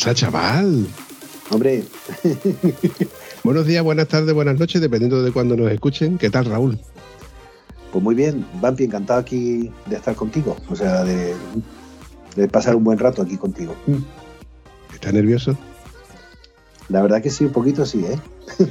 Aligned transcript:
Pasa, 0.00 0.14
chaval? 0.14 0.86
Hombre, 1.50 1.84
Buenos 3.44 3.66
días, 3.66 3.82
buenas 3.82 4.08
tardes, 4.08 4.34
buenas 4.34 4.58
noches, 4.58 4.80
dependiendo 4.80 5.22
de 5.22 5.32
cuándo 5.32 5.56
nos 5.56 5.70
escuchen. 5.70 6.16
¿Qué 6.18 6.30
tal, 6.30 6.44
Raúl? 6.46 6.78
pues 7.92 8.04
muy 8.04 8.14
bien, 8.14 8.46
Vampi, 8.60 8.84
encantado 8.84 9.18
aquí 9.18 9.68
de 9.86 9.96
estar 9.96 10.14
contigo, 10.14 10.56
o 10.68 10.76
sea, 10.76 11.02
de, 11.02 11.34
de 12.36 12.46
pasar 12.48 12.76
un 12.76 12.84
buen 12.84 12.98
rato 13.00 13.20
aquí 13.20 13.36
contigo. 13.36 13.74
¿Estás 14.94 15.12
nervioso? 15.12 15.58
La 16.88 17.02
verdad 17.02 17.20
que 17.20 17.30
sí, 17.30 17.44
un 17.46 17.52
poquito 17.52 17.84
sí, 17.84 18.04
¿eh? 18.04 18.18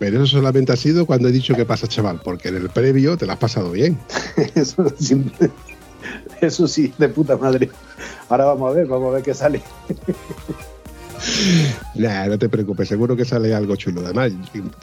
Pero 0.00 0.16
eso 0.16 0.26
solamente 0.38 0.72
ha 0.72 0.76
sido 0.76 1.06
cuando 1.06 1.28
he 1.28 1.32
dicho 1.32 1.54
que 1.54 1.64
pasa, 1.64 1.86
chaval, 1.86 2.20
porque 2.24 2.48
en 2.48 2.56
el 2.56 2.70
previo 2.70 3.16
te 3.16 3.24
lo 3.24 3.32
has 3.34 3.38
pasado 3.38 3.70
bien. 3.70 3.96
Eso, 4.56 4.84
siempre- 4.98 5.50
eso 6.42 6.66
sí, 6.68 6.92
de 6.98 7.08
puta 7.08 7.36
madre. 7.36 7.70
Ahora 8.28 8.46
vamos 8.46 8.70
a 8.70 8.74
ver, 8.74 8.86
vamos 8.86 9.10
a 9.10 9.14
ver 9.14 9.22
qué 9.22 9.34
sale. 9.34 9.62
Nah, 11.94 12.26
no 12.26 12.38
te 12.38 12.48
preocupes, 12.48 12.88
seguro 12.88 13.16
que 13.16 13.24
sale 13.24 13.54
algo 13.54 13.76
chulo. 13.76 14.00
Además, 14.04 14.32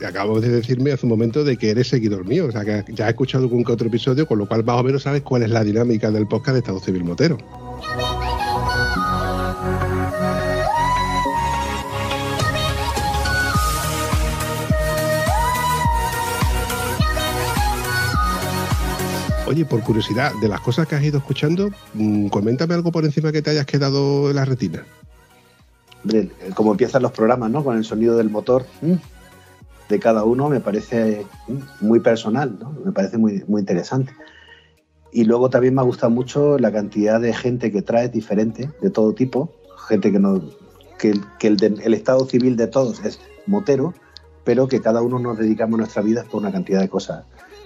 acabo 0.07 0.39
de 0.39 0.49
decirme 0.49 0.91
hace 0.91 1.05
un 1.05 1.09
momento 1.09 1.43
de 1.43 1.57
que 1.57 1.71
eres 1.71 1.87
seguidor 1.87 2.25
mío, 2.25 2.45
o 2.47 2.51
sea 2.51 2.63
que 2.63 2.85
ya 2.93 3.07
he 3.07 3.09
escuchado 3.09 3.43
algún 3.43 3.63
que 3.63 3.73
otro 3.73 3.87
episodio, 3.87 4.25
con 4.25 4.37
lo 4.37 4.47
cual 4.47 4.63
más 4.63 4.79
o 4.79 4.83
menos 4.83 5.03
sabes 5.03 5.21
cuál 5.21 5.43
es 5.43 5.49
la 5.49 5.63
dinámica 5.63 6.11
del 6.11 6.27
podcast 6.27 6.53
de 6.53 6.59
Estado 6.59 6.79
Civil 6.79 7.03
Motero. 7.03 7.37
Oye, 19.49 19.65
por 19.65 19.81
curiosidad, 19.83 20.31
de 20.39 20.47
las 20.47 20.61
cosas 20.61 20.87
que 20.87 20.93
has 20.95 21.01
ido 21.03 21.17
escuchando, 21.17 21.71
mm, 21.95 22.27
coméntame 22.27 22.75
algo 22.75 22.91
por 22.91 23.03
encima 23.03 23.31
que 23.31 23.41
te 23.41 23.49
hayas 23.49 23.65
quedado 23.65 24.29
en 24.29 24.35
la 24.35 24.45
retina. 24.45 24.85
Eh, 26.13 26.29
como 26.53 26.71
empiezan 26.73 27.01
los 27.01 27.11
programas, 27.11 27.49
¿no? 27.49 27.63
Con 27.63 27.75
el 27.75 27.83
sonido 27.83 28.15
del 28.15 28.29
motor 28.29 28.63
de 29.89 29.99
cada 29.99 30.23
uno, 30.23 30.49
me 30.49 30.59
parece 30.59 31.25
muy 31.81 31.99
personal, 31.99 32.59
¿no? 32.59 32.75
Me 32.85 32.91
parece 32.91 33.17
muy, 33.17 33.43
muy 33.47 33.61
interesante. 33.61 34.13
Y 35.11 35.23
luego 35.23 35.49
también 35.49 35.73
me 35.73 35.81
ha 35.81 35.83
gustado 35.83 36.11
mucho 36.11 36.59
la 36.59 36.71
cantidad 36.71 37.19
de 37.19 37.33
gente 37.33 37.71
que 37.71 37.81
trae 37.81 38.07
diferente, 38.07 38.69
de 38.83 38.89
todo 38.91 39.13
tipo, 39.13 39.51
gente 39.87 40.11
que 40.11 40.19
no 40.19 40.43
que, 40.99 41.09
el- 41.47 41.81
el 41.83 41.93
estado 41.95 42.25
civil 42.25 42.55
de 42.55 42.67
todos 42.67 43.03
es 43.03 43.19
motero, 43.47 43.95
pero 44.43 44.67
que 44.67 44.79
cada 44.79 45.01
uno 45.01 45.17
nos 45.17 45.39
dedicamos 45.39 45.79
nuestra 45.79 46.03
vida 46.03 46.23
por 46.29 46.41
una 46.41 46.51
cantidad 46.51 46.81
de 46.81 46.89
cosas 46.89 47.23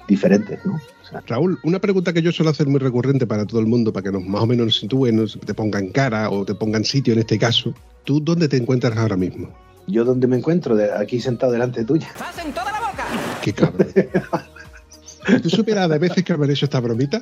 diferentes, 0.08 0.60
¿no? 0.66 0.76
O 0.76 1.06
sea, 1.10 1.22
Raúl, 1.28 1.60
una 1.64 1.80
pregunta 1.80 2.14
que 2.14 2.22
yo 2.22 2.32
suelo 2.32 2.52
hacer 2.52 2.68
muy 2.68 2.80
recurrente 2.80 3.26
para 3.28 3.46
todo 3.46 3.60
el 3.60 3.68
mundo, 3.68 3.92
para 3.94 4.04
que 4.04 4.12
nos, 4.12 4.24
más 4.26 4.42
o 4.42 4.48
menos 4.48 4.66
nos 4.68 4.78
sitúen, 4.80 5.16
nos- 5.16 5.40
te 5.40 5.54
pongan 5.54 5.90
cara 5.90 6.30
o 6.30 6.44
te 6.46 6.56
pongan 6.56 6.84
sitio 6.84 7.14
en 7.14 7.20
este 7.20 7.38
caso. 7.40 7.74
¿Tú 8.04 8.20
dónde 8.20 8.48
te 8.48 8.58
encuentras 8.58 8.98
ahora 8.98 9.16
mismo? 9.18 9.50
yo 9.86 10.06
donde 10.06 10.28
me 10.28 10.38
encuentro, 10.38 10.76
de- 10.78 10.94
aquí 10.94 11.20
sentado 11.20 11.52
delante 11.52 11.84
tuya, 11.84 12.08
¡Hacen 12.20 12.54
toda 12.54 12.72
la 12.72 12.80
boca! 12.80 13.06
Qué 13.42 13.52
cabrón. 13.54 13.88
¿Tú 15.44 15.50
supieras 15.50 15.90
de 15.90 15.98
veces 16.00 16.24
que 16.24 16.32
haber 16.34 16.52
hecho 16.52 16.66
esta 16.66 16.80
bromita? 16.80 17.22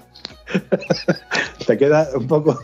te 1.68 1.78
queda 1.78 2.08
un 2.16 2.28
poco. 2.28 2.60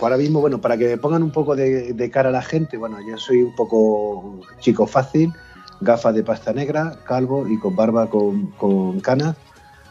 Ahora 0.00 0.16
mismo, 0.18 0.40
bueno, 0.40 0.60
para 0.60 0.76
que 0.76 0.86
me 0.88 0.98
pongan 0.98 1.22
un 1.22 1.30
poco 1.30 1.56
de, 1.56 1.94
de 1.94 2.10
cara 2.10 2.28
a 2.28 2.32
la 2.32 2.42
gente, 2.42 2.76
bueno, 2.76 2.98
yo 3.08 3.16
soy 3.16 3.42
un 3.42 3.54
poco 3.54 4.40
chico 4.60 4.86
fácil, 4.86 5.32
gafas 5.80 6.14
de 6.14 6.22
pasta 6.22 6.52
negra, 6.52 6.98
calvo 7.04 7.48
y 7.48 7.58
con 7.58 7.76
barba 7.76 8.08
con, 8.08 8.48
con 8.52 9.00
canas. 9.00 9.36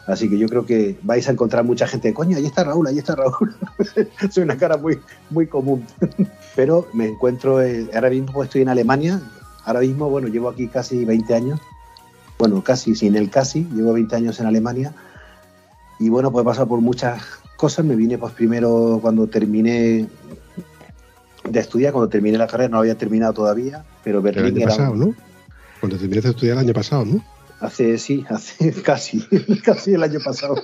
Así 0.06 0.30
que 0.30 0.38
yo 0.38 0.48
creo 0.50 0.66
que 0.66 0.98
vais 1.04 1.28
a 1.30 1.32
encontrar 1.32 1.64
mucha 1.64 1.88
gente, 1.88 2.14
coño, 2.14 2.36
ahí 2.36 2.46
está 2.46 2.64
Raúl, 2.64 2.88
ahí 2.88 2.98
está 2.98 3.16
Raúl. 3.16 3.56
soy 4.32 4.44
una 4.44 4.58
cara 4.58 4.78
muy, 4.78 5.00
muy 5.30 5.48
común. 5.48 5.86
Pero 6.56 6.88
me 6.94 7.08
encuentro, 7.08 7.62
eh, 7.62 7.90
ahora 7.94 8.10
mismo 8.10 8.44
estoy 8.44 8.64
en 8.64 8.70
Alemania, 8.70 9.22
ahora 9.64 9.80
mismo, 9.80 10.10
bueno, 10.10 10.28
llevo 10.28 10.50
aquí 10.50 10.68
casi 10.68 11.06
20 11.06 11.34
años, 11.34 11.62
bueno, 12.38 12.62
casi, 12.64 12.96
sin 12.96 13.16
el 13.16 13.30
casi, 13.30 13.66
llevo 13.74 13.94
20 13.94 14.16
años 14.16 14.40
en 14.40 14.48
Alemania 14.48 14.94
y 16.00 16.10
bueno, 16.10 16.32
pues 16.32 16.44
he 16.44 16.46
pasado 16.46 16.68
por 16.68 16.82
muchas 16.82 17.22
cosas. 17.56 17.86
Me 17.86 17.96
vine 17.96 18.18
pues 18.18 18.34
primero 18.34 19.00
cuando 19.02 19.28
terminé 19.28 20.08
de 21.50 21.60
estudiar, 21.60 21.94
cuando 21.94 22.10
terminé 22.10 22.38
la 22.38 22.48
carrera, 22.48 22.70
no 22.70 22.80
había 22.80 22.98
terminado 22.98 23.34
todavía, 23.34 23.86
pero 24.04 24.22
Berlín 24.22 24.58
era 24.58 24.72
pasado, 24.72 24.96
¿no? 24.96 25.14
Cuando 25.84 25.98
terminaste 25.98 26.30
de 26.30 26.32
estudiar 26.32 26.56
el 26.56 26.64
año 26.64 26.74
pasado, 26.74 27.04
¿no? 27.04 27.22
hace, 27.60 27.98
sí, 27.98 28.24
hace 28.30 28.72
casi, 28.84 29.22
casi 29.66 29.94
el 29.96 30.02
año 30.02 30.20
pasado. 30.24 30.56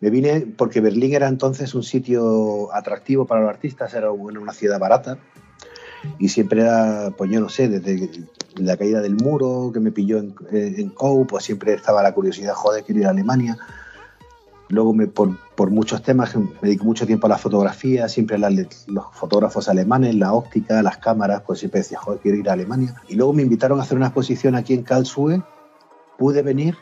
Me 0.00 0.10
vine 0.10 0.40
porque 0.40 0.80
Berlín 0.80 1.14
era 1.14 1.28
entonces 1.28 1.72
un 1.76 1.84
sitio 1.84 2.74
atractivo 2.74 3.28
para 3.28 3.42
los 3.42 3.50
artistas, 3.50 3.94
era 3.94 4.10
una 4.10 4.52
ciudad 4.52 4.80
barata 4.80 5.18
y 6.18 6.30
siempre 6.30 6.62
era, 6.62 7.14
pues 7.16 7.30
yo 7.30 7.38
no 7.38 7.48
sé, 7.48 7.68
desde 7.68 8.10
la 8.56 8.76
caída 8.76 9.00
del 9.00 9.14
muro 9.14 9.70
que 9.72 9.78
me 9.78 9.92
pilló 9.92 10.18
en, 10.18 10.34
en 10.50 10.92
pues 11.28 11.44
siempre 11.44 11.72
estaba 11.72 12.02
la 12.02 12.12
curiosidad, 12.12 12.54
joder, 12.54 12.82
quiero 12.82 13.02
ir 13.02 13.06
a 13.06 13.10
Alemania. 13.10 13.56
Luego, 14.70 14.94
me, 14.94 15.06
por, 15.08 15.36
por 15.56 15.70
muchos 15.70 16.02
temas, 16.02 16.34
me 16.36 16.48
dedico 16.62 16.84
mucho 16.84 17.06
tiempo 17.06 17.26
a 17.26 17.30
la 17.30 17.38
fotografía, 17.38 18.08
siempre 18.08 18.38
la- 18.38 18.50
los 18.50 19.04
fotógrafos 19.12 19.68
alemanes, 19.68 20.14
la 20.14 20.32
óptica, 20.32 20.82
las 20.82 20.98
cámaras, 20.98 21.42
pues 21.46 21.58
siempre 21.58 21.80
decía, 21.80 21.98
joder, 21.98 22.20
quiero 22.20 22.38
ir 22.38 22.48
a 22.48 22.52
Alemania. 22.52 22.94
Y 23.08 23.16
luego 23.16 23.32
me 23.32 23.42
invitaron 23.42 23.80
a 23.80 23.82
hacer 23.82 23.96
una 23.96 24.06
exposición 24.06 24.54
aquí 24.54 24.74
en 24.74 24.82
Karlsruhe, 24.84 25.42
pude 26.18 26.42
venir 26.42 26.76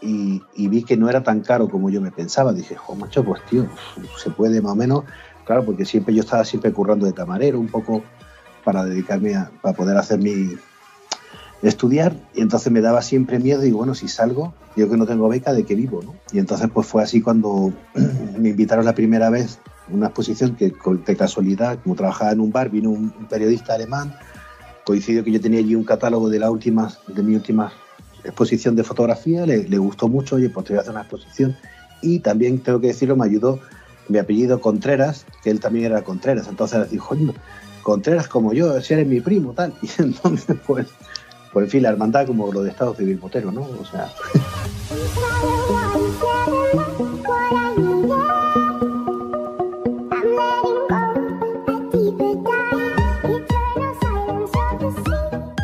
y, 0.00 0.42
vi 0.56 0.82
que 0.82 0.96
no 0.96 1.08
era 1.10 1.22
tan 1.22 1.40
caro 1.40 1.68
como 1.68 1.90
yo 1.90 2.00
me 2.00 2.10
pensaba. 2.10 2.52
Dije, 2.52 2.74
joder, 2.76 3.02
macho, 3.02 3.24
pues 3.24 3.42
tío, 3.50 3.66
se 4.16 4.30
puede 4.30 4.60
más 4.62 4.72
o 4.72 4.76
menos, 4.76 5.04
claro, 5.44 5.64
porque 5.64 5.84
siempre 5.84 6.14
yo 6.14 6.22
estaba 6.22 6.44
siempre 6.44 6.72
currando 6.72 7.06
de 7.06 7.12
camarero, 7.14 7.60
un 7.60 7.68
poco 7.68 8.02
para 8.64 8.84
dedicarme 8.84 9.34
a 9.36 9.50
para 9.62 9.76
poder 9.76 9.96
hacer 9.96 10.18
mi 10.18 10.56
estudiar 11.62 12.14
y 12.34 12.42
entonces 12.42 12.70
me 12.72 12.80
daba 12.80 13.02
siempre 13.02 13.38
miedo 13.38 13.64
y 13.64 13.72
bueno, 13.72 13.94
si 13.94 14.08
salgo, 14.08 14.54
yo 14.76 14.88
que 14.90 14.96
no 14.96 15.06
tengo 15.06 15.28
beca, 15.28 15.52
¿de 15.52 15.64
qué 15.64 15.74
vivo? 15.74 16.02
¿no? 16.02 16.14
Y 16.32 16.38
entonces 16.38 16.68
pues 16.72 16.86
fue 16.86 17.02
así 17.02 17.20
cuando 17.22 17.72
me 18.38 18.50
invitaron 18.50 18.84
la 18.84 18.94
primera 18.94 19.30
vez 19.30 19.58
a 19.90 19.94
una 19.94 20.06
exposición 20.06 20.56
que 20.56 20.72
de 21.06 21.16
casualidad, 21.16 21.78
como 21.82 21.94
trabajaba 21.94 22.32
en 22.32 22.40
un 22.40 22.52
bar, 22.52 22.70
vino 22.70 22.90
un, 22.90 23.10
periodista 23.28 23.74
alemán, 23.74 24.14
coincidió 24.84 25.24
que 25.24 25.32
yo 25.32 25.40
tenía 25.40 25.60
allí 25.60 25.74
un 25.74 25.84
catálogo 25.84 26.28
de 26.28 26.38
la 26.38 26.50
última, 26.50 26.92
de 27.06 27.22
mi 27.22 27.34
última 27.34 27.72
exposición 28.24 28.76
de 28.76 28.84
fotografía, 28.84 29.46
le, 29.46 29.68
le 29.68 29.78
gustó 29.78 30.08
mucho, 30.08 30.36
oye, 30.36 30.50
pues 30.50 30.66
te 30.66 30.72
voy 30.72 30.78
a 30.78 30.80
hacer 30.82 30.92
una 30.92 31.02
exposición 31.02 31.56
y 32.02 32.20
también 32.20 32.58
tengo 32.60 32.80
que 32.80 32.88
decirlo, 32.88 33.16
me 33.16 33.24
ayudó 33.24 33.60
mi 34.08 34.18
apellido 34.18 34.60
Contreras, 34.60 35.26
que 35.42 35.50
él 35.50 35.60
también 35.60 35.86
era 35.86 36.02
Contreras, 36.02 36.48
entonces 36.48 36.90
dijo, 36.90 37.16
Contreras 37.82 38.28
como 38.28 38.52
yo, 38.52 38.80
si 38.80 38.94
eres 38.94 39.06
mi 39.06 39.20
primo, 39.20 39.52
tal. 39.52 39.72
Y 39.82 40.02
entonces, 40.02 40.56
pues, 40.66 40.88
pues 41.56 41.64
en 41.64 41.70
fin, 41.70 41.82
la 41.84 41.88
hermandad 41.88 42.26
como 42.26 42.52
lo 42.52 42.62
de 42.62 42.68
Estado 42.68 42.94
Civil 42.94 43.18
Motero, 43.18 43.50
¿no? 43.50 43.62
O 43.62 43.84
sea, 43.86 44.12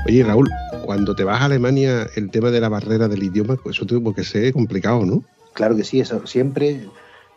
Oye, 0.06 0.24
Raúl, 0.24 0.48
cuando 0.86 1.14
te 1.14 1.24
vas 1.24 1.42
a 1.42 1.44
Alemania, 1.44 2.08
el 2.16 2.30
tema 2.30 2.50
de 2.50 2.62
la 2.62 2.70
barrera 2.70 3.08
del 3.08 3.22
idioma, 3.22 3.58
pues 3.62 3.76
eso 3.76 3.84
tuvo 3.84 4.14
que 4.14 4.24
ser 4.24 4.54
complicado, 4.54 5.04
¿no? 5.04 5.22
claro 5.52 5.76
que 5.76 5.84
sí, 5.84 6.00
eso 6.00 6.26
siempre. 6.26 6.88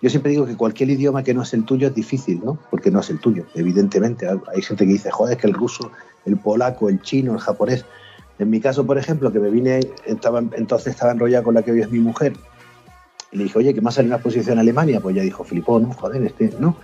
Yo 0.02 0.10
siempre 0.10 0.32
digo 0.32 0.46
que 0.46 0.56
cualquier 0.56 0.92
idioma 0.92 1.24
que 1.24 1.34
no 1.34 1.42
es 1.42 1.54
el 1.54 1.66
tuyo 1.66 1.90
es 1.90 1.94
difícil, 1.94 2.40
¿no? 2.42 2.58
Porque 2.72 2.90
no 2.90 3.02
es 3.02 3.10
el 3.10 3.20
tuyo, 3.20 3.44
evidentemente. 3.54 4.30
Hay 4.30 4.62
gente 4.62 4.86
que 4.86 4.94
dice, 4.94 5.12
joder, 5.12 5.36
es 5.36 5.42
que 5.42 5.48
el 5.48 5.54
ruso, 5.54 5.92
el 6.26 6.38
polaco, 6.38 6.88
el 6.88 7.02
chino, 7.02 7.34
el 7.34 7.40
japonés. 7.40 7.84
En 8.38 8.50
mi 8.50 8.60
caso, 8.60 8.86
por 8.86 8.98
ejemplo, 8.98 9.32
que 9.32 9.40
me 9.40 9.50
vine, 9.50 9.80
estaba, 10.06 10.40
entonces 10.40 10.94
estaba 10.94 11.12
enrollado 11.12 11.46
con 11.46 11.56
la 11.56 11.64
que 11.64 11.72
hoy 11.72 11.82
es 11.82 11.92
mi 11.92 12.00
mujer, 12.00 12.34
y 13.32 13.38
le 13.38 13.44
dije, 13.46 13.58
oye, 13.58 13.74
¿qué 13.74 13.82
más 13.82 13.96
sale 13.96 14.08
una 14.08 14.18
exposición 14.18 14.54
en 14.54 14.60
Alemania? 14.60 15.00
Pues 15.00 15.16
ella 15.16 15.24
dijo, 15.24 15.44
flipó, 15.44 15.80
¿no? 15.80 15.92
Joder, 15.94 16.24
este, 16.24 16.52
¿no? 16.60 16.76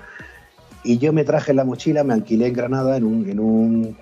Y 0.83 0.97
yo 0.97 1.13
me 1.13 1.23
traje 1.23 1.53
la 1.53 1.63
mochila, 1.63 2.03
me 2.03 2.13
alquilé 2.13 2.47
en 2.47 2.53
Granada 2.53 2.97
en 2.97 3.03
un, 3.03 3.29
en 3.29 3.39
un 3.39 3.97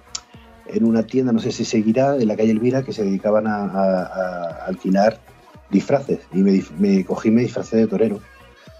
en 0.71 0.85
una 0.85 1.03
tienda, 1.03 1.31
no 1.31 1.39
sé 1.39 1.51
si 1.51 1.65
seguirá, 1.65 2.15
en 2.15 2.27
la 2.27 2.35
calle 2.35 2.51
Elvira, 2.51 2.83
que 2.83 2.93
se 2.93 3.03
dedicaban 3.03 3.47
a, 3.47 4.65
alquilar 4.67 5.19
disfraces. 5.69 6.19
Y 6.33 6.37
me, 6.37 6.63
me 6.77 7.05
cogí 7.05 7.31
me 7.31 7.41
disfracé 7.41 7.77
de 7.77 7.87
torero. 7.87 8.19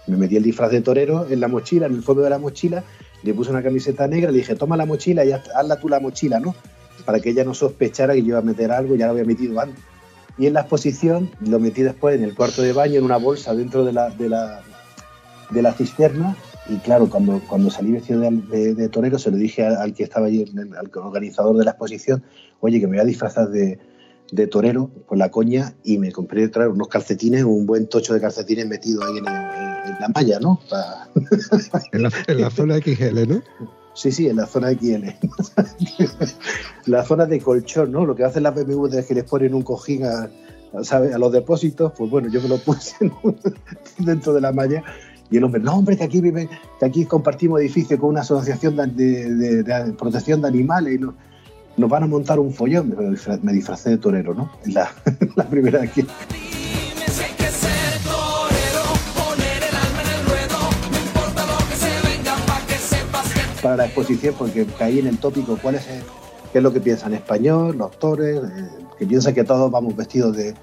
Me 0.06 0.16
metí 0.16 0.36
el 0.36 0.42
disfraz 0.42 0.70
de 0.70 0.80
torero 0.80 1.26
en 1.28 1.40
la 1.40 1.48
mochila, 1.48 1.86
en 1.86 1.94
el 1.94 2.02
fondo 2.02 2.22
de 2.22 2.30
la 2.30 2.38
mochila, 2.38 2.84
le 3.22 3.34
puse 3.34 3.50
una 3.50 3.62
camiseta 3.62 4.06
negra, 4.08 4.30
le 4.30 4.38
dije, 4.38 4.54
toma 4.54 4.76
la 4.76 4.86
mochila 4.86 5.24
y 5.24 5.32
hazla 5.32 5.78
tú 5.78 5.88
la 5.88 6.00
mochila, 6.00 6.40
¿no? 6.40 6.54
Para 7.04 7.20
que 7.20 7.30
ella 7.30 7.44
no 7.44 7.54
sospechara 7.54 8.14
que 8.14 8.22
yo 8.22 8.28
iba 8.28 8.38
a 8.38 8.42
meter 8.42 8.70
algo, 8.70 8.96
ya 8.96 9.06
lo 9.06 9.12
había 9.12 9.24
metido 9.24 9.58
antes. 9.60 9.82
Y 10.38 10.46
en 10.46 10.54
la 10.54 10.60
exposición 10.60 11.30
lo 11.40 11.58
metí 11.58 11.82
después 11.82 12.16
en 12.16 12.24
el 12.24 12.34
cuarto 12.34 12.62
de 12.62 12.72
baño, 12.72 12.98
en 12.98 13.04
una 13.04 13.16
bolsa 13.16 13.54
dentro 13.54 13.84
de 13.84 13.92
la, 13.92 14.10
de 14.10 14.28
la, 14.28 14.62
de 15.50 15.62
la 15.62 15.72
cisterna. 15.72 16.36
Y 16.68 16.76
claro, 16.78 17.10
cuando, 17.10 17.40
cuando 17.48 17.70
salí 17.70 17.92
vestido 17.92 18.20
de, 18.20 18.88
torero, 18.88 19.18
se 19.18 19.30
lo 19.30 19.36
dije 19.36 19.66
al, 19.66 19.92
que 19.92 20.04
estaba 20.04 20.26
allí, 20.26 20.44
al 20.78 20.90
organizador 20.94 21.56
de 21.56 21.64
la 21.64 21.72
exposición, 21.72 22.22
oye, 22.60 22.80
que 22.80 22.86
me 22.86 22.96
voy 22.96 23.02
a 23.02 23.04
disfrazar 23.04 23.48
de, 23.50 23.78
de 24.32 24.46
torero 24.46 24.88
por 25.08 25.18
la 25.18 25.30
coña 25.30 25.74
y 25.82 25.98
me 25.98 26.12
compré 26.12 26.48
traer 26.48 26.70
unos 26.70 26.88
calcetines, 26.88 27.44
un 27.44 27.66
buen 27.66 27.88
tocho 27.88 28.14
de 28.14 28.20
calcetines 28.20 28.66
metido 28.66 29.02
ahí 29.04 29.18
en, 29.18 29.24
la 29.24 30.08
malla, 30.14 30.38
¿no? 30.40 30.60
en, 31.92 32.02
la, 32.02 32.12
en, 32.28 32.40
la, 32.40 32.50
zona 32.50 32.78
XL, 32.78 33.28
¿no? 33.28 33.42
Sí, 33.94 34.12
sí, 34.12 34.28
en 34.28 34.36
la 34.36 34.46
zona 34.46 34.70
XL. 34.70 35.04
la 36.86 37.04
zona 37.04 37.26
de 37.26 37.40
colchón, 37.40 37.92
¿no? 37.92 38.06
Lo 38.06 38.14
que 38.14 38.24
hacen 38.24 38.44
las 38.44 38.54
BMW 38.54 38.86
es 38.86 39.06
que 39.06 39.14
les 39.14 39.24
ponen 39.24 39.54
un 39.54 39.62
cojín 39.62 40.04
a, 40.04 40.30
a 40.72 41.18
los 41.18 41.32
depósitos, 41.32 41.92
pues 41.96 42.10
bueno, 42.10 42.28
yo 42.28 42.40
me 42.40 42.48
lo 42.48 42.58
puse 42.58 43.10
dentro 43.98 44.32
de 44.32 44.40
la 44.40 44.52
malla 44.52 44.82
y 45.30 45.36
el 45.36 45.44
hombre, 45.44 45.60
no, 45.60 45.74
hombre, 45.74 45.96
que 45.96 46.04
aquí 46.04 46.20
vive, 46.20 46.48
que 46.78 46.86
aquí 46.86 47.04
compartimos 47.04 47.60
edificio 47.60 47.98
con 47.98 48.10
una 48.10 48.20
asociación 48.20 48.76
de, 48.76 49.62
de 49.62 49.92
protección 49.92 50.42
de 50.42 50.48
animales 50.48 50.94
y 50.94 50.98
no 50.98 51.14
nos 51.76 51.90
van 51.90 52.02
a 52.02 52.06
montar 52.06 52.38
un 52.38 52.52
follón. 52.52 52.94
Me, 53.42 53.52
disfracé 53.52 53.90
de 53.90 53.98
torero, 53.98 54.34
¿no? 54.34 54.50
La, 54.66 54.90
la 55.34 55.48
primera 55.48 55.80
vez 55.80 55.92
que... 55.92 56.06
Para 63.62 63.76
la 63.76 63.86
exposición, 63.86 64.34
porque 64.38 64.66
caí 64.78 64.98
en 64.98 65.06
el 65.06 65.18
tópico, 65.18 65.58
¿cuál 65.60 65.74
es 65.74 65.86
qué 66.52 66.58
es 66.58 66.62
lo 66.62 66.72
que 66.72 66.80
piensan 66.80 67.14
español, 67.14 67.76
los 67.76 67.90
eh, 68.20 68.40
que 68.98 69.06
piensan 69.06 69.34
que 69.34 69.44
todos 69.44 69.70
vamos 69.70 69.94
vestidos 69.96 70.36
de, 70.36 70.54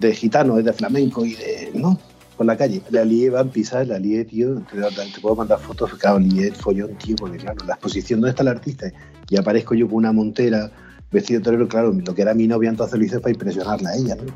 de 0.00 0.14
gitanos, 0.14 0.64
de 0.64 0.72
flamenco 0.72 1.24
y 1.24 1.34
de, 1.34 1.70
¿no? 1.74 1.98
por 2.40 2.46
la 2.46 2.56
calle. 2.56 2.80
La 2.88 3.04
lié 3.04 3.28
van 3.28 3.50
pisar, 3.50 3.86
la 3.86 3.98
lié, 3.98 4.24
tío. 4.24 4.62
Te, 4.62 5.20
puedo 5.20 5.36
mandar 5.36 5.60
fotos, 5.60 5.92
claro, 5.98 6.18
lié 6.18 6.50
follón, 6.52 6.96
tío, 6.96 7.14
porque 7.16 7.36
claro, 7.36 7.62
la 7.66 7.74
exposición, 7.74 8.18
¿dónde 8.18 8.30
está 8.30 8.42
el 8.42 8.48
artista? 8.48 8.90
Y 9.28 9.36
aparezco 9.36 9.74
yo 9.74 9.86
con 9.86 9.96
una 9.96 10.10
montera, 10.10 10.70
vestido 11.10 11.42
torero, 11.42 11.68
claro, 11.68 11.92
lo 11.92 12.14
que 12.14 12.22
era 12.22 12.34
mi 12.34 12.46
novia 12.46 12.70
entonces 12.70 12.98
lo 12.98 13.04
hice 13.04 13.20
para 13.20 13.32
impresionarla 13.32 13.90
a 13.90 13.96
ella, 13.96 14.16
¿no? 14.16 14.32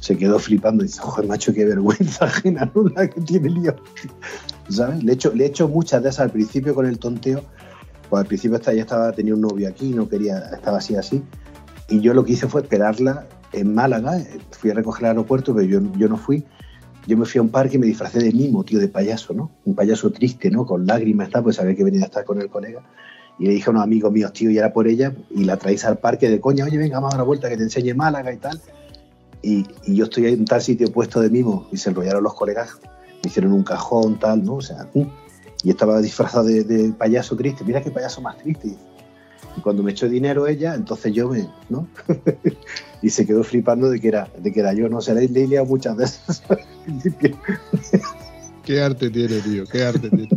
Se 0.00 0.16
quedó 0.16 0.38
flipando 0.38 0.84
y 0.84 0.86
dice, 0.86 1.00
joder, 1.00 1.28
macho, 1.28 1.52
qué 1.52 1.64
vergüenza 1.64 2.24
ajena, 2.26 2.70
¿no? 2.74 2.84
La 2.88 3.08
que 3.08 3.20
tiene 3.20 3.50
lío. 3.50 3.76
¿Sabes? 4.68 5.02
Le 5.02 5.12
he, 5.12 5.14
hecho, 5.14 5.32
le 5.34 5.44
he 5.44 5.46
hecho 5.48 5.68
muchas 5.68 6.02
de 6.02 6.10
esas 6.10 6.20
al 6.20 6.30
principio 6.30 6.74
con 6.74 6.86
el 6.86 6.98
tonteo. 6.98 7.42
Pues 8.08 8.20
al 8.20 8.26
principio 8.26 8.58
ya 8.58 8.72
estaba, 8.72 9.12
tenía 9.12 9.34
un 9.34 9.40
novio 9.40 9.68
aquí, 9.68 9.90
no 9.90 10.08
quería, 10.08 10.38
estaba 10.54 10.78
así, 10.78 10.94
así. 10.94 11.22
Y 11.88 12.00
yo 12.00 12.14
lo 12.14 12.24
que 12.24 12.32
hice 12.32 12.46
fue 12.46 12.62
esperarla 12.62 13.26
en 13.52 13.74
Málaga. 13.74 14.18
Fui 14.52 14.70
a 14.70 14.74
recoger 14.74 15.04
el 15.04 15.08
aeropuerto, 15.10 15.54
pero 15.54 15.66
yo, 15.66 15.80
yo 15.96 16.08
no 16.08 16.16
fui 16.16 16.44
yo 17.08 17.16
me 17.16 17.24
fui 17.24 17.38
a 17.38 17.42
un 17.42 17.48
parque 17.48 17.76
y 17.76 17.78
me 17.78 17.86
disfracé 17.86 18.18
de 18.18 18.30
mimo, 18.32 18.62
tío, 18.64 18.78
de 18.78 18.88
payaso, 18.88 19.32
¿no? 19.32 19.50
Un 19.64 19.74
payaso 19.74 20.10
triste, 20.12 20.50
¿no? 20.50 20.66
Con 20.66 20.86
lágrimas, 20.86 21.30
tal, 21.30 21.42
pues 21.42 21.56
sabía 21.56 21.74
que 21.74 21.82
venía 21.82 22.02
a 22.02 22.04
estar 22.04 22.22
con 22.26 22.38
el 22.38 22.50
colega. 22.50 22.82
Y 23.38 23.46
le 23.46 23.52
dije 23.52 23.68
a 23.68 23.70
unos 23.70 23.84
amigos 23.84 24.12
míos, 24.12 24.32
tío, 24.32 24.50
y 24.50 24.58
era 24.58 24.72
por 24.72 24.88
ella, 24.88 25.14
y 25.30 25.44
la 25.44 25.56
traéis 25.56 25.84
al 25.84 25.98
parque 25.98 26.28
de 26.28 26.40
coña, 26.40 26.64
oye, 26.64 26.76
venga, 26.76 26.96
vamos 26.96 27.14
a 27.14 27.16
dar 27.16 27.20
una 27.20 27.26
vuelta 27.26 27.48
que 27.48 27.56
te 27.56 27.62
enseñe 27.62 27.94
Málaga 27.94 28.32
y 28.32 28.36
tal. 28.36 28.60
Y, 29.42 29.64
yo 29.86 30.04
estoy 30.04 30.26
en 30.26 30.44
tal 30.44 30.60
sitio 30.60 30.92
puesto 30.92 31.20
de 31.20 31.30
mimo, 31.30 31.68
y 31.70 31.76
se 31.76 31.90
enrollaron 31.90 32.24
los 32.24 32.34
colegas, 32.34 32.70
me 33.22 33.30
hicieron 33.30 33.52
un 33.52 33.62
cajón, 33.62 34.18
tal, 34.18 34.44
¿no? 34.44 34.56
O 34.56 34.60
sea, 34.60 34.88
y 35.62 35.70
estaba 35.70 36.00
disfrazado 36.00 36.46
de, 36.46 36.92
payaso 36.96 37.36
triste, 37.36 37.64
mira 37.64 37.82
qué 37.82 37.90
payaso 37.90 38.20
más 38.20 38.36
triste. 38.38 38.76
Y 39.56 39.60
cuando 39.60 39.82
me 39.82 39.92
echó 39.92 40.08
dinero 40.08 40.46
ella, 40.46 40.74
entonces 40.74 41.12
yo 41.12 41.28
me, 41.28 41.48
¿no? 41.68 41.88
y 43.02 43.10
se 43.10 43.26
quedó 43.26 43.42
flipando 43.42 43.90
de 43.90 44.00
que 44.00 44.08
era, 44.08 44.28
de 44.38 44.52
que 44.52 44.60
era 44.60 44.72
yo, 44.72 44.88
no 44.88 45.00
sé, 45.00 45.14
le, 45.14 45.28
le 45.28 45.44
he 45.44 45.48
liado 45.48 45.66
muchas 45.66 45.96
veces. 45.96 46.42
qué 48.64 48.80
arte 48.80 49.10
tiene, 49.10 49.40
tío, 49.40 49.64
qué 49.64 49.84
arte 49.84 50.10
tiene. 50.10 50.28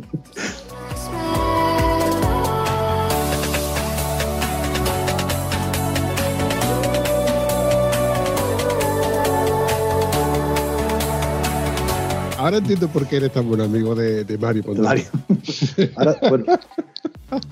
Ahora 12.52 12.64
entiendo 12.64 12.90
por 12.90 13.08
qué 13.08 13.16
eres 13.16 13.32
tan 13.32 13.48
buen 13.48 13.62
amigo 13.62 13.96
de, 13.96 14.26
de 14.26 14.38
Mario. 14.38 14.62
Mario. 14.78 15.06
Ahora, 15.96 16.18
bueno, 16.30 16.44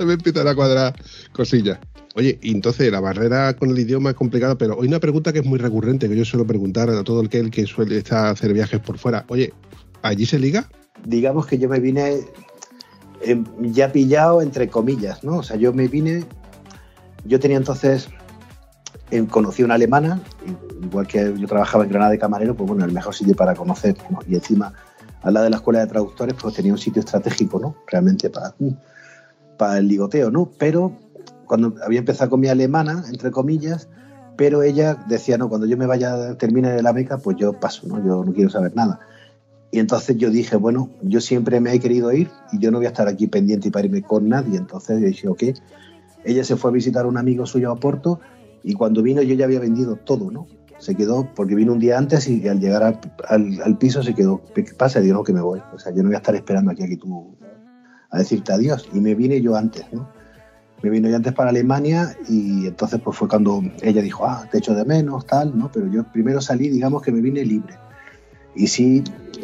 me 0.05 0.11
empiezan 0.11 0.45
a 0.45 0.53
cuadrar 0.53 0.93
cosillas. 1.31 1.79
Oye, 2.15 2.37
y 2.41 2.51
entonces 2.51 2.91
la 2.91 2.99
barrera 2.99 3.55
con 3.55 3.69
el 3.69 3.79
idioma 3.79 4.09
es 4.09 4.17
complicada, 4.17 4.57
pero 4.57 4.77
hay 4.81 4.89
una 4.89 4.99
pregunta 4.99 5.31
que 5.31 5.39
es 5.39 5.45
muy 5.45 5.57
recurrente, 5.57 6.09
que 6.09 6.17
yo 6.17 6.25
suelo 6.25 6.45
preguntar 6.45 6.89
a 6.89 7.01
todo 7.05 7.21
el 7.21 7.29
que, 7.29 7.39
el 7.39 7.49
que 7.49 7.65
suele 7.65 7.97
estar 7.97 8.25
a 8.25 8.29
hacer 8.31 8.51
viajes 8.51 8.81
por 8.81 8.97
fuera. 8.97 9.23
Oye, 9.29 9.53
¿allí 10.01 10.25
se 10.25 10.37
liga? 10.37 10.69
Digamos 11.05 11.47
que 11.47 11.57
yo 11.57 11.69
me 11.69 11.79
vine 11.79 12.19
eh, 13.21 13.41
ya 13.61 13.93
pillado 13.93 14.41
entre 14.41 14.67
comillas, 14.67 15.23
¿no? 15.23 15.37
O 15.37 15.43
sea, 15.43 15.55
yo 15.55 15.71
me 15.71 15.87
vine, 15.87 16.25
yo 17.23 17.39
tenía 17.39 17.55
entonces, 17.55 18.09
eh, 19.11 19.25
conocí 19.29 19.63
una 19.63 19.75
alemana, 19.75 20.21
igual 20.83 21.07
que 21.07 21.33
yo 21.37 21.47
trabajaba 21.47 21.85
en 21.85 21.89
Granada 21.89 22.11
de 22.11 22.19
camarero, 22.19 22.53
pues 22.53 22.67
bueno, 22.67 22.83
el 22.83 22.91
mejor 22.91 23.15
sitio 23.15 23.33
para 23.33 23.55
conocer, 23.55 23.95
¿no? 24.09 24.19
Y 24.27 24.35
encima, 24.35 24.73
al 25.21 25.33
lado 25.33 25.43
de 25.45 25.49
la 25.49 25.57
escuela 25.57 25.79
de 25.79 25.87
traductores, 25.87 26.35
pues 26.39 26.55
tenía 26.55 26.71
un 26.71 26.77
sitio 26.77 27.01
estratégico, 27.01 27.59
¿no? 27.59 27.75
Realmente 27.87 28.29
para 28.29 28.53
para 29.57 29.77
el 29.77 29.87
ligoteo, 29.87 30.31
¿no? 30.31 30.49
Pero 30.57 30.93
cuando 31.45 31.75
había 31.83 31.99
empezado 31.99 32.29
con 32.29 32.39
mi 32.39 32.47
alemana, 32.47 33.03
entre 33.09 33.29
comillas, 33.31 33.89
pero 34.37 34.63
ella 34.63 34.95
decía, 35.09 35.37
no, 35.37 35.49
cuando 35.49 35.67
yo 35.67 35.75
me 35.75 35.85
vaya, 35.85 36.35
termine 36.37 36.81
la 36.81 36.93
beca, 36.93 37.17
pues 37.17 37.35
yo 37.37 37.53
paso, 37.59 37.87
¿no? 37.87 37.97
Yo 38.05 38.23
no 38.23 38.31
quiero 38.31 38.49
saber 38.49 38.73
nada. 38.73 39.01
Y 39.71 39.79
entonces 39.79 40.17
yo 40.17 40.29
dije, 40.29 40.55
bueno, 40.55 40.89
yo 41.01 41.19
siempre 41.19 41.59
me 41.59 41.73
he 41.73 41.79
querido 41.79 42.11
ir 42.13 42.29
y 42.51 42.59
yo 42.59 42.71
no 42.71 42.77
voy 42.77 42.85
a 42.85 42.89
estar 42.89 43.07
aquí 43.07 43.27
pendiente 43.27 43.67
y 43.67 43.71
para 43.71 43.85
irme 43.85 44.01
con 44.01 44.29
nadie. 44.29 44.57
Entonces 44.57 44.99
yo 45.01 45.07
dije, 45.07 45.27
ok. 45.27 45.43
Ella 46.23 46.43
se 46.43 46.55
fue 46.55 46.71
a 46.71 46.73
visitar 46.73 47.05
a 47.05 47.07
un 47.07 47.17
amigo 47.17 47.45
suyo 47.45 47.71
a 47.71 47.75
Porto 47.75 48.19
y 48.63 48.73
cuando 48.73 49.03
vino 49.03 49.21
yo 49.21 49.35
ya 49.35 49.45
había 49.45 49.59
vendido 49.59 49.95
todo, 49.95 50.31
¿no? 50.31 50.47
Se 50.79 50.95
quedó, 50.95 51.27
porque 51.35 51.55
vino 51.55 51.73
un 51.73 51.79
día 51.79 51.97
antes 51.97 52.27
y 52.27 52.47
al 52.47 52.59
llegar 52.59 52.99
al, 53.27 53.77
piso 53.77 54.01
se 54.01 54.15
quedó, 54.15 54.41
¿qué 54.55 54.63
pasa? 54.77 55.01
Digo, 55.01 55.15
no, 55.15 55.23
que 55.23 55.33
me 55.33 55.41
voy. 55.41 55.61
O 55.73 55.79
sea, 55.79 55.93
yo 55.93 56.01
no 56.01 56.09
voy 56.09 56.15
a 56.15 56.19
estar 56.19 56.35
esperando 56.35 56.71
aquí 56.71 56.83
a 56.83 56.87
que 56.87 56.97
tú 56.97 57.35
a 58.11 58.17
decirte 58.17 58.53
adiós. 58.53 58.87
Y 58.93 58.99
me 58.99 59.15
vine 59.15 59.41
yo 59.41 59.55
antes, 59.55 59.85
¿no? 59.91 60.09
Me 60.81 60.89
vine 60.89 61.09
yo 61.09 61.17
antes 61.17 61.33
para 61.33 61.49
Alemania 61.49 62.15
y 62.29 62.67
entonces 62.67 63.01
pues 63.03 63.17
fue 63.17 63.27
cuando 63.27 63.61
ella 63.81 64.01
dijo, 64.01 64.25
ah, 64.25 64.47
te 64.49 64.59
echo 64.59 64.73
de 64.73 64.85
menos, 64.85 65.25
tal, 65.25 65.57
¿no? 65.57 65.69
Pero 65.71 65.87
yo 65.87 66.05
primero 66.05 66.39
salí, 66.39 66.69
digamos 66.69 67.01
que 67.01 67.11
me 67.11 67.21
vine 67.21 67.43
libre. 67.43 67.75
Y 68.55 68.67
sí, 68.67 69.03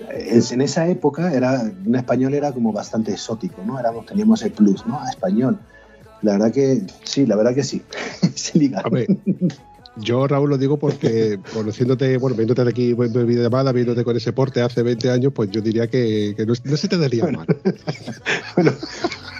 en 0.09 0.61
esa 0.61 0.87
época 0.87 1.33
era, 1.33 1.71
un 1.85 1.95
español 1.95 2.33
era 2.33 2.53
como 2.53 2.71
bastante 2.71 3.11
exótico, 3.11 3.61
¿no? 3.65 3.79
Éramos, 3.79 4.05
teníamos 4.05 4.41
el 4.43 4.51
plus, 4.51 4.85
¿no? 4.87 4.99
A 4.99 5.09
español. 5.09 5.59
La 6.21 6.33
verdad 6.33 6.51
que 6.51 6.83
sí, 7.03 7.25
la 7.25 7.35
verdad 7.35 7.53
que 7.53 7.63
sí. 7.63 7.83
Yo, 9.97 10.27
Raúl, 10.27 10.49
lo 10.49 10.57
digo 10.57 10.77
porque 10.77 11.39
conociéndote, 11.53 12.17
bueno, 12.17 12.35
viéndote 12.35 12.63
de 12.63 12.69
aquí 12.69 12.91
en 12.91 13.27
videollamada, 13.27 13.71
viéndote 13.71 14.03
con 14.03 14.15
ese 14.15 14.33
porte 14.33 14.61
hace 14.61 14.83
20 14.83 15.09
años, 15.09 15.33
pues 15.33 15.49
yo 15.51 15.61
diría 15.61 15.87
que, 15.87 16.35
no, 16.45 16.77
se 16.77 16.87
te 16.87 16.97
daría 16.97 17.25
mal. 17.25 17.45
bueno, 18.55 18.71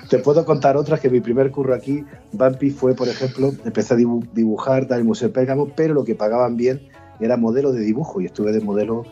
te 0.09 0.19
puedo 0.19 0.45
contar 0.45 0.77
otras 0.77 0.99
que 0.99 1.09
mi 1.09 1.19
primer 1.19 1.51
curro 1.51 1.73
aquí, 1.73 2.05
Bumpy, 2.31 2.71
fue, 2.71 2.95
por 2.95 3.07
ejemplo, 3.07 3.53
empecé 3.65 3.93
a 3.93 3.97
dibujar 3.97 4.87
tal 4.87 4.99
el 4.99 5.05
Museo 5.05 5.31
Pérgamo, 5.31 5.71
pero 5.75 5.93
lo 5.93 6.05
que 6.05 6.15
pagaban 6.15 6.55
bien 6.55 6.81
era 7.19 7.37
modelo 7.37 7.71
de 7.71 7.81
dibujo 7.81 8.21
y 8.21 8.25
estuve 8.25 8.51
de 8.51 8.61
modelo 8.61 9.03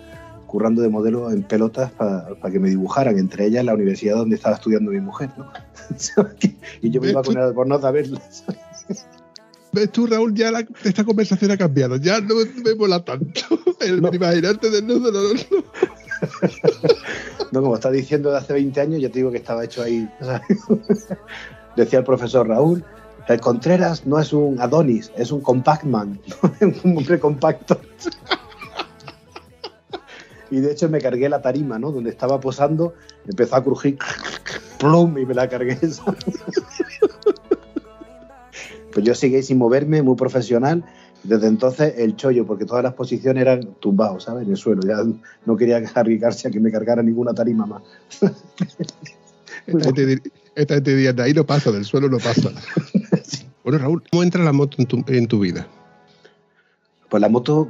currando 0.47 0.83
de 0.83 0.89
modelo 0.89 1.31
en 1.31 1.41
pelotas 1.41 1.91
para 1.91 2.51
que 2.51 2.59
me 2.59 2.69
dibujaran, 2.69 3.17
entre 3.17 3.45
ellas 3.47 3.65
la 3.65 3.73
universidad 3.73 4.17
donde 4.17 4.35
estaba 4.35 4.55
estudiando 4.55 4.91
mi 4.91 4.99
mujer, 4.99 5.31
¿no? 5.35 5.47
y 6.81 6.91
yo 6.91 7.01
me 7.01 7.09
iba 7.09 7.23
con 7.23 7.35
el 7.35 7.43
albornoz 7.43 7.83
a 7.83 7.91
verlas 7.91 8.45
ves 9.73 9.91
tú, 9.91 10.07
Raúl, 10.07 10.33
ya 10.33 10.51
esta 10.83 11.03
conversación 11.03 11.51
ha 11.51 11.57
cambiado. 11.57 11.97
Ya 11.97 12.21
no 12.21 12.35
me 12.63 12.75
mola 12.75 13.03
tanto. 13.03 13.41
El 13.81 14.01
no. 14.01 14.13
imaginarte 14.13 14.69
desnudo, 14.69 15.11
no, 15.11 15.21
no, 15.21 15.33
no. 15.33 15.39
no, 17.51 17.61
como 17.61 17.75
está 17.75 17.91
diciendo 17.91 18.31
de 18.31 18.37
hace 18.37 18.53
20 18.53 18.79
años, 18.79 19.01
yo 19.01 19.11
te 19.11 19.19
digo 19.19 19.31
que 19.31 19.37
estaba 19.37 19.65
hecho 19.65 19.81
ahí. 19.81 20.07
Decía 21.75 21.99
el 21.99 22.05
profesor 22.05 22.47
Raúl, 22.47 22.85
el 23.27 23.41
Contreras 23.41 24.05
no 24.05 24.19
es 24.19 24.31
un 24.31 24.61
Adonis, 24.61 25.11
es 25.17 25.31
un 25.31 25.41
compact 25.41 25.83
man, 25.85 26.19
un 26.61 26.97
hombre 26.97 27.19
compacto. 27.19 27.81
y 30.51 30.59
de 30.59 30.71
hecho 30.71 30.87
me 30.87 31.01
cargué 31.01 31.29
la 31.29 31.41
tarima, 31.41 31.79
¿no? 31.79 31.91
Donde 31.91 32.11
estaba 32.11 32.39
posando, 32.39 32.93
empezó 33.27 33.55
a 33.55 33.63
crujir, 33.63 33.97
plum, 34.77 35.17
y 35.17 35.25
me 35.25 35.33
la 35.33 35.49
cargué. 35.49 35.79
Pues 38.93 39.05
yo 39.05 39.15
seguí 39.15 39.41
sin 39.41 39.57
moverme, 39.57 40.01
muy 40.01 40.15
profesional. 40.15 40.83
Desde 41.23 41.47
entonces 41.47 41.95
el 41.97 42.15
chollo, 42.15 42.45
porque 42.45 42.65
todas 42.65 42.83
las 42.83 42.93
posiciones 42.93 43.41
eran 43.41 43.75
tumbados, 43.79 44.23
¿sabes? 44.25 44.45
En 44.45 44.51
el 44.51 44.57
suelo. 44.57 44.81
Ya 44.85 44.97
no 45.45 45.55
quería 45.55 45.81
arriesgarse 45.93 46.47
a 46.47 46.51
que 46.51 46.59
me 46.59 46.71
cargara 46.71 47.01
ninguna 47.01 47.33
tarima 47.33 47.65
más. 47.65 47.81
esta 50.55 50.75
gente 50.75 50.95
diría, 50.95 51.13
de 51.13 51.23
ahí 51.23 51.33
no 51.33 51.45
pasa, 51.45 51.71
del 51.71 51.85
suelo 51.85 52.09
no 52.09 52.17
pasa. 52.17 52.51
Bueno, 53.63 53.79
Raúl, 53.79 54.03
¿cómo 54.11 54.23
entra 54.23 54.43
la 54.43 54.51
moto 54.51 54.75
en 54.79 54.85
tu, 54.87 55.05
en 55.07 55.25
tu 55.25 55.39
vida? 55.39 55.65
Pues 57.09 57.21
la 57.21 57.29
moto, 57.29 57.69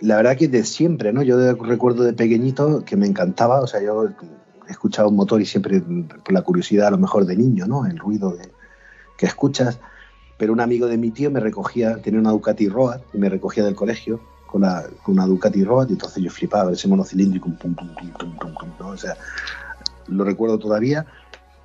la 0.00 0.16
verdad 0.16 0.36
que 0.36 0.48
de 0.48 0.64
siempre, 0.64 1.12
¿no? 1.12 1.22
Yo 1.22 1.54
recuerdo 1.54 2.02
de 2.02 2.12
pequeñito 2.12 2.84
que 2.84 2.96
me 2.96 3.06
encantaba, 3.06 3.60
o 3.60 3.68
sea, 3.68 3.80
yo 3.80 4.08
he 4.66 4.72
escuchado 4.72 5.08
un 5.08 5.14
motor 5.14 5.40
y 5.40 5.46
siempre 5.46 5.80
por 5.80 6.32
la 6.32 6.42
curiosidad 6.42 6.88
a 6.88 6.90
lo 6.90 6.98
mejor 6.98 7.24
de 7.24 7.36
niño, 7.36 7.66
¿no? 7.66 7.86
El 7.86 7.96
ruido 7.98 8.32
de, 8.32 8.50
que 9.16 9.26
escuchas 9.26 9.78
pero 10.38 10.52
un 10.52 10.60
amigo 10.60 10.86
de 10.86 10.98
mi 10.98 11.10
tío 11.10 11.30
me 11.30 11.40
recogía, 11.40 11.96
tenía 11.96 12.20
una 12.20 12.30
Ducati 12.30 12.68
Road 12.68 13.00
y 13.12 13.18
me 13.18 13.28
recogía 13.28 13.64
del 13.64 13.74
colegio 13.74 14.20
con, 14.46 14.62
la, 14.62 14.84
con 15.02 15.14
una 15.14 15.26
Ducati 15.26 15.64
Road 15.64 15.88
y 15.88 15.92
entonces 15.92 16.22
yo 16.22 16.30
flipaba 16.30 16.72
ese 16.72 16.88
monocilíndrico, 16.88 17.46
pum, 17.46 17.74
pum, 17.74 17.88
pum, 17.94 18.72
¿no? 18.78 18.88
o 18.88 18.96
sea, 18.96 19.16
lo 20.08 20.24
recuerdo 20.24 20.58
todavía. 20.58 21.06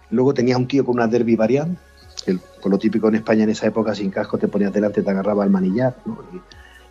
Luego 0.09 0.33
tenía 0.33 0.57
un 0.57 0.67
tío 0.67 0.85
con 0.85 0.95
una 0.95 1.07
Derby 1.07 1.35
Variant, 1.35 1.77
que 2.25 2.37
con 2.61 2.71
lo 2.71 2.77
típico 2.77 3.07
en 3.07 3.15
España 3.15 3.43
en 3.43 3.49
esa 3.49 3.67
época 3.67 3.95
sin 3.95 4.11
casco 4.11 4.37
te 4.37 4.47
ponías 4.47 4.73
delante, 4.73 5.01
te 5.01 5.09
agarraba 5.09 5.43
al 5.43 5.49
manillar, 5.49 5.95
¿no? 6.05 6.19
Y 6.33 6.41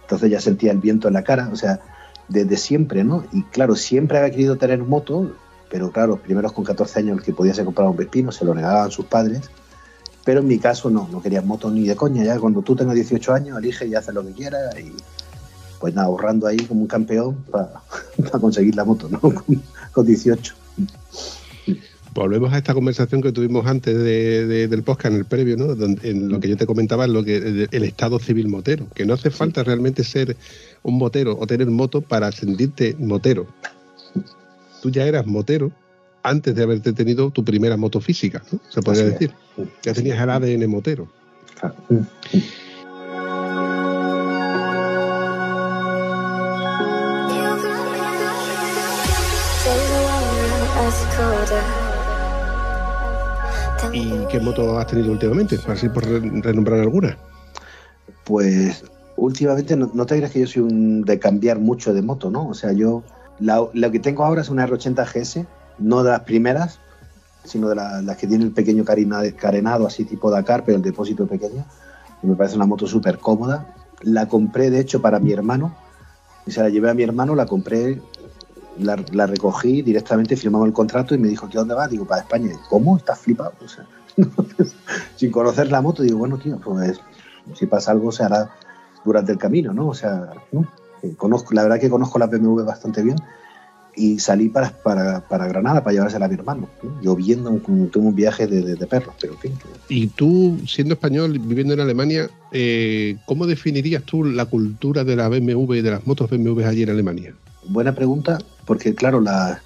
entonces 0.03 0.31
ya 0.31 0.41
sentía 0.41 0.73
el 0.73 0.79
viento 0.79 1.09
en 1.09 1.15
la 1.15 1.23
cara, 1.23 1.51
o 1.53 1.57
sea, 1.57 1.81
desde 2.29 2.57
siempre, 2.57 3.05
¿no? 3.05 3.25
Y 3.33 3.43
claro, 3.45 3.77
siempre 3.77 4.19
había 4.19 4.31
querido 4.31 4.57
tener 4.57 4.79
moto, 4.81 5.33
pero 5.71 5.91
claro, 5.93 6.17
primeros 6.17 6.53
con 6.53 6.65
14 6.65 7.01
años 7.01 7.19
el 7.19 7.25
que 7.25 7.33
podía 7.33 7.55
se 7.55 7.65
comprar 7.65 7.89
un 7.89 7.97
Vespino, 7.97 8.33
se 8.33 8.45
lo 8.45 8.55
negaban 8.55 8.91
sus 8.91 9.07
padres 9.07 9.51
pero 10.25 10.41
en 10.41 10.47
mi 10.47 10.59
caso 10.59 10.91
no, 10.91 11.09
no 11.11 11.23
querías 11.23 11.45
moto 11.45 11.71
ni 11.71 11.87
de 11.87 11.97
coña. 11.97 12.25
Ya 12.25 12.39
cuando 12.39 12.63
tú 12.63 12.77
tengas 12.77 12.95
18 12.95 13.33
años, 13.33 13.59
elige 13.59 13.87
y 13.87 13.95
haces 13.95 14.15
lo 14.15 14.25
que 14.25 14.33
quieras 14.33 14.79
y 14.79 14.93
pues 15.81 15.95
nada, 15.95 16.09
ahorrando 16.09 16.47
ahí 16.47 16.59
como 16.59 16.83
un 16.83 16.87
campeón 16.87 17.37
para 17.51 17.73
conseguir 18.41 18.77
la 18.77 18.85
moto, 18.85 19.09
¿no? 19.09 19.21
Con, 19.93 20.07
18. 20.07 20.55
Volvemos 22.13 22.53
a 22.53 22.59
esta 22.59 22.75
conversación 22.75 23.23
que 23.23 23.33
tuvimos 23.33 23.67
antes 23.67 23.97
del 23.97 24.83
podcast 24.83 25.15
en 25.15 25.21
el 25.21 25.25
previo, 25.25 25.57
¿no? 25.57 25.75
Donde, 25.75 26.11
en 26.11 26.29
lo 26.29 26.39
que 26.39 26.49
yo 26.49 26.57
te 26.57 26.67
comentaba, 26.67 27.07
lo 27.07 27.25
que 27.25 27.69
el 27.71 27.85
estado 27.85 28.19
civil 28.19 28.49
motero, 28.49 28.89
que 28.95 29.07
no 29.07 29.15
hace 29.15 29.31
falta 29.31 29.63
realmente 29.63 30.05
ser 30.05 30.37
un 30.83 30.99
motero 30.99 31.37
o 31.39 31.47
tener 31.47 31.71
moto 31.71 32.03
para 32.03 32.31
sentirte 32.31 32.95
motero. 32.99 33.47
Tú 34.83 34.91
ya 34.91 35.07
eras 35.07 35.27
motero 35.27 35.73
antes 36.23 36.55
de 36.55 36.63
haberte 36.63 36.93
tenido 36.93 37.31
tu 37.31 37.45
primera 37.45 37.77
moto 37.77 38.01
física, 38.01 38.43
¿no? 38.53 38.61
Se 38.69 38.83
podría 38.83 39.05
decir. 39.05 39.33
Ya 39.83 39.95
tenías 39.95 40.21
el 40.21 40.31
ADN 40.31 40.71
motero. 40.71 41.09
¿Y 53.93 54.11
qué 54.31 54.41
moto 54.41 54.79
has 54.79 54.87
tenido 54.87 55.13
últimamente? 55.13 55.59
Así 55.67 55.89
por 55.89 56.05
renombrar 56.05 56.81
alguna. 56.81 57.19
Pues 58.25 58.85
últimamente 59.17 59.77
no, 59.77 60.07
te 60.07 60.17
creas 60.17 60.31
que 60.31 60.41
yo 60.41 60.47
soy 60.47 60.63
un 60.63 61.03
de 61.03 61.19
cambiar 61.19 61.59
mucho 61.59 61.93
de 61.93 62.03
moto, 62.03 62.31
¿no? 62.31 62.49
O 62.49 62.55
sea, 62.55 62.73
yo 62.73 63.03
lo 63.41 63.91
que 63.91 63.99
tengo 63.99 64.25
ahora 64.25 64.43
es 64.43 64.49
una 64.49 64.67
R80 64.67 65.07
GS 65.07 65.47
no 65.81 66.03
de 66.03 66.11
las 66.11 66.21
primeras, 66.21 66.79
sino 67.45 67.69
de 67.69 67.75
las 67.75 68.17
que 68.17 68.27
tiene 68.27 68.45
el 68.45 68.53
pequeño 68.53 68.85
carenado, 68.85 69.87
así 69.87 70.05
tipo 70.05 70.31
Dakar, 70.31 70.65
pero 70.65 70.77
el 70.77 70.83
depósito 70.83 71.27
pequeño. 71.27 71.65
Y 72.23 72.27
me 72.27 72.37
parece 72.37 72.57
una 72.57 72.67
moto 72.67 72.87
súper 72.87 73.19
cómoda. 73.19 73.75
La 74.03 74.29
compré, 74.29 74.71
de 74.71 74.81
hecho, 74.81 75.01
para 75.01 75.19
mi 75.19 75.33
hermano. 75.33 75.75
Y 76.47 76.53
se 76.53 76.63
la 76.63 76.69
llevé 76.69 76.91
a 76.91 76.95
mi 76.95 77.03
hermano, 77.03 77.35
la 77.35 77.47
compré, 77.47 78.01
la, 78.79 79.27
recogí 79.27 79.83
directamente, 79.83 80.37
firmamos 80.37 80.67
el 80.67 80.73
contrato 80.73 81.15
y 81.15 81.19
me 81.19 81.29
dijo, 81.29 81.49
¿qué 81.49 81.59
dónde 81.59 81.75
vas? 81.75 81.91
Digo, 81.91 82.05
para 82.05 82.23
España. 82.23 82.53
¿Cómo? 82.69 82.97
¿Estás 82.97 83.21
flipado? 83.21 83.53
Sin 85.17 85.31
conocer 85.31 85.71
la 85.71 85.81
moto, 85.81 86.03
digo, 86.03 86.19
bueno, 86.19 86.39
tío, 86.39 86.59
pues 86.59 87.01
si 87.55 87.67
pasa 87.67 87.91
algo 87.93 88.13
se 88.13 88.23
hará 88.23 88.51
durante 89.05 89.33
el 89.33 89.39
camino, 89.39 89.73
¿no? 89.73 89.89
O 89.89 89.95
sea, 89.95 90.31
eh, 91.03 91.15
conozco, 91.17 91.55
la 91.55 91.63
verdad 91.63 91.81
que 91.81 91.89
conozco 91.89 92.19
la 92.19 92.27
BMW 92.27 92.65
bastante 92.65 93.03
bien 93.03 93.17
y 94.01 94.19
salí 94.19 94.49
para, 94.49 94.71
para, 94.71 95.21
para, 95.29 95.47
Granada 95.47 95.85
para 95.85 95.93
llevársela 95.93 96.25
a 96.25 96.29
mi 96.29 96.35
hermano, 96.35 96.71
lloviendo, 97.03 97.51
tuve 97.61 98.07
un 98.07 98.15
viaje 98.15 98.47
de, 98.47 98.75
de, 98.75 98.87
perros, 98.87 99.15
pero 99.21 99.35
en 99.35 99.39
fin. 99.39 99.53
Y 99.91 100.07
tú, 100.07 100.59
siendo 100.67 100.95
español, 100.95 101.39
viviendo 101.39 101.75
en 101.75 101.81
Alemania, 101.81 102.31
eh, 102.51 103.19
¿cómo 103.27 103.47
definirías 103.47 104.03
tú 104.05 104.25
la 104.25 104.47
cultura 104.47 105.05
de 105.05 105.17
la 105.17 105.29
BMW, 105.29 105.83
de 105.83 105.91
las 105.91 106.07
motos 106.07 106.31
BMW 106.31 106.65
allí 106.65 106.83
en 106.83 106.91
Alemania? 106.91 107.35
Buena 107.69 107.95
pregunta, 107.95 108.39
porque 108.65 108.95
claro, 108.95 109.21
la, 109.21 109.61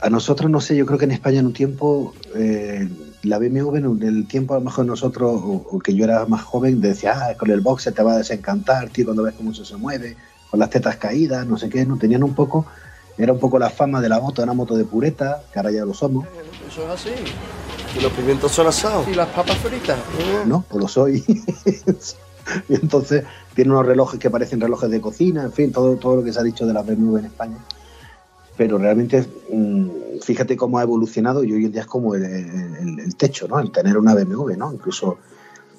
a 0.00 0.10
nosotros, 0.10 0.50
no 0.50 0.60
sé, 0.60 0.76
yo 0.76 0.84
creo 0.84 0.98
que 0.98 1.06
en 1.06 1.12
España 1.12 1.40
en 1.40 1.46
un 1.46 1.54
tiempo, 1.54 2.12
eh, 2.36 2.86
la 3.22 3.38
BMW 3.38 3.76
en 3.76 4.02
el 4.02 4.26
tiempo 4.26 4.52
a 4.52 4.58
lo 4.58 4.64
mejor 4.64 4.84
nosotros, 4.84 5.40
o, 5.42 5.78
que 5.78 5.94
yo 5.94 6.04
era 6.04 6.26
más 6.26 6.42
joven, 6.42 6.82
decía, 6.82 7.14
ah, 7.16 7.34
con 7.38 7.50
el 7.50 7.62
boxe 7.62 7.92
te 7.92 8.02
va 8.02 8.12
a 8.12 8.18
desencantar, 8.18 8.90
tío, 8.90 9.06
cuando 9.06 9.22
ves 9.22 9.34
cómo 9.34 9.52
eso 9.52 9.64
se 9.64 9.76
mueve, 9.78 10.18
con 10.50 10.60
las 10.60 10.68
tetas 10.68 10.96
caídas, 10.96 11.46
no 11.46 11.56
sé 11.56 11.70
qué, 11.70 11.86
no 11.86 11.96
tenían 11.96 12.22
un 12.22 12.34
poco 12.34 12.66
era 13.16 13.32
un 13.32 13.38
poco 13.38 13.58
la 13.58 13.70
fama 13.70 14.00
de 14.00 14.08
la 14.08 14.20
moto, 14.20 14.42
una 14.42 14.54
moto 14.54 14.76
de 14.76 14.84
pureta, 14.84 15.42
que 15.52 15.58
ahora 15.58 15.70
ya 15.70 15.84
lo 15.84 15.94
somos. 15.94 16.26
Eso 16.68 16.82
es 16.84 16.90
así. 16.90 17.10
Y 17.96 18.02
los 18.02 18.12
pimientos 18.12 18.50
son 18.50 18.66
asados. 18.66 19.06
Y 19.06 19.14
las 19.14 19.28
papas 19.28 19.56
fritas. 19.58 19.98
No, 20.46 20.64
pues 20.68 20.82
lo 20.82 20.88
soy. 20.88 21.24
y 22.68 22.74
entonces 22.74 23.24
tiene 23.54 23.70
unos 23.70 23.86
relojes 23.86 24.18
que 24.18 24.30
parecen 24.30 24.60
relojes 24.60 24.90
de 24.90 25.00
cocina, 25.00 25.44
en 25.44 25.52
fin, 25.52 25.72
todo, 25.72 25.96
todo 25.96 26.16
lo 26.16 26.24
que 26.24 26.32
se 26.32 26.40
ha 26.40 26.42
dicho 26.42 26.66
de 26.66 26.72
la 26.72 26.82
BMW 26.82 27.18
en 27.18 27.24
España. 27.26 27.58
Pero 28.56 28.78
realmente, 28.78 29.24
mm, 29.52 30.20
fíjate 30.22 30.56
cómo 30.56 30.78
ha 30.78 30.82
evolucionado 30.82 31.44
y 31.44 31.52
hoy 31.52 31.66
en 31.66 31.72
día 31.72 31.82
es 31.82 31.86
como 31.86 32.14
el, 32.16 33.14
techo, 33.16 33.46
¿no? 33.46 33.60
El 33.60 33.70
tener 33.70 33.96
una 33.96 34.14
BMW, 34.14 34.56
¿no? 34.56 34.72
Incluso 34.72 35.18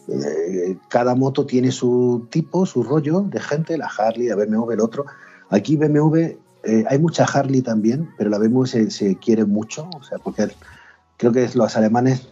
eh, 0.07 0.77
cada 0.87 1.15
moto 1.15 1.45
tiene 1.45 1.71
su 1.71 2.27
tipo, 2.29 2.65
su 2.65 2.83
rollo 2.83 3.21
de 3.21 3.39
gente, 3.41 3.77
la 3.77 3.87
Harley, 3.87 4.27
la 4.27 4.35
BMW, 4.35 4.71
el 4.71 4.79
otro. 4.79 5.05
Aquí 5.49 5.75
BMW 5.75 6.37
eh, 6.65 6.83
hay 6.89 6.99
mucha 6.99 7.25
Harley 7.25 7.61
también, 7.61 8.09
pero 8.17 8.29
la 8.29 8.39
BMW 8.39 8.65
se, 8.65 9.17
quiere 9.17 9.45
mucho, 9.45 9.87
o 9.95 10.03
sea, 10.03 10.17
porque 10.17 10.47
creo 11.17 11.31
que 11.31 11.47
los 11.53 11.75
alemanes 11.77 12.27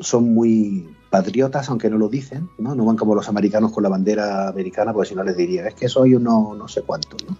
son 0.00 0.34
muy 0.34 0.94
patriotas, 1.10 1.68
aunque 1.68 1.88
no 1.90 1.98
lo 1.98 2.08
dicen, 2.08 2.48
¿no? 2.58 2.74
No 2.74 2.84
van 2.84 2.96
como 2.96 3.14
los 3.14 3.28
americanos 3.28 3.72
con 3.72 3.82
la 3.82 3.88
bandera 3.88 4.48
americana, 4.48 4.92
porque 4.92 5.08
si 5.08 5.14
no 5.14 5.24
les 5.24 5.36
diría, 5.36 5.66
es 5.66 5.74
que 5.74 5.88
soy 5.88 6.14
uno 6.14 6.54
no 6.56 6.68
sé 6.68 6.82
cuánto, 6.82 7.16
¿no? 7.28 7.36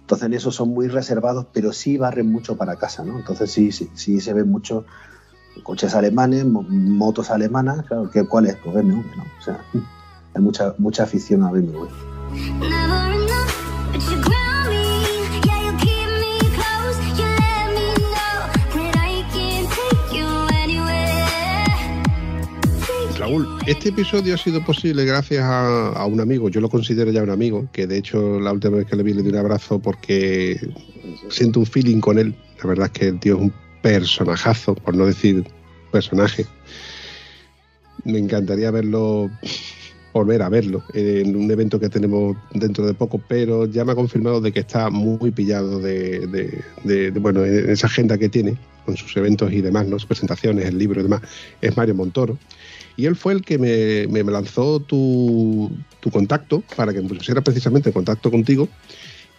Entonces 0.00 0.26
en 0.26 0.34
eso 0.34 0.50
son 0.50 0.70
muy 0.70 0.88
reservados, 0.88 1.46
pero 1.52 1.72
sí 1.72 1.96
barren 1.96 2.30
mucho 2.30 2.56
para 2.56 2.76
casa, 2.76 3.04
¿no? 3.04 3.18
Entonces 3.18 3.50
sí, 3.50 3.72
sí, 3.72 3.90
sí 3.94 4.20
se 4.20 4.34
ven 4.34 4.48
muchos 4.50 4.84
coches 5.62 5.94
alemanes, 5.94 6.44
motos 6.44 7.30
alemanas, 7.30 7.84
claro, 7.86 8.10
¿cuál 8.28 8.46
es? 8.46 8.56
Pues 8.56 8.74
BMW, 8.74 9.02
¿no? 9.16 9.24
O 9.38 9.42
sea, 9.42 9.64
hay 10.34 10.42
mucha, 10.42 10.74
mucha 10.78 11.04
afición 11.04 11.42
a 11.42 11.50
BMW. 11.50 13.09
Este 23.64 23.90
episodio 23.90 24.34
ha 24.34 24.38
sido 24.38 24.64
posible 24.64 25.04
gracias 25.04 25.44
a, 25.44 26.04
un 26.04 26.20
amigo, 26.20 26.48
yo 26.48 26.60
lo 26.60 26.68
considero 26.68 27.12
ya 27.12 27.22
un 27.22 27.30
amigo, 27.30 27.68
que 27.72 27.86
de 27.86 27.98
hecho 27.98 28.40
la 28.40 28.52
última 28.52 28.78
vez 28.78 28.86
que 28.86 28.96
le 28.96 29.04
vi 29.04 29.12
le 29.14 29.22
di 29.22 29.28
un 29.28 29.36
abrazo 29.36 29.78
porque 29.78 30.58
siento 31.28 31.60
un 31.60 31.66
feeling 31.66 32.00
con 32.00 32.18
él. 32.18 32.34
La 32.60 32.68
verdad 32.68 32.86
es 32.86 32.98
que 32.98 33.08
el 33.08 33.20
tío 33.20 33.36
es 33.36 33.42
un 33.42 33.52
personajazo, 33.82 34.74
por 34.74 34.96
no 34.96 35.06
decir 35.06 35.44
personaje. 35.92 36.44
Me 38.04 38.18
encantaría 38.18 38.72
verlo, 38.72 39.30
volver 40.12 40.42
a 40.42 40.48
verlo 40.48 40.82
en 40.94 41.36
un 41.36 41.48
evento 41.52 41.78
que 41.78 41.88
tenemos 41.88 42.36
dentro 42.54 42.84
de 42.84 42.94
poco, 42.94 43.22
pero 43.28 43.66
ya 43.66 43.84
me 43.84 43.92
ha 43.92 43.94
confirmado 43.94 44.40
de 44.40 44.50
que 44.50 44.60
está 44.60 44.90
muy 44.90 45.30
pillado 45.30 45.78
de, 45.78 46.64
bueno, 47.20 47.44
en 47.44 47.70
esa 47.70 47.86
agenda 47.86 48.18
que 48.18 48.28
tiene 48.28 48.56
con 48.84 48.96
sus 48.96 49.16
eventos 49.16 49.52
y 49.52 49.60
demás, 49.60 49.86
¿no? 49.86 50.00
sus 50.00 50.06
presentaciones, 50.06 50.66
el 50.66 50.78
libro 50.78 50.98
y 50.98 51.04
demás, 51.04 51.20
es 51.60 51.76
Mario 51.76 51.94
Montoro. 51.94 52.36
Y 53.00 53.06
él 53.06 53.16
fue 53.16 53.32
el 53.32 53.40
que 53.40 53.56
me, 53.56 54.22
lanzó 54.24 54.78
tu, 54.78 55.70
contacto 56.12 56.62
para 56.76 56.92
que 56.92 57.00
me 57.00 57.08
pusiera 57.08 57.40
precisamente 57.40 57.88
en 57.88 57.94
contacto 57.94 58.30
contigo. 58.30 58.68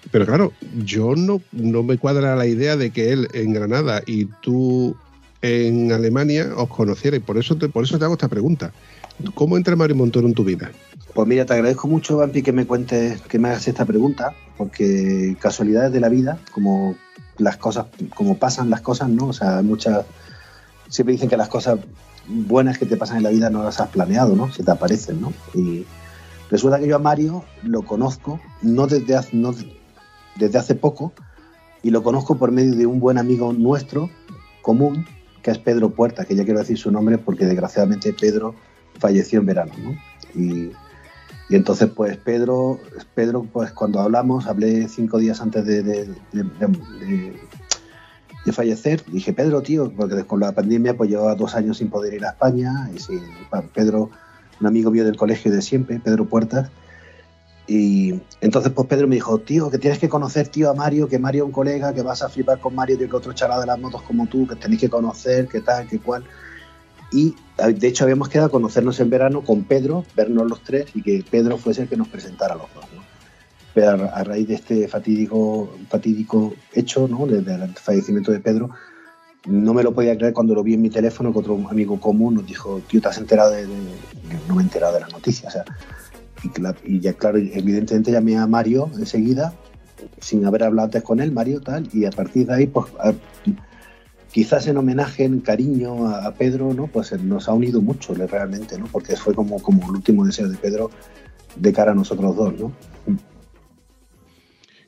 Pero 0.09 0.25
claro, 0.25 0.51
yo 0.83 1.15
no, 1.15 1.43
no 1.51 1.83
me 1.83 1.99
cuadra 1.99 2.35
la 2.35 2.47
idea 2.47 2.75
de 2.75 2.89
que 2.89 3.11
él 3.11 3.27
en 3.35 3.53
Granada 3.53 4.01
y 4.07 4.25
tú 4.41 4.95
en 5.43 5.91
Alemania 5.91 6.49
os 6.57 6.69
conociera. 6.69 7.17
Y 7.17 7.19
por 7.19 7.37
eso 7.37 7.55
te, 7.55 7.69
por 7.69 7.83
eso 7.83 7.99
te 7.99 8.05
hago 8.05 8.15
esta 8.15 8.29
pregunta. 8.29 8.73
¿Cómo 9.35 9.57
entra 9.57 9.75
Mario 9.75 9.95
Montoro 9.95 10.25
en 10.27 10.33
tu 10.33 10.43
vida? 10.43 10.71
Pues 11.13 11.27
mira, 11.27 11.45
te 11.45 11.53
agradezco 11.53 11.87
mucho, 11.87 12.17
Vampi, 12.17 12.41
que 12.41 12.51
me 12.51 12.65
cuentes, 12.65 13.21
que 13.21 13.37
me 13.37 13.49
hagas 13.49 13.67
esta 13.67 13.85
pregunta, 13.85 14.33
porque 14.57 15.37
casualidades 15.39 15.91
de 15.91 15.99
la 15.99 16.09
vida, 16.09 16.39
como 16.51 16.95
las 17.37 17.57
cosas, 17.57 17.85
como 18.15 18.39
pasan 18.39 18.71
las 18.71 18.81
cosas, 18.81 19.09
¿no? 19.09 19.27
O 19.27 19.33
sea, 19.33 19.61
muchas, 19.61 20.03
siempre 20.89 21.13
dicen 21.13 21.29
que 21.29 21.37
las 21.37 21.49
cosas 21.49 21.77
buenas 22.27 22.77
que 22.77 22.85
te 22.85 22.97
pasan 22.97 23.17
en 23.17 23.23
la 23.23 23.29
vida 23.29 23.49
no 23.49 23.63
las 23.63 23.79
has 23.79 23.89
planeado, 23.89 24.35
¿no? 24.35 24.51
Se 24.51 24.63
te 24.63 24.71
aparecen, 24.71 25.21
¿no? 25.21 25.33
Y 25.53 25.85
resulta 26.49 26.79
que 26.79 26.87
yo 26.87 26.95
a 26.95 26.99
Mario 26.99 27.43
lo 27.63 27.83
conozco, 27.83 28.39
no 28.61 28.87
desde 28.87 29.15
hace, 29.15 29.35
no 29.35 29.53
desde 30.35 30.57
hace 30.57 30.75
poco, 30.75 31.13
y 31.83 31.89
lo 31.89 32.03
conozco 32.03 32.37
por 32.37 32.51
medio 32.51 32.75
de 32.75 32.85
un 32.85 32.99
buen 32.99 33.17
amigo 33.17 33.53
nuestro 33.53 34.09
común, 34.61 35.05
que 35.41 35.51
es 35.51 35.57
Pedro 35.57 35.89
Puerta, 35.89 36.25
que 36.25 36.35
ya 36.35 36.45
quiero 36.45 36.59
decir 36.59 36.77
su 36.77 36.91
nombre 36.91 37.17
porque 37.17 37.45
desgraciadamente 37.45 38.13
Pedro 38.13 38.55
falleció 38.99 39.39
en 39.39 39.45
verano, 39.47 39.73
¿no? 39.77 39.95
Y, 40.39 40.71
entonces, 41.49 41.89
pues 41.93 42.15
Pedro, 42.15 42.79
Pedro, 43.13 43.43
pues 43.43 43.73
cuando 43.73 43.99
hablamos, 43.99 44.47
hablé 44.47 44.87
cinco 44.87 45.17
días 45.17 45.41
antes 45.41 45.65
de, 45.65 45.83
de, 45.83 46.07
fallecer, 48.51 49.03
dije, 49.07 49.33
Pedro, 49.33 49.61
tío, 49.61 49.91
porque 49.91 50.23
con 50.25 50.39
la 50.39 50.51
pandemia 50.51 50.97
pues 50.97 51.09
llevaba 51.09 51.35
dos 51.35 51.53
años 51.55 51.77
sin 51.77 51.89
poder 51.89 52.13
ir 52.15 52.25
a 52.25 52.29
España, 52.29 52.89
y 52.95 52.99
si 52.99 53.19
Pedro, 53.73 54.09
un 54.59 54.67
amigo 54.67 54.89
mío 54.89 55.05
del 55.05 55.15
colegio 55.15 55.51
de 55.51 55.61
siempre, 55.61 55.99
Pedro 55.99 56.25
Puertas, 56.25 56.71
y 57.67 58.19
entonces 58.41 58.71
pues 58.73 58.87
Pedro 58.87 59.07
me 59.07 59.15
dijo, 59.15 59.37
tío, 59.37 59.69
que 59.69 59.77
tienes 59.77 59.99
que 59.99 60.09
conocer, 60.09 60.47
tío, 60.47 60.71
a 60.71 60.73
Mario, 60.73 61.07
que 61.07 61.19
Mario 61.19 61.43
es 61.43 61.47
un 61.47 61.53
colega, 61.53 61.93
que 61.93 62.01
vas 62.01 62.21
a 62.23 62.29
flipar 62.29 62.59
con 62.59 62.73
Mario, 62.75 62.97
que 62.97 63.15
otro 63.15 63.33
chaval 63.33 63.61
de 63.61 63.67
las 63.67 63.79
motos 63.79 64.01
como 64.01 64.27
tú, 64.27 64.47
que 64.47 64.55
tenéis 64.55 64.81
que 64.81 64.89
conocer, 64.89 65.47
que 65.47 65.61
tal, 65.61 65.87
que 65.87 65.99
cual. 65.99 66.25
Y 67.11 67.35
de 67.57 67.87
hecho 67.87 68.05
habíamos 68.05 68.29
quedado 68.29 68.47
a 68.47 68.51
conocernos 68.51 68.99
en 68.99 69.09
verano 69.09 69.41
con 69.41 69.63
Pedro, 69.63 70.05
vernos 70.15 70.49
los 70.49 70.63
tres 70.63 70.87
y 70.95 71.01
que 71.01 71.23
Pedro 71.29 71.57
fuese 71.57 71.83
el 71.83 71.89
que 71.89 71.97
nos 71.97 72.07
presentara 72.07 72.55
a 72.55 72.57
los 72.57 72.73
dos. 72.73 72.85
¿no? 72.95 73.10
Pero 73.73 74.09
a, 74.13 74.23
raíz 74.23 74.47
de 74.47 74.55
este 74.55 74.87
fatídico, 74.87 75.73
fatídico 75.89 76.53
hecho, 76.73 77.07
¿no? 77.07 77.25
del 77.25 77.73
fallecimiento 77.75 78.31
de 78.31 78.39
Pedro, 78.39 78.69
no 79.47 79.73
me 79.73 79.81
lo 79.81 79.93
podía 79.93 80.17
creer 80.17 80.33
cuando 80.33 80.53
lo 80.53 80.63
vi 80.63 80.73
en 80.73 80.81
mi 80.81 80.89
teléfono 80.89 81.31
que 81.31 81.39
otro 81.39 81.57
amigo 81.69 81.99
común 81.99 82.35
nos 82.35 82.45
dijo, 82.45 82.81
tío, 82.87 83.01
¿te 83.01 83.07
has 83.07 83.17
enterado 83.17 83.51
de...? 83.51 83.67
No 84.47 84.55
me 84.55 84.61
he 84.61 84.65
enterado 84.65 84.93
de 84.93 84.99
la 84.99 85.07
noticia, 85.07 85.49
o 85.49 85.51
sea, 85.51 85.65
y, 86.83 86.99
ya 86.99 87.13
claro, 87.13 87.37
evidentemente 87.37 88.11
llamé 88.11 88.37
a 88.37 88.47
Mario 88.47 88.89
enseguida, 88.97 89.53
sin 90.19 90.45
haber 90.45 90.63
hablado 90.63 90.85
antes 90.85 91.03
con 91.03 91.19
él, 91.19 91.31
Mario 91.31 91.61
tal, 91.61 91.87
y 91.93 92.05
a 92.05 92.11
partir 92.11 92.47
de 92.47 92.53
ahí, 92.53 92.67
pues 92.67 92.87
quizás 94.31 94.67
en 94.67 94.77
homenaje, 94.77 95.25
en 95.25 95.39
cariño 95.39 96.07
a, 96.07 96.33
Pedro, 96.33 96.73
¿no? 96.73 96.87
Pues 96.87 97.11
nos 97.21 97.47
ha 97.47 97.53
unido 97.53 97.81
mucho 97.81 98.13
realmente, 98.13 98.77
¿no? 98.77 98.85
Porque 98.91 99.15
fue 99.15 99.35
como, 99.35 99.61
como 99.61 99.83
el 99.89 99.97
último 99.97 100.25
deseo 100.25 100.49
de 100.49 100.57
Pedro 100.57 100.89
de 101.55 101.73
cara 101.73 101.91
a 101.91 101.95
nosotros 101.95 102.35
dos, 102.35 102.59
¿no? 102.59 102.71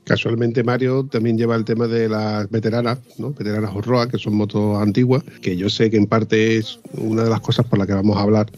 Casualmente 0.05 0.63
Mario 0.63 1.07
también 1.09 1.37
lleva 1.37 1.55
el 1.55 1.63
tema 1.63 1.87
de 1.87 2.09
las 2.09 2.49
veteranas, 2.49 2.99
¿no? 3.17 3.31
Veteranas 3.31 3.73
Horroa, 3.73 4.09
que 4.09 4.17
son 4.17 4.35
motos 4.35 4.81
antiguas, 4.81 5.23
que 5.41 5.55
yo 5.55 5.69
sé 5.69 5.89
que 5.89 5.97
en 5.97 6.07
parte 6.07 6.57
es 6.57 6.79
una 6.93 7.23
de 7.23 7.29
las 7.29 7.39
cosas 7.39 7.65
por 7.65 7.79
las 7.79 7.87
que 7.87 7.93
vamos 7.93 8.17
a 8.17 8.21
hablar 8.21 8.51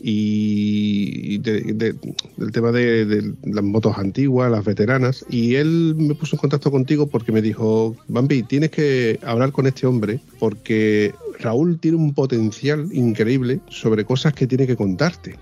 y 0.00 1.38
del 1.38 2.52
tema 2.52 2.70
de, 2.70 3.34
las 3.44 3.64
motos 3.64 3.98
antiguas, 3.98 4.50
las 4.50 4.64
veteranas. 4.64 5.24
Y 5.28 5.56
él 5.56 5.94
me 5.96 6.14
puso 6.14 6.36
en 6.36 6.40
contacto 6.40 6.70
contigo 6.70 7.06
porque 7.06 7.32
me 7.32 7.42
dijo, 7.42 7.96
Bambi, 8.08 8.42
tienes 8.42 8.70
que 8.70 9.18
hablar 9.24 9.52
con 9.52 9.66
este 9.66 9.86
hombre 9.86 10.20
porque 10.38 11.12
Raúl 11.40 11.78
tiene 11.78 11.96
un 11.96 12.14
potencial 12.14 12.88
increíble 12.92 13.60
sobre 13.68 14.04
cosas 14.04 14.32
que 14.34 14.46
tiene 14.46 14.66
que 14.66 14.76
contarte. 14.76 15.36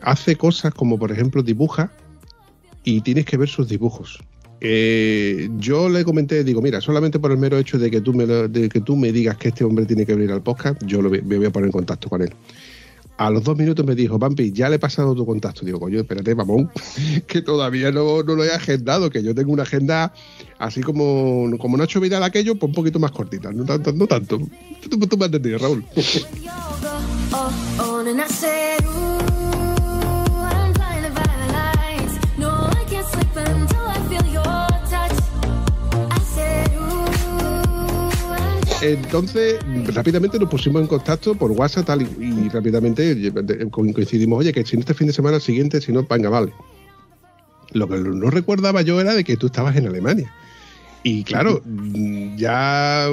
Hace 0.00 0.36
cosas 0.36 0.74
como, 0.74 0.98
por 0.98 1.12
ejemplo, 1.12 1.42
dibuja 1.42 1.92
y 2.84 3.02
tienes 3.02 3.24
que 3.24 3.36
ver 3.36 3.48
sus 3.48 3.68
dibujos. 3.68 4.18
Eh, 4.64 5.48
yo 5.56 5.88
le 5.88 6.04
comenté, 6.04 6.44
digo, 6.44 6.62
mira, 6.62 6.80
solamente 6.80 7.18
por 7.18 7.32
el 7.32 7.38
mero 7.38 7.58
hecho 7.58 7.80
de 7.80 7.90
que 7.90 8.00
tú 8.00 8.14
me, 8.14 8.26
de 8.26 8.68
que 8.68 8.80
tú 8.80 8.94
me 8.94 9.10
digas 9.10 9.36
que 9.36 9.48
este 9.48 9.64
hombre 9.64 9.86
tiene 9.86 10.06
que 10.06 10.14
venir 10.14 10.30
al 10.30 10.40
podcast, 10.40 10.80
yo 10.86 11.02
me 11.02 11.20
voy 11.20 11.46
a 11.46 11.50
poner 11.50 11.66
en 11.66 11.72
contacto 11.72 12.08
con 12.08 12.22
él. 12.22 12.32
A 13.16 13.28
los 13.28 13.42
dos 13.42 13.58
minutos 13.58 13.84
me 13.84 13.96
dijo, 13.96 14.20
Vampi, 14.20 14.52
ya 14.52 14.68
le 14.68 14.76
he 14.76 14.78
pasado 14.78 15.16
tu 15.16 15.26
contacto. 15.26 15.66
Digo, 15.66 15.80
coño, 15.80 15.98
espérate, 15.98 16.32
mamón, 16.36 16.70
que 17.26 17.42
todavía 17.42 17.90
no, 17.90 18.22
lo 18.22 18.44
he 18.44 18.52
agendado, 18.52 19.10
que 19.10 19.24
yo 19.24 19.34
tengo 19.34 19.52
una 19.52 19.64
agenda 19.64 20.14
así 20.60 20.80
como, 20.80 21.50
como 21.58 21.76
Nacho 21.76 21.98
Vidal 22.00 22.22
aquello, 22.22 22.54
pues 22.54 22.68
un 22.68 22.74
poquito 22.74 23.00
más 23.00 23.10
cortita, 23.10 23.50
no 23.50 23.64
tanto. 23.64 23.92
No 23.92 24.06
tanto. 24.06 24.38
Tú, 24.88 24.96
tú 24.96 25.16
me 25.16 25.24
has 25.24 25.32
entendido, 25.32 25.58
Raúl. 25.58 25.84
Entonces, 38.82 39.60
rápidamente 39.94 40.40
nos 40.40 40.50
pusimos 40.50 40.82
en 40.82 40.88
contacto 40.88 41.36
por 41.36 41.52
WhatsApp 41.52 41.88
y, 42.20 42.48
rápidamente 42.48 43.32
coincidimos, 43.70 44.40
oye, 44.40 44.52
que 44.52 44.64
si 44.66 44.76
no 44.76 44.80
este 44.80 44.92
fin 44.92 45.06
de 45.06 45.12
semana 45.12 45.38
siguiente, 45.38 45.80
si 45.80 45.92
no, 45.92 46.02
venga, 46.02 46.28
vale. 46.28 46.52
Lo 47.72 47.88
que 47.88 47.96
no 47.98 48.28
recordaba 48.28 48.82
yo 48.82 49.00
era 49.00 49.14
de 49.14 49.22
que 49.22 49.36
tú 49.36 49.46
estabas 49.46 49.76
en 49.76 49.86
Alemania. 49.86 50.32
Y 51.04 51.22
claro, 51.22 51.62
ya 52.36 53.08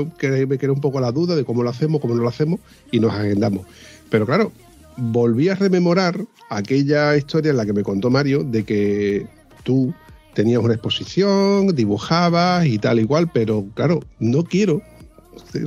me 0.47 0.57
quedó 0.57 0.73
un 0.73 0.81
poco 0.81 0.99
la 0.99 1.11
duda 1.11 1.35
de 1.35 1.45
cómo 1.45 1.61
lo 1.61 1.69
hacemos, 1.69 2.01
cómo 2.01 2.15
no 2.15 2.23
lo 2.23 2.29
hacemos, 2.29 2.59
y 2.91 2.99
nos 2.99 3.13
agendamos. 3.13 3.67
Pero 4.09 4.25
claro, 4.25 4.51
volví 4.97 5.49
a 5.49 5.55
rememorar 5.55 6.19
aquella 6.49 7.15
historia 7.15 7.51
en 7.51 7.57
la 7.57 7.65
que 7.67 7.73
me 7.73 7.83
contó 7.83 8.09
Mario 8.09 8.43
de 8.43 8.63
que 8.63 9.27
tú 9.63 9.93
tenías 10.33 10.63
una 10.63 10.73
exposición, 10.73 11.75
dibujabas 11.75 12.65
y 12.65 12.79
tal 12.79 12.99
igual, 12.99 13.29
pero 13.31 13.65
claro, 13.75 13.99
no 14.19 14.43
quiero 14.43 14.81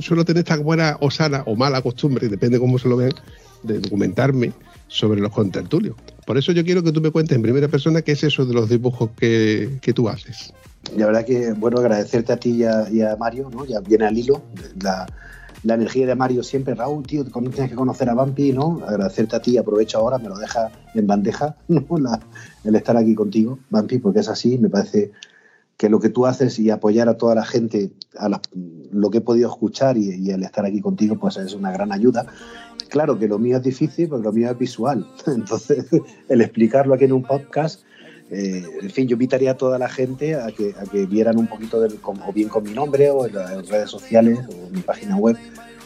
suelo 0.01 0.25
tener 0.25 0.43
esta 0.43 0.57
buena 0.57 0.97
o 0.99 1.11
sana 1.11 1.43
o 1.45 1.55
mala 1.55 1.81
costumbre, 1.81 2.27
depende 2.27 2.59
cómo 2.59 2.79
se 2.79 2.87
lo 2.87 2.97
vean, 2.97 3.13
de 3.63 3.79
documentarme 3.79 4.53
sobre 4.87 5.21
los 5.21 5.31
contertulios. 5.31 5.95
Por 6.25 6.37
eso 6.37 6.51
yo 6.51 6.63
quiero 6.63 6.83
que 6.83 6.91
tú 6.91 7.01
me 7.01 7.11
cuentes 7.11 7.35
en 7.35 7.41
primera 7.41 7.67
persona 7.67 8.01
qué 8.01 8.13
es 8.13 8.23
eso 8.23 8.45
de 8.45 8.53
los 8.53 8.69
dibujos 8.69 9.09
que, 9.17 9.79
tú 9.95 10.07
haces. 10.07 10.53
La 10.95 11.07
verdad 11.07 11.25
que, 11.25 11.53
bueno, 11.53 11.79
agradecerte 11.79 12.33
a 12.33 12.37
ti 12.37 12.63
y 12.91 13.01
a, 13.01 13.15
Mario, 13.17 13.49
¿no? 13.51 13.65
Ya 13.65 13.79
viene 13.79 14.05
al 14.05 14.17
hilo 14.17 14.43
la, 14.81 15.07
energía 15.63 16.05
de 16.05 16.15
Mario 16.15 16.43
siempre, 16.43 16.75
Raúl, 16.75 17.07
tío, 17.07 17.23
tienes 17.23 17.69
que 17.69 17.75
conocer 17.75 18.09
a 18.09 18.13
Vampi, 18.13 18.51
¿no? 18.51 18.81
Agradecerte 18.85 19.35
a 19.37 19.41
ti, 19.41 19.57
aprovecho 19.57 19.97
ahora, 19.97 20.17
me 20.17 20.27
lo 20.27 20.37
deja 20.37 20.71
en 20.93 21.07
bandeja, 21.07 21.55
¿no? 21.67 21.85
el 22.63 22.75
estar 22.75 22.97
aquí 22.97 23.15
contigo, 23.15 23.59
Vampi, 23.69 23.97
porque 23.97 24.19
es 24.19 24.29
así, 24.29 24.57
me 24.57 24.69
parece 24.69 25.11
que 25.83 25.89
lo 25.89 25.99
que 25.99 26.07
tú 26.07 26.25
haces 26.25 26.59
y 26.59 26.69
apoyar 26.69 27.09
a 27.09 27.17
toda 27.17 27.35
la 27.35 27.43
gente, 27.43 27.91
a 28.17 28.29
lo 28.93 29.09
que 29.11 29.17
he 29.17 29.21
podido 29.21 29.49
escuchar 29.49 29.97
y, 29.97 30.29
el 30.31 30.41
estar 30.41 30.65
aquí 30.65 30.79
contigo, 30.79 31.19
pues 31.19 31.35
es 31.35 31.53
una 31.55 31.73
gran 31.73 31.91
ayuda. 31.91 32.25
Claro 32.87 33.19
que 33.19 33.27
lo 33.27 33.37
mío 33.37 33.57
es 33.57 33.63
difícil 33.63 34.07
porque 34.07 34.23
lo 34.23 34.31
mío 34.31 34.49
es 34.49 34.57
visual. 34.57 35.05
Entonces, 35.27 35.85
el 36.29 36.39
explicarlo 36.39 36.93
aquí 36.93 37.03
en 37.03 37.11
un 37.11 37.23
podcast, 37.23 37.83
eh, 38.31 38.63
en 38.81 38.89
fin, 38.91 39.09
yo 39.09 39.15
invitaría 39.15 39.51
a 39.51 39.57
toda 39.57 39.77
la 39.77 39.89
gente 39.89 40.35
a 40.35 40.47
que, 40.53 40.73
a 40.79 40.89
que 40.89 41.05
vieran 41.05 41.37
un 41.37 41.47
poquito, 41.47 41.81
del, 41.81 41.99
o 42.01 42.31
bien 42.31 42.47
con 42.47 42.63
mi 42.63 42.71
nombre 42.71 43.11
o 43.11 43.25
en 43.25 43.35
las 43.35 43.67
redes 43.67 43.89
sociales 43.89 44.39
o 44.47 44.67
en 44.67 44.71
mi 44.71 44.81
página 44.83 45.17
web, 45.17 45.35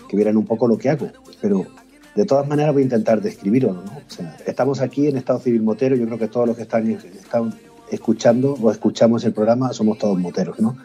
que 0.07 0.15
vieran 0.15 0.37
un 0.37 0.45
poco 0.45 0.67
lo 0.67 0.77
que 0.77 0.91
hago. 0.91 1.09
Pero 1.41 1.65
de 2.13 2.25
todas 2.25 2.47
maneras 2.47 2.71
voy 2.71 2.83
a 2.83 2.85
intentar 2.85 3.19
describirlo. 3.19 3.73
¿no? 3.73 3.83
Estamos 4.45 4.79
aquí 4.79 5.07
en 5.07 5.17
Estado 5.17 5.39
Civil 5.39 5.63
Motero, 5.63 5.95
yo 5.95 6.05
creo 6.05 6.19
que 6.19 6.27
todos 6.27 6.45
los 6.45 6.55
que 6.55 6.61
están 6.61 6.85
escuchando 7.91 8.53
o 8.61 8.71
escuchamos 8.71 9.23
el 9.23 9.33
programa 9.33 9.73
somos 9.73 9.97
todos 9.97 10.19
moteros, 10.19 10.59
¿no? 10.59 10.77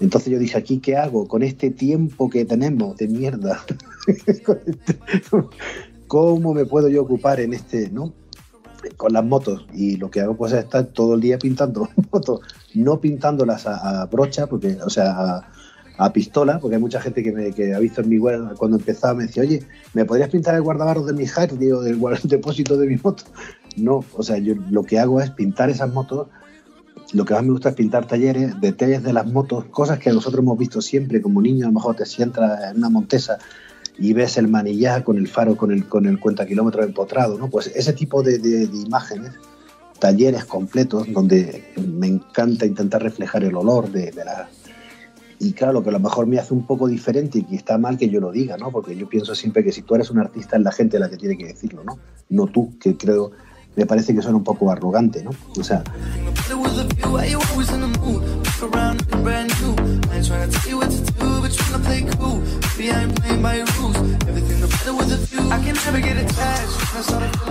Entonces 0.00 0.32
yo 0.32 0.38
dije, 0.38 0.56
¿aquí 0.56 0.78
qué 0.78 0.96
hago 0.96 1.26
con 1.26 1.42
este 1.42 1.70
tiempo 1.70 2.30
que 2.30 2.44
tenemos 2.44 2.96
de 2.96 3.08
mierda? 3.08 3.60
¿Cómo 6.06 6.54
me 6.54 6.64
puedo 6.64 6.88
yo 6.88 7.02
ocupar 7.02 7.40
en 7.40 7.52
este, 7.52 7.90
no? 7.90 8.12
Con 8.96 9.12
las 9.12 9.24
motos. 9.24 9.66
Y 9.74 9.96
lo 9.96 10.10
que 10.10 10.20
hago 10.20 10.36
pues 10.36 10.52
es 10.52 10.60
estar 10.60 10.86
todo 10.86 11.14
el 11.14 11.20
día 11.20 11.38
pintando 11.38 11.88
motos, 12.12 12.40
no 12.74 13.00
pintándolas 13.00 13.66
a, 13.66 14.06
brocha, 14.06 14.46
porque, 14.46 14.78
o 14.84 14.88
sea, 14.88 15.42
a, 15.98 16.12
pistola, 16.12 16.60
porque 16.60 16.76
hay 16.76 16.80
mucha 16.80 17.00
gente 17.00 17.24
que, 17.24 17.32
me, 17.32 17.52
que 17.52 17.74
ha 17.74 17.80
visto 17.80 18.00
en 18.00 18.08
mi 18.08 18.18
web 18.18 18.54
cuando 18.56 18.76
empezaba, 18.76 19.14
me 19.14 19.24
decía, 19.24 19.42
oye, 19.42 19.64
¿me 19.94 20.04
podrías 20.04 20.30
pintar 20.30 20.54
el 20.54 20.62
guardabarros 20.62 21.06
de 21.06 21.12
mi 21.12 21.26
Hardy 21.26 21.72
o 21.72 21.80
del 21.80 22.00
depósito 22.22 22.76
de 22.76 22.86
mi 22.86 22.96
moto? 23.02 23.24
No, 23.78 24.04
o 24.16 24.22
sea, 24.22 24.38
yo 24.38 24.54
lo 24.70 24.82
que 24.82 24.98
hago 24.98 25.20
es 25.20 25.30
pintar 25.30 25.70
esas 25.70 25.92
motos 25.92 26.28
lo 27.12 27.24
que 27.24 27.34
más 27.34 27.42
me 27.42 27.52
gusta 27.52 27.70
es 27.70 27.74
pintar 27.74 28.06
talleres, 28.06 28.60
detalles 28.60 29.02
de 29.02 29.12
las 29.12 29.26
motos, 29.26 29.64
cosas 29.66 29.98
que 29.98 30.10
nosotros 30.10 30.42
hemos 30.42 30.58
visto 30.58 30.82
siempre 30.82 31.22
como 31.22 31.40
niños, 31.40 31.64
a 31.64 31.68
lo 31.68 31.74
mejor 31.74 31.96
te 31.96 32.04
sientas 32.04 32.70
en 32.70 32.78
una 32.78 32.90
montesa 32.90 33.38
y 33.98 34.12
ves 34.12 34.36
el 34.36 34.48
manillar 34.48 35.04
con 35.04 35.16
el 35.16 35.26
faro, 35.26 35.56
con 35.56 35.72
el, 35.72 35.88
con 35.88 36.06
el 36.06 36.20
cuenta 36.20 36.46
kilómetros 36.46 36.86
empotrado, 36.86 37.38
¿no? 37.38 37.48
Pues 37.48 37.68
ese 37.74 37.92
tipo 37.94 38.22
de, 38.22 38.68
imágenes, 38.86 39.32
talleres 39.98 40.44
completos, 40.44 41.06
donde 41.10 41.72
me 41.76 42.06
encanta 42.06 42.66
intentar 42.66 43.02
reflejar 43.02 43.42
el 43.44 43.56
olor 43.56 43.90
de, 43.90 44.12
la... 44.12 44.48
Y 45.40 45.52
claro, 45.52 45.72
lo 45.72 45.82
que 45.82 45.88
a 45.88 45.92
lo 45.92 46.00
mejor 46.00 46.26
me 46.26 46.38
hace 46.38 46.52
un 46.52 46.66
poco 46.66 46.88
diferente 46.88 47.38
y 47.38 47.44
que 47.44 47.56
está 47.56 47.78
mal 47.78 47.96
que 47.96 48.08
yo 48.08 48.20
lo 48.20 48.32
diga, 48.32 48.56
¿no? 48.56 48.70
Porque 48.70 48.96
yo 48.96 49.08
pienso 49.08 49.34
siempre 49.34 49.64
que 49.64 49.72
si 49.72 49.82
tú 49.82 49.94
eres 49.94 50.10
un 50.10 50.18
artista 50.18 50.56
es 50.56 50.62
la 50.62 50.72
gente 50.72 50.98
la 50.98 51.08
que 51.08 51.16
tiene 51.16 51.38
que 51.38 51.46
decirlo, 51.46 51.82
¿no? 51.84 51.98
No 52.28 52.46
tú, 52.48 52.76
que 52.78 52.96
creo 52.96 53.32
me 53.78 53.86
parece 53.86 54.12
que 54.12 54.20
suena 54.20 54.36
un 54.36 54.42
poco 54.42 54.72
arrogante, 54.72 55.22
¿no? 55.22 55.30
O 55.56 55.62
sea... 55.62 55.84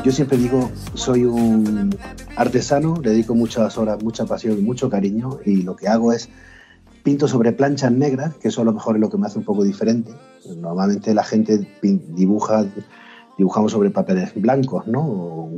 Yo 0.03 0.11
siempre 0.11 0.37
digo, 0.37 0.69
soy 0.95 1.23
un 1.23 1.97
artesano, 2.35 2.95
dedico 3.01 3.33
muchas 3.33 3.77
horas, 3.77 4.03
mucha 4.03 4.25
pasión 4.25 4.57
y 4.57 4.61
mucho 4.61 4.89
cariño 4.89 5.39
y 5.45 5.61
lo 5.61 5.77
que 5.77 5.87
hago 5.87 6.11
es 6.11 6.27
pinto 7.03 7.29
sobre 7.29 7.53
planchas 7.53 7.93
negras, 7.93 8.35
que 8.35 8.49
eso 8.49 8.63
a 8.63 8.65
lo 8.65 8.73
mejor 8.73 8.95
es 8.95 9.01
lo 9.01 9.09
que 9.09 9.17
me 9.17 9.27
hace 9.27 9.39
un 9.39 9.45
poco 9.45 9.63
diferente. 9.63 10.11
Normalmente 10.57 11.13
la 11.13 11.23
gente 11.23 11.65
dibuja, 11.81 12.65
dibujamos 13.37 13.71
sobre 13.71 13.91
papeles 13.91 14.33
blancos, 14.35 14.87
¿no? 14.87 15.03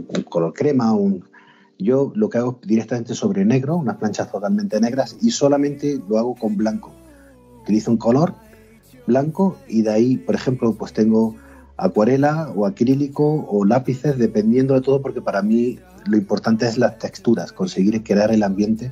un 0.10 0.24
color 0.30 0.54
crema, 0.54 0.94
un... 0.94 1.26
Yo 1.78 2.12
lo 2.14 2.30
que 2.30 2.38
hago 2.38 2.60
directamente 2.62 3.14
sobre 3.16 3.46
negro, 3.46 3.78
unas 3.78 3.96
planchas 3.96 4.30
totalmente 4.30 4.82
negras 4.82 5.16
y 5.22 5.32
solamente 5.32 6.02
lo 6.10 6.18
hago 6.18 6.36
con 6.36 6.58
blanco. 6.58 6.92
Utilizo 7.62 7.92
un 7.92 7.98
color 7.98 8.34
blanco 9.08 9.56
y 9.70 9.82
de 9.84 9.92
ahí, 9.92 10.18
por 10.18 10.36
ejemplo, 10.36 10.74
pues 10.74 10.92
tengo 10.92 11.36
acuarela 11.78 12.52
o 12.54 12.66
acrílico 12.66 13.46
o 13.48 13.64
lápices, 13.64 14.18
dependiendo 14.18 14.74
de 14.74 14.82
todo, 14.82 15.02
porque 15.02 15.22
para 15.22 15.42
mí 15.42 15.80
lo 16.06 16.18
importante 16.18 16.68
es 16.68 16.78
las 16.78 16.98
texturas, 17.00 17.54
conseguir 17.54 18.04
crear 18.04 18.32
el 18.32 18.44
ambiente. 18.44 18.92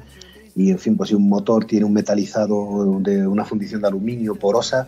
Y 0.56 0.72
en 0.72 0.80
fin, 0.80 0.96
pues 0.96 1.10
si 1.10 1.16
un 1.16 1.28
motor 1.28 1.66
tiene 1.66 1.86
un 1.86 1.94
metalizado 1.94 3.00
de 3.02 3.28
una 3.28 3.44
fundición 3.44 3.82
de 3.82 3.88
aluminio 3.88 4.36
porosa, 4.36 4.88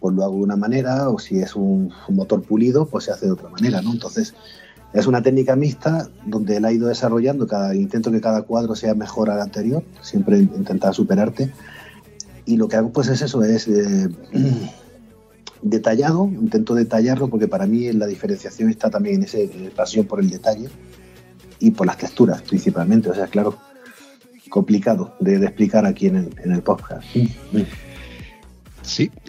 pues 0.00 0.14
lo 0.14 0.24
hago 0.24 0.36
de 0.36 0.42
una 0.42 0.56
manera, 0.56 1.08
o 1.08 1.18
si 1.18 1.38
es 1.38 1.56
un, 1.56 1.92
motor 2.08 2.42
pulido, 2.42 2.86
pues 2.86 3.04
se 3.04 3.12
hace 3.12 3.26
de 3.26 3.32
otra 3.32 3.48
manera, 3.48 3.82
¿no? 3.82 3.92
Entonces, 3.92 4.34
es 4.92 5.06
una 5.06 5.22
técnica 5.22 5.56
mixta 5.56 6.08
donde 6.24 6.56
él 6.56 6.64
ha 6.64 6.72
ido 6.72 6.88
desarrollando, 6.88 7.46
cada 7.46 7.74
intento 7.74 8.10
que 8.10 8.20
cada 8.20 8.42
cuadro 8.42 8.74
sea 8.74 8.94
mejor 8.94 9.30
al 9.30 9.40
anterior, 9.40 9.84
siempre 10.00 10.38
intentar 10.38 10.94
superarte. 10.94 11.52
Y 12.44 12.56
lo 12.56 12.68
que 12.68 12.76
hago 12.76 12.92
pues 12.92 13.08
es 13.08 13.22
eso, 13.22 13.42
es 13.42 13.68
eh, 13.68 14.08
detallado, 15.62 16.26
intento 16.26 16.74
detallarlo 16.74 17.28
porque 17.28 17.48
para 17.48 17.66
mí 17.66 17.92
la 17.92 18.06
diferenciación 18.06 18.70
está 18.70 18.88
también 18.88 19.16
en 19.16 19.22
esa 19.24 19.38
pasión 19.74 20.06
por 20.06 20.20
el 20.20 20.30
detalle 20.30 20.68
y 21.58 21.72
por 21.72 21.86
las 21.86 21.98
texturas 21.98 22.42
principalmente. 22.42 23.10
O 23.10 23.14
sea, 23.14 23.26
claro, 23.26 23.56
complicado 24.48 25.14
de, 25.20 25.36
explicar 25.36 25.86
aquí 25.86 26.06
en 26.06 26.16
el, 26.16 26.30
en 26.42 26.52
el 26.52 26.62
podcast. 26.62 27.04
Sí, 27.12 27.36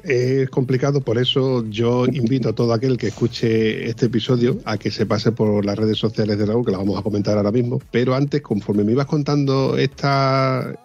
es 0.04 0.50
complicado, 0.50 1.02
por 1.02 1.18
eso 1.18 1.66
yo 1.70 2.06
invito 2.06 2.50
a 2.50 2.54
todo 2.54 2.74
aquel 2.74 2.98
que 2.98 3.08
escuche 3.08 3.90
este 3.90 4.06
episodio 4.06 4.60
a 4.66 4.78
que 4.78 4.92
se 4.92 5.06
pase 5.06 5.32
por 5.32 5.66
las 5.66 5.78
redes 5.78 5.98
sociales 5.98 6.38
de 6.38 6.46
Raúl, 6.46 6.66
que 6.66 6.72
las 6.72 6.80
vamos 6.80 7.00
a 7.00 7.02
comentar 7.02 7.38
ahora 7.38 7.52
mismo. 7.52 7.82
Pero 7.92 8.16
antes, 8.16 8.42
conforme 8.42 8.84
me 8.84 8.92
ibas 8.92 9.08
contando 9.08 9.78
estas 9.78 10.78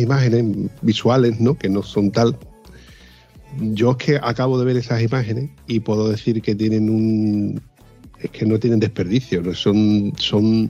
imágenes 0.00 0.70
visuales, 0.80 1.38
¿no? 1.40 1.56
que 1.56 1.68
no 1.68 1.82
son 1.82 2.10
tal, 2.10 2.36
yo 3.58 3.92
es 3.92 3.96
que 3.98 4.20
acabo 4.22 4.58
de 4.58 4.64
ver 4.64 4.76
esas 4.76 5.02
imágenes 5.02 5.50
y 5.66 5.80
puedo 5.80 6.08
decir 6.08 6.40
que 6.42 6.54
tienen 6.54 6.88
un. 6.90 7.60
Es 8.20 8.30
que 8.30 8.46
no 8.46 8.58
tienen 8.58 8.80
desperdicio, 8.80 9.42
¿no? 9.42 9.54
son, 9.54 10.12
son 10.16 10.68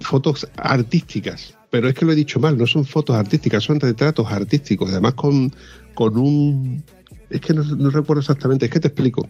fotos 0.00 0.46
artísticas. 0.56 1.56
Pero 1.74 1.88
es 1.88 1.94
que 1.96 2.04
lo 2.04 2.12
he 2.12 2.14
dicho 2.14 2.38
mal, 2.38 2.56
no 2.56 2.68
son 2.68 2.84
fotos 2.84 3.16
artísticas, 3.16 3.64
son 3.64 3.80
retratos 3.80 4.30
artísticos, 4.30 4.92
además 4.92 5.14
con, 5.14 5.52
con 5.94 6.16
un. 6.16 6.84
Es 7.30 7.40
que 7.40 7.52
no, 7.52 7.90
recuerdo 7.90 8.20
exactamente, 8.20 8.66
es 8.66 8.70
que 8.70 8.78
te 8.78 8.86
explico. 8.86 9.28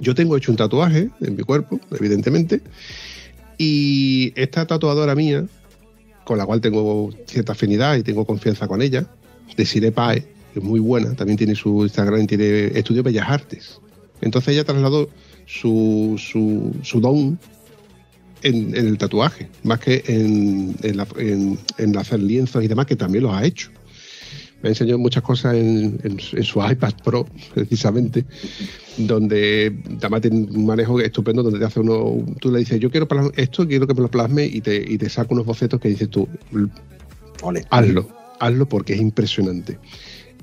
Yo 0.00 0.14
tengo 0.14 0.36
hecho 0.36 0.52
un 0.52 0.56
tatuaje 0.56 1.10
en 1.20 1.34
mi 1.34 1.42
cuerpo, 1.42 1.80
evidentemente, 1.90 2.60
y 3.58 4.32
esta 4.36 4.68
tatuadora 4.68 5.16
mía, 5.16 5.46
con 6.22 6.38
la 6.38 6.46
cual 6.46 6.60
tengo 6.60 7.10
cierta 7.26 7.54
afinidad 7.54 7.96
y 7.96 8.04
tengo 8.04 8.24
confianza 8.24 8.68
con 8.68 8.82
ella, 8.82 9.08
Desiree 9.56 9.90
Pae, 9.90 10.24
es 10.54 10.62
muy 10.62 10.78
buena, 10.78 11.16
también 11.16 11.38
tiene 11.38 11.56
su 11.56 11.82
Instagram, 11.82 12.28
tiene 12.28 12.66
Estudio 12.66 13.02
Bellas 13.02 13.28
Artes. 13.28 13.80
Entonces 14.20 14.54
ella 14.54 14.62
trasladó 14.62 15.10
su, 15.44 16.14
su, 16.24 16.72
su 16.84 17.00
don 17.00 17.36
en, 18.42 18.74
el 18.74 18.98
tatuaje, 18.98 19.48
más 19.62 19.80
que 19.80 20.02
en, 20.06 20.76
en, 20.82 21.96
hacer 21.96 22.20
lienzos 22.20 22.62
y 22.64 22.68
demás, 22.68 22.86
que 22.86 22.96
también 22.96 23.24
los 23.24 23.34
ha 23.34 23.44
hecho. 23.44 23.70
Me 24.62 24.68
ha 24.68 24.72
enseñado 24.72 24.98
muchas 24.98 25.22
cosas 25.22 25.54
en, 25.54 26.18
su 26.20 26.62
iPad 26.62 26.92
Pro, 27.02 27.26
precisamente, 27.54 28.24
donde 28.98 29.74
además 29.98 30.20
tiene 30.20 30.48
un 30.50 30.66
manejo 30.66 31.00
estupendo, 31.00 31.42
donde 31.42 31.58
te 31.58 31.64
hace 31.64 31.80
uno, 31.80 32.24
tú 32.40 32.50
le 32.50 32.58
dices, 32.60 32.78
yo 32.78 32.90
quiero 32.90 33.08
esto, 33.36 33.66
quiero 33.66 33.86
que 33.86 33.94
me 33.94 34.02
lo 34.02 34.10
plasme 34.10 34.44
y 34.44 34.60
te, 34.60 34.76
y 34.76 34.98
te 34.98 35.08
saca 35.08 35.32
unos 35.32 35.46
bocetos 35.46 35.80
que 35.80 35.88
dices 35.88 36.10
tú, 36.10 36.28
hazlo, 37.70 38.08
hazlo 38.38 38.68
porque 38.68 38.92
es 38.94 39.00
impresionante. 39.00 39.78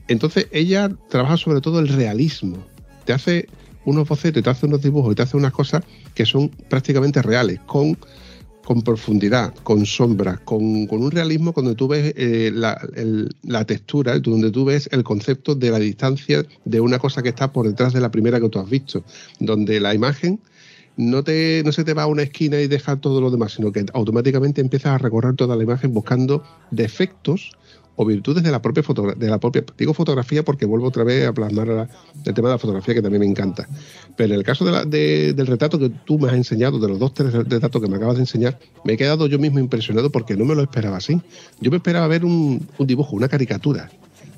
Entonces 0.08 0.48
ella 0.52 0.90
trabaja 1.10 1.38
sobre 1.38 1.62
todo 1.62 1.80
el 1.80 1.90
realismo. 1.90 2.58
Te 3.06 3.14
hace 3.14 3.48
unos 3.88 4.08
bocetos, 4.08 4.43
te 4.43 4.50
hace 4.50 4.65
unos 4.65 4.82
dibujos 4.82 5.13
y 5.13 5.15
te 5.15 5.21
hace 5.23 5.38
unas 5.38 5.54
cosas 5.54 5.82
que 6.13 6.26
son 6.26 6.50
prácticamente 6.50 7.21
reales, 7.21 7.62
con, 7.65 7.97
con 8.65 8.82
profundidad, 8.82 9.54
con 9.63 9.86
sombras, 9.86 10.41
con, 10.41 10.62
un 10.62 11.12
realismo 11.12 11.54
donde 11.56 11.73
tú 11.73 11.88
ves 11.88 12.13
eh, 12.17 12.52
la, 12.54 13.65
textura, 13.65 14.19
donde 14.19 14.52
tú 14.52 14.65
ves 14.65 14.89
el 14.91 15.06
concepto 15.06 15.56
de 15.56 15.71
la 15.71 15.80
distancia 15.80 16.45
de 16.65 16.82
una 16.82 17.00
cosa 17.00 17.23
que 17.23 17.30
está 17.30 17.54
por 17.54 17.65
detrás 17.65 17.93
de 17.93 18.02
la 18.02 18.12
primera 18.12 18.41
que 18.41 18.50
tú 18.50 18.60
has 18.60 18.69
visto, 18.69 19.06
donde 19.39 19.80
la 19.80 19.93
imagen 19.93 20.41
no, 20.97 21.23
te, 21.23 21.62
no 21.63 21.71
se 21.71 21.86
te 21.86 21.93
va 21.93 22.04
a 22.04 22.08
una 22.08 22.23
esquina 22.23 22.60
y 22.60 22.67
deja 22.67 22.97
todo 22.97 23.21
lo 23.21 23.32
demás, 23.32 23.54
sino 23.54 23.71
que 23.71 23.86
automáticamente 23.93 24.60
empiezas 24.60 24.95
a 24.95 24.97
recorrer 24.97 25.36
toda 25.36 25.56
la 25.56 25.63
imagen 25.63 25.93
buscando 25.93 26.43
defectos 26.71 27.52
o 27.98 28.06
virtudes 28.06 28.44
de 28.44 28.52
la 28.52 28.62
propia 28.62 28.84
fotografía, 28.84 29.20
de 29.20 29.30
la 29.30 29.40
propia, 29.40 29.64
digo 29.76 29.94
fotografía 29.94 30.46
porque 30.46 30.66
vuelvo 30.66 30.88
otra 30.88 31.04
vez 31.04 31.28
a 31.28 31.34
plasmar 31.34 31.90
el 32.26 32.34
tema 32.34 32.50
de 32.50 32.54
la 32.54 32.60
fotografía 32.60 32.94
que 32.94 33.02
también 33.02 33.22
me 33.22 33.26
encanta. 33.26 33.68
Pero 34.16 34.34
en 34.34 34.40
el 34.40 34.46
caso 34.46 34.66
del 34.66 35.48
retrato 35.48 35.80
que 35.80 35.90
tú 36.06 36.20
me 36.20 36.30
has 36.30 36.36
enseñado, 36.36 36.80
de 36.80 36.88
los 36.88 37.00
dos, 37.00 37.14
tres 37.16 37.34
retratos 37.34 37.82
que 37.82 37.88
me 37.88 37.98
acabas 37.98 38.16
de 38.16 38.22
enseñar, 38.22 38.60
me 38.86 38.94
he 38.94 38.98
quedado 38.98 39.26
yo 39.26 39.40
mismo 39.40 39.58
impresionado 39.58 40.12
porque 40.12 40.38
no 40.38 40.46
me 40.46 40.54
lo 40.54 40.62
esperaba 40.62 40.98
así. 40.98 41.20
Yo 41.60 41.72
me 41.72 41.78
esperaba 41.78 42.08
ver 42.08 42.24
un, 42.24 42.68
dibujo, 42.78 43.16
una 43.16 43.28
caricatura, 43.28 43.90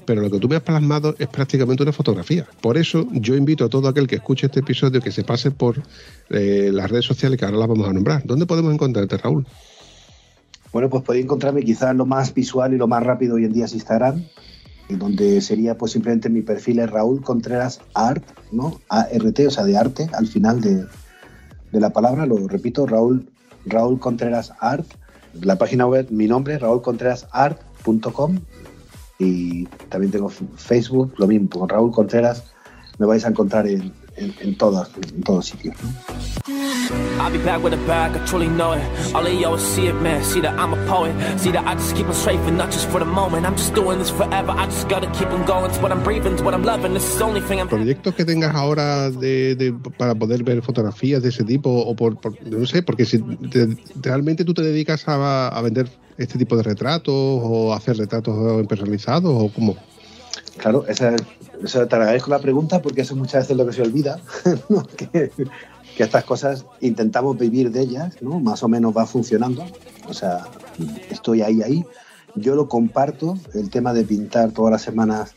pero 0.06 0.22
lo 0.22 0.32
que 0.32 0.40
tú 0.40 0.48
me 0.48 0.56
has 0.56 0.64
plasmado 0.64 1.14
es 1.20 1.28
prácticamente 1.28 1.84
una 1.84 1.92
fotografía. 1.92 2.48
Por 2.62 2.78
eso 2.78 3.10
yo 3.12 3.36
invito 3.36 3.66
a 3.66 3.70
todo 3.70 3.90
aquel 3.90 4.08
que 4.08 4.16
escuche 4.16 4.46
este 4.46 4.62
episodio 4.62 5.02
que 5.02 5.12
se 5.12 5.26
pase 5.26 5.52
por 5.52 5.84
eh, 6.30 6.70
las 6.74 6.90
redes 6.90 7.06
sociales 7.06 7.38
que 7.38 7.44
ahora 7.44 7.58
las 7.58 7.68
vamos 7.68 7.90
a 7.90 7.92
nombrar. 7.92 8.22
¿Dónde 8.24 8.46
podemos 8.46 8.74
encontrarte, 8.74 9.18
Raúl? 9.18 9.46
Bueno, 10.72 10.90
pues 10.90 11.04
podéis 11.04 11.26
encontrarme 11.26 11.64
quizás 11.64 11.96
lo 11.96 12.06
más 12.06 12.34
visual 12.34 12.74
y 12.74 12.78
lo 12.78 12.88
más 12.88 13.04
rápido 13.04 13.36
hoy 13.36 13.46
en 13.46 13.54
día 13.54 13.66
es 13.66 13.74
Instagram, 13.74 14.24
donde 14.90 15.42
sería 15.42 15.78
pues 15.78 15.92
simplemente 15.92 16.30
mi 16.30 16.42
perfil 16.42 16.80
es 16.80 16.90
Raúl 16.90 17.22
Contreras 17.22 17.82
Art, 17.94 18.24
¿no? 18.52 18.80
A-R-T, 18.90 19.48
o 19.48 19.52
sea, 19.52 19.64
de 19.64 19.78
arte 19.78 20.10
al 20.14 20.28
final 20.28 20.62
de, 20.62 20.86
la 21.72 21.90
palabra, 21.92 22.26
lo 22.26 22.48
repito, 22.48 22.86
Raúl, 22.86 23.30
Raúl 23.66 24.00
Contreras 24.00 24.54
Art, 24.60 24.86
la 25.34 25.58
página 25.58 25.86
web, 25.88 26.08
mi 26.12 26.28
nombre, 26.28 26.58
raúlcontrerasart.com 26.58 28.40
y 29.20 29.66
también 29.90 30.12
tengo 30.12 30.30
Facebook, 30.30 31.14
lo 31.18 31.28
mismo, 31.28 31.50
con 31.50 31.70
Raúl 31.70 31.92
Contreras 31.92 32.44
me 33.00 33.06
vais 33.06 33.26
a 33.26 33.30
encontrar 33.30 33.68
en, 33.68 33.94
en, 34.18 34.34
en, 34.40 34.58
todas, 34.58 34.92
en 35.14 35.24
todos 35.24 35.48
sitios. 35.48 35.76
¿no? 35.82 36.59
I'll 36.92 37.32
be 37.32 37.38
back 37.40 37.62
with 37.64 37.74
a 37.74 37.78
bag, 37.86 38.16
I 38.16 38.26
truly 38.26 38.48
know 38.48 38.74
it. 38.74 38.84
All 39.14 39.26
of 39.26 39.34
y'all 39.34 39.58
see 39.58 39.88
it, 39.88 39.94
man. 40.02 40.24
See 40.24 40.42
that 40.42 40.58
I'm 40.58 40.74
a 40.74 40.86
poet. 40.88 41.14
See 41.40 41.52
that 41.52 41.66
I 41.66 41.76
just 41.76 41.96
keep 41.96 42.08
on 42.08 42.14
straight 42.14 42.40
for 42.42 42.52
not 42.52 42.72
just 42.72 42.90
for 42.90 43.00
the 43.00 43.06
moment. 43.06 43.46
I'm 43.46 43.56
just 43.56 43.74
doing 43.76 44.00
this 44.00 44.10
forever. 44.10 44.52
I 44.52 44.66
just 44.66 44.90
gotta 44.90 45.08
keep 45.12 45.30
on 45.30 45.46
going. 45.46 45.70
It's 45.70 45.80
what 45.80 45.92
I'm 45.92 46.04
breathing, 46.04 46.34
it's 46.34 46.42
what 46.42 46.54
I'm 46.54 46.64
loving. 46.64 46.94
This 46.94 47.08
is 47.12 47.18
the 47.18 47.26
only 47.26 47.42
thing 47.42 47.60
I'm. 47.60 47.70
Proyectos 47.70 48.16
que 48.16 48.26
tengas 48.26 48.56
ahora 48.56 49.12
de, 49.12 49.56
de, 49.56 49.74
para 49.98 50.16
poder 50.16 50.44
ver 50.44 50.62
fotografías 50.62 51.22
de 51.22 51.30
ese 51.30 51.44
tipo 51.44 51.70
o 51.70 51.96
por, 51.96 52.20
por 52.20 52.34
no 52.46 52.66
sé, 52.66 52.82
porque 52.82 53.06
si 53.06 53.20
te, 53.20 53.78
realmente 54.02 54.44
tú 54.44 54.54
te 54.54 54.62
dedicas 54.62 55.08
a, 55.08 55.50
a 55.50 55.62
vender 55.62 55.90
este 56.18 56.38
tipo 56.38 56.58
de 56.58 56.64
retratos 56.64 57.14
o 57.16 57.74
hacer 57.74 57.98
retratos 57.98 58.68
personalizados 58.68 59.32
o 59.34 59.52
cómo. 59.54 59.78
Claro, 60.58 60.86
esa, 60.88 61.16
esa, 61.64 61.88
te 61.88 61.96
agradezco 61.96 62.30
la 62.30 62.40
pregunta 62.40 62.82
porque 62.82 63.02
eso 63.02 63.16
muchas 63.16 63.36
veces 63.36 63.52
es 63.52 63.58
lo 63.58 63.66
que 63.66 63.74
se 63.74 63.82
olvida, 63.82 64.20
¿no? 64.70 64.84
que, 64.86 65.32
que, 66.00 66.06
estas 66.06 66.24
cosas 66.24 66.66
intentamos 66.80 67.38
vivir 67.38 67.72
de 67.72 67.82
ellas, 67.82 68.22
¿no? 68.22 68.40
más 68.40 68.64
o 68.64 68.70
menos 68.70 68.96
va 68.96 69.06
funcionando, 69.06 69.66
o 70.08 70.14
sea, 70.14 70.48
estoy 71.10 71.42
ahí, 71.42 71.62
ahí. 71.62 71.86
Yo 72.36 72.56
lo 72.56 72.70
comparto, 72.70 73.38
el 73.54 73.70
tema 73.70 73.94
de 73.94 74.06
pintar 74.06 74.52
todas 74.52 74.72
las 74.72 74.82
semanas, 74.82 75.34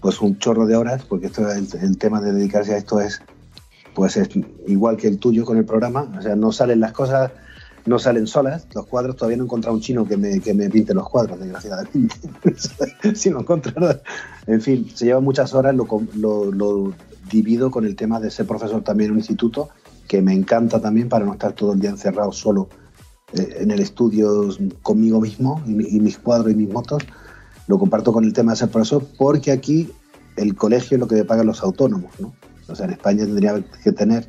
pues 0.00 0.20
un 0.20 0.38
chorro 0.38 0.66
de 0.66 0.76
horas, 0.76 1.04
porque 1.04 1.26
esto, 1.26 1.50
el, 1.50 1.98
tema 1.98 2.20
de 2.20 2.32
dedicarse 2.32 2.74
a 2.74 2.76
esto 2.76 3.00
es, 3.00 3.22
pues 3.92 4.16
es 4.16 4.28
igual 4.68 4.96
que 4.96 5.08
el 5.08 5.18
tuyo 5.18 5.44
con 5.44 5.58
el 5.58 5.64
programa, 5.64 6.08
o 6.16 6.22
sea, 6.22 6.36
no 6.36 6.52
salen 6.52 6.78
las 6.78 6.92
cosas 6.92 7.32
no 7.84 7.98
salen 7.98 8.28
solas. 8.28 8.68
Los 8.76 8.86
cuadros 8.86 9.16
todavía 9.16 9.38
no 9.38 9.42
he 9.42 9.46
encontrado 9.46 9.74
un 9.74 9.82
chino 9.82 10.06
que 10.06 10.16
me, 10.16 10.38
que 10.38 10.54
me 10.54 10.70
pinte 10.70 10.94
los 10.94 11.08
cuadros, 11.08 11.40
desgraciadamente. 11.40 12.14
si 13.16 13.28
no 13.30 13.40
encontrado. 13.40 14.00
En 14.46 14.60
fin, 14.60 14.88
se 14.94 15.06
lleva 15.06 15.18
muchas 15.18 15.52
horas, 15.52 15.74
lo, 15.74 16.52
lo, 16.52 16.94
divido 17.32 17.70
con 17.70 17.84
el 17.84 17.96
tema 17.96 18.20
de 18.20 18.30
ser 18.30 18.46
profesor 18.46 18.82
también 18.82 19.08
en 19.08 19.12
un 19.12 19.18
instituto, 19.18 19.70
que 20.06 20.22
me 20.22 20.32
encanta 20.32 20.80
también 20.80 21.08
para 21.08 21.24
no 21.24 21.32
estar 21.32 21.52
todo 21.52 21.72
el 21.72 21.80
día 21.80 21.90
encerrado 21.90 22.30
solo 22.32 22.68
eh, 23.32 23.56
en 23.60 23.70
el 23.70 23.80
estudio 23.80 24.48
conmigo 24.82 25.20
mismo 25.20 25.60
y, 25.66 26.00
mis 26.00 26.18
cuadros 26.18 26.52
y 26.52 26.54
mis 26.54 26.68
motos. 26.68 27.02
lo 27.66 27.78
comparto 27.78 28.12
con 28.12 28.24
el 28.24 28.32
tema 28.32 28.52
de 28.52 28.58
ser 28.58 28.68
profesor 28.68 29.04
porque 29.16 29.50
aquí 29.50 29.90
el 30.36 30.54
colegio 30.54 30.96
es 30.96 31.00
lo 31.00 31.08
que 31.08 31.14
le 31.14 31.24
pagan 31.24 31.46
los 31.46 31.62
autónomos, 31.62 32.12
¿no? 32.20 32.34
O 32.68 32.74
sea, 32.74 32.86
en 32.86 32.92
España 32.92 33.24
tendría 33.24 33.62
que 33.82 33.92
tener 33.92 34.28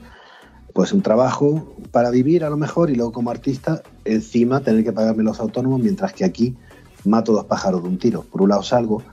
pues 0.73 0.91
un 0.91 1.01
trabajo 1.01 1.75
para 1.91 2.09
vivir 2.09 2.43
a 2.43 2.49
lo 2.49 2.57
mejor 2.57 2.89
y 2.89 2.95
luego 2.95 3.11
como 3.11 3.29
artista 3.29 3.83
encima 4.05 4.61
tener 4.61 4.83
que 4.83 4.91
pagarme 4.91 5.23
los 5.23 5.39
autónomos 5.39 5.79
mientras 5.79 6.13
que 6.13 6.25
aquí 6.25 6.55
mato 7.05 7.33
dos 7.33 7.45
pájaros 7.45 7.83
de 7.83 7.89
un 7.89 7.97
tiro. 7.97 8.23
Por 8.23 8.41
un 8.41 8.49
lado 8.49 8.63
salgo, 8.63 9.03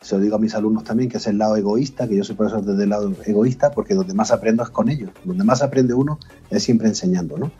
se 0.00 0.14
lo 0.16 0.20
digo 0.20 0.36
a 0.36 0.38
mis 0.38 0.54
alumnos 0.54 0.84
también, 0.84 1.10
que 1.10 1.16
es 1.16 1.26
el 1.26 1.38
lado 1.38 1.56
egoísta, 1.56 2.08
que 2.08 2.16
yo 2.16 2.24
soy 2.24 2.36
profesor 2.36 2.64
desde 2.64 2.84
el 2.84 2.90
lado 2.90 3.12
egoísta 3.26 3.70
porque 3.72 3.94
donde 3.94 4.14
más 4.14 4.30
aprendo 4.30 4.62
es 4.62 4.70
con 4.70 4.88
ellos. 4.88 5.10
Donde 5.24 5.44
más 5.44 5.62
aprende 5.62 5.94
uno 5.94 6.18
es 6.50 6.62
siempre 6.62 6.88
enseñando, 6.88 7.36
¿no? 7.36 7.50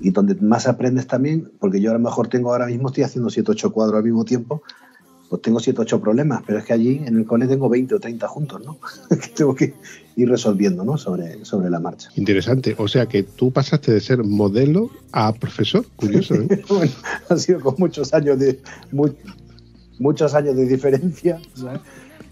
Y 0.00 0.10
donde 0.10 0.34
más 0.36 0.66
aprendes 0.66 1.06
también, 1.06 1.50
porque 1.58 1.80
yo 1.80 1.90
a 1.90 1.94
lo 1.94 2.00
mejor 2.00 2.28
tengo 2.28 2.52
ahora 2.52 2.66
mismo, 2.66 2.88
estoy 2.88 3.04
haciendo 3.04 3.30
7 3.30 3.50
8 3.50 3.72
cuadros 3.72 3.98
al 3.98 4.04
mismo 4.04 4.24
tiempo, 4.24 4.62
pues 5.28 5.42
tengo 5.42 5.60
7 5.60 5.80
8 5.80 6.00
problemas, 6.00 6.42
pero 6.46 6.58
es 6.58 6.64
que 6.64 6.72
allí 6.72 7.02
en 7.04 7.16
el 7.16 7.24
cole 7.24 7.46
tengo 7.46 7.68
20 7.68 7.94
o 7.94 8.00
30 8.00 8.28
juntos, 8.28 8.62
¿no? 8.64 8.78
que 9.08 9.28
tengo 9.28 9.54
que 9.54 9.74
ir 10.16 10.28
resolviendo, 10.28 10.84
¿no? 10.84 10.98
Sobre, 10.98 11.44
sobre 11.44 11.70
la 11.70 11.80
marcha. 11.80 12.10
Interesante. 12.16 12.74
O 12.78 12.88
sea 12.88 13.06
que 13.06 13.22
tú 13.22 13.52
pasaste 13.52 13.92
de 13.92 14.00
ser 14.00 14.22
modelo 14.24 14.90
a 15.12 15.32
profesor. 15.32 15.86
Curioso, 15.96 16.34
¿eh? 16.34 16.62
bueno, 16.68 16.92
ha 17.28 17.36
sido 17.36 17.60
con 17.60 17.76
muchos 17.78 18.12
años 18.12 18.38
de 18.38 18.60
muchos 20.00 20.34
años 20.34 20.56
de 20.56 20.66
diferencia. 20.66 21.40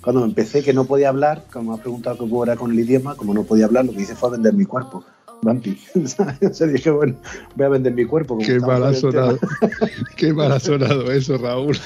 Cuando 0.01 0.25
empecé 0.25 0.65
que 0.65 0.73
no 0.73 0.85
podía 0.85 1.11
hablar, 1.11 1.45
como 1.53 1.73
me 1.73 1.79
ha 1.79 1.81
preguntado 1.81 2.19
cómo 2.19 2.43
era 2.43 2.57
con 2.57 2.73
el 2.73 2.81
idioma, 2.81 3.15
como 3.15 3.33
no 3.33 3.45
podía 3.45 3.67
hablar, 3.67 3.85
lo 3.85 3.93
que 3.93 4.03
hice 4.03 4.17
fue 4.17 4.33
vender 4.33 4.55
mi 4.55 4.65
cuerpo. 4.65 5.05
Vampi. 5.43 5.79
o 5.95 6.67
dije, 6.67 6.91
bueno, 6.91 7.15
voy 7.55 7.67
a 7.67 7.69
vender 7.69 7.95
mi 7.95 8.05
cuerpo. 8.05 8.39
Qué 8.39 8.59
mal 8.59 8.83
ha 8.83 8.93
sonado. 8.93 9.39
Qué 10.17 10.33
mal 10.33 10.51
ha 10.51 10.59
sonado 10.59 11.13
eso, 11.13 11.39
Raúl. 11.39 11.79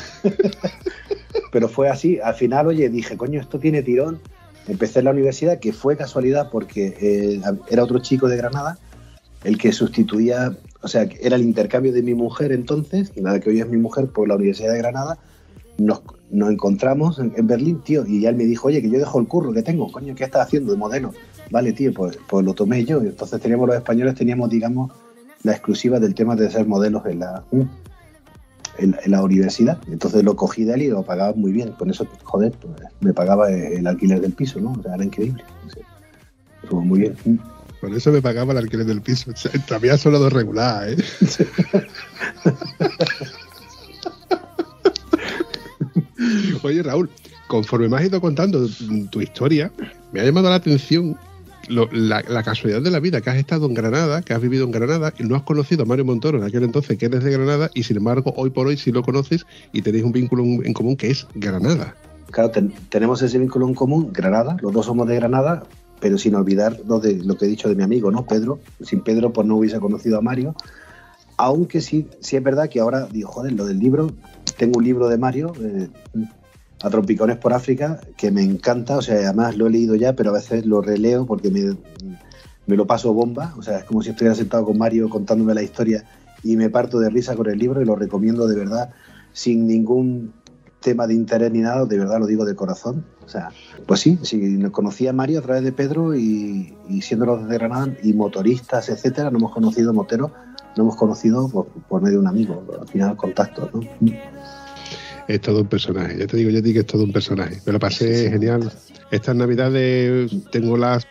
Pero 1.52 1.68
fue 1.68 1.90
así. 1.90 2.18
Al 2.20 2.34
final, 2.34 2.68
oye, 2.68 2.88
dije, 2.88 3.18
coño, 3.18 3.40
esto 3.40 3.58
tiene 3.58 3.82
tirón. 3.82 4.20
Empecé 4.68 5.00
en 5.00 5.06
la 5.06 5.10
universidad, 5.10 5.58
que 5.58 5.74
fue 5.74 5.98
casualidad 5.98 6.48
porque 6.50 6.96
eh, 6.98 7.42
era 7.68 7.84
otro 7.84 7.98
chico 7.98 8.28
de 8.28 8.38
Granada 8.38 8.78
el 9.44 9.58
que 9.58 9.72
sustituía, 9.72 10.56
o 10.82 10.88
sea, 10.88 11.08
era 11.20 11.36
el 11.36 11.42
intercambio 11.42 11.92
de 11.92 12.02
mi 12.02 12.14
mujer 12.14 12.52
entonces, 12.52 13.12
la 13.16 13.40
que 13.40 13.50
hoy 13.50 13.60
es 13.60 13.68
mi 13.68 13.76
mujer, 13.76 14.06
por 14.08 14.28
la 14.28 14.36
Universidad 14.36 14.72
de 14.72 14.78
Granada. 14.78 15.18
Nos, 15.78 16.02
encontramos 16.30 17.18
en, 17.18 17.46
Berlín, 17.46 17.80
tío, 17.82 18.06
y 18.06 18.26
él 18.26 18.36
me 18.36 18.44
dijo, 18.44 18.68
oye, 18.68 18.80
que 18.80 18.90
yo 18.90 18.98
dejo 18.98 19.20
el 19.20 19.26
curro 19.26 19.52
que 19.52 19.62
tengo, 19.62 19.90
coño, 19.90 20.14
¿qué 20.14 20.24
estás 20.24 20.46
haciendo 20.46 20.72
de 20.72 20.78
modelo? 20.78 21.12
Vale, 21.50 21.72
tío, 21.72 21.92
pues, 21.92 22.18
pues 22.28 22.44
lo 22.44 22.54
tomé 22.54 22.84
yo. 22.84 23.00
Entonces 23.00 23.40
teníamos 23.40 23.66
los 23.66 23.76
españoles, 23.76 24.14
teníamos, 24.14 24.48
digamos, 24.48 24.92
la 25.42 25.52
exclusiva 25.52 26.00
del 26.00 26.14
tema 26.14 26.36
de 26.36 26.50
ser 26.50 26.66
modelos 26.66 27.04
en 27.06 27.18
la, 27.18 27.44
en, 28.78 28.96
la 29.06 29.22
universidad. 29.22 29.78
Entonces 29.88 30.24
lo 30.24 30.36
cogí 30.36 30.64
de 30.64 30.74
él 30.74 30.82
y 30.82 30.88
lo 30.88 31.02
pagaba 31.02 31.34
muy 31.34 31.52
bien. 31.52 31.72
Con 31.72 31.90
eso, 31.90 32.06
joder, 32.22 32.52
pues, 32.52 32.74
me 33.00 33.12
pagaba 33.12 33.50
el 33.50 33.86
alquiler 33.86 34.20
del 34.20 34.32
piso, 34.32 34.60
¿no? 34.60 34.72
O 34.72 34.82
sea, 34.82 34.94
era 34.94 35.04
increíble. 35.04 35.42
Estuvo 36.62 36.80
muy 36.80 37.00
bien. 37.00 37.40
Con 37.80 37.94
eso 37.94 38.12
me 38.12 38.22
pagaba 38.22 38.52
el 38.52 38.58
alquiler 38.58 38.86
del 38.86 39.02
piso. 39.02 39.32
O 39.32 39.36
sea, 39.36 39.50
también 39.66 39.94
ha 39.94 39.98
sonado 39.98 40.30
regular, 40.30 40.88
¿eh? 40.88 40.96
Oye, 46.62 46.82
Raúl, 46.82 47.10
conforme 47.46 47.88
me 47.88 47.96
has 47.96 48.04
ido 48.04 48.20
contando 48.20 48.68
tu 49.10 49.20
historia, 49.20 49.72
me 50.12 50.20
ha 50.20 50.24
llamado 50.24 50.50
la 50.50 50.56
atención 50.56 51.16
la, 51.68 52.42
casualidad 52.42 52.82
de 52.82 52.90
la 52.90 53.00
vida, 53.00 53.20
que 53.20 53.30
has 53.30 53.36
estado 53.36 53.66
en 53.66 53.74
Granada, 53.74 54.22
que 54.22 54.34
has 54.34 54.40
vivido 54.40 54.64
en 54.64 54.70
Granada 54.70 55.12
y 55.18 55.24
no 55.24 55.36
has 55.36 55.42
conocido 55.42 55.82
a 55.82 55.86
Mario 55.86 56.04
Montoro 56.04 56.38
en 56.38 56.44
aquel 56.44 56.64
entonces, 56.64 56.98
que 56.98 57.06
eres 57.06 57.24
de 57.24 57.30
Granada, 57.30 57.70
y 57.74 57.82
sin 57.84 57.96
embargo, 57.98 58.32
hoy 58.36 58.50
por 58.50 58.66
hoy 58.66 58.76
sí 58.76 58.92
lo 58.92 59.02
conoces 59.02 59.46
y 59.72 59.82
tenéis 59.82 60.04
un 60.04 60.12
vínculo 60.12 60.42
en 60.42 60.72
común 60.72 60.96
que 60.96 61.10
es 61.10 61.26
Granada. 61.34 61.94
Claro, 62.30 62.50
tenemos 62.88 63.22
ese 63.22 63.38
vínculo 63.38 63.68
en 63.68 63.74
común, 63.74 64.10
Granada, 64.12 64.56
los 64.60 64.72
dos 64.72 64.86
somos 64.86 65.06
de 65.06 65.16
Granada, 65.16 65.64
pero 66.00 66.18
sin 66.18 66.34
olvidar 66.34 66.80
lo, 66.86 66.98
de, 66.98 67.14
lo 67.14 67.36
que 67.36 67.44
he 67.44 67.48
dicho 67.48 67.68
de 67.68 67.76
mi 67.76 67.84
amigo, 67.84 68.10
¿no? 68.10 68.26
Pedro. 68.26 68.58
Sin 68.80 69.02
Pedro, 69.02 69.32
pues 69.32 69.46
no 69.46 69.56
hubiese 69.56 69.78
conocido 69.78 70.18
a 70.18 70.20
Mario. 70.20 70.56
Aunque 71.36 71.80
sí, 71.80 72.08
sí 72.20 72.36
es 72.36 72.42
verdad 72.42 72.68
que 72.68 72.80
ahora 72.80 73.06
digo, 73.06 73.30
joder, 73.30 73.52
lo 73.52 73.66
del 73.66 73.78
libro, 73.78 74.10
tengo 74.56 74.78
un 74.78 74.84
libro 74.84 75.08
de 75.08 75.16
Mario, 75.16 75.52
eh, 75.60 75.88
a 76.82 76.90
Trompicones 76.90 77.38
por 77.38 77.52
África, 77.52 78.00
que 78.16 78.30
me 78.30 78.42
encanta, 78.42 78.96
o 78.96 79.02
sea, 79.02 79.16
además 79.16 79.56
lo 79.56 79.68
he 79.68 79.70
leído 79.70 79.94
ya, 79.94 80.14
pero 80.14 80.30
a 80.30 80.34
veces 80.34 80.66
lo 80.66 80.82
releo 80.82 81.26
porque 81.26 81.50
me, 81.50 82.76
lo 82.76 82.86
paso 82.86 83.14
bomba, 83.14 83.54
o 83.56 83.62
sea, 83.62 83.78
es 83.78 83.84
como 83.84 84.02
si 84.02 84.10
estuviera 84.10 84.34
sentado 84.34 84.64
con 84.64 84.76
Mario 84.76 85.08
contándome 85.08 85.54
la 85.54 85.62
historia 85.62 86.04
y 86.42 86.56
me 86.56 86.70
parto 86.70 86.98
de 86.98 87.08
risa 87.08 87.36
con 87.36 87.48
el 87.48 87.58
libro 87.58 87.80
y 87.80 87.84
lo 87.84 87.94
recomiendo 87.94 88.48
de 88.48 88.56
verdad, 88.56 88.90
sin 89.32 89.66
ningún 89.66 90.32
tema 90.80 91.06
de 91.06 91.14
interés 91.14 91.52
ni 91.52 91.60
nada, 91.60 91.84
de 91.86 91.98
verdad 91.98 92.18
lo 92.18 92.26
digo 92.26 92.44
de 92.44 92.56
corazón. 92.56 93.04
O 93.24 93.28
sea, 93.28 93.50
pues 93.86 94.00
sí, 94.00 94.18
sí, 94.22 94.60
conocí 94.72 95.10
Mario 95.12 95.38
a 95.38 95.42
través 95.42 95.62
de 95.62 95.70
Pedro 95.70 96.16
y, 96.16 96.74
siendo 97.00 97.24
los 97.26 97.48
de 97.48 97.54
Granada 97.56 97.94
y 98.02 98.12
motoristas, 98.12 98.88
etcétera, 98.88 99.30
no 99.30 99.38
hemos 99.38 99.52
conocido 99.52 99.94
moteros, 99.94 100.32
no 100.76 100.82
hemos 100.82 100.96
conocido 100.96 101.48
por, 101.48 101.66
por 101.66 102.02
medio 102.02 102.18
de 102.18 102.22
un 102.22 102.26
amigo, 102.26 102.64
al 102.80 102.88
final 102.88 103.16
contacto, 103.16 103.70
¿no? 103.72 103.80
Es 105.28 105.40
todo 105.40 105.60
un 105.62 105.68
personaje. 105.68 106.18
Ya 106.18 106.26
te 106.26 106.36
digo, 106.36 106.50
yo 106.50 106.60
digo 106.60 106.74
que 106.74 106.80
es 106.80 106.86
todo 106.86 107.04
un 107.04 107.12
personaje. 107.12 107.58
Me 107.66 107.72
lo 107.72 107.78
pasé 107.78 108.30
genial. 108.30 108.72
Estas 109.10 109.36
navidades 109.36 110.30
tengo 110.50 110.76
las 110.76 111.06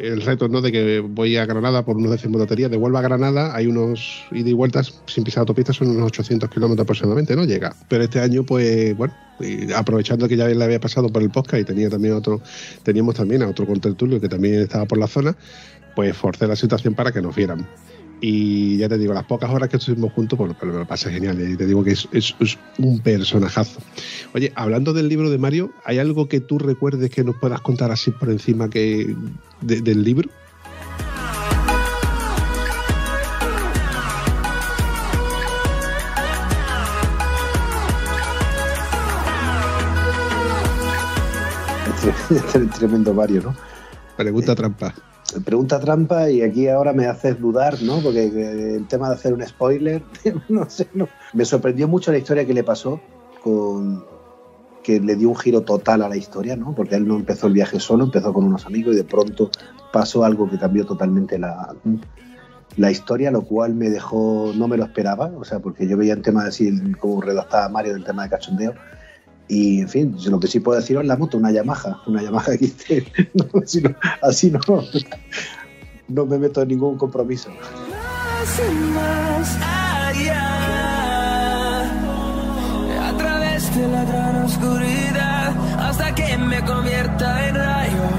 el 0.00 0.22
reto 0.22 0.48
¿no? 0.48 0.60
de 0.60 0.72
que 0.72 1.00
voy 1.00 1.36
a 1.36 1.46
Granada 1.46 1.84
por 1.84 1.96
unos 1.96 2.10
décimos 2.10 2.34
de 2.34 2.44
lotería, 2.44 2.68
de 2.68 2.76
vuelvo 2.76 2.98
a 2.98 3.02
Granada, 3.02 3.54
hay 3.54 3.66
unos 3.66 4.24
ida 4.30 4.48
y 4.48 4.52
vueltas 4.52 5.00
sin 5.06 5.24
pisar 5.24 5.40
autopistas, 5.40 5.76
son 5.76 5.88
unos 5.88 6.06
800 6.06 6.48
kilómetros 6.50 6.84
aproximadamente, 6.84 7.36
¿no? 7.36 7.44
Llega. 7.44 7.74
Pero 7.88 8.04
este 8.04 8.20
año, 8.20 8.44
pues, 8.44 8.96
bueno, 8.96 9.14
aprovechando 9.76 10.28
que 10.28 10.36
ya 10.36 10.46
le 10.46 10.64
había 10.64 10.80
pasado 10.80 11.08
por 11.08 11.22
el 11.22 11.30
podcast 11.30 11.60
y 11.62 11.64
tenía 11.64 11.90
también 11.90 12.14
otro, 12.14 12.40
teníamos 12.82 13.14
también 13.14 13.42
a 13.42 13.48
otro 13.48 13.66
contertulio 13.66 14.20
que 14.20 14.28
también 14.28 14.54
estaba 14.60 14.86
por 14.86 14.98
la 14.98 15.06
zona, 15.06 15.36
pues 15.94 16.16
forcé 16.16 16.46
la 16.46 16.56
situación 16.56 16.94
para 16.94 17.12
que 17.12 17.20
nos 17.20 17.34
vieran. 17.34 17.66
Y 18.20 18.78
ya 18.78 18.88
te 18.88 18.98
digo, 18.98 19.12
las 19.12 19.24
pocas 19.24 19.50
horas 19.50 19.68
que 19.68 19.76
estuvimos 19.76 20.12
juntos, 20.12 20.38
pues 20.38 20.72
me 20.72 20.78
lo 20.78 20.86
pasé 20.86 21.10
genial. 21.10 21.40
Y 21.40 21.56
te 21.56 21.66
digo 21.66 21.84
que 21.84 21.92
es, 21.92 22.36
un 22.78 23.00
personajazo. 23.00 23.80
Oye, 24.34 24.52
hablando 24.54 24.92
del 24.92 25.08
libro 25.08 25.30
de 25.30 25.38
Mario, 25.38 25.72
¿hay 25.84 25.98
algo 25.98 26.28
que 26.28 26.40
tú 26.40 26.58
recuerdes 26.58 27.10
que 27.10 27.24
nos 27.24 27.36
puedas 27.36 27.60
contar 27.60 27.90
así 27.90 28.10
por 28.10 28.30
encima 28.30 28.70
que 28.70 29.14
del 29.60 30.04
libro? 30.04 30.30
Tremendo 42.78 43.14
Mario, 43.14 43.42
¿no? 43.42 43.56
Pregunta 44.16 44.54
trampa 44.54 44.94
pregunta 45.44 45.80
trampa 45.80 46.30
y 46.30 46.42
aquí 46.42 46.68
ahora 46.68 46.92
me 46.92 47.06
haces 47.06 47.40
dudar, 47.40 47.82
¿no? 47.82 48.00
Porque 48.00 48.26
el 48.76 48.86
tema 48.86 49.08
de 49.08 49.14
hacer 49.14 49.32
un 49.32 49.44
spoiler, 49.46 50.02
no 50.48 50.68
sé, 50.68 50.88
no. 50.94 51.08
Me 51.32 51.44
sorprendió 51.44 51.88
mucho 51.88 52.12
la 52.12 52.18
historia 52.18 52.46
que 52.46 52.54
le 52.54 52.64
pasó 52.64 53.00
con 53.42 54.04
que 54.82 55.00
le 55.00 55.16
dio 55.16 55.30
un 55.30 55.36
giro 55.36 55.62
total 55.62 56.02
a 56.02 56.08
la 56.08 56.16
historia, 56.16 56.56
¿no? 56.56 56.74
Porque 56.74 56.94
él 56.94 57.08
no 57.08 57.16
empezó 57.16 57.46
el 57.46 57.54
viaje 57.54 57.80
solo, 57.80 58.04
empezó 58.04 58.34
con 58.34 58.44
unos 58.44 58.66
amigos 58.66 58.94
y 58.94 58.98
de 58.98 59.04
pronto 59.04 59.50
pasó 59.92 60.24
algo 60.24 60.48
que 60.48 60.58
cambió 60.58 60.84
totalmente 60.84 61.38
la, 61.38 61.74
la 62.76 62.90
historia, 62.90 63.30
lo 63.30 63.42
cual 63.42 63.74
me 63.74 63.88
dejó, 63.88 64.52
no 64.54 64.68
me 64.68 64.76
lo 64.76 64.84
esperaba, 64.84 65.32
o 65.38 65.44
sea, 65.44 65.60
porque 65.60 65.88
yo 65.88 65.96
veía 65.96 66.12
el 66.12 66.20
tema 66.20 66.44
así 66.44 66.70
como 67.00 67.22
redactaba 67.22 67.68
Mario 67.70 67.94
del 67.94 68.04
tema 68.04 68.24
de 68.24 68.30
cachondeo 68.30 68.74
y 69.48 69.80
en 69.80 69.88
fin, 69.88 70.16
lo 70.26 70.40
que 70.40 70.46
sí 70.46 70.60
puedo 70.60 70.78
decir 70.78 70.96
es 70.96 71.06
la 71.06 71.16
moto, 71.16 71.36
una 71.36 71.50
Yamaha, 71.50 72.00
una 72.06 72.22
Yamaha 72.22 72.52
XT. 72.58 72.92
así, 74.22 74.50
no, 74.50 74.60
no, 76.08 76.26
me 76.26 76.38
meto 76.38 76.62
en 76.62 76.68
ningún 76.68 76.96
compromiso. 76.96 77.50
a 83.00 83.16
través 83.18 83.76
de 83.76 83.88
la 83.88 84.04
gran 84.04 84.44
oscuridad, 84.44 85.52
hasta 85.78 86.14
que 86.14 86.38
me 86.38 86.64
convierta 86.64 87.48
en 87.48 87.54
rayos. 87.54 88.14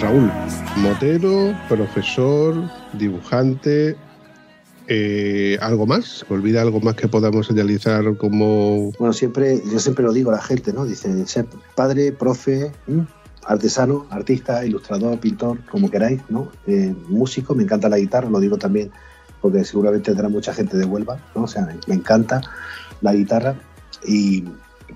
Raúl, 0.00 0.30
motero, 0.76 1.56
profesor, 1.68 2.70
dibujante, 2.92 3.96
eh, 4.88 5.58
¿Algo 5.60 5.86
más? 5.86 6.24
¿Olvida 6.28 6.62
algo 6.62 6.80
más 6.80 6.94
que 6.94 7.08
podamos 7.08 7.46
señalizar 7.46 8.16
como...? 8.16 8.92
Bueno, 8.98 9.12
siempre, 9.12 9.60
yo 9.70 9.78
siempre 9.78 10.04
lo 10.04 10.12
digo 10.12 10.30
a 10.30 10.34
la 10.34 10.42
gente, 10.42 10.72
¿no? 10.72 10.84
Dice, 10.84 11.26
ser 11.26 11.46
padre, 11.74 12.12
profe, 12.12 12.72
artesano, 13.44 14.06
artista, 14.10 14.64
ilustrador, 14.64 15.18
pintor, 15.18 15.58
como 15.70 15.90
queráis, 15.90 16.22
¿no? 16.28 16.50
Eh, 16.66 16.94
músico, 17.08 17.54
me 17.54 17.62
encanta 17.62 17.88
la 17.88 17.98
guitarra, 17.98 18.30
lo 18.30 18.40
digo 18.40 18.58
también 18.58 18.90
porque 19.40 19.64
seguramente 19.64 20.10
tendrá 20.10 20.28
mucha 20.28 20.52
gente 20.52 20.76
de 20.76 20.84
Huelva, 20.84 21.18
¿no? 21.34 21.44
O 21.44 21.46
sea, 21.46 21.68
me 21.86 21.94
encanta 21.94 22.40
la 23.00 23.12
guitarra 23.12 23.54
y 24.04 24.44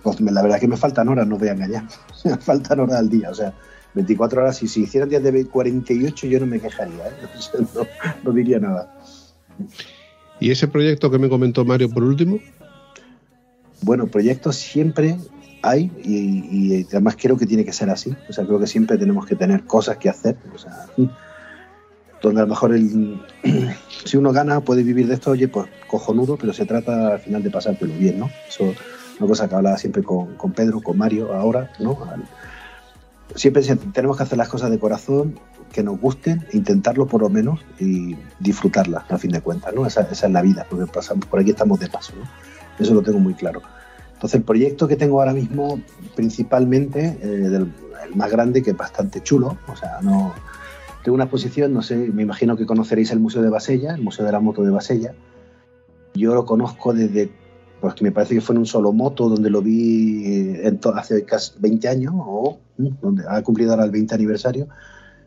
pues, 0.03 0.21
la 0.21 0.43
verdad 0.43 0.57
es 0.57 0.61
que 0.61 0.69
me 0.69 0.77
faltan 0.77 1.09
horas, 1.09 1.27
no 1.27 1.39
voy 1.39 1.49
a 1.49 1.53
engañar, 1.53 1.85
me 2.25 2.37
faltan 2.37 2.81
horas 2.81 2.97
al 2.97 3.09
día, 3.09 3.31
o 3.31 3.35
sea, 3.35 3.55
24 3.95 4.43
horas, 4.43 4.63
y 4.63 4.69
si 4.69 4.83
hicieran 4.83 5.09
días 5.09 5.23
de 5.23 5.47
48 5.47 6.27
yo 6.27 6.41
no 6.41 6.47
me 6.47 6.61
quejaría, 6.61 7.09
¿eh? 7.09 7.13
no 8.25 8.33
diría 8.33 8.59
nada. 8.59 8.93
¿Y 10.41 10.51
ese 10.51 10.69
proyecto 10.69 11.11
que 11.11 11.19
me 11.19 11.29
comentó 11.29 11.65
Mario 11.65 11.91
por 11.91 12.03
último? 12.03 12.39
Bueno, 13.83 14.07
proyectos 14.07 14.57
siempre 14.57 15.19
hay 15.63 15.91
y, 16.03 16.85
además 16.85 17.17
creo 17.21 17.37
que 17.37 17.47
tiene 17.47 17.65
que 17.65 17.73
ser 17.73 17.91
así. 17.91 18.15
O 18.29 18.33
sea, 18.33 18.45
creo 18.45 18.59
que 18.59 18.67
siempre 18.67 18.97
tenemos 18.99 19.27
que 19.27 19.37
tener 19.37 19.65
cosas 19.65 19.99
que 19.99 20.09
hacer. 20.09 20.37
O 20.55 20.59
sea, 20.59 20.87
donde 22.23 22.41
a 22.41 22.45
lo 22.45 22.51
mejor 22.51 22.75
el, 22.75 23.21
si 24.05 24.17
uno 24.17 24.33
gana 24.33 24.61
puede 24.61 24.83
vivir 24.83 25.07
de 25.07 25.15
esto, 25.15 25.31
oye, 25.31 25.49
pues 25.49 25.69
cojonudo, 25.87 26.37
pero 26.37 26.53
se 26.53 26.67
trata 26.67 27.15
al 27.15 27.21
final 27.21 27.43
de 27.43 27.51
pasártelo 27.51 27.95
bien, 27.95 28.19
¿no? 28.19 28.31
Eso 28.49 28.71
es 28.71 28.79
una 29.19 29.29
cosa 29.29 29.49
que 29.49 29.55
hablaba 29.55 29.77
siempre 29.77 30.03
con, 30.03 30.37
con 30.37 30.53
Pedro, 30.53 30.81
con 30.81 30.97
Mario 30.97 31.35
ahora, 31.35 31.71
¿no? 31.79 31.99
Siempre 33.35 33.63
tenemos 33.93 34.17
que 34.17 34.23
hacer 34.23 34.39
las 34.39 34.49
cosas 34.49 34.71
de 34.71 34.79
corazón 34.79 35.39
que 35.73 35.83
nos 35.83 36.01
gusten, 36.01 36.47
intentarlo 36.53 37.07
por 37.07 37.23
lo 37.23 37.29
menos 37.29 37.61
y 37.79 38.17
disfrutarlas, 38.41 39.11
a 39.11 39.19
fin 39.19 39.31
de 39.31 39.41
cuentas, 39.41 39.73
¿no? 39.75 39.87
Esa, 39.87 40.03
esa, 40.03 40.27
es 40.27 40.33
la 40.33 40.43
vida, 40.43 40.67
porque 40.69 40.87
pasamos, 40.87 41.27
por 41.27 41.41
aquí 41.41 41.51
estamos 41.51 41.79
de 41.79 41.89
paso, 41.89 42.13
¿no? 42.19 42.29
Eso 42.79 42.95
lo 42.95 43.03
tengo 43.03 43.19
muy 43.19 43.35
claro. 43.35 43.63
Entonces, 44.15 44.39
el 44.39 44.45
proyecto 44.45 44.89
que 44.89 44.97
tengo 44.97 45.21
ahora 45.21 45.33
mismo, 45.33 45.81
principalmente, 46.15 47.19
eh, 47.23 47.67
el 48.05 48.17
más 48.17 48.31
grande, 48.31 48.63
que 48.63 48.71
es 48.71 48.77
bastante 48.77 49.23
chulo, 49.23 49.59
o 49.67 49.77
sea, 49.77 50.01
no. 50.03 50.35
Tengo 51.03 51.15
una 51.15 51.25
exposición, 51.25 51.73
no 51.73 51.81
sé, 51.81 51.97
me 51.97 52.23
imagino 52.23 52.57
que 52.57 52.67
conoceréis 52.67 53.11
el 53.13 53.21
Museo 53.21 53.41
de 53.41 53.49
Basella, 53.49 53.95
el 53.95 54.03
Museo 54.03 54.27
de 54.27 54.33
la 54.33 54.41
Moto 54.41 54.63
de 54.63 54.71
Basella. 54.71 55.15
Yo 56.15 56.35
lo 56.35 56.45
conozco 56.45 56.93
desde, 56.93 57.31
pues 57.81 58.01
me 58.03 58.13
parece 58.13 58.35
que 58.35 58.41
fue 58.41 58.55
en 58.55 58.61
un 58.61 58.67
solo 58.67 58.93
moto, 58.93 59.29
donde 59.29 59.51
lo 59.51 59.63
vi 59.63 60.25
en 60.63 60.79
hace 60.95 61.25
casi 61.25 61.53
20 61.59 61.89
años, 61.89 62.15
o 62.17 62.59
donde 62.77 63.25
ha 63.29 63.43
cumplido 63.43 63.73
ahora 63.73 63.85
el 63.85 63.91
20 63.91 64.15
aniversario. 64.15 64.69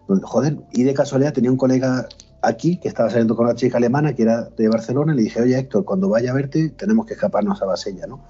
Donde, 0.07 0.25
joder, 0.25 0.57
y 0.71 0.83
de 0.83 0.93
casualidad 0.93 1.33
tenía 1.33 1.51
un 1.51 1.57
colega 1.57 2.07
aquí 2.43 2.77
que 2.77 2.89
estaba 2.89 3.09
saliendo 3.09 3.35
con 3.35 3.45
una 3.45 3.55
chica 3.55 3.77
alemana 3.77 4.13
que 4.13 4.23
era 4.23 4.43
de 4.43 4.67
Barcelona 4.67 5.13
y 5.13 5.15
le 5.15 5.23
dije, 5.23 5.41
oye 5.41 5.57
Héctor, 5.57 5.85
cuando 5.85 6.09
vaya 6.09 6.31
a 6.31 6.33
verte 6.33 6.69
tenemos 6.69 7.05
que 7.05 7.13
escaparnos 7.13 7.61
a 7.61 7.65
Basella, 7.65 8.05
¿no? 8.05 8.21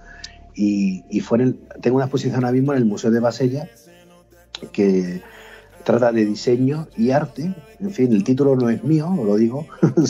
Y, 0.55 1.19
fue 1.21 1.39
en 1.39 1.43
el, 1.43 1.59
tengo 1.81 1.95
una 1.95 2.05
exposición 2.05 2.35
ahora 2.35 2.51
mismo 2.51 2.73
en 2.73 2.77
el 2.77 2.85
Museo 2.85 3.09
de 3.09 3.19
Basella 3.19 3.67
que 4.71 5.23
trata 5.83 6.11
de 6.11 6.25
diseño 6.25 6.87
y 6.95 7.09
arte. 7.09 7.55
En 7.79 7.91
fin, 7.91 8.13
el 8.13 8.23
título 8.23 8.55
no 8.55 8.69
es 8.69 8.83
mío, 8.83 9.11
lo 9.15 9.35
digo, 9.35 9.65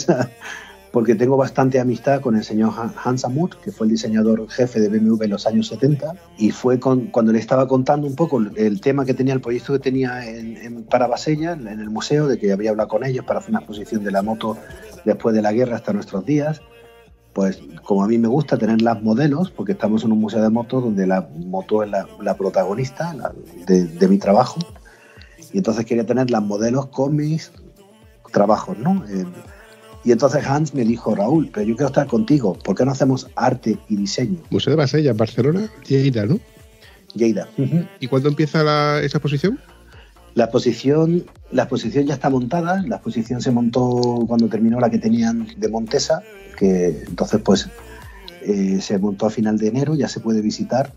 porque 0.94 1.16
tengo 1.16 1.36
bastante 1.36 1.80
amistad 1.80 2.20
con 2.20 2.36
el 2.36 2.44
señor 2.44 2.72
Hans 3.02 3.24
Amut, 3.24 3.56
que 3.56 3.72
fue 3.72 3.88
el 3.88 3.90
diseñador 3.90 4.48
jefe 4.48 4.78
de 4.78 4.88
BMW 4.88 5.24
en 5.24 5.30
los 5.30 5.44
años 5.44 5.66
70, 5.66 6.14
y 6.38 6.52
fue 6.52 6.78
con, 6.78 7.06
cuando 7.06 7.32
le 7.32 7.40
estaba 7.40 7.66
contando 7.66 8.06
un 8.06 8.14
poco 8.14 8.40
el 8.54 8.80
tema 8.80 9.04
que 9.04 9.12
tenía, 9.12 9.34
el 9.34 9.40
proyecto 9.40 9.72
que 9.72 9.80
tenía 9.80 10.24
en, 10.24 10.84
para 10.84 11.08
Basella, 11.08 11.54
en 11.54 11.66
el 11.66 11.90
museo, 11.90 12.28
de 12.28 12.38
que 12.38 12.52
había 12.52 12.70
hablado 12.70 12.88
con 12.88 13.04
ellos 13.04 13.24
para 13.24 13.40
hacer 13.40 13.50
una 13.50 13.58
exposición 13.58 14.04
de 14.04 14.12
la 14.12 14.22
moto 14.22 14.56
después 15.04 15.34
de 15.34 15.42
la 15.42 15.52
guerra 15.52 15.74
hasta 15.74 15.92
nuestros 15.92 16.24
días 16.24 16.62
pues 17.32 17.60
como 17.82 18.04
a 18.04 18.06
mí 18.06 18.16
me 18.16 18.28
gusta 18.28 18.56
tener 18.56 18.80
las 18.80 19.02
modelos, 19.02 19.50
porque 19.50 19.72
estamos 19.72 20.04
en 20.04 20.12
un 20.12 20.20
museo 20.20 20.40
de 20.40 20.50
motos 20.50 20.84
donde 20.84 21.08
la 21.08 21.28
moto 21.44 21.82
es 21.82 21.90
la, 21.90 22.36
protagonista 22.36 23.12
de, 23.66 24.08
mi 24.08 24.18
trabajo, 24.18 24.60
y 25.52 25.58
entonces 25.58 25.84
quería 25.84 26.06
tener 26.06 26.30
las 26.30 26.42
modelos 26.42 26.86
con 26.86 27.16
mis 27.16 27.50
trabajos, 28.30 28.78
¿no? 28.78 29.04
Eh, 29.08 29.24
y 30.04 30.12
entonces 30.12 30.44
Hans 30.46 30.74
me 30.74 30.84
dijo, 30.84 31.14
Raúl, 31.14 31.50
pero 31.52 31.66
yo 31.66 31.76
quiero 31.76 31.88
estar 31.88 32.06
contigo, 32.06 32.54
¿por 32.54 32.76
qué 32.76 32.84
no 32.84 32.92
hacemos 32.92 33.28
arte 33.36 33.78
y 33.88 33.96
diseño? 33.96 34.38
Museo 34.50 34.72
de 34.72 34.76
Basella, 34.76 35.12
Barcelona, 35.14 35.70
Lleida, 35.86 36.26
¿no? 36.26 36.38
Lleida. 37.14 37.48
¿Y 38.00 38.08
cuándo 38.08 38.28
empieza 38.28 39.00
esa 39.00 39.18
exposición? 39.18 39.58
La 40.34 40.44
exposición, 40.44 41.24
la 41.52 41.62
exposición 41.62 42.06
ya 42.06 42.14
está 42.14 42.28
montada, 42.28 42.82
la 42.86 42.96
exposición 42.96 43.40
se 43.40 43.52
montó 43.52 44.24
cuando 44.26 44.48
terminó 44.48 44.80
la 44.80 44.90
que 44.90 44.98
tenían 44.98 45.46
de 45.56 45.68
Montesa, 45.68 46.22
que 46.58 47.04
entonces 47.06 47.40
pues 47.42 47.68
eh, 48.42 48.80
se 48.80 48.98
montó 48.98 49.26
a 49.26 49.30
final 49.30 49.56
de 49.58 49.68
enero, 49.68 49.94
ya 49.94 50.08
se 50.08 50.20
puede 50.20 50.42
visitar 50.42 50.92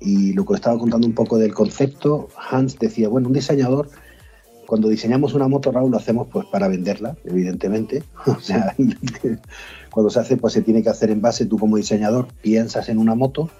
y 0.00 0.32
lo 0.32 0.44
que 0.44 0.54
estaba 0.54 0.78
contando 0.78 1.06
un 1.06 1.14
poco 1.14 1.38
del 1.38 1.54
concepto, 1.54 2.28
Hans 2.50 2.78
decía, 2.78 3.08
bueno, 3.08 3.28
un 3.28 3.34
diseñador, 3.34 3.90
cuando 4.70 4.88
diseñamos 4.88 5.34
una 5.34 5.48
moto, 5.48 5.72
Raúl, 5.72 5.90
lo 5.90 5.96
hacemos 5.96 6.28
pues 6.28 6.46
para 6.46 6.68
venderla, 6.68 7.16
evidentemente, 7.24 8.04
o 8.26 8.38
sea, 8.38 8.76
cuando 9.90 10.10
se 10.10 10.20
hace 10.20 10.36
pues 10.36 10.52
se 10.52 10.62
tiene 10.62 10.80
que 10.80 10.90
hacer 10.90 11.10
en 11.10 11.20
base, 11.20 11.44
tú 11.44 11.58
como 11.58 11.76
diseñador 11.76 12.28
piensas 12.40 12.88
en 12.88 12.98
una 12.98 13.16
moto 13.16 13.50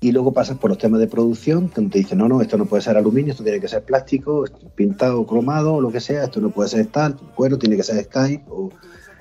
y 0.00 0.12
luego 0.12 0.32
pasas 0.32 0.56
por 0.56 0.70
los 0.70 0.78
temas 0.78 0.98
de 0.98 1.08
producción, 1.08 1.70
donde 1.74 1.90
te 1.90 1.98
dicen, 1.98 2.16
no, 2.16 2.26
no, 2.26 2.40
esto 2.40 2.56
no 2.56 2.64
puede 2.64 2.82
ser 2.82 2.96
aluminio, 2.96 3.32
esto 3.32 3.44
tiene 3.44 3.60
que 3.60 3.68
ser 3.68 3.82
plástico, 3.82 4.46
pintado, 4.74 5.26
cromado, 5.26 5.78
lo 5.82 5.92
que 5.92 6.00
sea, 6.00 6.24
esto 6.24 6.40
no 6.40 6.48
puede 6.48 6.70
ser 6.70 6.86
tal, 6.86 7.18
cuero, 7.34 7.58
tiene 7.58 7.76
que 7.76 7.82
ser 7.82 8.02
Skype, 8.02 8.44
o 8.48 8.70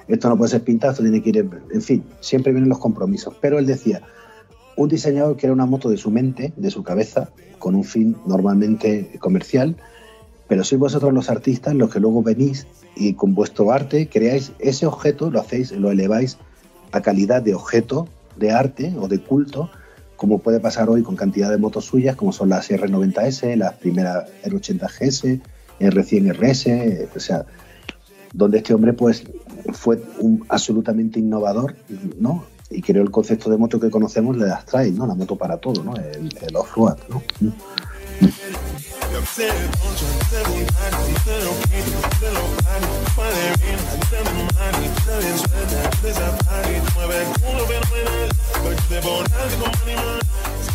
esto 0.07 0.29
no 0.29 0.37
puede 0.37 0.51
ser 0.51 0.61
pintado, 0.61 0.91
esto 0.91 1.03
tiene 1.03 1.21
que 1.21 1.29
ir, 1.31 1.49
en, 1.73 1.81
fin, 1.81 2.05
siempre 2.21 2.53
vienen 2.53 2.69
los 2.69 2.79
compromisos. 2.79 3.35
Pero 3.41 3.59
él 3.59 3.65
decía, 3.65 4.03
un 4.77 4.87
diseñador 4.87 5.35
quiere 5.35 5.51
una 5.51 5.65
moto 5.65 5.89
de 5.89 5.97
su 5.97 6.11
mente, 6.11 6.53
de 6.55 6.71
su 6.71 6.81
cabeza, 6.81 7.29
con 7.59 7.75
un 7.75 7.83
fin 7.83 8.15
normalmente 8.25 9.19
comercial, 9.19 9.75
pero 10.51 10.65
sois 10.65 10.81
vosotros 10.81 11.13
los 11.13 11.29
artistas 11.29 11.73
los 11.75 11.89
que 11.89 12.01
luego 12.01 12.21
venís 12.21 12.67
y 12.97 13.13
con 13.13 13.33
vuestro 13.33 13.71
arte 13.71 14.09
creáis 14.09 14.51
ese 14.59 14.85
objeto, 14.85 15.31
lo 15.31 15.39
hacéis, 15.39 15.71
lo 15.71 15.91
eleváis 15.91 16.37
a 16.91 16.99
calidad 17.01 17.41
de 17.41 17.55
objeto 17.55 18.09
de 18.35 18.51
arte 18.51 18.93
o 18.99 19.07
de 19.07 19.19
culto, 19.19 19.69
como 20.17 20.39
puede 20.39 20.59
pasar 20.59 20.89
hoy 20.89 21.03
con 21.03 21.15
cantidad 21.15 21.49
de 21.49 21.57
motos 21.57 21.85
suyas, 21.85 22.17
como 22.17 22.33
son 22.33 22.49
las 22.49 22.69
R90S, 22.69 23.55
las 23.55 23.75
primeras 23.75 24.25
R80GS, 24.43 25.39
R100RS, 25.79 27.07
o 27.15 27.19
sea, 27.21 27.45
donde 28.33 28.57
este 28.57 28.73
hombre 28.73 28.91
pues 28.91 29.23
fue 29.71 30.03
un 30.19 30.43
absolutamente 30.49 31.17
innovador, 31.17 31.75
¿no? 32.19 32.43
Y 32.69 32.81
creó 32.81 33.03
el 33.03 33.11
concepto 33.11 33.49
de 33.49 33.55
moto 33.55 33.79
que 33.79 33.89
conocemos, 33.89 34.35
le 34.35 34.47
das 34.47 34.65
trail, 34.65 34.97
¿no? 34.97 35.07
La 35.07 35.15
moto 35.15 35.37
para 35.37 35.55
todo, 35.55 35.81
¿no? 35.81 35.95
El, 35.95 36.55
off-road, 36.57 36.97
¿no? 37.07 37.23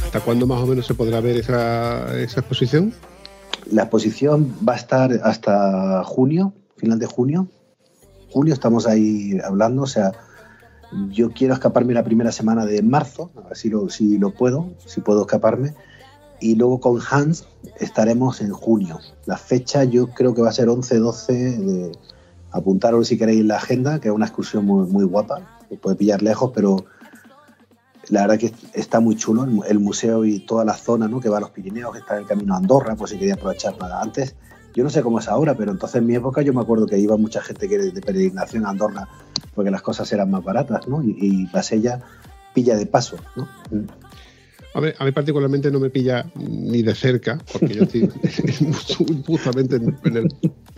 ¿Hasta 0.05 0.21
cuándo 0.21 0.47
más 0.47 0.63
o 0.63 0.67
menos 0.67 0.87
se 0.87 0.95
podrá 0.95 1.21
ver 1.21 1.37
esa, 1.37 2.17
exposición? 2.23 2.95
La 3.71 3.83
exposición 3.83 4.55
va 4.67 4.75
a 4.75 4.77
estar 4.77 5.13
hasta 5.25 6.05
junio, 6.05 6.53
final 6.77 6.99
de 6.99 7.07
junio, 7.07 7.49
julio, 8.31 8.55
estamos 8.55 8.87
ahí 8.87 9.39
hablando, 9.45 9.83
o 9.83 9.87
sea, 9.87 10.13
yo 11.11 11.31
quiero 11.33 11.55
escaparme 11.55 11.95
la 11.95 12.05
primera 12.05 12.31
semana 12.31 12.65
de 12.65 12.81
marzo, 12.83 13.33
a 13.37 13.49
ver 13.49 13.57
si 13.57 14.19
lo 14.19 14.31
puedo, 14.31 14.71
si 14.87 15.01
puedo 15.01 15.23
escaparme, 15.23 15.75
y 16.41 16.55
luego 16.55 16.81
con 16.81 17.01
Hans 17.11 17.47
estaremos 17.79 18.41
en 18.41 18.53
junio. 18.53 18.99
La 19.27 19.37
fecha 19.37 19.85
yo 19.85 20.09
creo 20.09 20.35
que 20.35 20.43
va 20.43 20.51
a 20.51 20.53
ser 20.53 20.69
11-12 20.69 21.27
de 21.27 21.93
apuntaros 22.51 23.09
si 23.09 23.19
queréis 23.19 23.45
la 23.45 23.57
agenda, 23.57 24.01
que 24.01 24.09
es 24.09 24.15
una 24.15 24.27
excursión 24.27 24.65
muy, 24.65 24.87
muy 24.87 25.05
guapa, 25.05 25.65
que 25.69 25.77
puede 25.77 25.97
pillar 25.97 26.23
lejos, 26.23 26.53
pero 26.55 26.85
la 28.09 28.23
verdad 28.23 28.39
que 28.39 28.53
está 28.73 29.01
muy 29.01 29.17
chulo 29.17 29.47
el, 29.65 29.81
museo 29.81 30.25
y 30.25 30.41
toda 30.41 30.65
la 30.65 30.75
zona 30.75 31.09
¿no? 31.09 31.21
que 31.21 31.29
va 31.29 31.39
a 31.39 31.41
los 31.41 31.51
Pirineos, 31.51 31.93
que 31.93 31.99
está 31.99 32.15
en 32.15 32.23
el 32.23 32.27
camino 32.27 32.55
a 32.55 32.59
Andorra, 32.59 32.95
pues 32.95 33.11
si 33.11 33.19
quería 33.19 33.35
aprovechar 33.35 33.77
nada 33.79 34.01
antes 34.01 34.37
yo 34.77 34.85
no 34.85 34.91
sé 34.91 35.03
cómo 35.03 35.19
es 35.19 35.27
ahora, 35.27 35.55
pero 35.57 35.73
entonces 35.73 35.97
en 35.97 36.07
mi 36.07 36.15
época 36.15 36.43
yo 36.43 36.53
me 36.53 36.61
acuerdo 36.61 36.87
que 36.87 36.99
iba 36.99 37.17
mucha 37.17 37.41
gente 37.41 37.67
que 37.67 37.79
de 37.79 38.01
peregrinación 38.03 38.67
a 38.67 38.69
Andorra 38.69 39.09
porque 39.55 39.71
las 39.71 39.81
cosas 39.81 40.13
eran 40.13 40.31
más 40.31 40.45
baratas, 40.45 40.87
¿no? 40.87 41.03
Y, 41.03 41.17
y 41.19 41.47
Basella 41.47 42.03
pilla 42.53 42.77
de 42.77 42.85
paso, 42.85 43.17
¿no? 43.37 43.49
A 44.77 45.05
mí, 45.05 45.13
particularmente 45.13 45.71
no 45.71 45.81
me 45.81 45.89
pilla 45.89 46.27
ni 46.35 46.83
de 46.83 46.95
cerca, 46.95 47.39
porque 47.51 47.75
yo 47.75 47.85
estoy 47.85 48.11
justamente 49.27 49.77
en 49.77 50.17
el 50.17 50.29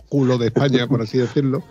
culo 0.07 0.37
de 0.37 0.47
España, 0.47 0.87
por 0.87 1.01
así 1.01 1.17
decirlo 1.17 1.63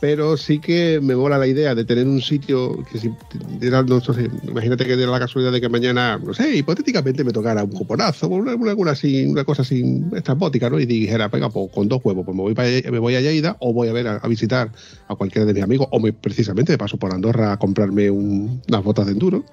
pero 0.00 0.36
sí 0.36 0.58
que 0.58 1.00
me 1.02 1.16
mola 1.16 1.38
la 1.38 1.46
idea 1.46 1.74
de 1.74 1.84
tener 1.84 2.06
un 2.06 2.20
sitio 2.20 2.84
que 2.90 2.98
si 2.98 3.08
no, 3.08 4.00
sé, 4.00 4.30
imagínate 4.44 4.84
que 4.84 4.96
de 4.96 5.06
la 5.06 5.18
casualidad 5.18 5.52
de 5.52 5.60
que 5.60 5.68
mañana, 5.68 6.18
no 6.18 6.34
sé, 6.34 6.54
hipotéticamente 6.56 7.24
me 7.24 7.32
tocara 7.32 7.64
un 7.64 7.70
cuponazo, 7.70 8.28
una, 8.28 8.54
una, 8.54 8.90
así, 8.90 9.26
una 9.26 9.44
cosa 9.44 9.62
así 9.62 10.02
estrambótica, 10.14 10.68
¿no? 10.70 10.78
Y 10.78 10.86
dijera, 10.86 11.28
venga, 11.28 11.48
pues 11.50 11.70
con 11.72 11.88
dos 11.88 12.00
huevos, 12.04 12.24
pues 12.24 12.36
me 12.36 12.42
voy, 12.42 12.54
para, 12.54 12.68
me 12.68 12.98
voy 12.98 13.14
a 13.14 13.20
Lleida 13.20 13.56
o 13.60 13.72
voy 13.72 13.88
a 13.88 13.92
ver 13.92 14.06
a, 14.08 14.28
visitar 14.28 14.70
a 15.08 15.14
cualquiera 15.14 15.46
de 15.46 15.54
mis 15.54 15.62
amigos, 15.62 15.88
o 15.90 16.00
me, 16.00 16.12
precisamente 16.12 16.72
de 16.72 16.78
paso 16.78 16.98
por 16.98 17.12
Andorra 17.12 17.52
a 17.52 17.58
comprarme 17.58 18.10
unas 18.10 18.84
botas 18.84 19.06
de 19.06 19.12
enduro. 19.12 19.44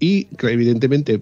Y 0.00 0.28
evidentemente 0.42 1.20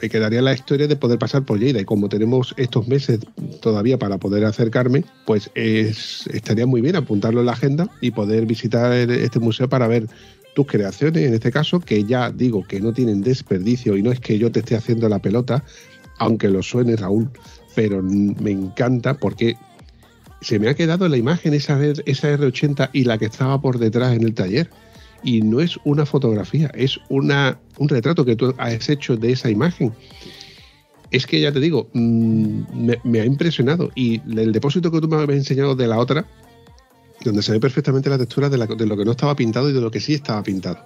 me 0.00 0.08
quedaría 0.08 0.42
la 0.42 0.54
historia 0.54 0.86
de 0.86 0.96
poder 0.96 1.18
pasar 1.18 1.44
por 1.44 1.58
Lleida. 1.58 1.80
Y 1.80 1.84
como 1.84 2.08
tenemos 2.08 2.54
estos 2.56 2.88
meses 2.88 3.20
todavía 3.60 3.98
para 3.98 4.18
poder 4.18 4.44
acercarme, 4.44 5.04
pues 5.26 5.50
estaría 5.54 6.66
muy 6.66 6.80
bien 6.80 6.96
apuntarlo 6.96 7.40
en 7.40 7.46
la 7.46 7.52
agenda 7.52 7.88
y 8.00 8.10
poder 8.10 8.46
visitar 8.46 8.92
este 8.92 9.38
museo 9.40 9.68
para 9.68 9.86
ver 9.86 10.06
tus 10.54 10.66
creaciones, 10.66 11.26
en 11.26 11.34
este 11.34 11.50
caso, 11.50 11.80
que 11.80 12.04
ya 12.04 12.30
digo 12.30 12.64
que 12.66 12.80
no 12.80 12.92
tienen 12.92 13.22
desperdicio 13.22 13.96
y 13.96 14.02
no 14.02 14.12
es 14.12 14.20
que 14.20 14.38
yo 14.38 14.52
te 14.52 14.60
esté 14.60 14.76
haciendo 14.76 15.08
la 15.08 15.18
pelota, 15.18 15.64
aunque 16.18 16.48
lo 16.48 16.62
suene 16.62 16.94
Raúl, 16.94 17.28
pero 17.74 18.00
me 18.02 18.52
encanta 18.52 19.14
porque 19.14 19.56
se 20.40 20.60
me 20.60 20.68
ha 20.68 20.74
quedado 20.74 21.08
la 21.08 21.16
imagen 21.16 21.54
esa, 21.54 21.84
esa 21.84 22.36
R80 22.36 22.90
y 22.92 23.04
la 23.04 23.18
que 23.18 23.24
estaba 23.24 23.60
por 23.60 23.78
detrás 23.78 24.14
en 24.14 24.22
el 24.22 24.34
taller 24.34 24.70
y 25.24 25.40
no 25.40 25.60
es 25.60 25.78
una 25.84 26.06
fotografía, 26.06 26.70
es 26.74 27.00
una, 27.08 27.58
un 27.78 27.88
retrato 27.88 28.24
que 28.24 28.36
tú 28.36 28.54
has 28.58 28.88
hecho 28.88 29.16
de 29.16 29.32
esa 29.32 29.50
imagen. 29.50 29.92
Es 31.10 31.26
que 31.26 31.40
ya 31.40 31.52
te 31.52 31.60
digo, 31.60 31.88
mm, 31.92 32.90
me, 33.04 33.20
ha 33.20 33.24
impresionado. 33.24 33.90
Y 33.94 34.20
el 34.36 34.52
depósito 34.52 34.90
que 34.90 35.00
tú 35.00 35.08
me 35.08 35.16
habías 35.16 35.38
enseñado 35.38 35.74
de 35.74 35.86
la 35.86 35.98
otra, 35.98 36.26
donde 37.24 37.42
se 37.42 37.52
ve 37.52 37.60
perfectamente 37.60 38.10
la 38.10 38.18
textura 38.18 38.48
de, 38.48 38.58
de 38.58 38.86
lo 38.86 38.96
que 38.96 39.04
no 39.04 39.12
estaba 39.12 39.34
pintado 39.34 39.70
y 39.70 39.72
de 39.72 39.80
lo 39.80 39.90
que 39.90 40.00
sí 40.00 40.14
estaba 40.14 40.42
pintado. 40.42 40.78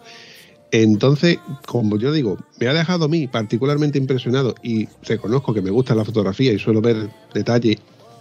Entonces, 0.70 1.38
como 1.66 1.98
yo 1.98 2.12
digo, 2.12 2.36
me 2.60 2.68
ha 2.68 2.74
dejado 2.74 3.06
a 3.06 3.08
mí 3.08 3.26
particularmente 3.26 3.98
impresionado 3.98 4.54
y 4.62 4.86
reconozco 5.02 5.54
que 5.54 5.62
me 5.62 5.70
gusta 5.70 5.94
la 5.94 6.04
fotografía 6.04 6.52
y 6.52 6.58
suelo 6.58 6.82
ver 6.82 7.08
detalles 7.32 7.78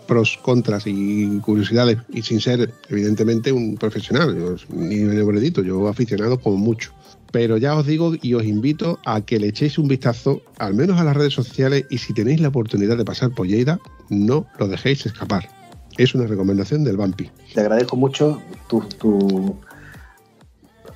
pros, 0.08 0.40
contras 0.42 0.84
y 0.86 1.40
curiosidades, 1.40 1.98
y 2.10 2.22
sin 2.24 2.42
ser, 2.42 2.74
evidentemente, 2.90 3.52
un 3.52 3.76
profesional, 3.76 4.58
ni 4.70 5.04
un 5.04 5.54
yo 5.64 5.88
aficionado 5.88 6.40
como 6.40 6.58
mucho. 6.58 6.92
Pero 7.32 7.58
ya 7.58 7.76
os 7.76 7.86
digo 7.86 8.14
y 8.22 8.34
os 8.34 8.46
invito 8.46 9.00
a 9.06 9.22
que 9.22 9.38
le 9.38 9.48
echéis 9.48 9.78
un 9.78 9.88
vistazo, 9.88 10.42
al 10.58 10.74
menos 10.74 11.00
a 11.00 11.04
las 11.04 11.16
redes 11.16 11.34
sociales, 11.34 11.86
y 11.90 11.98
si 11.98 12.14
tenéis 12.14 12.40
la 12.40 12.48
oportunidad 12.48 12.98
de 12.98 13.06
pasar 13.06 13.32
por 13.32 13.48
Lleida, 13.48 13.80
no 14.10 14.48
lo 14.58 14.68
dejéis 14.68 15.06
escapar. 15.06 15.50
Es 15.98 16.16
una 16.16 16.26
recomendación 16.26 16.84
del 16.84 16.96
Vampi. 16.96 17.30
Te 17.54 17.62
agradezco 17.62 17.98
mucho 17.98 18.42
tu, 18.70 18.80
tu... 18.82 19.58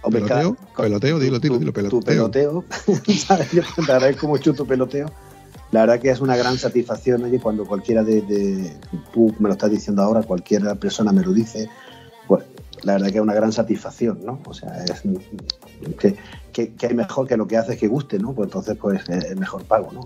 peloteo, 0.10 0.56
peloteo, 0.78 1.20
dilo, 1.20 1.40
dilo, 1.40 1.58
dilo, 1.58 1.74
peloteo. 1.74 2.00
Tu 2.00 2.06
peloteo, 2.06 2.66
Yo 3.52 3.62
te 3.86 3.92
agradezco 3.92 4.28
mucho 4.28 4.54
tu 4.54 4.66
peloteo 4.66 5.12
la 5.72 5.82
verdad 5.82 6.00
que 6.00 6.10
es 6.10 6.20
una 6.20 6.36
gran 6.36 6.58
satisfacción, 6.58 7.24
oye, 7.24 7.40
cuando 7.40 7.66
cualquiera 7.66 8.04
de, 8.04 8.76
tú 9.14 9.34
me 9.40 9.48
lo 9.48 9.54
estás 9.54 9.72
diciendo 9.72 10.02
ahora, 10.02 10.22
cualquier 10.22 10.64
persona 10.78 11.14
me 11.14 11.22
lo 11.22 11.32
dice, 11.32 11.70
pues 12.28 12.44
la 12.84 12.94
verdad 12.94 13.08
que 13.08 13.16
es 13.16 13.22
una 13.22 13.34
gran 13.34 13.54
satisfacción, 13.54 14.20
¿no? 14.26 14.40
O 14.46 14.54
sea, 14.54 14.84
es 14.84 15.04
que, 15.98 16.16
que, 16.74 16.88
hay 16.88 16.94
mejor 16.94 17.28
que 17.28 17.38
lo 17.38 17.48
que 17.48 17.58
hace 17.58 17.74
es 17.74 17.80
que 17.80 17.88
guste, 17.88 18.20
¿no? 18.20 18.34
Pues 18.34 18.48
entonces, 18.48 18.78
pues 18.78 19.08
es 19.08 19.38
mejor 19.38 19.64
pago, 19.64 19.92
¿no? 19.94 20.06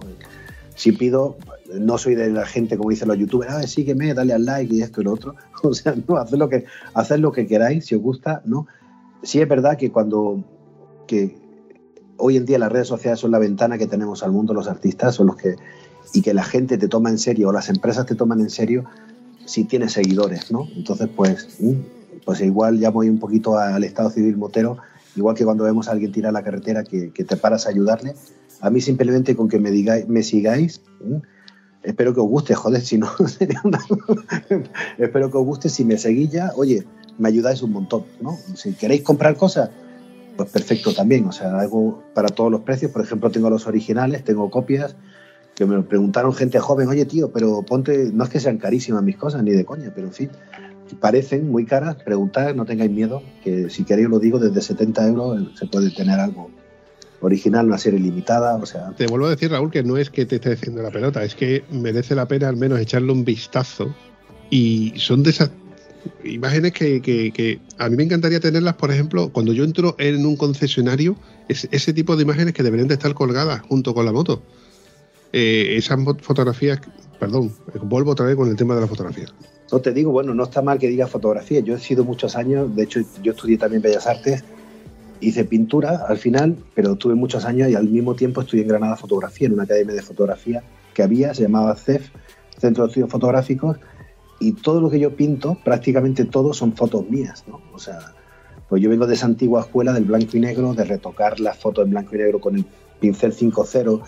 Si 0.75 0.91
pido, 0.91 1.37
no 1.73 1.97
soy 1.97 2.15
de 2.15 2.29
la 2.29 2.45
gente 2.45 2.77
como 2.77 2.89
dicen 2.91 3.07
los 3.07 3.17
youtubers, 3.17 3.51
ah, 3.51 3.63
sígueme, 3.63 4.13
dale 4.13 4.33
al 4.33 4.45
like 4.45 4.73
y 4.73 4.81
esto 4.81 5.01
y 5.01 5.05
lo 5.05 5.13
otro. 5.13 5.35
O 5.63 5.73
sea, 5.73 5.95
no, 6.07 6.17
haced 6.17 6.37
lo 6.37 6.47
que, 6.47 6.65
haced 6.93 7.17
lo 7.17 7.31
que 7.31 7.47
queráis, 7.47 7.85
si 7.85 7.95
os 7.95 8.01
gusta, 8.01 8.43
¿no? 8.45 8.67
Sí 9.23 9.41
es 9.41 9.49
verdad 9.49 9.77
que 9.77 9.91
cuando 9.91 10.43
que 11.07 11.44
hoy 12.17 12.37
en 12.37 12.45
día 12.45 12.59
las 12.59 12.71
redes 12.71 12.87
sociales 12.87 13.19
son 13.19 13.31
la 13.31 13.39
ventana 13.39 13.77
que 13.77 13.87
tenemos 13.87 14.23
al 14.23 14.31
mundo 14.31 14.53
los 14.53 14.67
artistas, 14.67 15.15
son 15.15 15.27
los 15.27 15.35
que 15.35 15.55
y 16.13 16.21
que 16.21 16.33
la 16.33 16.43
gente 16.43 16.77
te 16.77 16.87
toma 16.87 17.09
en 17.09 17.17
serio 17.17 17.49
o 17.49 17.51
las 17.51 17.69
empresas 17.69 18.05
te 18.05 18.15
toman 18.15 18.39
en 18.39 18.49
serio 18.49 18.85
si 19.45 19.65
tienes 19.65 19.93
seguidores, 19.93 20.51
¿no? 20.51 20.67
Entonces, 20.75 21.09
pues, 21.15 21.57
mm, 21.59 21.73
pues 22.23 22.41
igual 22.41 22.79
ya 22.79 22.89
voy 22.89 23.09
un 23.09 23.19
poquito 23.19 23.57
al 23.57 23.83
Estado 23.83 24.09
Civil 24.09 24.37
Motero, 24.37 24.77
igual 25.15 25.35
que 25.35 25.45
cuando 25.45 25.63
vemos 25.63 25.87
a 25.87 25.91
alguien 25.91 26.11
tirar 26.11 26.33
la 26.33 26.43
carretera 26.43 26.83
que, 26.83 27.09
te 27.09 27.37
paras 27.37 27.67
a 27.67 27.69
ayudarle. 27.69 28.15
A 28.61 28.69
mí 28.69 28.81
simplemente 28.81 29.35
con 29.35 29.49
que 29.49 29.59
me 29.59 29.71
digáis, 29.71 30.07
me 30.07 30.23
sigáis, 30.23 30.81
mm, 31.03 31.17
espero 31.83 32.13
que 32.13 32.21
os 32.21 32.27
guste, 32.27 32.55
joder, 32.55 32.81
si 32.81 32.97
no 32.97 33.09
sería 33.27 33.61
una... 33.63 33.79
espero 34.97 35.29
que 35.29 35.37
os 35.37 35.45
guste, 35.45 35.69
si 35.69 35.85
me 35.85 35.97
seguís 35.97 36.31
ya, 36.31 36.51
oye, 36.55 36.85
me 37.17 37.29
ayudáis 37.29 37.61
un 37.61 37.71
montón, 37.71 38.05
¿no? 38.21 38.37
Si 38.55 38.73
queréis 38.73 39.03
comprar 39.03 39.35
cosas, 39.35 39.69
pues 40.35 40.49
perfecto 40.49 40.93
también. 40.93 41.25
O 41.27 41.31
sea, 41.31 41.59
algo 41.59 42.03
para 42.13 42.29
todos 42.29 42.51
los 42.51 42.61
precios. 42.61 42.91
Por 42.91 43.01
ejemplo, 43.01 43.31
tengo 43.31 43.49
los 43.49 43.67
originales, 43.67 44.23
tengo 44.23 44.49
copias. 44.49 44.95
Que 45.55 45.65
me 45.65 45.81
preguntaron 45.83 46.33
gente 46.33 46.59
joven, 46.59 46.89
oye 46.89 47.05
tío, 47.05 47.31
pero 47.31 47.63
ponte, 47.63 48.11
no 48.13 48.25
es 48.25 48.29
que 48.29 48.41
sean 48.41 48.57
carísimas 48.57 49.03
mis 49.03 49.15
cosas, 49.15 49.41
ni 49.41 49.51
de 49.51 49.63
coña, 49.63 49.91
pero 49.95 50.07
en 50.07 50.13
fin, 50.13 50.29
parecen 50.99 51.49
muy 51.49 51.65
caras. 51.65 51.95
Preguntad, 51.95 52.53
no 52.55 52.65
tengáis 52.65 52.91
miedo, 52.91 53.23
que 53.43 53.69
si 53.69 53.83
queréis 53.83 54.09
lo 54.09 54.19
digo, 54.19 54.37
desde 54.37 54.61
70 54.61 55.07
euros 55.07 55.57
se 55.57 55.65
puede 55.65 55.91
tener 55.91 56.19
algo 56.19 56.49
original, 57.21 57.65
una 57.65 57.77
serie 57.77 57.99
limitada, 57.99 58.55
o 58.55 58.65
sea... 58.65 58.91
Te 58.95 59.07
vuelvo 59.07 59.27
a 59.27 59.29
decir, 59.31 59.49
Raúl, 59.49 59.71
que 59.71 59.83
no 59.83 59.97
es 59.97 60.09
que 60.09 60.25
te 60.25 60.35
esté 60.35 60.51
diciendo 60.51 60.83
la 60.83 60.91
pelota, 60.91 61.23
es 61.23 61.33
que 61.33 61.63
merece 61.71 62.13
la 62.13 62.27
pena 62.27 62.49
al 62.49 62.57
menos 62.57 62.79
echarle 62.79 63.11
un 63.11 63.25
vistazo 63.25 63.95
y 64.49 64.93
son 64.97 65.23
de 65.23 65.31
esas 65.31 65.49
imágenes 66.23 66.73
que, 66.73 67.59
a 67.77 67.89
mí 67.89 67.95
me 67.95 68.03
encantaría 68.03 68.39
tenerlas, 68.39 68.75
por 68.75 68.91
ejemplo, 68.91 69.29
cuando 69.29 69.53
yo 69.53 69.63
entro 69.63 69.95
en 69.97 70.25
un 70.25 70.35
concesionario, 70.35 71.15
es, 71.47 71.67
ese 71.71 71.93
tipo 71.93 72.15
de 72.15 72.23
imágenes 72.23 72.53
que 72.53 72.63
deberían 72.63 72.87
de 72.87 72.95
estar 72.95 73.13
colgadas 73.13 73.61
junto 73.61 73.93
con 73.93 74.05
la 74.05 74.11
moto. 74.11 74.41
Eh, 75.33 75.75
esas 75.77 75.99
fotografías, 76.21 76.79
perdón, 77.19 77.53
vuelvo 77.83 78.11
otra 78.11 78.25
vez 78.25 78.35
con 78.35 78.47
el 78.49 78.55
tema 78.55 78.75
de 78.75 78.81
la 78.81 78.87
fotografía. 78.87 79.25
No 79.71 79.79
te 79.79 79.91
digo, 79.91 80.11
bueno, 80.11 80.33
no 80.33 80.43
está 80.43 80.61
mal 80.61 80.77
que 80.77 80.87
diga 80.87 81.07
fotografía. 81.07 81.59
Yo 81.59 81.75
he 81.75 81.79
sido 81.79 82.03
muchos 82.03 82.35
años, 82.35 82.75
de 82.75 82.83
hecho, 82.83 83.01
yo 83.21 83.31
estudié 83.31 83.57
también 83.57 83.81
Bellas 83.81 84.07
Artes, 84.07 84.43
hice 85.19 85.45
pintura 85.45 86.05
al 86.07 86.17
final, 86.17 86.55
pero 86.73 86.95
tuve 86.95 87.15
muchos 87.15 87.45
años 87.45 87.69
y 87.69 87.75
al 87.75 87.89
mismo 87.89 88.15
tiempo 88.15 88.41
estudié 88.41 88.63
en 88.63 88.69
Granada 88.69 88.95
fotografía, 88.95 89.47
en 89.47 89.53
una 89.53 89.63
academia 89.63 89.95
de 89.95 90.01
fotografía 90.01 90.63
que 90.93 91.03
había, 91.03 91.33
se 91.33 91.43
llamaba 91.43 91.75
CEF, 91.75 92.09
Centro 92.57 92.83
de 92.83 92.89
Estudios 92.89 93.09
Fotográficos, 93.09 93.77
y 94.39 94.53
todo 94.53 94.81
lo 94.81 94.89
que 94.89 94.99
yo 94.99 95.15
pinto, 95.15 95.57
prácticamente 95.63 96.25
todo 96.25 96.53
son 96.53 96.73
fotos 96.73 97.09
mías, 97.09 97.45
¿no? 97.47 97.61
O 97.73 97.79
sea, 97.79 98.13
pues 98.67 98.81
yo 98.81 98.89
vengo 98.89 99.07
de 99.07 99.13
esa 99.13 99.27
antigua 99.27 99.61
escuela 99.61 99.93
del 99.93 100.05
blanco 100.05 100.37
y 100.37 100.39
negro, 100.39 100.73
de 100.73 100.83
retocar 100.83 101.39
las 101.39 101.57
fotos 101.57 101.85
en 101.85 101.91
blanco 101.91 102.15
y 102.15 102.19
negro 102.19 102.39
con 102.39 102.55
el 102.55 102.65
pincel 102.99 103.33
5.0 103.33 104.01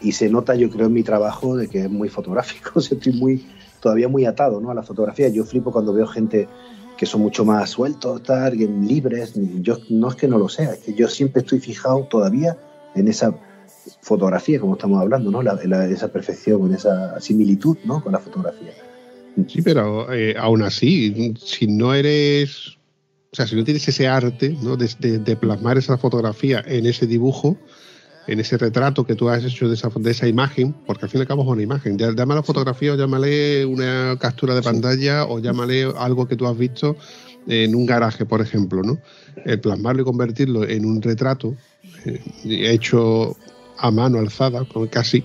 y 0.00 0.12
se 0.12 0.28
nota, 0.28 0.54
yo 0.54 0.70
creo, 0.70 0.86
en 0.86 0.92
mi 0.92 1.02
trabajo 1.02 1.56
de 1.56 1.68
que 1.68 1.84
es 1.84 1.90
muy 1.90 2.08
fotográfico, 2.08 2.80
estoy 2.80 3.12
muy, 3.12 3.46
todavía 3.80 4.08
muy 4.08 4.24
atado 4.24 4.60
¿no? 4.60 4.70
a 4.70 4.74
la 4.74 4.82
fotografía. 4.82 5.28
Yo 5.28 5.44
flipo 5.44 5.72
cuando 5.72 5.92
veo 5.92 6.06
gente 6.06 6.48
que 6.96 7.06
son 7.06 7.20
mucho 7.20 7.44
más 7.44 7.70
sueltos, 7.70 8.22
libres. 8.56 9.34
Yo 9.60 9.78
no 9.90 10.08
es 10.08 10.14
que 10.14 10.28
no 10.28 10.38
lo 10.38 10.48
sea, 10.48 10.72
es 10.72 10.78
que 10.80 10.94
yo 10.94 11.08
siempre 11.08 11.42
estoy 11.42 11.60
fijado 11.60 12.04
todavía 12.04 12.56
en 12.94 13.08
esa 13.08 13.34
fotografía, 14.00 14.58
como 14.60 14.74
estamos 14.74 15.00
hablando, 15.00 15.30
¿no? 15.30 15.42
esa 15.42 16.08
perfección, 16.08 16.66
en 16.66 16.74
esa 16.74 17.20
similitud 17.20 17.76
¿no? 17.84 18.02
con 18.02 18.12
la 18.12 18.18
fotografía. 18.18 18.72
Sí, 19.48 19.60
pero 19.62 20.12
eh, 20.12 20.34
aún 20.38 20.62
así, 20.62 21.34
si 21.38 21.66
no 21.66 21.92
eres, 21.92 22.78
o 23.32 23.36
sea, 23.36 23.46
si 23.46 23.54
no 23.54 23.64
tienes 23.64 23.86
ese 23.86 24.08
arte 24.08 24.56
¿no? 24.62 24.76
de, 24.76 25.36
plasmar 25.36 25.76
esa 25.76 25.98
fotografía 25.98 26.64
en 26.66 26.86
ese 26.86 27.06
dibujo, 27.06 27.58
en 28.26 28.40
ese 28.40 28.56
retrato 28.56 29.04
que 29.04 29.14
tú 29.14 29.28
has 29.28 29.44
hecho 29.44 29.68
de 29.68 29.74
esa, 29.74 29.90
de 29.94 30.10
esa 30.10 30.26
imagen, 30.26 30.74
porque 30.86 31.04
al 31.04 31.10
fin 31.10 31.20
y 31.20 31.22
al 31.22 31.28
cabo 31.28 31.42
es 31.42 31.48
una 31.48 31.62
imagen, 31.62 31.98
llámale 31.98 32.42
fotografía 32.42 32.94
o 32.94 32.96
llámale 32.96 33.66
una 33.66 34.16
captura 34.18 34.54
de 34.54 34.62
pantalla 34.62 35.26
o 35.26 35.38
llámale 35.38 35.84
algo 35.98 36.26
que 36.26 36.36
tú 36.36 36.46
has 36.46 36.56
visto 36.56 36.96
en 37.46 37.74
un 37.74 37.86
garaje, 37.86 38.24
por 38.24 38.40
ejemplo, 38.40 38.82
¿no? 38.82 38.98
El 39.44 39.60
plasmarlo 39.60 40.02
y 40.02 40.04
convertirlo 40.04 40.64
en 40.66 40.84
un 40.84 41.02
retrato 41.02 41.54
eh, 42.06 42.20
hecho 42.44 43.36
a 43.78 43.90
mano 43.90 44.18
alzada, 44.18 44.66
casi 44.90 45.22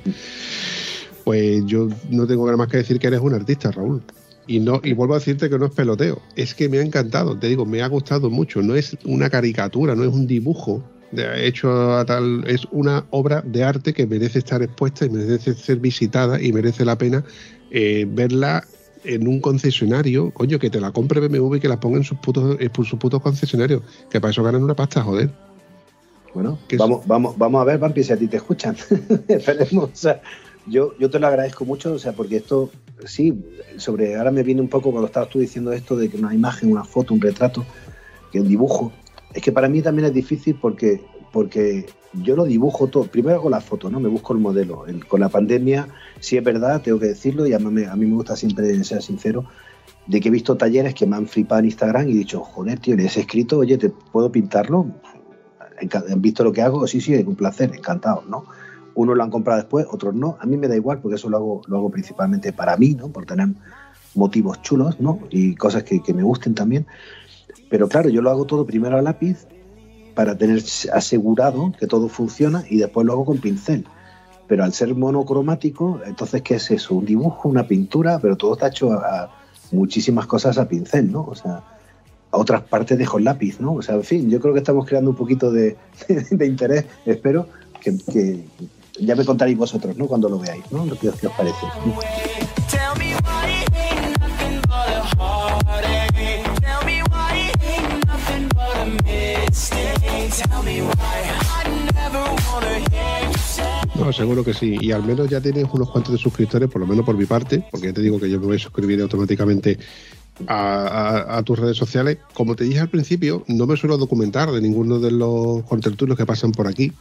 pues 1.24 1.65
yo 1.65 1.88
no 2.09 2.28
tengo 2.28 2.45
nada 2.45 2.57
más 2.57 2.67
que 2.67 2.78
decir 2.78 2.99
que 2.99 3.07
eres 3.07 3.19
un 3.19 3.34
artista, 3.34 3.72
Raúl. 3.72 4.01
Y, 4.47 4.59
no, 4.59 4.82
y 4.84 4.93
vuelvo 4.93 5.13
a 5.13 5.19
decirte 5.19 5.49
que 5.49 5.57
no 5.57 5.67
es 5.67 5.72
peloteo, 5.72 6.22
es 6.36 6.55
que 6.55 6.67
me 6.67 6.80
ha 6.80 6.82
encantado, 6.82 7.38
te 7.38 7.47
digo, 7.47 7.65
me 7.65 7.82
ha 7.82 7.88
gustado 7.88 8.30
mucho, 8.30 8.61
no 8.61 8.76
es 8.76 8.97
una 9.05 9.30
caricatura, 9.30 9.95
no 9.95 10.03
es 10.03 10.09
un 10.09 10.28
dibujo 10.28 10.84
de, 11.11 11.47
hecho 11.47 11.97
a 11.97 12.05
tal, 12.05 12.43
es 12.47 12.65
una 12.72 13.05
obra 13.11 13.41
de 13.41 13.63
arte 13.63 13.93
que 13.93 14.07
merece 14.07 14.39
estar 14.39 14.61
expuesta 14.63 15.05
y 15.05 15.09
merece 15.09 15.53
ser 15.53 15.78
visitada 15.78 16.41
y 16.41 16.51
merece 16.53 16.86
la 16.86 16.97
pena 16.97 17.24
eh, 17.69 18.05
verla 18.09 18.65
en 19.03 19.28
un 19.28 19.41
concesionario, 19.41 20.32
coño, 20.32 20.59
que 20.59 20.69
te 20.69 20.80
la 20.80 20.91
compre 20.91 21.19
BMW 21.19 21.55
y 21.55 21.59
que 21.59 21.67
la 21.67 21.80
ponga 21.80 21.97
en 21.97 22.03
sus 22.03 22.17
putos, 22.19 22.57
en 22.59 22.72
sus 22.74 22.99
putos 22.99 23.22
concesionarios, 23.22 23.82
que 24.09 24.22
para 24.22 24.32
eso 24.32 24.43
ganan 24.43 24.63
una 24.63 24.76
pasta, 24.76 25.01
joder. 25.01 25.30
Bueno, 26.34 26.57
vamos, 26.78 27.05
vamos, 27.07 27.38
vamos 27.38 27.61
a 27.61 27.65
ver, 27.65 27.78
Vampi, 27.78 28.03
si 28.03 28.13
a 28.13 28.17
ti 28.17 28.28
te 28.28 28.38
escuchan. 28.38 28.76
Esperemos. 29.28 29.89
O 29.91 29.95
sea, 29.95 30.22
yo, 30.68 30.97
yo 30.97 31.09
te 31.09 31.20
lo 31.20 31.28
agradezco 31.28 31.66
mucho, 31.66 31.93
o 31.93 31.99
sea, 31.99 32.14
porque 32.14 32.38
esto, 32.38 32.70
sí, 33.05 33.43
sobre, 33.78 34.16
ahora 34.16 34.32
me 34.32 34.43
viene 34.43 34.62
un 34.62 34.70
poco 34.70 34.91
cuando 34.91 35.07
estabas 35.07 35.30
tú 35.30 35.39
diciendo 35.39 35.72
esto 35.72 35.95
de 35.95 36.09
que 36.09 36.18
una 36.18 36.34
imagen, 36.34 36.72
una 36.72 36.84
foto, 36.84 37.14
un 37.14 37.22
retrato, 37.22 37.66
que 38.32 38.39
un 38.39 38.47
dibujo, 38.47 38.91
es 39.34 39.41
que 39.41 39.51
para 39.51 39.70
mí 39.70 39.82
también 39.82 40.07
es 40.07 40.14
difícil 40.14 40.55
porque, 40.55 41.01
porque 41.32 41.86
yo 42.14 42.36
lo 42.36 42.45
dibujo 42.45 42.88
todo, 42.88 43.05
primero 43.05 43.41
con 43.41 43.51
la 43.51 43.62
foto, 43.62 43.89
¿no? 43.89 43.99
Me 43.99 44.09
busco 44.09 44.34
el 44.34 44.39
modelo. 44.39 44.86
con 45.07 45.20
la 45.20 45.30
pandemia, 45.30 45.88
sí 46.20 46.38
es 46.38 46.43
verdad, 46.43 46.82
tengo 46.82 46.99
que 46.99 47.07
decirlo, 47.07 47.47
y 47.47 47.53
a 47.53 47.59
mí, 47.59 47.84
a 47.84 47.95
mí 47.95 48.05
me 48.05 48.16
gusta 48.16 48.36
siempre 48.36 48.84
ser 48.84 49.01
sincero, 49.01 49.45
de 50.07 50.20
que 50.20 50.28
he 50.28 50.32
visto 50.32 50.57
talleres 50.57 50.93
que 50.93 51.05
me 51.05 51.16
han 51.16 51.28
flipado 51.28 51.59
en 51.59 51.66
Instagram 51.66 52.09
y 52.09 52.12
he 52.12 52.16
dicho, 52.16 52.41
joder, 52.43 52.80
tío, 52.80 52.95
les 52.95 53.18
he 53.18 53.22
escrito, 53.22 53.59
oye, 53.59 53.78
¿te 53.78 53.89
puedo 53.89 54.32
pintarlo? 54.32 54.88
¿Han 56.12 56.22
visto 56.22 56.43
lo 56.43 56.51
que 56.51 56.62
hago? 56.62 56.86
Sí, 56.86 57.01
sí, 57.01 57.16
un 57.16 57.36
placer, 57.36 57.72
encantado, 57.74 58.24
¿no? 58.28 58.45
Unos 58.95 59.15
lo 59.15 59.23
han 59.23 59.29
comprado 59.29 59.59
después, 59.59 59.85
otros 59.89 60.13
no. 60.15 60.37
A 60.39 60.45
mí 60.45 60.57
me 60.57 60.67
da 60.67 60.75
igual 60.75 60.99
porque 60.99 61.15
eso 61.15 61.29
lo 61.29 61.37
hago, 61.37 61.61
lo 61.67 61.77
hago 61.77 61.89
principalmente 61.89 62.53
para 62.53 62.77
mí, 62.77 62.93
¿no? 62.93 63.09
Por 63.09 63.25
tener 63.25 63.49
motivos 64.15 64.61
chulos, 64.61 64.99
¿no? 64.99 65.19
Y 65.29 65.55
cosas 65.55 65.83
que, 65.83 66.01
me 66.13 66.23
gusten 66.23 66.55
también. 66.55 66.85
Pero 67.69 67.87
claro, 67.87 68.09
yo 68.09 68.21
lo 68.21 68.29
hago 68.29 68.45
todo 68.45 68.65
primero 68.65 68.97
a 68.97 69.01
lápiz 69.01 69.47
para 70.15 70.37
tener 70.37 70.61
asegurado 70.93 71.71
que 71.79 71.87
todo 71.87 72.09
funciona 72.09 72.63
y 72.69 72.77
después 72.77 73.05
lo 73.05 73.13
hago 73.13 73.25
con 73.25 73.37
pincel. 73.37 73.85
Pero 74.47 74.65
al 74.65 74.73
ser 74.73 74.93
monocromático, 74.95 76.01
entonces, 76.05 76.41
¿qué 76.41 76.55
es 76.55 76.71
eso? 76.71 76.95
Un 76.95 77.05
dibujo, 77.05 77.47
una 77.47 77.67
pintura, 77.67 78.19
pero 78.19 78.35
todo 78.35 78.53
está 78.53 78.67
hecho 78.67 78.91
a, 78.91 79.31
muchísimas 79.71 80.27
cosas 80.27 80.57
a 80.57 80.67
pincel, 80.67 81.11
¿no? 81.11 81.21
O 81.21 81.35
sea, 81.35 81.63
a 82.31 82.37
otras 82.37 82.63
partes 82.63 82.97
dejo 82.97 83.17
el 83.17 83.25
lápiz, 83.25 83.59
¿no? 83.59 83.73
O 83.73 83.81
sea, 83.81 83.95
en 83.95 84.03
fin, 84.03 84.29
yo 84.29 84.39
creo 84.39 84.53
que 84.53 84.59
estamos 84.59 84.85
creando 84.85 85.09
un 85.09 85.15
poquito 85.15 85.51
de, 85.51 85.77
interés, 86.45 86.85
espero 87.05 87.47
que, 87.79 88.43
ya 89.05 89.15
me 89.15 89.25
contaréis 89.25 89.57
vosotros, 89.57 89.97
¿no? 89.97 90.05
Cuando 90.07 90.29
lo 90.29 90.39
veáis, 90.39 90.63
¿no? 90.71 90.85
Lo 90.85 90.97
que, 90.97 91.09
os 91.09 91.15
parece. 91.15 91.65
No, 103.95 104.13
seguro 104.13 104.43
que 104.43 104.53
sí. 104.53 104.77
Y 104.79 104.91
al 104.91 105.03
menos 105.03 105.29
ya 105.29 105.41
tienes 105.41 105.65
unos 105.71 105.91
cuantos 105.91 106.13
de 106.13 106.17
suscriptores, 106.17 106.69
por 106.69 106.81
lo 106.81 106.87
menos 106.87 107.05
por 107.05 107.15
mi 107.15 107.25
parte, 107.25 107.63
porque 107.71 107.87
ya 107.87 107.93
te 107.93 108.01
digo 108.01 108.19
que 108.19 108.29
yo 108.29 108.39
me 108.39 108.47
voy 108.47 108.55
a 108.55 108.59
suscribir 108.59 109.01
automáticamente 109.01 109.77
a, 110.47 111.41
tus 111.45 111.59
redes 111.59 111.77
sociales. 111.77 112.17
Como 112.33 112.55
te 112.55 112.63
dije 112.63 112.79
al 112.79 112.89
principio, 112.89 113.43
no 113.47 113.67
me 113.67 113.77
suelo 113.77 113.97
documentar 113.97 114.51
de 114.51 114.61
ninguno 114.61 114.99
de 114.99 115.11
los 115.11 115.63
contertulios 115.63 116.17
que 116.17 116.25
pasan 116.25 116.51
por 116.51 116.67
aquí, 116.67 116.91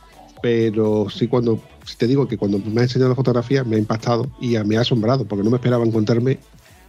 pero 0.42 1.06
sí 1.10 1.28
cuando, 1.28 1.60
si 1.84 1.96
te 1.96 2.06
digo 2.06 2.26
que 2.28 2.36
cuando 2.36 2.58
me 2.58 2.80
ha 2.80 2.84
enseñado 2.84 3.10
la 3.10 3.16
fotografía 3.16 3.64
me 3.64 3.76
ha 3.76 3.78
impactado 3.78 4.30
y 4.40 4.56
me 4.58 4.76
ha 4.76 4.80
asombrado, 4.80 5.24
porque 5.24 5.44
no 5.44 5.50
me 5.50 5.56
esperaba 5.56 5.84
encontrarme 5.84 6.38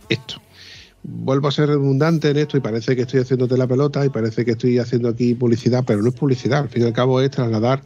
esto. 0.09 0.41
Vuelvo 1.03 1.47
a 1.47 1.51
ser 1.51 1.67
redundante 1.67 2.29
en 2.29 2.37
esto 2.37 2.57
y 2.57 2.59
parece 2.59 2.95
que 2.95 3.03
estoy 3.03 3.21
haciéndote 3.21 3.57
la 3.57 3.67
pelota 3.67 4.05
y 4.05 4.09
parece 4.09 4.45
que 4.45 4.51
estoy 4.51 4.77
haciendo 4.77 5.09
aquí 5.09 5.33
publicidad, 5.33 5.83
pero 5.85 6.01
no 6.01 6.09
es 6.09 6.15
publicidad, 6.15 6.59
al 6.59 6.69
fin 6.69 6.83
y 6.83 6.85
al 6.85 6.93
cabo 6.93 7.19
es 7.21 7.31
trasladar 7.31 7.81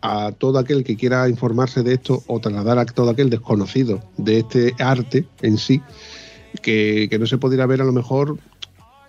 a 0.00 0.32
todo 0.32 0.58
aquel 0.58 0.84
que 0.84 0.96
quiera 0.96 1.28
informarse 1.28 1.82
de 1.82 1.94
esto 1.94 2.22
o 2.26 2.40
trasladar 2.40 2.78
a 2.78 2.86
todo 2.86 3.10
aquel 3.10 3.28
desconocido 3.28 4.02
de 4.16 4.38
este 4.38 4.74
arte 4.78 5.26
en 5.42 5.58
sí, 5.58 5.82
que, 6.62 7.14
no 7.18 7.26
se 7.26 7.38
pudiera 7.38 7.66
ver 7.66 7.82
a 7.82 7.84
lo 7.84 7.92
mejor 7.92 8.38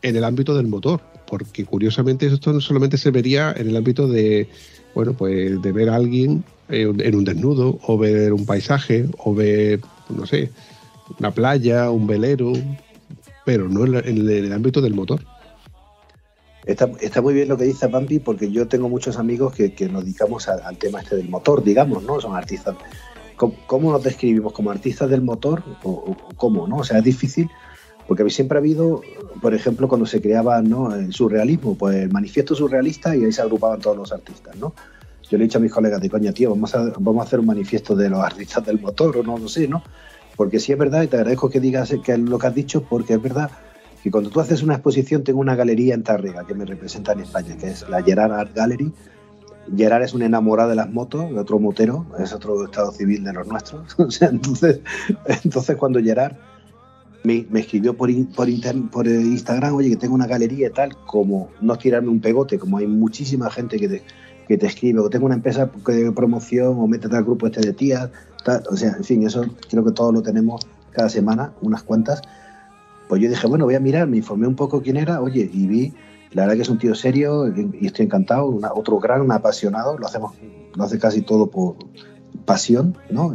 en 0.01 0.15
el 0.15 0.23
ámbito 0.23 0.55
del 0.55 0.67
motor, 0.67 1.01
porque 1.27 1.65
curiosamente 1.65 2.27
esto 2.27 2.51
no 2.51 2.61
solamente 2.61 2.97
se 2.97 3.11
vería 3.11 3.53
en 3.55 3.69
el 3.69 3.77
ámbito 3.77 4.07
de, 4.07 4.49
bueno, 4.97 5.13
pues 5.13 5.61
de 5.61 5.71
ver 5.71 5.89
a 5.89 5.95
alguien 5.95 6.43
en 6.69 7.15
un 7.15 7.23
desnudo, 7.23 7.77
o 7.85 7.99
ver 7.99 8.33
un 8.33 8.47
paisaje, 8.47 9.05
o 9.19 9.35
ver, 9.35 9.79
no 10.09 10.25
sé, 10.25 10.49
una 11.19 11.29
playa, 11.29 11.91
un 11.91 12.07
velero, 12.07 12.53
pero 13.45 13.69
no 13.69 13.85
en 13.85 14.17
el, 14.27 14.51
ámbito 14.51 14.81
del 14.81 14.95
motor. 14.95 15.21
Está, 16.65 17.21
muy 17.21 17.35
bien 17.35 17.47
lo 17.47 17.57
que 17.57 17.65
dice 17.65 17.85
Bambi, 17.85 18.17
porque 18.17 18.49
yo 18.49 18.67
tengo 18.67 18.89
muchos 18.89 19.17
amigos 19.17 19.53
que, 19.53 19.87
nos 19.87 20.03
dedicamos 20.03 20.47
al 20.47 20.77
tema 20.79 21.01
este 21.01 21.15
del 21.15 21.29
motor, 21.29 21.63
digamos, 21.63 22.01
¿no? 22.01 22.19
Son 22.19 22.35
artistas 22.35 22.75
¿Cómo, 23.37 23.91
nos 23.91 24.03
describimos? 24.03 24.51
¿Como 24.51 24.71
artistas 24.71 25.11
del 25.11 25.21
motor? 25.21 25.61
¿O, 25.83 26.17
cómo? 26.37 26.67
¿no? 26.67 26.77
O 26.77 26.83
sea, 26.83 26.97
es 26.97 27.03
difícil 27.03 27.47
porque 28.07 28.29
siempre 28.29 28.57
ha 28.57 28.59
habido, 28.59 29.01
por 29.41 29.53
ejemplo, 29.53 29.87
cuando 29.87 30.05
se 30.05 30.21
creaba 30.21 30.61
¿no? 30.61 30.95
el 30.95 31.13
surrealismo, 31.13 31.75
pues 31.77 31.97
el 31.97 32.11
manifiesto 32.11 32.55
surrealista 32.55 33.15
y 33.15 33.25
ahí 33.25 33.31
se 33.31 33.41
agrupaban 33.41 33.81
todos 33.81 33.97
los 33.97 34.11
artistas, 34.11 34.55
¿no? 34.57 34.73
Yo 35.29 35.37
le 35.37 35.43
he 35.43 35.47
dicho 35.47 35.57
a 35.57 35.61
mis 35.61 35.73
colegas 35.73 35.99
de 35.99 36.09
coña, 36.09 36.31
tío, 36.31 36.51
vamos 36.51 36.73
a, 36.73 36.93
vamos 36.99 37.19
a 37.19 37.27
hacer 37.27 37.41
un 37.41 37.47
manifiesto 37.47 37.97
de 37.97 38.09
los 38.09 38.19
artistas 38.21 38.65
del 38.65 38.79
motor 38.79 39.17
o 39.17 39.23
no 39.23 39.37
lo 39.37 39.49
sé, 39.49 39.67
¿no? 39.67 39.83
Porque 40.37 40.59
sí 40.59 40.71
es 40.71 40.77
verdad, 40.77 41.03
y 41.03 41.07
te 41.07 41.17
agradezco 41.17 41.49
que 41.49 41.59
digas 41.59 41.93
que 42.03 42.13
es 42.13 42.19
lo 42.19 42.39
que 42.39 42.47
has 42.47 42.55
dicho, 42.55 42.83
porque 42.83 43.15
es 43.15 43.21
verdad 43.21 43.51
que 44.01 44.09
cuando 44.09 44.29
tú 44.29 44.39
haces 44.39 44.63
una 44.63 44.75
exposición, 44.75 45.25
tengo 45.25 45.41
una 45.41 45.55
galería 45.55 45.95
en 45.95 46.03
Tárrega 46.03 46.45
que 46.47 46.53
me 46.53 46.63
representa 46.63 47.11
en 47.11 47.21
España, 47.21 47.57
que 47.57 47.67
es 47.67 47.89
la 47.89 48.01
Gerard 48.01 48.31
Art 48.31 48.55
Gallery, 48.55 48.93
Gerard 49.75 50.03
es 50.03 50.13
un 50.13 50.21
enamorado 50.21 50.69
de 50.69 50.75
las 50.75 50.89
motos, 50.89 51.29
de 51.29 51.37
otro 51.37 51.59
motero, 51.59 52.05
es 52.19 52.31
otro 52.31 52.63
estado 52.63 52.91
civil 52.93 53.25
de 53.25 53.33
los 53.33 53.47
nuestros. 53.47 53.97
entonces, 54.21 54.79
entonces 55.43 55.75
cuando 55.75 55.99
Gerard 56.01 56.37
me, 57.23 57.45
escribió 57.55 57.95
por, 57.95 58.09
por, 58.35 58.47
por, 58.89 59.07
Instagram, 59.07 59.75
oye, 59.75 59.89
que 59.89 59.97
tengo 59.97 60.15
una 60.15 60.27
galería 60.27 60.67
y 60.67 60.71
tal, 60.71 60.95
como 61.05 61.49
no 61.61 61.75
tirarme 61.77 62.09
un 62.09 62.21
pegote, 62.21 62.57
como 62.57 62.77
hay 62.77 62.87
muchísima 62.87 63.49
gente 63.49 63.77
que 63.77 63.87
te, 63.87 64.03
que 64.47 64.57
te 64.57 64.65
escribe, 64.65 64.99
o 64.99 65.09
tengo 65.09 65.25
una 65.25 65.35
empresa 65.35 65.69
de 65.87 66.11
promoción, 66.11 66.79
o 66.79 66.87
métete 66.87 67.15
al 67.15 67.23
grupo 67.23 67.47
este 67.47 67.61
de 67.61 67.73
tías, 67.73 68.09
o 68.69 68.75
sea, 68.77 68.95
en 68.97 69.03
fin, 69.03 69.23
eso 69.25 69.45
creo 69.69 69.83
que 69.83 69.91
todos 69.91 70.13
lo 70.13 70.21
tenemos 70.21 70.65
cada 70.91 71.09
semana, 71.09 71.53
unas 71.61 71.83
cuantas. 71.83 72.21
Pues 73.09 73.21
yo 73.21 73.29
dije, 73.29 73.45
bueno, 73.47 73.65
voy 73.65 73.75
a 73.75 73.79
mirar, 73.79 74.07
me 74.07 74.17
informé 74.17 74.47
un 74.47 74.55
poco 74.55 74.81
quién 74.81 74.97
era, 74.97 75.21
oye, 75.21 75.49
y 75.51 75.67
vi 75.67 75.93
la 76.31 76.43
verdad 76.43 76.55
que 76.55 76.61
es 76.61 76.69
un 76.69 76.77
tío 76.77 76.93
serio 76.93 77.47
y 77.47 77.85
estoy 77.85 78.05
encantado, 78.05 78.59
otro 78.75 78.99
gran 78.99 79.31
apasionado, 79.31 79.97
lo 79.97 80.05
hacemos, 80.05 80.33
lo 80.75 80.83
hace 80.83 80.99
casi 80.99 81.21
todo 81.21 81.49
por 81.49 81.77
pasión, 82.45 82.97
¿no? 83.09 83.33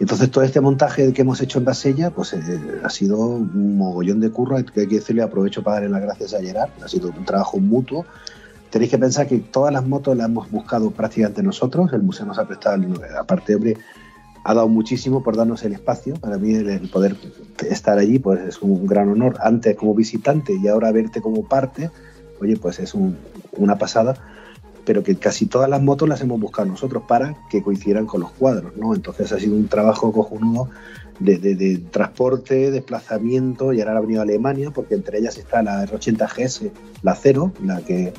Entonces 0.00 0.30
todo 0.30 0.44
este 0.44 0.60
montaje 0.60 1.12
que 1.12 1.22
hemos 1.22 1.40
hecho 1.40 1.58
en 1.58 1.64
Basella, 1.64 2.10
pues 2.10 2.32
eh, 2.32 2.60
ha 2.84 2.90
sido 2.90 3.18
un 3.18 3.76
mogollón 3.76 4.20
de 4.20 4.30
curro, 4.30 4.56
que 4.64 4.80
hay 4.80 4.86
que 4.86 4.96
decirle, 4.96 5.22
aprovecho 5.22 5.62
para 5.62 5.76
darle 5.76 5.90
las 5.90 6.02
gracias 6.02 6.34
a 6.34 6.40
Gerard, 6.40 6.70
ha 6.82 6.88
sido 6.88 7.08
un 7.08 7.24
trabajo 7.24 7.58
mutuo. 7.58 8.06
Tenéis 8.70 8.90
que 8.90 8.98
pensar 8.98 9.26
que 9.26 9.38
todas 9.38 9.72
las 9.72 9.86
motos 9.86 10.16
las 10.16 10.26
hemos 10.26 10.50
buscado 10.50 10.90
prácticamente 10.90 11.42
nosotros, 11.42 11.92
el 11.92 12.02
museo 12.02 12.26
nos 12.26 12.38
ha 12.38 12.46
prestado, 12.46 12.82
aparte, 13.18 13.54
hombre, 13.54 13.76
ha 14.44 14.54
dado 14.54 14.68
muchísimo 14.68 15.22
por 15.22 15.36
darnos 15.36 15.62
el 15.64 15.74
espacio. 15.74 16.14
Para 16.14 16.38
mí 16.38 16.54
el, 16.54 16.88
poder 16.88 17.16
estar 17.68 17.98
allí 17.98 18.18
pues 18.18 18.40
es 18.40 18.62
un 18.62 18.86
gran 18.86 19.08
honor. 19.10 19.36
Antes 19.42 19.76
como 19.76 19.94
visitante 19.94 20.54
y 20.54 20.68
ahora 20.68 20.90
verte 20.92 21.20
como 21.20 21.46
parte, 21.46 21.90
oye, 22.40 22.56
pues 22.56 22.78
es 22.78 22.94
una 22.94 23.76
pasada. 23.76 24.16
Pero 24.88 25.02
que 25.02 25.16
casi 25.16 25.44
todas 25.44 25.68
las 25.68 25.82
motos 25.82 26.08
las 26.08 26.22
hemos 26.22 26.40
buscado 26.40 26.66
nosotros 26.66 27.02
para 27.06 27.36
que 27.50 27.62
coincidieran 27.62 28.06
con 28.06 28.22
los 28.22 28.30
cuadros, 28.30 28.74
¿no? 28.74 28.94
Entonces 28.94 29.30
ha 29.32 29.38
sido 29.38 29.54
un 29.54 29.68
trabajo 29.68 30.10
cojonudo 30.12 30.70
de, 31.20 31.36
de, 31.36 31.76
transporte, 31.76 32.70
desplazamiento, 32.70 33.74
y 33.74 33.82
ahora 33.82 33.98
ha 33.98 34.00
venido 34.00 34.20
a 34.20 34.22
Alemania, 34.22 34.70
porque 34.70 34.94
entre 34.94 35.18
ellas 35.18 35.36
está 35.36 35.62
la 35.62 35.84
R80GS, 35.84 36.70
la 37.02 37.14
Cero, 37.14 37.52
la 37.62 37.82
que, 37.82 38.14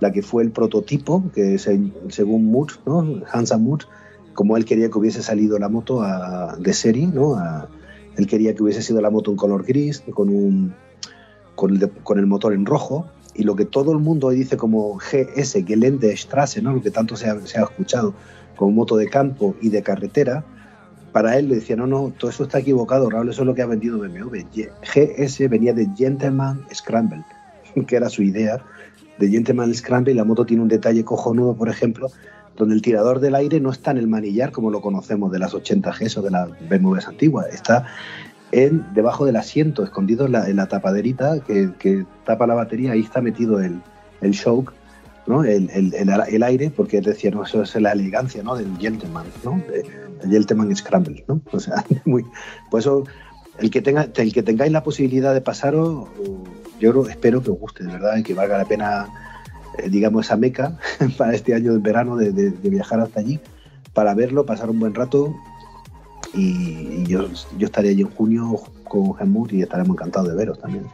la 0.00 0.10
que 0.10 0.22
fue 0.22 0.42
el 0.42 0.50
prototipo, 0.50 1.22
que 1.32 1.56
según 1.56 2.46
Mutz, 2.46 2.80
¿no? 2.84 3.22
Hansa 3.30 3.56
Mutz, 3.56 3.86
como 4.34 4.56
él 4.56 4.64
quería 4.64 4.90
que 4.90 4.98
hubiese 4.98 5.22
salido 5.22 5.56
la 5.60 5.68
moto 5.68 6.02
de 6.58 6.72
serie, 6.72 7.06
¿no? 7.06 7.36
él 8.18 8.26
quería 8.26 8.56
que 8.56 8.64
hubiese 8.64 8.82
sido 8.82 9.00
la 9.00 9.10
moto 9.10 9.30
en 9.30 9.36
color 9.36 9.64
gris, 9.64 10.02
con, 10.12 10.30
un, 10.30 10.74
con, 11.54 12.18
el, 12.18 12.26
motor 12.26 12.52
en 12.52 12.66
rojo, 12.66 13.06
y 13.38 13.44
lo 13.44 13.54
que 13.54 13.64
todo 13.64 13.92
el 13.92 13.98
mundo 13.98 14.30
dice 14.30 14.56
como 14.56 14.98
GS, 14.98 15.64
Gelände 15.64 16.14
Strasse, 16.16 16.60
¿no? 16.60 16.72
lo 16.72 16.82
que 16.82 16.90
tanto 16.90 17.16
se 17.16 17.30
ha, 17.30 17.34
escuchado 17.34 18.12
como 18.56 18.72
moto 18.72 18.96
de 18.96 19.08
campo 19.08 19.54
y 19.62 19.68
de 19.68 19.80
carretera, 19.80 20.44
para 21.12 21.38
él 21.38 21.48
le 21.48 21.54
decía, 21.54 21.76
no, 21.76 21.86
no, 21.86 22.12
todo 22.18 22.32
eso 22.32 22.42
está 22.42 22.58
equivocado, 22.58 23.08
Raúl, 23.08 23.30
eso 23.30 23.42
es 23.42 23.46
lo 23.46 23.54
que 23.54 23.62
ha 23.62 23.66
vendido 23.66 24.00
BMW. 24.00 24.38
GS 24.82 25.48
venía 25.48 25.72
de 25.72 25.88
Gentleman 25.96 26.66
Scramble, 26.74 27.24
que 27.86 27.94
era 27.94 28.08
su 28.08 28.24
idea 28.24 28.60
de 29.18 29.28
Gentleman 29.28 29.72
Scramble, 29.72 30.12
y 30.12 30.16
la 30.16 30.24
moto 30.24 30.44
tiene 30.44 30.64
un 30.64 30.68
detalle 30.68 31.04
cojonudo, 31.04 31.54
por 31.54 31.68
ejemplo, 31.68 32.10
donde 32.56 32.74
el 32.74 32.82
tirador 32.82 33.20
del 33.20 33.36
aire 33.36 33.60
no 33.60 33.70
está 33.70 33.92
en 33.92 33.98
el 33.98 34.08
manillar 34.08 34.50
como 34.50 34.72
lo 34.72 34.80
conocemos 34.80 35.30
de 35.30 35.38
las 35.38 35.54
80G 35.54 36.18
o 36.18 36.22
de 36.22 36.30
las 36.32 36.48
BMWs 36.68 37.06
antiguas, 37.06 37.46
está 37.54 37.86
debajo 38.50 39.26
del 39.26 39.36
asiento, 39.36 39.84
escondido 39.84 40.26
en 40.26 40.56
la, 40.56 40.66
tapaderita 40.66 41.40
que, 41.40 42.06
tapa 42.24 42.46
la 42.46 42.54
batería, 42.54 42.92
ahí 42.92 43.00
está 43.00 43.20
metido 43.20 43.60
el, 43.60 43.80
el 44.20 44.30
shock, 44.32 44.72
¿no? 45.26 45.44
El, 45.44 45.70
el, 45.70 46.42
aire, 46.42 46.70
porque 46.70 46.98
él 46.98 47.04
decía, 47.04 47.30
no, 47.30 47.44
eso 47.44 47.62
es 47.62 47.74
la 47.76 47.92
elegancia 47.92 48.42
¿no? 48.42 48.56
del 48.56 48.76
gentleman, 48.78 49.26
¿no? 49.44 49.62
el 50.22 50.30
gentleman 50.30 50.74
scramble, 50.74 51.24
¿no? 51.28 51.40
O 51.52 51.60
sea, 51.60 51.84
muy, 52.04 52.24
por 52.70 52.80
eso 52.80 53.04
el 53.58 53.70
que, 53.70 53.82
tenga, 53.82 54.08
el 54.14 54.32
que 54.32 54.42
tengáis 54.42 54.72
la 54.72 54.82
posibilidad 54.82 55.34
de 55.34 55.40
pasaros, 55.40 56.08
yo 56.80 57.06
espero 57.06 57.42
que 57.42 57.50
os 57.50 57.58
guste, 57.58 57.84
de 57.84 57.92
verdad, 57.92 58.16
y 58.16 58.22
que 58.22 58.34
valga 58.34 58.56
la 58.56 58.64
pena 58.64 59.08
eh, 59.78 59.88
digamos, 59.90 60.26
esa 60.26 60.36
meca 60.36 60.78
para 61.18 61.34
este 61.34 61.54
año 61.54 61.72
de 61.72 61.78
verano 61.78 62.16
de, 62.16 62.50
viajar 62.62 63.00
hasta 63.00 63.20
allí, 63.20 63.40
para 63.92 64.14
verlo, 64.14 64.46
pasar 64.46 64.70
un 64.70 64.80
buen 64.80 64.94
rato. 64.94 65.34
Y, 66.34 67.04
yo, 67.04 67.28
yo 67.58 67.66
estaré 67.66 67.90
allí 67.90 68.02
en 68.02 68.10
junio 68.10 68.56
con 68.84 69.14
Helmut 69.18 69.52
y 69.52 69.62
estaremos 69.62 69.96
encantados 69.96 70.28
de 70.28 70.34
veros 70.34 70.58
también, 70.58 70.84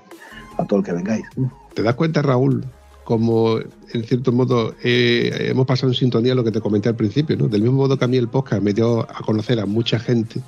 a 0.59 0.65
todo 0.65 0.81
el 0.81 0.85
que 0.85 0.93
vengáis. 0.93 1.25
¿Te 1.75 1.83
das 1.83 1.95
cuenta, 1.95 2.23
Raúl, 2.23 2.65
como 3.05 3.59
en 3.59 4.05
cierto 4.05 4.33
modo 4.33 4.75
eh, 4.83 5.49
hemos 5.51 5.67
pasado 5.67 5.93
en 5.93 5.95
sintonía 5.95 6.35
lo 6.35 6.45
que 6.45 6.53
te 6.53 6.61
comenté 6.61 6.89
al 6.89 6.97
principio, 6.97 7.37
¿no? 7.37 7.49
Del 7.49 7.63
mismo 7.63 7.79
modo 7.79 7.99
que 7.99 8.05
a 8.05 8.09
mí 8.09 8.17
el 8.17 8.29
podcast 8.29 8.63
me 8.63 8.73
dio 8.73 9.03
a 9.03 9.23
conocer 9.25 9.61
a 9.61 9.67
mucha 9.67 9.99
gente 9.99 10.41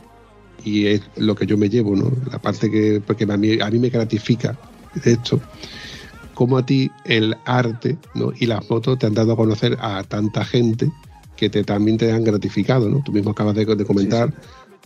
y 0.65 0.87
es 0.87 1.03
lo 1.17 1.35
que 1.35 1.47
yo 1.47 1.59
me 1.59 1.69
llevo, 1.69 1.95
¿no? 1.95 2.11
La 2.31 2.39
parte 2.39 2.71
que 2.71 3.03
porque 3.05 3.25
a 3.25 3.37
mí, 3.37 3.61
a 3.61 3.71
mí 3.71 3.79
me 3.79 3.91
gratifica 3.91 4.57
de 5.05 5.13
esto 5.13 5.41
cómo 6.37 6.59
a 6.59 6.67
ti 6.67 6.91
el 7.07 7.35
arte 7.47 7.97
y 8.39 8.47
las 8.47 8.65
fotos 8.67 8.99
te 8.99 9.07
han 9.07 9.15
dado 9.15 9.33
a 9.33 9.37
conocer 9.37 9.77
a 9.81 10.05
tanta 10.05 10.45
gente 10.45 10.93
que 11.35 11.49
te, 11.49 11.65
también 11.65 11.97
te 11.97 12.13
han 12.13 12.25
gratificado, 12.25 12.91
¿no? 12.91 13.03
Tú 13.03 13.11
mismo 13.11 13.31
acabas 13.31 13.55
de, 13.55 13.67
comentar, 13.87 14.33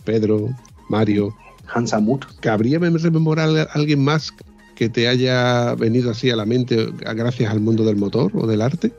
Pedro, 0.03 0.49
Mario. 0.89 1.33
Hans 1.73 1.93
Amut. 1.93 2.25
¿Cabría 2.39 2.79
rememorar 2.79 3.49
a 3.49 3.63
alguien 3.73 4.03
más 4.03 4.33
que 4.75 4.89
te 4.89 5.07
haya 5.07 5.75
venido 5.75 6.11
así 6.11 6.29
a 6.29 6.35
la 6.35 6.45
mente 6.45 6.87
gracias 7.15 7.51
al 7.51 7.59
mundo 7.59 7.85
del 7.85 7.95
motor 7.95 8.31
o 8.35 8.47
del 8.47 8.61
arte? 8.61 8.91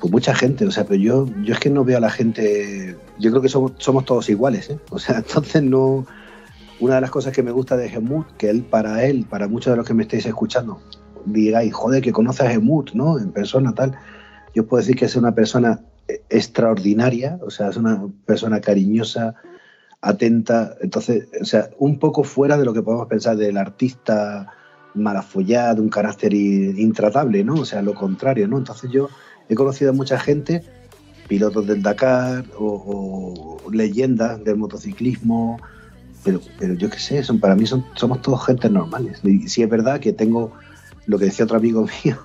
Pues 0.00 0.12
mucha 0.12 0.34
gente, 0.34 0.66
o 0.66 0.70
sea, 0.70 0.84
pero 0.84 1.00
yo, 1.00 1.26
yo 1.42 1.54
es 1.54 1.60
que 1.60 1.70
no 1.70 1.84
veo 1.84 1.98
a 1.98 2.00
la 2.00 2.10
gente, 2.10 2.96
yo 3.18 3.30
creo 3.30 3.42
que 3.42 3.48
somos, 3.48 3.72
somos 3.78 4.04
todos 4.04 4.28
iguales, 4.28 4.70
¿eh? 4.70 4.78
O 4.90 4.98
sea, 4.98 5.18
entonces 5.26 5.62
no, 5.62 6.06
una 6.80 6.96
de 6.96 7.00
las 7.00 7.10
cosas 7.10 7.32
que 7.32 7.42
me 7.42 7.50
gusta 7.50 7.76
de 7.76 7.88
Gemut, 7.88 8.26
que 8.36 8.50
él, 8.50 8.62
para 8.62 9.04
él, 9.04 9.26
para 9.28 9.48
muchos 9.48 9.72
de 9.72 9.76
los 9.76 9.86
que 9.86 9.94
me 9.94 10.02
estéis 10.02 10.26
escuchando, 10.26 10.80
digáis, 11.26 11.72
joder, 11.72 12.02
que 12.02 12.12
conoce 12.12 12.44
a 12.44 12.50
Gemut, 12.50 12.92
¿no? 12.92 13.18
En 13.18 13.30
persona, 13.32 13.74
tal. 13.74 13.96
Yo 14.54 14.66
puedo 14.66 14.80
decir 14.80 14.96
que 14.96 15.04
es 15.04 15.16
una 15.16 15.34
persona 15.34 15.80
extraordinaria, 16.28 17.38
o 17.42 17.50
sea, 17.50 17.68
es 17.68 17.76
una 17.76 18.06
persona 18.24 18.60
cariñosa, 18.60 19.34
atenta, 20.00 20.76
entonces, 20.80 21.28
o 21.40 21.44
sea, 21.44 21.70
un 21.78 21.98
poco 21.98 22.24
fuera 22.24 22.56
de 22.56 22.64
lo 22.64 22.72
que 22.72 22.82
podemos 22.82 23.06
pensar 23.06 23.36
del 23.36 23.56
artista 23.56 24.52
malafollado, 24.94 25.82
un 25.82 25.88
carácter 25.88 26.34
intratable, 26.34 27.44
¿no? 27.44 27.54
O 27.54 27.64
sea, 27.64 27.82
lo 27.82 27.94
contrario, 27.94 28.48
¿no? 28.48 28.58
Entonces 28.58 28.90
yo 28.90 29.08
he 29.48 29.54
conocido 29.54 29.90
a 29.90 29.94
mucha 29.94 30.18
gente, 30.18 30.64
pilotos 31.28 31.66
del 31.66 31.82
Dakar 31.82 32.44
o, 32.58 33.58
leyendas 33.72 34.42
del 34.42 34.56
motociclismo, 34.56 35.60
pero, 36.24 36.40
pero 36.58 36.74
yo 36.74 36.90
qué 36.90 36.98
sé, 36.98 37.22
son, 37.22 37.38
para 37.38 37.54
mí 37.54 37.66
somos 37.66 38.22
todos 38.22 38.46
gente 38.46 38.68
normales. 38.68 39.20
Y 39.22 39.48
sí 39.48 39.62
es 39.62 39.68
verdad 39.68 40.00
que 40.00 40.12
tengo 40.12 40.52
lo 41.10 41.18
que 41.18 41.24
decía 41.24 41.44
otro 41.44 41.58
amigo 41.58 41.86
mío, 42.04 42.16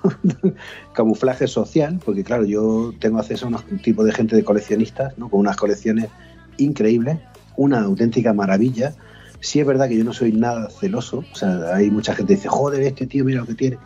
camuflaje 0.94 1.48
social, 1.48 2.00
porque 2.04 2.22
claro, 2.22 2.44
yo 2.44 2.94
tengo 3.00 3.18
acceso 3.18 3.46
a 3.46 3.48
unos 3.48 3.64
tipos 3.82 4.06
de 4.06 4.12
gente 4.12 4.36
de 4.36 4.44
coleccionistas, 4.44 5.18
¿no? 5.18 5.28
con 5.28 5.40
unas 5.40 5.56
colecciones 5.56 6.08
increíbles, 6.56 7.18
una 7.56 7.80
auténtica 7.80 8.32
maravilla. 8.32 8.94
Sí 9.40 9.58
es 9.58 9.66
verdad 9.66 9.88
que 9.88 9.98
yo 9.98 10.04
no 10.04 10.12
soy 10.12 10.32
nada 10.32 10.70
celoso, 10.70 11.24
o 11.32 11.34
sea, 11.34 11.74
hay 11.74 11.90
mucha 11.90 12.14
gente 12.14 12.32
que 12.32 12.36
dice, 12.36 12.48
joder, 12.48 12.82
este 12.82 13.06
tío, 13.06 13.24
mira 13.24 13.40
lo 13.40 13.46
que 13.46 13.54
tiene. 13.54 13.78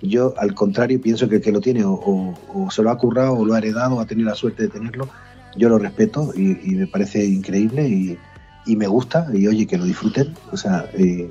Yo, 0.00 0.34
al 0.38 0.54
contrario, 0.54 1.00
pienso 1.00 1.28
que 1.28 1.36
el 1.36 1.42
que 1.42 1.50
lo 1.50 1.60
tiene 1.60 1.82
o, 1.84 2.68
se 2.70 2.82
lo 2.82 2.90
ha 2.90 2.98
currado 2.98 3.34
o 3.34 3.44
lo 3.44 3.54
ha 3.54 3.58
heredado 3.58 3.96
o 3.96 4.00
ha 4.00 4.06
tenido 4.06 4.28
la 4.28 4.36
suerte 4.36 4.64
de 4.64 4.68
tenerlo, 4.68 5.08
yo 5.56 5.68
lo 5.68 5.78
respeto 5.78 6.32
y, 6.34 6.74
me 6.74 6.86
parece 6.86 7.24
increíble 7.24 7.88
y, 7.88 8.76
me 8.76 8.86
gusta 8.86 9.26
y 9.32 9.48
oye, 9.48 9.66
que 9.66 9.78
lo 9.78 9.84
disfruten. 9.84 10.32
O 10.52 10.56
sea, 10.56 10.88
eh, 10.94 11.28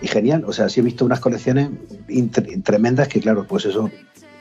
y 0.00 0.08
genial. 0.08 0.44
O 0.46 0.52
sea, 0.52 0.68
sí 0.68 0.80
he 0.80 0.82
visto 0.82 1.04
unas 1.04 1.20
colecciones 1.20 1.70
tremendas 2.62 3.08
que, 3.08 3.20
claro, 3.20 3.46
pues 3.46 3.66
eso 3.66 3.90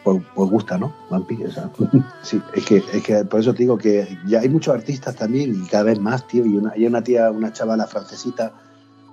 pues, 0.04 0.22
pues 0.36 0.49
gusta, 0.49 0.78
¿no? 0.78 0.93
Vampiro, 1.10 1.47
o 1.47 1.51
sea, 1.51 1.72
sí, 2.24 2.41
es 2.54 2.66
que, 2.66 2.78
es 2.78 3.04
que 3.04 3.24
por 3.26 3.39
eso 3.39 3.54
te 3.54 3.60
digo 3.60 3.78
que 3.78 4.18
ya 4.28 4.41
hay 4.41 4.49
muchos 4.49 4.76
artistas 4.76 5.16
también 5.16 5.64
y 5.64 5.68
cada 5.68 5.84
vez 5.84 5.99
más, 5.99 6.28
tío. 6.28 6.45
Y 6.45 6.58
una, 6.58 6.72
hay 6.72 6.86
una 6.86 7.04
tía, 7.04 7.32
una 7.32 7.54
chavala 7.54 7.88
francesita 7.88 8.51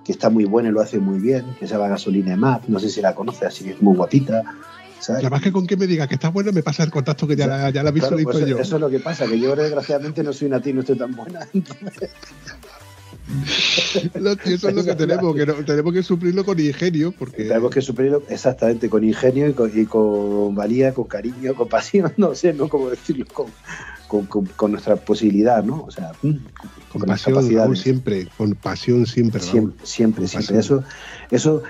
que 0.03 0.11
está 0.11 0.29
muy 0.29 0.45
buena 0.45 0.69
y 0.69 0.71
lo 0.71 0.81
hace 0.81 0.99
muy 0.99 1.19
bien, 1.19 1.45
que 1.59 1.67
se 1.67 1.73
llama 1.73 1.87
Gasolina 1.87 2.35
Map, 2.35 2.63
no 2.67 2.79
sé 2.79 2.89
si 2.89 3.01
la 3.01 3.15
conoces, 3.15 3.43
así 3.43 3.63
que 3.63 3.71
es 3.71 3.81
muy 3.81 3.95
guapita. 3.95 4.43
¿sabes? 4.99 5.21
Además 5.21 5.41
que 5.41 5.51
con 5.51 5.65
que 5.65 5.77
me 5.77 5.87
diga 5.87 6.07
que 6.07 6.15
está 6.15 6.29
bueno 6.29 6.51
me 6.51 6.61
pasa 6.63 6.83
el 6.83 6.91
contacto 6.91 7.27
que 7.27 7.35
ya, 7.35 7.47
la, 7.47 7.69
ya 7.69 7.83
la 7.83 7.91
visualizo 7.91 8.31
pues 8.31 8.45
yo. 8.45 8.57
Eso 8.57 8.75
es 8.75 8.81
lo 8.81 8.89
que 8.89 8.99
pasa, 8.99 9.27
que 9.27 9.39
yo 9.39 9.55
desgraciadamente 9.55 10.23
no 10.23 10.33
soy 10.33 10.47
y 10.47 10.73
no 10.73 10.81
estoy 10.81 10.97
tan 10.97 11.15
buena. 11.15 11.47
eso 14.45 14.69
es 14.69 14.75
lo 14.75 14.83
que 14.83 14.95
tenemos, 14.95 15.35
que 15.35 15.45
tenemos 15.45 15.93
que 15.93 16.03
suplirlo 16.03 16.45
con 16.45 16.59
ingenio. 16.59 17.13
Porque... 17.17 17.45
Tenemos 17.45 17.71
que 17.71 17.81
suplirlo 17.81 18.23
exactamente 18.29 18.89
con 18.89 19.03
ingenio 19.03 19.47
y 19.47 19.85
con, 19.85 20.55
valía, 20.55 20.93
con 20.93 21.05
cariño, 21.05 21.55
con 21.55 21.67
pasión, 21.67 22.13
no 22.17 22.35
sé, 22.35 22.53
no 22.53 22.69
cómo 22.69 22.89
decirlo, 22.89 23.25
con, 24.07 24.25
con, 24.25 24.71
nuestra 24.71 24.95
posibilidad, 24.95 25.63
¿no? 25.63 25.83
O 25.83 25.91
sea, 25.91 26.11
mm, 26.21 26.33
con, 26.91 27.01
pasión, 27.01 27.75
siempre, 27.75 28.27
con 28.37 28.53
pasión 28.55 29.05
siempre. 29.05 29.41
Siempre, 29.41 30.27
siempre, 30.27 30.59
Eso, 30.59 30.83
eso, 31.29 31.63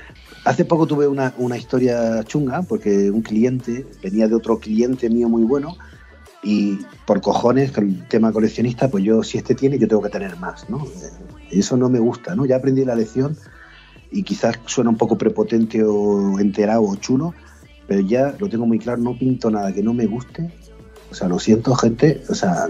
hace 0.46 0.66
poco 0.66 0.88
tuve 0.88 1.08
una, 1.08 1.34
una 1.38 1.58
historia 1.58 2.24
chunga 2.24 2.64
porque 2.64 3.12
un 3.12 3.22
cliente 3.22 3.86
venía 4.02 4.28
de 4.28 4.36
otro 4.36 4.60
cliente 4.60 5.10
mío 5.10 5.30
muy 5.30 5.44
bueno 5.44 5.78
y 6.44 6.80
por 7.06 7.22
cojones, 7.22 7.78
el 7.78 8.08
tema 8.08 8.32
coleccionista, 8.32 8.90
pues 8.90 9.04
yo, 9.04 9.24
si 9.24 9.38
este 9.38 9.54
tiene, 9.54 9.78
yo 9.78 9.88
tengo 9.88 10.02
que 10.02 10.10
tener 10.10 10.38
más, 10.38 10.70
¿no? 10.70 10.88
Eso 11.52 11.78
no 11.78 11.90
me 11.90 12.00
gusta, 12.00 12.36
¿no? 12.36 12.46
Ya 12.46 12.58
aprendí 12.58 12.86
la 12.86 12.96
lección 12.96 13.38
y 14.12 14.24
quizás 14.24 14.60
suena 14.66 14.90
un 14.90 14.98
poco 14.98 15.18
prepotente 15.18 15.84
o 15.84 16.40
enterado 16.40 16.84
o 16.84 16.96
chulo, 16.96 17.34
pero 17.88 18.02
ya 18.02 18.36
lo 18.40 18.50
tengo 18.50 18.66
muy 18.66 18.80
claro, 18.80 19.02
no 19.02 19.18
pinto 19.18 19.50
nada 19.52 19.74
que 19.74 19.84
no 19.84 19.94
me 19.94 20.06
guste. 20.06 20.52
O 21.10 21.16
sea, 21.16 21.28
lo 21.28 21.40
siento, 21.40 21.76
gente, 21.76 22.24
o 22.30 22.36
sea, 22.36 22.68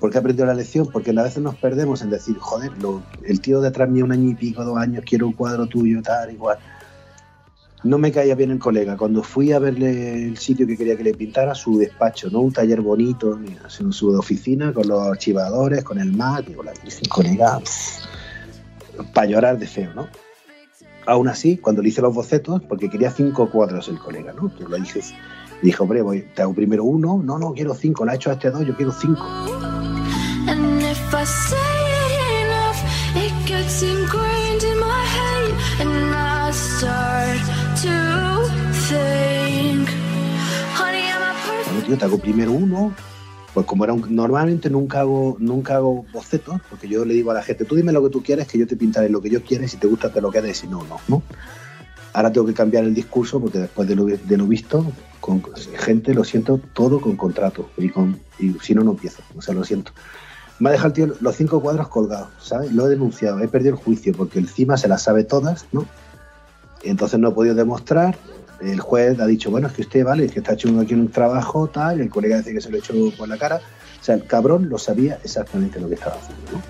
¿por 0.00 0.10
qué 0.10 0.16
he 0.16 0.20
aprendido 0.20 0.46
la 0.46 0.54
lección? 0.54 0.88
Porque 0.92 1.10
a 1.10 1.22
veces 1.22 1.42
nos 1.42 1.54
perdemos 1.54 2.02
en 2.02 2.10
decir, 2.10 2.36
joder, 2.38 2.72
el 3.24 3.40
tío 3.40 3.60
de 3.60 3.68
atrás 3.68 3.88
mío 3.88 4.04
un 4.04 4.12
año 4.12 4.30
y 4.30 4.34
pico, 4.34 4.64
dos 4.64 4.78
años, 4.78 5.04
quiero 5.06 5.28
un 5.28 5.32
cuadro 5.32 5.66
tuyo, 5.66 6.02
tal, 6.02 6.32
igual 6.32 6.58
no 7.84 7.98
me 7.98 8.12
caía 8.12 8.34
bien 8.34 8.50
el 8.50 8.58
colega. 8.58 8.96
Cuando 8.96 9.22
fui 9.22 9.52
a 9.52 9.58
verle 9.58 10.24
el 10.28 10.38
sitio 10.38 10.66
que 10.66 10.76
quería 10.76 10.96
que 10.96 11.04
le 11.04 11.14
pintara, 11.14 11.54
su 11.54 11.78
despacho, 11.78 12.30
no 12.30 12.40
un 12.40 12.52
taller 12.52 12.80
bonito, 12.80 13.38
sino 13.68 13.92
su 13.92 14.10
oficina 14.10 14.72
con 14.72 14.88
los 14.88 15.00
archivadores, 15.00 15.82
con 15.84 15.98
el 15.98 16.12
Mac, 16.12 16.44
y 16.48 16.52
con 16.52 16.66
la 16.66 16.72
colega, 17.08 17.60
para 19.12 19.26
llorar 19.26 19.58
de 19.58 19.66
feo, 19.66 19.92
¿no? 19.94 20.08
Aún 21.06 21.28
así, 21.28 21.56
cuando 21.56 21.82
le 21.82 21.88
hice 21.88 22.00
los 22.00 22.14
bocetos, 22.14 22.62
porque 22.62 22.88
quería 22.88 23.10
cinco 23.10 23.50
cuadros 23.50 23.88
el 23.88 23.98
colega, 23.98 24.32
¿no? 24.32 24.52
Yo 24.56 24.68
lo 24.68 24.76
dije, 24.76 25.00
dijo, 25.60 25.82
hombre, 25.82 26.02
voy, 26.02 26.24
te 26.34 26.42
hago 26.42 26.54
primero 26.54 26.84
uno, 26.84 27.20
no, 27.24 27.38
no, 27.38 27.52
quiero 27.52 27.74
cinco, 27.74 28.04
la 28.04 28.12
he 28.12 28.16
hecho 28.16 28.30
este 28.30 28.50
dos, 28.50 28.64
yo 28.64 28.76
quiero 28.76 28.92
cinco. 28.92 29.26
Bueno, 41.66 41.86
tío, 41.86 41.98
te 41.98 42.04
hago 42.04 42.18
primero 42.18 42.52
uno. 42.52 42.94
Pues 43.54 43.66
como 43.66 43.84
era 43.84 43.92
un, 43.92 44.14
normalmente 44.14 44.70
nunca 44.70 45.00
hago, 45.00 45.36
nunca 45.38 45.76
hago 45.76 46.06
bocetos, 46.12 46.60
porque 46.70 46.88
yo 46.88 47.04
le 47.04 47.12
digo 47.12 47.30
a 47.30 47.34
la 47.34 47.42
gente, 47.42 47.66
tú 47.66 47.74
dime 47.74 47.92
lo 47.92 48.02
que 48.02 48.08
tú 48.08 48.22
quieres, 48.22 48.46
que 48.46 48.58
yo 48.58 48.66
te 48.66 48.76
pintaré 48.76 49.10
lo 49.10 49.20
que 49.20 49.28
yo 49.28 49.42
quiera, 49.42 49.68
si 49.68 49.76
te 49.76 49.86
gusta 49.86 50.10
te 50.10 50.22
lo 50.22 50.30
quedes, 50.30 50.58
si 50.58 50.68
no, 50.68 50.84
no, 50.84 50.98
¿no? 51.08 51.22
Ahora 52.14 52.32
tengo 52.32 52.46
que 52.46 52.54
cambiar 52.54 52.84
el 52.84 52.94
discurso 52.94 53.40
porque 53.40 53.58
después 53.58 53.86
de 53.88 53.94
lo, 53.94 54.06
de 54.06 54.36
lo 54.36 54.46
visto, 54.46 54.90
con 55.20 55.42
gente 55.78 56.14
lo 56.14 56.24
siento 56.24 56.60
todo 56.72 57.00
con 57.00 57.16
contrato 57.16 57.70
y, 57.76 57.90
con, 57.90 58.18
y 58.38 58.52
si 58.62 58.74
no, 58.74 58.84
no 58.84 58.92
empiezo. 58.92 59.22
O 59.36 59.42
sea, 59.42 59.54
lo 59.54 59.64
siento. 59.64 59.92
Me 60.58 60.68
ha 60.68 60.72
dejado 60.72 60.88
el 60.88 60.92
tío 60.94 61.14
los 61.20 61.36
cinco 61.36 61.60
cuadros 61.60 61.88
colgados, 61.88 62.28
¿sabes? 62.40 62.72
Lo 62.72 62.86
he 62.86 62.90
denunciado, 62.90 63.40
he 63.40 63.48
perdido 63.48 63.74
el 63.74 63.80
juicio 63.80 64.12
porque 64.14 64.38
encima 64.38 64.76
se 64.76 64.88
las 64.88 65.02
sabe 65.02 65.24
todas, 65.24 65.66
¿no? 65.72 65.86
Entonces 66.84 67.18
no 67.18 67.30
he 67.30 67.32
podido 67.32 67.54
demostrar. 67.54 68.16
El 68.60 68.80
juez 68.80 69.18
ha 69.18 69.26
dicho, 69.26 69.50
bueno, 69.50 69.66
es 69.66 69.72
que 69.72 69.82
usted, 69.82 70.04
vale, 70.04 70.26
es 70.26 70.32
que 70.32 70.38
está 70.38 70.52
hecho 70.52 70.68
aquí 70.78 70.94
un 70.94 71.08
trabajo, 71.08 71.68
tal, 71.68 72.00
el 72.00 72.08
colega 72.08 72.38
dice 72.38 72.52
que 72.52 72.60
se 72.60 72.70
lo 72.70 72.76
ha 72.76 72.78
hecho 72.78 72.94
por 73.18 73.28
la 73.28 73.36
cara. 73.36 73.60
O 74.00 74.04
sea, 74.04 74.14
el 74.14 74.24
cabrón 74.24 74.68
lo 74.68 74.78
sabía 74.78 75.18
exactamente 75.24 75.80
lo 75.80 75.88
que 75.88 75.94
estaba 75.94 76.16
haciendo. 76.16 76.52
¿no? 76.52 76.62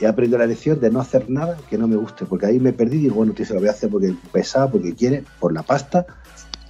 He 0.00 0.06
aprendido 0.06 0.38
la 0.38 0.46
lección 0.46 0.80
de 0.80 0.90
no 0.90 1.00
hacer 1.00 1.28
nada 1.28 1.58
que 1.68 1.76
no 1.76 1.86
me 1.86 1.96
guste, 1.96 2.24
porque 2.24 2.46
ahí 2.46 2.58
me 2.58 2.72
perdí 2.72 2.98
y 2.98 3.00
digo, 3.02 3.16
bueno, 3.16 3.32
tío, 3.32 3.44
se 3.44 3.54
lo 3.54 3.60
voy 3.60 3.68
a 3.68 3.72
hacer 3.72 3.90
porque 3.90 4.14
pesado, 4.32 4.70
porque 4.70 4.94
quiere, 4.94 5.24
por 5.38 5.52
la 5.52 5.62
pasta, 5.62 6.06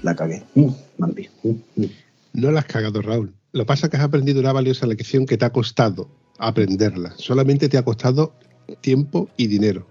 la 0.02 0.14
cagué. 0.14 0.44
Mm, 0.54 0.66
mm, 0.98 1.50
mm. 1.76 1.84
No 2.32 2.50
la 2.50 2.60
has 2.60 2.66
cagado, 2.66 3.02
Raúl. 3.02 3.34
Lo 3.52 3.66
pasa 3.66 3.88
que 3.88 3.96
has 3.96 4.02
aprendido 4.04 4.40
una 4.40 4.52
valiosa 4.52 4.86
lección 4.86 5.26
que 5.26 5.36
te 5.36 5.44
ha 5.44 5.50
costado 5.50 6.08
aprenderla. 6.38 7.12
Solamente 7.16 7.68
te 7.68 7.78
ha 7.78 7.84
costado 7.84 8.34
tiempo 8.80 9.28
y 9.36 9.46
dinero. 9.46 9.86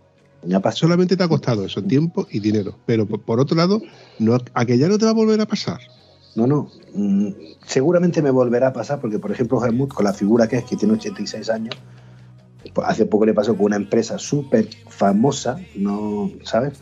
Solamente 0.73 1.17
te 1.17 1.23
ha 1.23 1.27
costado 1.27 1.65
eso, 1.65 1.83
tiempo 1.83 2.27
y 2.31 2.39
dinero. 2.39 2.75
Pero 2.85 3.05
por, 3.05 3.39
otro 3.39 3.55
lado, 3.55 3.81
no, 4.19 4.37
¿a 4.53 4.65
que 4.65 4.77
ya 4.77 4.87
no 4.87 4.97
te 4.97 5.05
va 5.05 5.11
a 5.11 5.13
volver 5.13 5.39
a 5.41 5.45
pasar? 5.45 5.79
No, 6.35 6.47
no. 6.47 6.69
Mm, 6.93 7.29
seguramente 7.65 8.21
me 8.21 8.31
volverá 8.31 8.67
a 8.67 8.73
pasar 8.73 9.01
porque, 9.01 9.19
por 9.19 9.31
ejemplo, 9.31 9.63
Helmut, 9.63 9.93
con 9.93 10.05
la 10.05 10.13
figura 10.13 10.47
que 10.47 10.57
es, 10.57 10.63
que 10.63 10.77
tiene 10.77 10.93
86 10.93 11.49
años, 11.49 11.75
pues 12.73 12.87
hace 12.87 13.05
poco 13.05 13.25
le 13.25 13.33
pasó 13.33 13.55
con 13.55 13.65
una 13.65 13.75
empresa 13.75 14.17
súper 14.17 14.69
famosa, 14.87 15.57
no 15.75 16.31
¿sabes? 16.43 16.73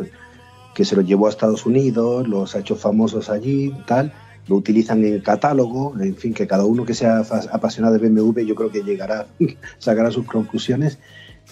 Que 0.76 0.86
se 0.86 0.96
lo 0.96 1.02
llevó 1.02 1.28
a 1.28 1.30
Estados 1.30 1.66
Unidos, 1.66 2.28
los 2.28 2.56
ha 2.56 2.60
hecho 2.60 2.76
famosos 2.76 3.30
allí, 3.30 3.74
tal. 3.88 4.14
Lo 4.48 4.56
utilizan 4.56 5.04
en 5.04 5.20
catálogo, 5.22 5.94
en 6.00 6.16
fin, 6.16 6.34
que 6.34 6.48
cada 6.48 6.64
uno 6.64 6.86
que 6.86 6.94
sea 6.94 7.24
apasionado 7.52 7.98
de 7.98 8.08
BMW, 8.08 8.42
yo 8.42 8.56
creo 8.56 8.72
que 8.72 8.84
llegará, 8.84 9.28
sacará 9.80 10.12
sus 10.12 10.26
conclusiones 10.26 11.00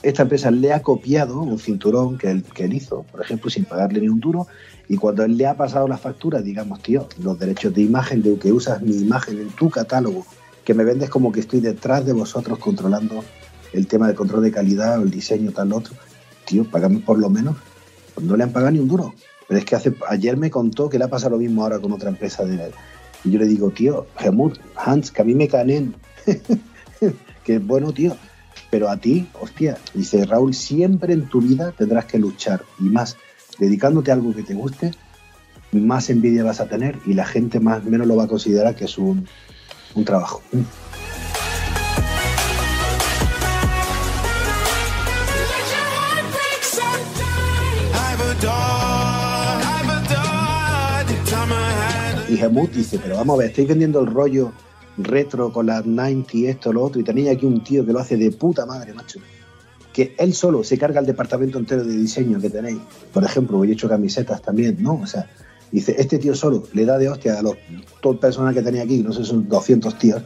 esta 0.06 0.22
empresa 0.22 0.52
le 0.52 0.72
ha 0.72 0.84
copiado 0.84 1.42
un 1.42 1.58
cinturón 1.58 2.20
que 2.20 2.30
él, 2.30 2.74
hizo, 2.74 3.04
por 3.12 3.22
ejemplo, 3.22 3.50
sin 3.50 3.66
pagarle 3.66 4.02
ni 4.02 4.08
un 4.08 4.20
duro, 4.20 4.46
y 4.88 4.98
cuando 4.98 5.24
él 5.24 5.36
le 5.36 5.48
ha 5.48 5.58
pasado 5.58 5.88
la 5.88 5.98
factura, 5.98 6.44
digamos, 6.44 6.84
tío, 6.84 7.08
los 7.24 7.40
derechos 7.40 7.74
de 7.74 7.82
imagen, 7.82 8.22
de 8.22 8.38
que 8.38 8.52
usas 8.52 8.84
mi 8.84 8.96
imagen 8.96 9.40
en 9.40 9.50
tu 9.50 9.72
catálogo, 9.72 10.24
que 10.64 10.76
me 10.76 10.84
vendes 10.84 11.10
como 11.10 11.32
que 11.32 11.40
estoy 11.40 11.60
detrás 11.60 12.06
de 12.06 12.14
vosotros 12.14 12.60
controlando 12.60 13.24
el 13.74 13.88
tema 13.88 14.08
de 14.08 14.14
control 14.14 14.44
de 14.44 14.52
calidad 14.52 15.00
o 15.00 15.02
el 15.02 15.10
diseño, 15.10 15.52
tal, 15.52 15.74
otro, 15.74 15.96
tío, 16.46 16.70
pagame 16.70 17.00
por 17.00 17.18
lo 17.18 17.32
menos. 17.32 17.58
No 18.22 18.38
le 18.38 18.44
han 18.44 18.52
pagado 18.52 18.72
ni 18.72 18.80
un 18.80 18.88
duro. 18.88 19.16
Pero 19.48 19.60
es 19.60 19.66
que 19.66 19.76
hace, 19.76 19.94
ayer 20.08 20.38
me 20.38 20.52
contó 20.52 20.88
que 20.88 21.00
le 21.00 21.06
ha 21.06 21.10
pasado 21.10 21.32
lo 21.32 21.38
mismo 21.38 21.64
ahora 21.64 21.80
con 21.80 21.92
otra 21.92 22.10
empresa 22.10 22.46
de 22.46 22.72
Y 23.24 23.32
yo 23.32 23.40
le 23.40 23.46
digo, 23.46 23.72
tío, 23.72 24.06
Helmut, 24.20 24.60
Hans, 24.76 25.12
que 25.12 25.22
a 25.22 25.26
mí 25.26 25.34
me 25.34 25.48
canen. 25.48 25.96
que 27.44 27.60
bueno, 27.60 27.92
tío, 27.92 28.16
pero 28.76 28.90
a 28.90 28.98
ti, 28.98 29.26
hostia, 29.40 29.78
dice 29.94 30.26
Raúl, 30.26 30.54
siempre 30.54 31.14
en 31.14 31.30
tu 31.30 31.40
vida 31.40 31.72
tendrás 31.72 32.04
que 32.04 32.20
luchar 32.20 32.62
y 32.78 32.90
más 32.90 33.16
dedicándote 33.58 34.12
a 34.12 34.16
algo 34.16 34.36
que 34.36 34.44
te 34.44 34.54
guste, 34.54 34.92
más 35.72 36.10
envidia 36.10 36.44
vas 36.44 36.60
a 36.60 36.68
tener 36.68 37.00
y 37.06 37.14
la 37.14 37.24
gente 37.24 37.62
más 37.62 37.86
menos 37.86 38.06
lo 38.06 38.18
va 38.18 38.26
a 38.26 38.28
considerar 38.28 38.76
que 38.76 38.84
es 38.84 38.98
un, 38.98 39.26
un 39.94 40.04
trabajo. 40.04 40.42
Y 52.28 52.42
Hemut 52.42 52.72
dice, 52.74 53.00
pero 53.02 53.16
vamos 53.16 53.36
a 53.36 53.38
ver, 53.38 53.52
estáis 53.52 53.70
vendiendo 53.70 54.02
el 54.02 54.08
rollo 54.08 54.52
retro 54.98 55.52
con 55.52 55.66
las 55.66 55.86
90 55.86 56.38
y 56.38 56.46
esto, 56.48 56.72
lo 56.72 56.84
otro, 56.84 57.00
y 57.02 57.04
tenéis 57.04 57.30
aquí 57.30 57.46
un 57.46 57.64
tío 57.64 57.86
que 57.86 57.94
lo 57.94 58.00
hace 58.00 58.18
de 58.18 58.32
puta 58.32 58.66
madre, 58.66 58.94
macho. 58.94 59.20
Que 59.94 60.16
él 60.18 60.34
solo 60.34 60.64
se 60.64 60.78
carga 60.78 61.00
el 61.00 61.06
departamento 61.06 61.58
entero 61.58 61.84
de 61.84 61.96
diseño 61.96 62.40
que 62.40 62.50
tenéis. 62.50 62.80
Por 63.14 63.24
ejemplo, 63.24 63.64
he 63.64 63.72
hecho 63.72 63.88
camisetas 63.88 64.42
también, 64.42 64.78
¿no? 64.80 65.00
O 65.02 65.08
sea, 65.08 65.30
dice, 65.72 65.96
este 65.98 66.18
tío 66.18 66.36
solo 66.36 66.64
le 66.74 66.86
da 66.86 66.98
de 66.98 67.10
hostia 67.10 67.40
a 67.40 67.42
los, 67.42 67.56
todo 68.02 68.14
el 68.14 68.20
personal 68.20 68.54
que 68.54 68.62
tenía 68.62 68.84
aquí, 68.84 69.02
no 69.02 69.14
sé, 69.14 69.24
son 69.24 69.48
200 69.48 69.98
tíos, 69.98 70.22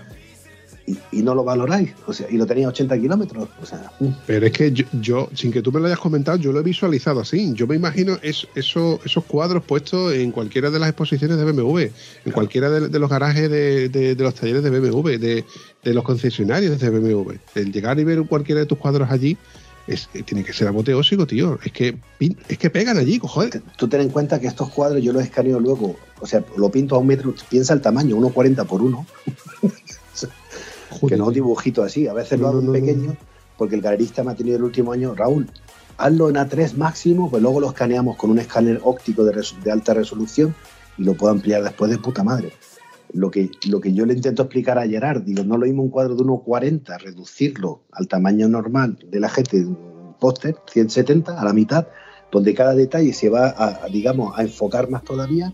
y, 1.12 1.22
no 1.22 1.36
lo 1.36 1.44
valoráis, 1.44 1.94
o 2.08 2.14
sea, 2.14 2.28
y 2.30 2.38
lo 2.38 2.46
tenía 2.46 2.68
80 2.68 3.00
kilómetros, 3.00 3.50
o 3.62 3.66
sea. 3.66 3.92
Mm. 4.00 4.08
Pero 4.26 4.46
es 4.46 4.52
que 4.52 4.74
yo, 5.00 5.30
sin 5.34 5.52
que 5.52 5.62
tú 5.62 5.72
me 5.72 5.80
lo 5.80 5.88
hayas 5.88 6.00
comentado, 6.00 6.38
yo 6.38 6.52
lo 6.52 6.60
he 6.60 6.64
visualizado 6.64 7.20
así. 7.20 7.54
Yo 7.54 7.68
me 7.68 7.76
imagino 7.76 8.18
es, 8.22 8.48
eso, 8.56 9.00
esos 9.04 9.24
cuadros 9.26 9.64
puestos 9.64 10.14
en 10.14 10.32
cualquiera 10.32 10.70
de 10.72 10.80
las 10.80 10.90
exposiciones 10.90 11.38
de 11.38 11.46
BMW, 11.46 11.80
en 12.26 12.32
cualquiera 12.32 12.70
de, 12.70 13.00
los 13.00 13.10
garajes 13.10 13.50
de, 13.50 14.16
los 14.18 14.34
talleres 14.36 14.64
de 14.64 14.70
BMW, 14.70 15.18
de, 15.18 15.46
los 15.84 16.04
concesionarios 16.04 16.80
de 16.80 16.90
BMW. 16.90 17.34
El 17.56 17.72
llegar 17.72 18.00
y 18.00 18.04
ver 18.04 18.24
cualquiera 18.24 18.62
de 18.62 18.66
tus 18.66 18.78
cuadros 18.78 19.10
allí, 19.12 19.38
es, 19.88 20.08
tiene 20.26 20.44
que 20.44 20.54
ser 20.54 20.68
apoteósico, 20.68 21.26
tío. 21.26 21.60
Es 21.64 21.72
que, 21.72 21.98
es 22.48 22.58
que 22.58 22.70
pegan 22.70 22.98
allí, 22.98 23.18
cojones. 23.18 23.60
Tú 23.76 23.88
ten 23.88 24.02
en 24.02 24.10
cuenta 24.10 24.40
que 24.40 24.48
estos 24.48 24.70
cuadros 24.70 25.02
yo 25.02 25.12
los 25.12 25.24
escaneo 25.24 25.60
luego, 25.60 25.96
o 26.20 26.28
sea, 26.28 26.44
lo 26.58 26.70
pinto 26.70 26.96
a 26.96 27.00
un 27.00 27.08
metro, 27.08 27.34
piensa 27.50 27.74
el 27.74 27.82
tamaño, 27.82 28.16
1,40 28.18 28.66
por 28.66 28.82
1. 28.82 29.06
que 31.08 31.18
no 31.18 31.28
un 31.28 31.34
dibujito 31.34 31.84
así, 31.84 32.08
a 32.08 32.14
veces 32.14 32.40
lo 32.40 32.48
hago 32.48 32.60
en 32.60 32.72
pequeño, 32.72 33.16
porque 33.58 33.76
el 33.76 33.82
galerista 33.82 34.24
me 34.24 34.32
ha 34.32 34.36
tenido 34.36 34.58
el 34.58 34.64
último 34.64 34.92
año, 34.92 35.14
Raúl, 35.16 35.50
hazlo 35.98 36.30
en 36.30 36.36
A3 36.36 36.76
máximo, 36.76 37.30
pues 37.30 37.44
luego 37.44 37.60
lo 37.60 37.68
escaneamos 37.68 38.16
con 38.16 38.32
un 38.32 38.40
escáner 38.40 38.80
óptico 38.84 39.24
de, 39.26 39.72
alta 39.72 39.94
resolución 39.94 40.56
y 40.98 41.04
lo 41.04 41.14
puedo 41.14 41.32
ampliar 41.34 41.64
después 41.64 41.92
de 41.92 41.98
puta 41.98 42.24
madre. 42.24 42.54
Lo 43.12 43.32
que, 43.32 43.50
lo 43.68 43.82
que 43.82 43.92
yo 43.94 44.06
le 44.06 44.14
intento 44.14 44.44
explicar 44.44 44.78
a 44.78 44.88
Gerard, 44.88 45.24
digo, 45.24 45.44
no 45.44 45.58
lo 45.58 45.66
mismo 45.66 45.84
un 45.84 45.90
cuadro 45.90 46.16
de 46.16 46.24
1,40, 46.24 47.00
reducirlo 47.00 47.82
al 47.92 48.08
tamaño 48.08 48.48
normal 48.48 48.98
de 49.10 49.20
la 49.20 49.30
gente 49.30 49.60
de 49.60 49.66
un 49.66 50.16
póster, 50.20 50.56
170, 50.72 51.40
a 51.40 51.44
la 51.44 51.54
mitad, 51.54 51.88
donde 52.32 52.54
cada 52.54 52.76
detalle 52.76 53.12
se 53.14 53.30
va 53.30 53.54
a, 53.58 53.88
digamos, 53.88 54.38
a 54.38 54.44
enfocar 54.44 54.90
más 54.90 55.04
todavía, 55.04 55.54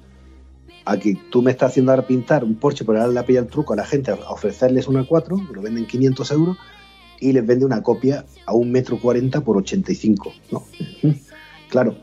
a 0.86 0.98
que 0.98 1.18
tú 1.32 1.42
me 1.42 1.52
estás 1.52 1.72
haciendo 1.72 1.92
ahora 1.92 2.06
pintar 2.06 2.44
un 2.44 2.56
Porsche 2.56 2.86
por 2.86 2.96
darle 2.96 3.14
la 3.14 3.26
pilla 3.26 3.40
al 3.40 3.48
truco 3.48 3.74
a 3.74 3.76
la 3.76 3.86
gente, 3.86 4.12
a 4.12 4.16
ofrecerles 4.30 4.88
una 4.88 5.04
4, 5.04 5.48
lo 5.52 5.62
venden 5.62 5.88
500 5.88 6.32
euros, 6.32 6.58
y 7.20 7.34
les 7.34 7.46
vende 7.46 7.66
una 7.66 7.82
copia 7.82 8.26
a 8.46 8.54
un 8.54 8.72
metro 8.72 9.00
40 9.00 9.42
por 9.42 9.58
85. 9.58 10.34
¿no? 10.52 10.64
Claro, 11.70 11.96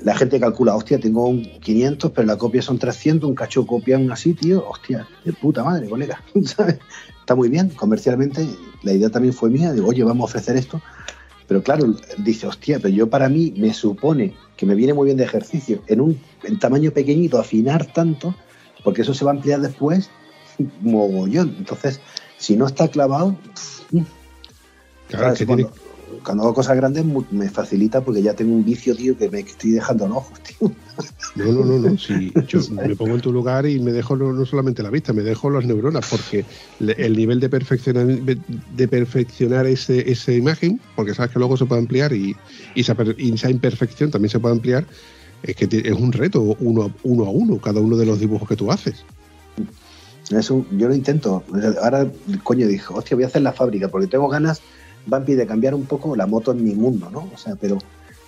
la 0.00 0.14
gente 0.14 0.38
calcula, 0.38 0.76
hostia, 0.76 1.00
tengo 1.00 1.26
un 1.26 1.42
500, 1.42 2.12
pero 2.12 2.26
la 2.26 2.36
copia 2.36 2.62
son 2.62 2.78
300, 2.78 3.28
un 3.28 3.34
cacho 3.34 3.66
copia 3.66 3.98
un 3.98 4.10
así, 4.10 4.34
tío, 4.34 4.66
hostia, 4.68 5.08
de 5.24 5.32
puta 5.32 5.64
madre, 5.64 5.88
colega, 5.88 6.22
Está 6.34 7.34
muy 7.34 7.48
bien, 7.48 7.70
comercialmente, 7.70 8.46
la 8.84 8.92
idea 8.92 9.10
también 9.10 9.34
fue 9.34 9.50
mía, 9.50 9.72
digo, 9.72 9.88
oye, 9.88 10.04
vamos 10.04 10.22
a 10.22 10.26
ofrecer 10.26 10.56
esto, 10.56 10.80
pero 11.46 11.62
claro, 11.62 11.94
dice, 12.18 12.46
hostia, 12.46 12.78
pero 12.78 12.94
yo 12.94 13.08
para 13.08 13.28
mí 13.28 13.54
me 13.56 13.72
supone 13.72 14.34
que 14.56 14.66
me 14.66 14.74
viene 14.74 14.94
muy 14.94 15.06
bien 15.06 15.16
de 15.16 15.24
ejercicio, 15.24 15.82
en 15.86 16.00
un 16.00 16.20
tamaño 16.60 16.90
pequeñito, 16.90 17.38
afinar 17.38 17.92
tanto, 17.92 18.34
porque 18.82 19.02
eso 19.02 19.14
se 19.14 19.24
va 19.24 19.30
a 19.30 19.34
ampliar 19.34 19.60
después, 19.60 20.10
mogollón. 20.80 21.54
Entonces, 21.58 22.00
si 22.38 22.56
no 22.56 22.66
está 22.66 22.88
clavado, 22.88 23.36
claro, 25.08 25.34
que 25.34 25.46
tiene, 25.46 25.66
cuando 26.26 26.42
hago 26.42 26.54
cosas 26.54 26.76
grandes 26.76 27.04
me 27.30 27.48
facilita 27.48 28.00
porque 28.00 28.20
ya 28.20 28.34
tengo 28.34 28.52
un 28.52 28.64
vicio, 28.64 28.96
tío, 28.96 29.16
que 29.16 29.30
me 29.30 29.40
estoy 29.40 29.70
dejando 29.70 30.06
en 30.06 30.12
ojos, 30.12 30.40
tío. 30.40 30.72
No, 31.36 31.52
no, 31.52 31.64
no, 31.64 31.78
no. 31.78 31.96
Si 31.96 32.32
yo 32.48 32.58
me 32.70 32.96
pongo 32.96 33.14
en 33.14 33.20
tu 33.20 33.32
lugar 33.32 33.64
y 33.64 33.78
me 33.78 33.92
dejo 33.92 34.16
no, 34.16 34.44
solamente 34.44 34.82
la 34.82 34.90
vista, 34.90 35.12
me 35.12 35.22
dejo 35.22 35.50
las 35.50 35.64
neuronas, 35.64 36.04
porque 36.10 36.44
el 36.80 37.16
nivel 37.16 37.38
de 37.38 37.48
perfeccionar, 37.48 38.06
de 38.06 38.88
perfeccionar 38.88 39.66
ese, 39.66 40.10
esa 40.10 40.32
imagen, 40.32 40.80
porque 40.96 41.14
sabes 41.14 41.30
que 41.30 41.38
luego 41.38 41.56
se 41.56 41.64
puede 41.64 41.82
ampliar 41.82 42.12
y, 42.12 42.34
y, 42.74 42.80
esa, 42.80 43.48
imperfección 43.48 44.10
también 44.10 44.30
se 44.30 44.40
puede 44.40 44.56
ampliar, 44.56 44.84
es 45.44 45.54
que 45.54 45.68
es 45.70 45.94
un 45.94 46.10
reto 46.10 46.56
uno, 46.58 46.92
uno 47.04 47.24
a 47.24 47.30
uno, 47.30 47.58
cada 47.60 47.80
uno 47.80 47.96
de 47.96 48.04
los 48.06 48.18
dibujos 48.18 48.48
que 48.48 48.56
tú 48.56 48.72
haces. 48.72 49.04
Eso 50.30 50.66
yo 50.72 50.88
lo 50.88 50.94
intento. 50.94 51.44
Ahora, 51.80 52.10
coño, 52.42 52.66
dijo, 52.66 52.94
hostia, 52.94 53.14
voy 53.14 53.22
a 53.22 53.28
hacer 53.28 53.42
la 53.42 53.52
fábrica 53.52 53.86
porque 53.86 54.08
tengo 54.08 54.28
ganas 54.28 54.60
Vampi 55.06 55.34
de 55.34 55.46
cambiar 55.46 55.74
un 55.74 55.86
poco 55.86 56.14
la 56.16 56.26
moto 56.26 56.52
en 56.52 56.62
mi 56.62 56.74
mundo, 56.74 57.08
¿no? 57.10 57.30
O 57.32 57.38
sea, 57.38 57.56
pero, 57.56 57.78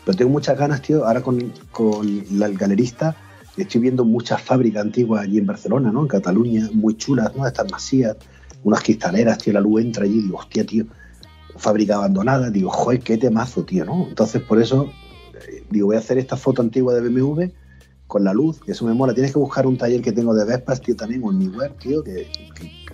pero 0.04 0.16
tengo 0.16 0.30
muchas 0.30 0.56
ganas, 0.56 0.82
tío. 0.82 1.04
Ahora 1.04 1.22
con, 1.22 1.52
con 1.70 2.06
el 2.06 2.56
galerista 2.56 3.16
estoy 3.62 3.80
viendo 3.80 4.04
muchas 4.04 4.40
fábricas 4.40 4.82
antiguas 4.82 5.22
allí 5.22 5.38
en 5.38 5.46
Barcelona, 5.46 5.90
¿no? 5.90 6.02
En 6.02 6.08
Cataluña, 6.08 6.68
muy 6.72 6.96
chulas, 6.96 7.34
¿no? 7.34 7.46
Estas 7.46 7.70
masías, 7.70 8.16
unas 8.64 8.82
cristaleras, 8.82 9.38
tío. 9.38 9.52
La 9.52 9.60
luz 9.60 9.82
entra 9.82 10.04
allí 10.04 10.18
y 10.18 10.22
digo, 10.22 10.38
hostia, 10.38 10.64
tío, 10.64 10.86
fábrica 11.56 11.96
abandonada. 11.96 12.50
Digo, 12.50 12.70
joder, 12.70 13.00
qué 13.00 13.18
temazo, 13.18 13.64
tío, 13.64 13.84
¿no? 13.84 14.06
Entonces, 14.08 14.42
por 14.42 14.60
eso, 14.60 14.90
eh, 15.34 15.64
digo, 15.70 15.88
voy 15.88 15.96
a 15.96 16.00
hacer 16.00 16.18
esta 16.18 16.36
foto 16.36 16.62
antigua 16.62 16.94
de 16.94 17.00
BMW 17.00 17.44
con 18.06 18.24
la 18.24 18.32
luz, 18.32 18.60
que 18.60 18.72
eso 18.72 18.86
me 18.86 18.94
mola. 18.94 19.12
Tienes 19.12 19.32
que 19.32 19.38
buscar 19.38 19.66
un 19.66 19.76
taller 19.76 20.00
que 20.00 20.12
tengo 20.12 20.34
de 20.34 20.44
Vespas, 20.44 20.80
tío, 20.80 20.96
también, 20.96 21.22
o 21.24 21.30
en 21.30 21.38
mi 21.38 21.48
web, 21.48 21.76
tío, 21.78 22.02
que, 22.02 22.26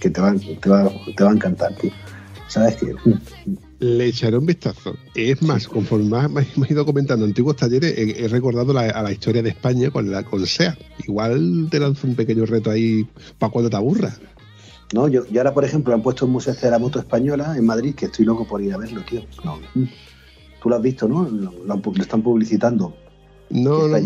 que, 0.01 0.11
te, 0.11 0.21
va, 0.21 0.35
te, 0.35 0.69
va, 0.69 0.91
te 1.17 1.25
va 1.25 1.31
a 1.31 1.35
encantar, 1.35 1.75
tío. 1.77 1.93
¿Sabes 2.55 2.77
qué? 2.77 2.95
le 3.81 4.07
echaré 4.07 4.39
un 4.39 4.47
vistazo. 4.47 4.95
Es 5.17 5.43
más, 5.43 5.67
conforme 5.67 6.29
me 6.29 6.67
he 6.69 6.73
ido 6.73 6.87
comentando 6.87 7.25
antiguos 7.25 7.57
talleres, 7.57 7.93
he, 7.99 8.29
recordado 8.29 8.79
a 8.79 9.03
la 9.03 9.11
historia 9.11 9.43
de 9.43 9.49
España 9.49 9.91
con 9.91 10.09
la 10.09 10.23
con 10.23 10.47
SEA. 10.47 10.79
Igual 11.05 11.67
te 11.69 11.81
lanzo 11.81 12.07
un 12.07 12.15
pequeño 12.15 12.47
reto 12.47 12.71
ahí 12.71 13.09
para 13.41 13.51
cuando 13.51 13.71
te 13.71 13.77
aburras. 13.77 14.21
No, 14.93 15.09
yo, 15.09 15.25
y 15.29 15.37
ahora, 15.39 15.53
por 15.53 15.65
ejemplo, 15.65 15.93
han 15.95 16.03
puesto 16.03 16.27
un 16.27 16.33
museo 16.33 16.53
este 16.53 16.67
de 16.67 16.71
la 16.71 16.79
moto 16.79 17.01
española 17.01 17.57
en 17.57 17.67
Madrid, 17.67 17.97
que 17.97 18.07
estoy 18.07 18.25
loco 18.25 18.47
por 18.47 18.63
ir 18.63 18.73
a 18.73 18.79
verlo, 18.79 19.03
tío. 19.03 19.23
No. 19.45 19.59
Tú 20.63 20.69
lo 20.69 20.77
has 20.77 20.83
visto, 20.83 21.09
¿no? 21.09 21.29
Lo, 21.29 21.83
están 22.01 22.23
publicitando. 22.23 22.95
No, 23.51 23.89
no, 23.89 23.99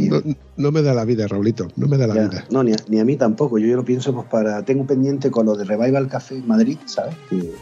no, 0.57 0.73
me 0.73 0.81
da 0.81 0.95
la 0.95 1.05
vida, 1.05 1.29
Raulito, 1.29 1.69
no 1.77 1.87
me 1.87 1.99
da 1.99 2.07
la 2.07 2.15
vida. 2.15 2.47
No, 2.51 2.65
ni 2.65 2.73
a, 2.73 2.77
ni 2.89 2.99
a, 2.99 3.05
mí 3.05 3.17
tampoco. 3.17 3.59
Yo, 3.59 3.67
yo 3.67 3.77
lo 3.77 3.85
pienso 3.85 4.15
pues 4.15 4.27
para. 4.29 4.65
Tengo 4.65 4.87
pendiente 4.87 5.31
con 5.31 5.45
lo 5.45 5.55
de 5.55 5.65
Revival 5.65 6.09
Café 6.09 6.37
en 6.37 6.49
Madrid, 6.49 6.79
¿sabes? 6.87 7.15
Que, 7.29 7.53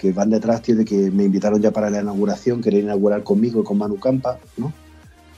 que 0.00 0.12
van 0.12 0.30
detrás, 0.30 0.62
tío, 0.62 0.76
de 0.76 0.86
que 0.86 1.10
me 1.10 1.24
invitaron 1.24 1.60
ya 1.60 1.72
para 1.72 1.90
la 1.90 2.00
inauguración, 2.00 2.62
querían 2.62 2.84
inaugurar 2.84 3.22
conmigo 3.22 3.60
y 3.60 3.64
con 3.64 3.76
Manu 3.76 3.98
Campa, 3.98 4.38
¿no? 4.56 4.72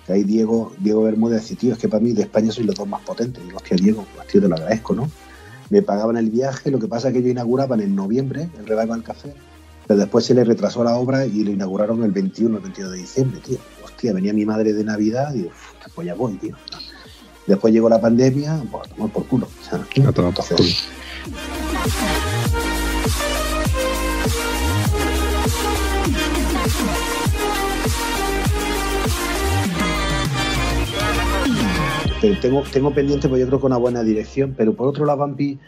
Que 0.07 0.13
ahí 0.13 0.23
Diego, 0.23 0.73
Diego 0.79 1.03
Bermúdez 1.03 1.43
dice, 1.43 1.57
tío, 1.57 1.73
es 1.73 1.79
que 1.81 1.89
para 1.89 2.01
mí 2.01 2.13
de 2.13 2.23
España 2.23 2.53
soy 2.53 2.65
los 2.65 2.77
dos 2.77 2.87
más 2.87 3.03
potentes. 3.03 3.43
Digo, 3.43 3.57
hostia, 3.57 3.77
Diego, 3.77 4.07
pues, 4.15 4.29
tío, 4.29 4.41
te 4.41 4.47
lo 4.47 4.55
agradezco, 4.55 4.95
¿no? 4.95 5.11
Me 5.69 5.83
pagaban 5.83 6.17
el 6.17 6.31
viaje, 6.31 6.71
lo 6.71 6.79
que 6.79 6.87
pasa 6.87 7.09
es 7.09 7.13
que 7.13 7.19
ellos 7.19 7.33
inauguraban 7.33 7.81
en 7.81 7.97
noviembre 7.97 8.51
el 8.57 8.67
Revival 8.67 9.03
Café, 9.03 9.35
pero 9.89 9.99
después 9.99 10.25
se 10.25 10.35
le 10.35 10.45
retrasó 10.45 10.85
la 10.85 10.95
obra 10.95 11.27
y 11.27 11.43
lo 11.43 11.51
inauguraron 11.51 12.05
el 12.05 12.13
21, 12.13 12.59
el 12.59 12.63
22 12.63 12.93
de 12.93 12.99
diciembre, 12.99 13.41
tío. 13.41 13.59
Hostia, 13.85 14.13
venía 14.13 14.33
mi 14.33 14.45
madre 14.45 14.73
de 14.73 14.85
Navidad 14.85 15.35
y 15.35 15.39
digo, 15.39 15.51
pues 15.93 16.07
ya 16.07 16.15
voy, 16.15 16.35
tío. 16.35 16.55
Después 17.49 17.75
llegó 17.75 17.89
la 17.89 18.01
pandemia, 18.01 18.63
pues 18.71 18.89
a 18.89 18.95
tomar 18.95 19.11
por 19.11 19.27
culo. 19.27 19.49
O 19.61 19.65
sea, 19.65 19.81
a 20.09 20.13
tomar 20.13 20.33
por 20.33 20.47
culo. 20.47 20.69
Tengo, 32.41 32.63
tengo 32.73 32.95
pendiente, 32.95 33.29
pues 33.29 33.41
yo 33.41 33.47
creo 33.47 33.61
que 33.61 33.67
una 33.67 33.77
buena 33.77 34.03
dirección, 34.03 34.55
pero 34.57 34.75
por 34.75 34.89
otro 34.89 35.05
lado, 35.05 35.19
Vampi, 35.19 35.59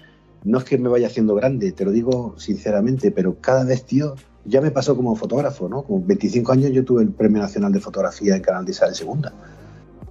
no 0.45 0.59
es 0.59 0.65
que 0.65 0.79
me 0.79 0.89
vaya 0.89 1.07
haciendo 1.07 1.35
grande, 1.35 1.73
te 1.73 1.85
lo 1.85 1.91
digo 1.91 2.35
sinceramente, 2.37 3.11
pero 3.11 3.37
cada 3.41 3.65
vez, 3.65 3.85
tío, 3.85 4.15
ya 4.45 4.61
me 4.61 4.71
pasó 4.71 4.95
como 4.97 5.17
fotógrafo, 5.17 5.69
¿no? 5.69 5.83
Con 5.83 6.07
25 6.07 6.53
años 6.53 6.73
yo 6.73 6.85
tuve 6.85 7.03
el 7.03 7.11
Premio 7.11 7.41
Nacional 7.41 7.73
de 7.73 7.81
Fotografía 7.81 8.37
en 8.37 8.43
Canal 8.43 8.65
de 8.65 8.73
Isabel 8.73 8.95
Segunda. 8.95 9.33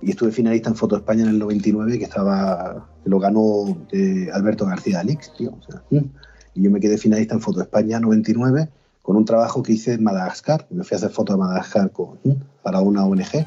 Y 0.02 0.12
estuve 0.12 0.32
finalista 0.32 0.70
en 0.70 0.76
Foto 0.76 0.98
España 0.98 1.24
en 1.24 1.30
el 1.30 1.40
99, 1.40 1.98
que 1.98 2.04
estaba, 2.04 2.88
lo 3.06 3.20
ganó 3.20 3.78
eh, 3.92 4.30
Alberto 4.34 4.66
García 4.66 5.00
Alix, 5.00 5.32
tío. 5.38 5.54
y 5.92 6.62
yo 6.62 6.72
me 6.72 6.80
quedé 6.80 6.98
finalista 6.98 7.36
en 7.36 7.42
Foto 7.42 7.62
España 7.62 8.00
99 8.00 8.70
con 9.04 9.18
un 9.18 9.26
trabajo 9.26 9.62
que 9.62 9.74
hice 9.74 9.94
en 9.94 10.04
Madagascar. 10.04 10.66
Me 10.72 10.84
fui 10.84 10.96
a 10.96 10.98
hacer 10.98 11.12
fotos 11.12 11.36
de 11.36 11.42
Madagascar 11.42 11.92
para 12.64 12.80
una 12.80 13.06
ONG 13.06 13.46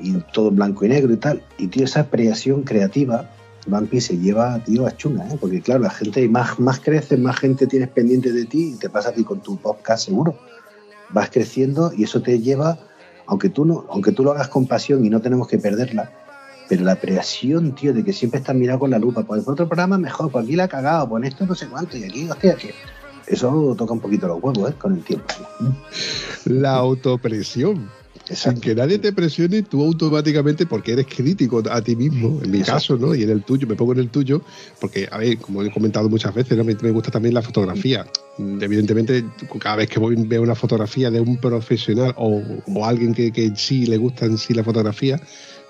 y 0.00 0.14
todo 0.32 0.50
blanco 0.50 0.84
y 0.84 0.88
negro 0.88 1.12
y 1.12 1.18
tal. 1.18 1.42
Y, 1.58 1.68
tío, 1.68 1.84
esa 1.84 2.08
creación 2.08 2.62
creativa, 2.62 3.30
Vampi 3.66 4.00
se 4.00 4.18
lleva, 4.18 4.58
tío, 4.64 4.86
a 4.86 4.96
chunga, 4.96 5.28
¿eh? 5.28 5.36
Porque, 5.38 5.60
claro, 5.60 5.82
la 5.82 5.90
gente 5.90 6.26
más, 6.28 6.58
más 6.58 6.80
crece, 6.80 7.16
más 7.18 7.38
gente 7.38 7.66
tienes 7.66 7.90
pendiente 7.90 8.32
de 8.32 8.46
ti 8.46 8.72
y 8.74 8.78
te 8.78 8.88
pasa 8.88 9.10
a 9.10 9.12
ti 9.12 9.22
con 9.22 9.40
tu 9.40 9.58
podcast 9.58 10.06
seguro. 10.06 10.36
Vas 11.10 11.30
creciendo 11.30 11.92
y 11.94 12.04
eso 12.04 12.22
te 12.22 12.40
lleva, 12.40 12.78
aunque 13.26 13.50
tú, 13.50 13.66
no, 13.66 13.84
aunque 13.90 14.12
tú 14.12 14.24
lo 14.24 14.32
hagas 14.32 14.48
con 14.48 14.66
pasión 14.66 15.04
y 15.04 15.10
no 15.10 15.20
tenemos 15.20 15.46
que 15.46 15.58
perderla, 15.58 16.10
pero 16.70 16.84
la 16.84 16.96
creación, 16.96 17.74
tío, 17.74 17.92
de 17.92 18.02
que 18.02 18.14
siempre 18.14 18.40
estás 18.40 18.56
mirando 18.56 18.80
con 18.80 18.90
la 18.90 18.98
lupa, 18.98 19.24
pues 19.24 19.46
otro 19.46 19.68
programa 19.68 19.98
mejor, 19.98 20.32
pues 20.32 20.46
aquí 20.46 20.56
la 20.56 20.64
ha 20.64 20.68
cagado, 20.68 21.06
pues 21.06 21.24
esto 21.24 21.44
no 21.44 21.54
sé 21.54 21.68
cuánto, 21.68 21.98
y 21.98 22.04
aquí, 22.04 22.30
hostia, 22.30 22.54
que 22.54 22.72
eso 23.26 23.74
toca 23.76 23.92
un 23.92 24.00
poquito 24.00 24.28
los 24.28 24.42
huevos, 24.42 24.70
¿eh? 24.70 24.74
Con 24.78 24.94
el 24.94 25.02
tiempo. 25.02 25.26
La 26.44 26.74
autopresión 26.74 27.88
sin 28.30 28.60
que 28.60 28.74
nadie 28.74 28.98
te 28.98 29.12
presione, 29.12 29.62
tú 29.62 29.84
automáticamente, 29.84 30.66
porque 30.66 30.92
eres 30.92 31.06
crítico 31.06 31.62
a 31.70 31.82
ti 31.82 31.96
mismo, 31.96 32.40
en 32.42 32.50
mi 32.50 32.62
caso, 32.62 32.96
¿no? 32.96 33.14
Y 33.14 33.22
en 33.22 33.30
el 33.30 33.42
tuyo, 33.42 33.66
me 33.66 33.74
pongo 33.74 33.92
en 33.92 34.00
el 34.00 34.08
tuyo, 34.08 34.42
porque, 34.80 35.08
a 35.10 35.18
ver, 35.18 35.38
como 35.38 35.62
he 35.62 35.72
comentado 35.72 36.08
muchas 36.08 36.34
veces, 36.34 36.56
¿no? 36.56 36.64
me, 36.64 36.90
gusta 36.90 37.10
también 37.10 37.34
la 37.34 37.42
fotografía. 37.42 38.06
Evidentemente, 38.38 39.24
cada 39.58 39.76
vez 39.76 39.88
que 39.88 39.98
voy, 39.98 40.16
veo 40.16 40.42
una 40.42 40.54
fotografía 40.54 41.10
de 41.10 41.20
un 41.20 41.36
profesional 41.36 42.14
o, 42.16 42.42
alguien 42.84 43.12
que, 43.14 43.32
que, 43.32 43.52
sí 43.56 43.86
le 43.86 43.96
gusta 43.96 44.26
en 44.26 44.38
sí 44.38 44.54
la 44.54 44.64
fotografía, 44.64 45.20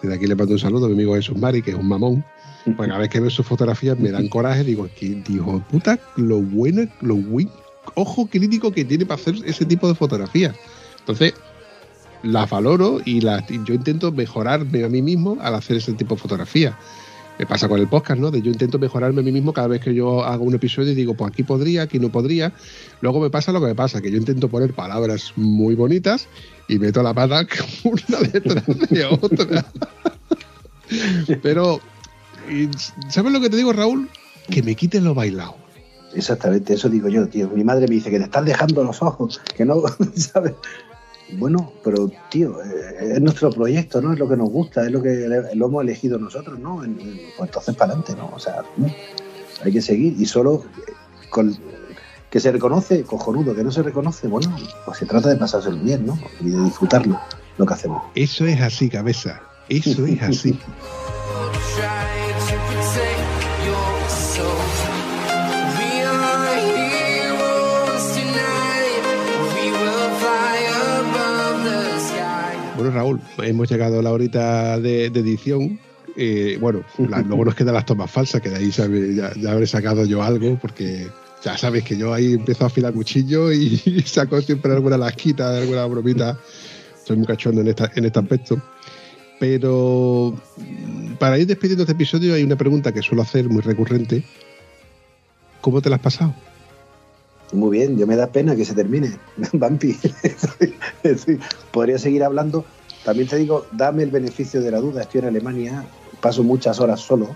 desde 0.03 0.14
aquí 0.14 0.26
le 0.26 0.34
mando 0.34 0.53
un 0.53 0.59
saludo 0.59 0.86
a 0.86 0.88
mi 0.88 0.94
amigo 0.94 1.14
Jesús 1.14 1.36
Mari, 1.36 1.62
que 1.62 1.70
es 1.70 1.76
un 1.76 1.88
mamón. 1.88 2.24
Pues 2.64 2.88
cada 2.88 2.98
vez 2.98 3.08
que 3.10 3.20
veo 3.20 3.30
sus 3.30 3.46
fotografías 3.46 3.98
me 3.98 4.10
dan 4.10 4.28
coraje, 4.28 4.62
digo, 4.62 4.88
que 4.98 5.20
dijo, 5.26 5.64
puta, 5.70 5.98
lo 6.16 6.40
bueno, 6.40 6.82
lo 7.00 7.16
buen 7.16 7.50
ojo 7.94 8.26
crítico 8.26 8.70
que 8.70 8.84
tiene 8.84 9.04
para 9.04 9.20
hacer 9.20 9.34
ese 9.44 9.64
tipo 9.64 9.88
de 9.88 9.94
fotografías. 9.94 10.54
Entonces, 11.00 11.34
las 12.22 12.48
valoro 12.48 13.00
y 13.04 13.20
las, 13.20 13.44
yo 13.48 13.74
intento 13.74 14.12
mejorarme 14.12 14.84
a 14.84 14.88
mí 14.88 15.02
mismo 15.02 15.38
al 15.40 15.54
hacer 15.54 15.78
ese 15.78 15.92
tipo 15.94 16.14
de 16.14 16.20
fotografía. 16.20 16.78
Me 17.38 17.46
pasa 17.46 17.68
con 17.68 17.80
el 17.80 17.88
podcast, 17.88 18.20
¿no? 18.20 18.30
De 18.30 18.40
yo 18.42 18.52
intento 18.52 18.78
mejorarme 18.78 19.20
a 19.20 19.24
mí 19.24 19.32
mismo 19.32 19.52
cada 19.52 19.66
vez 19.66 19.80
que 19.80 19.94
yo 19.94 20.22
hago 20.22 20.44
un 20.44 20.54
episodio 20.54 20.92
y 20.92 20.94
digo, 20.94 21.14
pues 21.14 21.32
aquí 21.32 21.42
podría, 21.42 21.82
aquí 21.82 21.98
no 21.98 22.10
podría. 22.10 22.52
Luego 23.00 23.20
me 23.20 23.30
pasa 23.30 23.50
lo 23.52 23.60
que 23.60 23.66
me 23.66 23.74
pasa, 23.74 24.00
que 24.00 24.10
yo 24.10 24.18
intento 24.18 24.48
poner 24.48 24.74
palabras 24.74 25.32
muy 25.34 25.74
bonitas 25.74 26.28
y 26.68 26.78
meto 26.78 27.02
la 27.02 27.14
pata 27.14 27.46
una 27.84 28.20
detrás 28.28 28.64
de 28.66 29.04
otra. 29.06 29.66
Pero, 31.42 31.80
¿sabes 33.09 33.32
lo 33.32 33.40
que 33.40 33.51
te 33.51 33.57
digo, 33.57 33.72
Raúl? 33.72 34.09
Que 34.51 34.62
me 34.62 34.74
quiten 34.74 35.05
lo 35.05 35.14
bailado. 35.14 35.57
Exactamente, 36.14 36.74
eso 36.74 36.88
digo 36.88 37.09
yo, 37.09 37.28
tío. 37.28 37.49
Mi 37.49 37.64
madre 37.64 37.86
me 37.88 37.95
dice 37.95 38.11
que 38.11 38.18
te 38.18 38.24
estás 38.24 38.45
dejando 38.45 38.84
los 38.84 39.03
ojos, 39.03 39.40
que 39.57 39.64
no, 39.64 39.82
¿sabes? 40.14 40.55
Bueno, 41.38 41.72
pero 41.82 42.11
tío, 42.30 42.62
eh, 42.62 43.14
es 43.14 43.20
nuestro 43.20 43.51
proyecto, 43.51 44.03
¿no? 44.03 44.12
Es 44.12 44.18
lo 44.18 44.28
que 44.28 44.36
nos 44.36 44.51
gusta, 44.51 44.84
es 44.84 44.93
lo 44.93 45.03
que 45.03 45.26
lo 45.55 45.66
hemos 45.66 45.82
elegido 45.82 46.18
nosotros, 46.18 46.59
¿no? 46.59 46.76
pues 46.76 47.49
entonces 47.49 47.74
para 47.74 47.93
adelante, 47.93 48.14
¿no? 48.16 48.30
O 48.34 48.38
sea, 48.38 48.62
hay 49.64 49.72
que 49.72 49.80
seguir 49.80 50.14
y 50.18 50.26
solo 50.26 50.64
con 51.30 51.57
que 52.28 52.40
se 52.40 52.51
reconoce, 52.51 53.03
cojonudo, 53.05 53.55
que 53.55 53.62
no 53.62 53.70
se 53.70 53.82
reconoce, 53.82 54.26
bueno, 54.26 54.55
pues 54.86 54.99
se 54.99 55.07
trata 55.07 55.28
de 55.28 55.36
pasárselo 55.36 55.76
bien, 55.76 56.07
¿no? 56.07 56.18
Y 56.40 56.51
de 56.51 56.64
disfrutarlo, 56.64 57.20
lo 57.59 57.66
que 57.66 57.74
hacemos. 57.74 58.03
Eso 58.14 58.47
es 58.47 58.61
así, 58.61 58.88
cabeza. 58.88 59.43
Eso 59.68 60.07
es 60.07 60.22
así. 60.22 60.59
Bueno, 72.82 72.96
Raúl, 72.96 73.20
hemos 73.44 73.70
llegado 73.70 74.00
a 74.00 74.02
la 74.02 74.10
horita 74.10 74.76
de, 74.80 75.04
edición. 75.06 75.78
Eh, 76.16 76.58
bueno, 76.60 76.82
luego 76.98 77.44
nos 77.44 77.54
quedan 77.54 77.74
las 77.74 77.86
tomas 77.86 78.10
falsas, 78.10 78.40
que 78.40 78.50
de 78.50 78.56
ahí 78.56 78.72
ya, 78.72 79.30
habré 79.48 79.68
sacado 79.68 80.04
yo 80.04 80.20
algo, 80.20 80.58
porque 80.60 81.06
ya 81.44 81.56
sabes 81.56 81.84
que 81.84 81.96
yo 81.96 82.12
ahí 82.12 82.32
empiezo 82.32 82.64
a 82.64 82.66
afilar 82.66 82.92
cuchillo 82.92 83.52
y, 83.52 83.78
saco 84.04 84.40
siempre 84.40 84.72
alguna 84.72 84.98
lasquita, 84.98 85.56
alguna 85.56 85.86
bromita. 85.86 86.36
Soy 87.06 87.18
muy 87.18 87.26
cachondo 87.26 87.60
en, 87.60 87.68
en 87.68 88.04
este 88.04 88.18
aspecto. 88.18 88.60
Pero 89.38 90.34
para 91.20 91.38
ir 91.38 91.46
despidiendo 91.46 91.84
este 91.84 91.92
episodio 91.92 92.34
hay 92.34 92.42
una 92.42 92.56
pregunta 92.56 92.90
que 92.90 93.00
suelo 93.00 93.22
hacer 93.22 93.48
muy 93.48 93.62
recurrente. 93.62 94.24
¿Cómo 95.60 95.80
te 95.80 95.88
la 95.88 95.96
has 95.96 96.02
pasado? 96.02 96.34
Muy 97.53 97.78
bien, 97.78 97.98
yo 97.98 98.07
me 98.07 98.16
da 98.16 98.28
pena 98.28 98.57
que 98.57 98.64
se 98.64 98.74
termine. 98.74 99.18
Vampi, 99.53 99.96
podría 101.72 101.98
seguir 101.98 102.24
hablando. 102.24 102.64
También 103.05 103.28
te 103.28 103.36
digo, 103.36 103.66
dame 103.72 104.03
el 104.05 104.11
beneficio 104.11 104.62
de 104.62 104.70
la 104.70 104.78
duda. 104.78 105.03
Estoy 105.03 105.20
en 105.20 105.26
Alemania, 105.26 105.84
paso 106.20 106.42
muchas 106.42 106.80
horas 106.80 107.00
solo. 107.00 107.28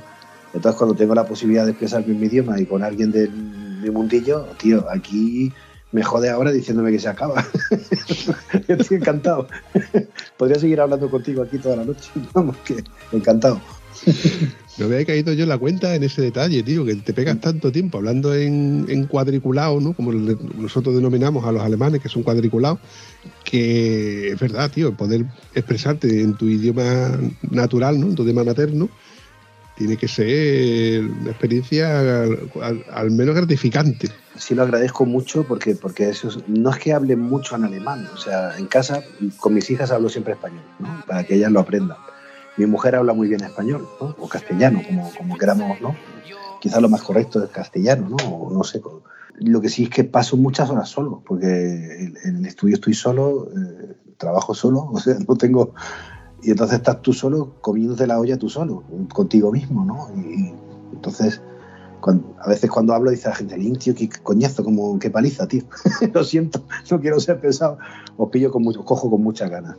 Entonces, 0.55 0.79
cuando 0.79 0.95
tengo 0.95 1.15
la 1.15 1.27
posibilidad 1.27 1.65
de 1.65 1.73
expresarme 1.73 2.15
en 2.15 2.21
mi 2.21 2.27
idioma 2.27 2.59
y 2.59 2.67
con 2.67 2.83
alguien 2.83 3.13
de 3.13 3.29
mi 3.29 3.91
mundillo, 3.91 4.47
tío, 4.59 4.87
aquí 4.91 5.53
me 5.93 6.03
jode 6.03 6.31
ahora 6.31 6.51
diciéndome 6.51 6.93
que 6.93 6.99
se 6.99 7.09
acaba. 7.09 7.45
Estoy 8.69 8.97
encantado. 8.97 9.49
Podría 10.39 10.59
seguir 10.59 10.81
hablando 10.81 11.11
contigo 11.11 11.43
aquí 11.43 11.59
toda 11.59 11.77
la 11.77 11.85
noche. 11.85 12.11
Vamos, 12.33 12.57
que 12.65 12.83
encantado. 13.13 13.61
No 14.79 14.89
me 14.89 14.97
había 14.97 15.07
caído 15.07 15.33
yo 15.33 15.47
la 15.47 15.57
cuenta 15.57 15.95
en 15.95 16.03
ese 16.03 16.21
detalle, 16.21 16.63
tío, 16.63 16.85
que 16.85 16.97
te 16.97 17.15
pegas 17.15 17.41
tanto 17.41 17.73
tiempo 17.73 17.97
hablando 17.97 18.35
en, 18.35 19.07
cuadriculado, 19.07 19.81
¿no? 19.81 19.95
Como 19.95 20.13
nosotros 20.13 20.95
denominamos 20.95 21.47
a 21.47 21.53
los 21.53 21.63
alemanes, 21.63 22.03
que 22.03 22.11
son 22.11 22.23
cuadriculados, 22.23 22.79
que 23.43 24.33
es 24.33 24.39
verdad, 24.39 24.71
tío, 24.71 24.95
poder 24.95 25.25
expresarte 25.55 26.21
en 26.21 26.35
tu 26.35 26.47
idioma 26.47 27.19
natural, 27.51 27.99
¿no? 27.99 28.09
En 28.09 28.15
tu 28.17 28.25
idioma 28.25 28.45
materno, 28.45 28.91
tiene 29.79 29.97
que 29.97 30.09
ser 30.09 31.05
una 31.05 31.31
experiencia 31.31 32.25
al, 32.93 33.11
menos 33.13 33.35
gratificante. 33.35 34.11
Sí, 34.37 34.55
lo 34.55 34.63
agradezco 34.63 35.07
mucho 35.07 35.45
porque, 35.45 35.75
porque 35.75 36.11
eso 36.11 36.29
no 36.49 36.69
es 36.71 36.79
que 36.79 36.93
hable 36.93 37.17
mucho 37.17 37.57
en 37.57 37.65
alemán, 37.65 38.07
o 38.13 38.19
sea, 38.19 38.59
en 38.59 38.67
casa 38.67 39.03
con 39.39 39.55
mis 39.55 39.71
hijas 39.71 39.91
hablo 39.91 40.11
siempre 40.11 40.35
español, 40.35 40.65
¿no? 40.81 41.03
Para 41.07 41.25
que 41.25 41.37
ellas 41.37 41.51
lo 41.51 41.61
aprendan 41.61 41.97
mi 42.57 42.67
mujer 42.67 42.95
habla 42.95 43.13
muy 43.13 43.29
bien 43.29 43.43
español, 43.43 43.87
¿no? 44.01 44.15
O 44.19 44.29
castellano, 44.29 44.81
como, 44.87 45.11
como 45.17 45.37
queramos, 45.37 45.81
¿no? 45.81 45.95
Quizás 46.61 46.81
lo 46.81 46.89
más 46.89 47.03
correcto 47.03 47.43
es 47.43 47.51
castellano, 47.51 48.09
¿no? 48.09 48.17
O 48.17 48.53
no 48.53 48.65
sé. 48.65 48.81
Lo 49.39 49.61
que 49.61 49.69
sí 49.69 49.85
es 49.85 49.91
que 49.91 50.05
paso 50.05 50.37
muchas 50.37 50.71
horas 50.71 50.89
solo, 50.89 51.23
porque 51.27 51.47
en 52.25 52.37
el 52.37 52.47
estudio 52.47 52.77
estoy 52.77 52.95
solo, 52.95 53.49
eh, 53.51 53.97
trabajo 54.17 54.55
solo, 54.55 54.85
o 54.93 54.99
sea, 54.99 55.17
no 55.27 55.37
tengo... 55.37 55.75
Y 56.43 56.51
entonces 56.51 56.79
estás 56.79 57.03
tú 57.03 57.13
solo 57.13 57.55
comiéndote 57.61 58.07
la 58.07 58.21
olla 58.21 58.39
tú 58.39 58.49
solo, 58.49 58.85
contigo 59.13 59.51
mismo, 59.51 59.85
¿no? 59.85 60.09
Y, 60.17 60.55
entonces, 60.93 61.41
a 62.41 62.49
veces 62.49 62.71
cuando 62.71 62.95
hablo 62.95 63.11
dice 63.11 63.29
la 63.29 63.35
gente, 63.35 63.57
tío, 63.79 63.95
qué 63.95 64.09
coñazo, 64.23 64.63
como, 64.63 64.99
qué 64.99 65.11
paliza, 65.11 65.49
tío. 65.49 65.65
Lo 66.15 66.23
siento, 66.25 66.65
no 66.91 67.01
quiero 67.01 67.19
ser 67.21 67.41
pesado. 67.41 67.79
Os 68.17 68.31
pillo 68.31 68.51
con 68.51 68.63
mucho, 68.63 68.85
cojo 68.85 69.11
con 69.11 69.23
muchas 69.23 69.51
ganas. 69.51 69.77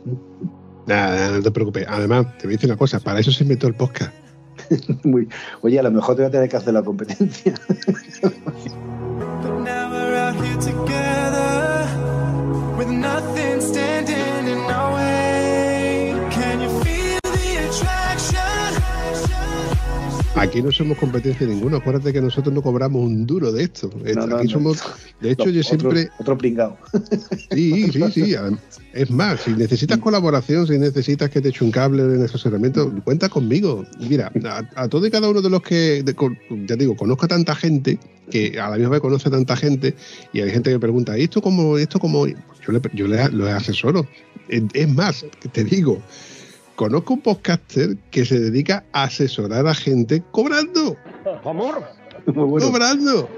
Nada, 0.88 1.30
no 1.30 1.42
te 1.42 1.50
preocupes. 1.50 1.86
Además, 1.86 2.26
te 2.38 2.46
voy 2.46 2.54
a 2.54 2.56
decir 2.56 2.70
una 2.70 2.78
cosa, 2.78 2.98
para 2.98 3.20
eso 3.20 3.30
se 3.30 3.44
inventó 3.44 3.66
el 3.66 3.74
podcast. 3.74 4.12
Muy, 5.04 5.28
oye, 5.60 5.78
a 5.78 5.82
lo 5.82 5.90
mejor 5.90 6.16
te 6.16 6.22
voy 6.22 6.28
a 6.28 6.32
tener 6.32 6.48
que 6.48 6.56
hacer 6.56 6.72
la 6.72 6.82
competencia. 6.82 7.54
Aquí 20.38 20.62
no 20.62 20.70
somos 20.70 20.96
competencia 20.98 21.46
ninguna. 21.48 21.78
Acuérdate 21.78 22.12
que 22.12 22.20
nosotros 22.20 22.54
no 22.54 22.62
cobramos 22.62 23.02
un 23.02 23.26
duro 23.26 23.50
de 23.50 23.64
esto. 23.64 23.90
Aquí 24.36 24.48
somos. 24.48 24.78
De 25.20 25.32
hecho, 25.32 25.50
yo 25.50 25.62
siempre. 25.64 26.08
Otro 26.18 26.38
pringado. 26.38 26.78
Sí, 27.50 27.90
sí, 27.90 28.02
sí. 28.12 28.34
Es 28.92 29.10
más, 29.10 29.40
si 29.40 29.52
necesitas 29.52 29.98
colaboración, 29.98 30.66
si 30.66 30.78
necesitas 30.78 31.28
que 31.30 31.40
te 31.40 31.48
eche 31.48 31.64
un 31.64 31.70
cable 31.70 32.02
en 32.02 32.22
asesoramiento, 32.22 32.92
cuenta 33.02 33.28
conmigo. 33.28 33.84
Mira, 33.98 34.30
a, 34.76 34.88
todo 34.88 35.06
y 35.06 35.10
cada 35.10 35.28
uno 35.28 35.42
de 35.42 35.50
los 35.50 35.62
que. 35.62 36.04
ya 36.66 36.76
digo, 36.76 36.94
conozco 36.94 37.24
a 37.24 37.28
tanta 37.28 37.54
gente 37.54 37.98
que 38.30 38.60
a 38.60 38.70
la 38.70 38.76
misma 38.76 38.90
vez 38.90 39.00
conoce 39.00 39.28
a 39.28 39.32
tanta 39.32 39.56
gente 39.56 39.94
y 40.32 40.40
hay 40.40 40.50
gente 40.50 40.70
que 40.70 40.78
pregunta, 40.78 41.18
¿y 41.18 41.24
esto 41.24 41.42
cómo? 41.42 41.78
Esto 41.78 41.98
cómo? 41.98 42.26
Yo 42.26 42.72
le, 42.72 42.80
yo 42.92 43.08
le, 43.08 43.28
lo 43.30 43.48
asesoro. 43.48 44.06
Es 44.48 44.88
más, 44.88 45.26
te 45.52 45.64
digo 45.64 46.00
conozco 46.78 47.14
un 47.14 47.20
podcaster 47.22 47.96
que 48.12 48.24
se 48.24 48.38
dedica 48.38 48.84
a 48.92 49.02
asesorar 49.02 49.66
a 49.66 49.74
gente 49.74 50.22
cobrando. 50.30 50.96
¿Cómo? 51.42 51.72
Cobrando. 52.24 53.28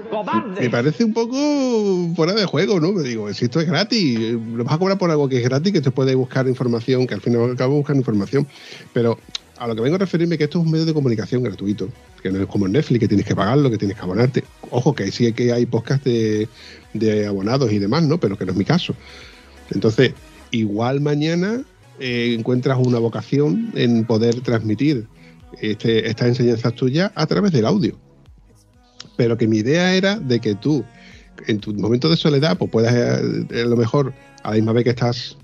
Me 0.59 0.69
parece 0.69 1.03
un 1.03 1.11
poco 1.11 2.13
fuera 2.15 2.33
de 2.33 2.45
juego, 2.45 2.79
¿no? 2.79 2.91
Me 2.91 3.01
digo, 3.01 3.33
si 3.33 3.45
esto 3.45 3.59
es 3.59 3.65
gratis, 3.65 4.33
lo 4.33 4.63
vas 4.63 4.75
a 4.75 4.77
cobrar 4.77 4.99
por 4.99 5.09
algo 5.09 5.27
que 5.27 5.37
es 5.37 5.43
gratis, 5.43 5.73
que 5.73 5.81
te 5.81 5.89
puede 5.89 6.13
buscar 6.13 6.47
información, 6.47 7.07
que 7.07 7.15
al 7.15 7.21
final 7.21 7.53
acabo 7.53 7.77
buscar 7.77 7.95
información. 7.95 8.45
Pero 8.93 9.17
a 9.57 9.65
lo 9.65 9.75
que 9.75 9.81
vengo 9.81 9.95
a 9.95 9.99
referirme 9.99 10.37
que 10.37 10.43
esto 10.43 10.59
es 10.59 10.65
un 10.65 10.71
medio 10.71 10.85
de 10.85 10.93
comunicación 10.93 11.41
gratuito, 11.41 11.89
que 12.21 12.31
no 12.31 12.39
es 12.39 12.45
como 12.45 12.67
Netflix, 12.67 12.99
que 12.99 13.07
tienes 13.07 13.25
que 13.25 13.35
pagarlo, 13.35 13.71
que 13.71 13.79
tienes 13.79 13.97
que 13.97 14.03
abonarte. 14.03 14.43
Ojo, 14.69 14.93
que 14.93 15.11
sí 15.11 15.33
que 15.33 15.51
hay 15.51 15.65
podcast 15.65 16.03
de, 16.03 16.47
de 16.93 17.25
abonados 17.25 17.71
y 17.71 17.79
demás, 17.79 18.03
¿no? 18.03 18.19
Pero 18.19 18.37
que 18.37 18.45
no 18.45 18.51
es 18.51 18.57
mi 18.59 18.65
caso. 18.65 18.93
Entonces, 19.71 20.13
igual 20.51 21.01
mañana 21.01 21.63
eh, 22.01 22.35
encuentras 22.37 22.79
una 22.79 22.97
vocación 22.97 23.71
en 23.75 24.05
poder 24.05 24.41
transmitir 24.41 25.07
este, 25.61 26.09
estas 26.09 26.29
enseñanzas 26.29 26.73
tuyas 26.73 27.11
a 27.13 27.27
través 27.27 27.51
del 27.51 27.67
audio. 27.67 27.95
Pero 29.17 29.37
que 29.37 29.47
mi 29.47 29.57
idea 29.57 29.93
era 29.93 30.17
de 30.17 30.39
que 30.39 30.55
tú, 30.55 30.83
en 31.47 31.59
tu 31.59 31.75
momento 31.75 32.09
de 32.09 32.17
soledad, 32.17 32.57
pues 32.57 32.71
puedas, 32.71 32.95
eh, 32.95 33.61
a 33.61 33.67
lo 33.67 33.77
mejor, 33.77 34.13
a 34.41 34.49
la 34.49 34.55
misma 34.55 34.73
vez 34.73 34.85
que 34.85 34.89
estás 34.89 35.37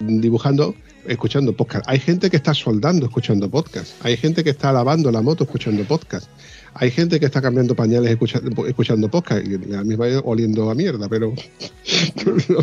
dibujando, 0.00 0.74
escuchando 1.06 1.56
podcast. 1.56 1.88
Hay 1.88 2.00
gente 2.00 2.28
que 2.28 2.38
está 2.38 2.54
soldando 2.54 3.06
escuchando 3.06 3.48
podcast. 3.48 3.92
Hay 4.04 4.16
gente 4.16 4.42
que 4.42 4.50
está 4.50 4.72
lavando 4.72 5.12
la 5.12 5.22
moto 5.22 5.44
escuchando 5.44 5.84
podcast. 5.84 6.28
Hay 6.74 6.90
gente 6.90 7.20
que 7.20 7.26
está 7.26 7.40
cambiando 7.40 7.74
pañales 7.74 8.10
escuchando, 8.10 8.66
escuchando 8.66 9.08
podcast. 9.08 9.46
Y 9.46 9.54
a 9.72 9.76
la 9.76 9.84
misma 9.84 10.06
vez 10.06 10.20
oliendo 10.24 10.70
a 10.70 10.74
mierda, 10.74 11.08
pero 11.08 11.32
lo. 12.48 12.60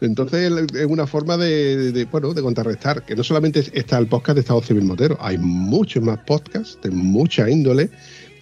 Entonces 0.00 0.52
es 0.74 0.86
una 0.86 1.06
forma 1.06 1.36
de, 1.36 2.06
bueno, 2.10 2.32
de 2.34 2.42
contrarrestar, 2.42 3.04
que 3.04 3.16
no 3.16 3.24
solamente 3.24 3.64
está 3.72 3.98
el 3.98 4.06
podcast 4.06 4.36
de 4.36 4.40
Estado 4.40 4.62
Civil 4.62 4.84
Motero, 4.84 5.16
hay 5.20 5.38
muchos 5.38 6.02
más 6.02 6.18
podcasts 6.20 6.78
de 6.82 6.90
mucha 6.90 7.48
índole, 7.50 7.90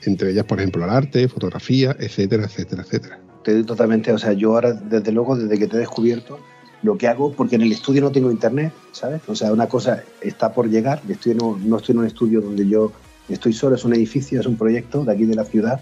entre 0.05 0.33
ellas, 0.33 0.45
por 0.45 0.59
ejemplo, 0.59 0.85
el 0.85 0.91
arte, 0.91 1.29
fotografía, 1.29 1.97
etcétera, 1.99 2.45
etcétera, 2.45 2.83
etcétera. 2.83 3.21
Te 3.45 3.65
totalmente, 3.65 4.13
o 4.13 4.19
sea, 4.19 4.33
yo 4.33 4.53
ahora, 4.53 4.73
desde 4.73 5.13
luego, 5.13 5.37
desde 5.37 5.59
que 5.59 5.67
te 5.67 5.77
he 5.77 5.81
descubierto, 5.81 6.39
lo 6.83 6.99
que 6.99 7.09
hago, 7.09 7.33
porque 7.33 7.57
en 7.57 7.63
el 7.63 7.73
estudio 7.73 8.03
no 8.03 8.13
tengo 8.13 8.31
internet, 8.31 8.73
¿sabes? 8.93 9.23
O 9.29 9.35
sea, 9.35 9.53
una 9.53 9.69
cosa 9.69 10.03
está 10.21 10.53
por 10.53 10.69
llegar, 10.69 11.01
estoy 11.09 11.35
no 11.35 11.77
estoy 11.79 11.95
en 11.95 11.99
un 12.01 12.07
estudio 12.07 12.41
donde 12.41 12.69
yo 12.69 12.93
estoy 13.35 13.53
solo, 13.53 13.77
es 13.77 13.85
un 13.85 13.95
edificio, 13.95 14.41
es 14.41 14.47
un 14.47 14.57
proyecto 14.57 15.05
de 15.05 15.13
aquí 15.13 15.25
de 15.25 15.35
la 15.35 15.45
ciudad, 15.45 15.81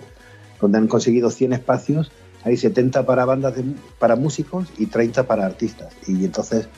donde 0.61 0.79
han 0.79 0.89
conseguido 0.89 1.31
100 1.31 1.53
espacios, 1.53 2.11
hay 2.45 2.57
70 2.57 3.07
para 3.07 3.25
bandas, 3.25 3.57
de, 3.57 3.65
para 3.99 4.17
músicos 4.17 4.69
y 4.79 4.87
30 4.87 5.27
para 5.27 5.47
artistas. 5.47 5.93
Y 6.07 6.25
entonces, 6.25 6.69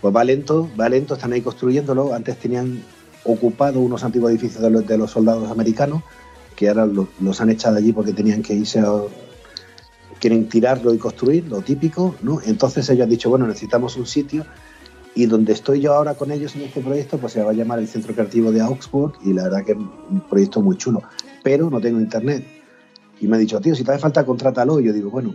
pues 0.00 0.14
va 0.14 0.22
lento, 0.22 0.70
va 0.78 0.88
lento, 0.88 1.14
están 1.14 1.32
ahí 1.32 1.40
construyéndolo. 1.40 2.14
Antes 2.14 2.38
tenían 2.38 2.82
ocupado 3.24 3.80
unos 3.80 4.04
antiguos 4.04 4.30
edificios 4.30 4.62
de 4.62 4.70
los, 4.70 4.86
de 4.86 4.98
los 4.98 5.10
soldados 5.10 5.50
americanos, 5.50 6.02
que 6.54 6.68
ahora 6.68 6.86
los, 6.86 7.40
han 7.40 7.50
echado 7.50 7.76
allí 7.76 7.92
porque 7.92 8.12
tenían 8.12 8.42
que 8.42 8.54
irse 8.54 8.78
a, 8.78 8.92
quieren 10.20 10.48
tirarlo 10.48 10.94
y 10.94 10.98
construir, 10.98 11.48
lo 11.48 11.62
típico, 11.62 12.14
¿no? 12.22 12.40
Entonces 12.44 12.88
ellos 12.88 13.04
han 13.04 13.10
dicho, 13.10 13.28
bueno, 13.28 13.46
necesitamos 13.46 13.96
un 13.96 14.06
sitio 14.06 14.46
y 15.14 15.26
donde 15.26 15.52
estoy 15.52 15.80
yo 15.80 15.94
ahora 15.94 16.14
con 16.14 16.30
ellos 16.30 16.54
en 16.56 16.62
este 16.62 16.80
proyecto, 16.80 17.18
pues 17.18 17.34
se 17.34 17.42
va 17.42 17.50
a 17.50 17.54
llamar 17.54 17.78
el 17.78 17.88
Centro 17.88 18.14
Creativo 18.14 18.50
de 18.50 18.60
Augsburg 18.60 19.14
y 19.24 19.32
la 19.32 19.44
verdad 19.44 19.64
que 19.64 19.72
es 19.72 19.78
un 19.78 20.20
proyecto 20.28 20.60
muy 20.62 20.76
chulo, 20.76 21.02
pero 21.42 21.68
no 21.68 21.80
tengo 21.80 22.00
internet. 22.00 22.44
Y 23.20 23.26
me 23.26 23.36
ha 23.36 23.38
dicho, 23.38 23.60
tío, 23.60 23.74
si 23.74 23.84
te 23.84 23.92
hace 23.92 24.00
falta, 24.00 24.26
contrátalo. 24.26 24.80
Y 24.80 24.84
yo 24.84 24.92
digo, 24.92 25.10
bueno, 25.10 25.34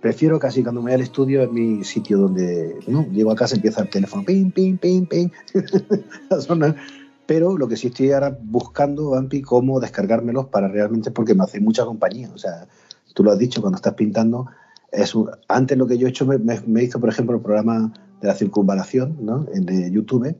prefiero 0.00 0.38
casi 0.38 0.62
cuando 0.62 0.82
me 0.82 0.90
voy 0.90 0.94
al 0.94 1.00
estudio 1.00 1.42
en 1.42 1.54
mi 1.54 1.84
sitio 1.84 2.18
donde, 2.18 2.76
¿no? 2.86 3.06
Llego 3.10 3.30
a 3.30 3.36
casa, 3.36 3.54
empieza 3.54 3.80
el 3.80 3.88
teléfono, 3.88 4.24
ping, 4.24 4.50
ping, 4.50 4.76
ping, 4.76 5.06
ping, 5.06 5.28
Pero 7.26 7.56
lo 7.56 7.68
que 7.68 7.76
sí 7.78 7.86
estoy 7.86 8.12
ahora 8.12 8.36
buscando, 8.38 9.10
Vampi, 9.10 9.40
cómo 9.40 9.80
descargármelos 9.80 10.48
para 10.48 10.68
realmente, 10.68 11.10
porque 11.10 11.34
me 11.34 11.44
hace 11.44 11.58
mucha 11.58 11.86
compañía. 11.86 12.30
O 12.34 12.38
sea, 12.38 12.66
tú 13.14 13.24
lo 13.24 13.32
has 13.32 13.38
dicho, 13.38 13.62
cuando 13.62 13.76
estás 13.76 13.94
pintando, 13.94 14.46
es 14.92 15.14
antes 15.48 15.78
lo 15.78 15.86
que 15.86 15.96
yo 15.96 16.06
he 16.06 16.10
hecho, 16.10 16.26
me, 16.26 16.84
hizo, 16.84 17.00
por 17.00 17.08
ejemplo, 17.08 17.36
el 17.36 17.42
programa 17.42 17.92
de 18.24 18.28
la 18.28 18.34
circunvalación, 18.34 19.18
¿no? 19.20 19.46
En 19.52 19.66
de 19.66 19.90
YouTube, 19.90 20.34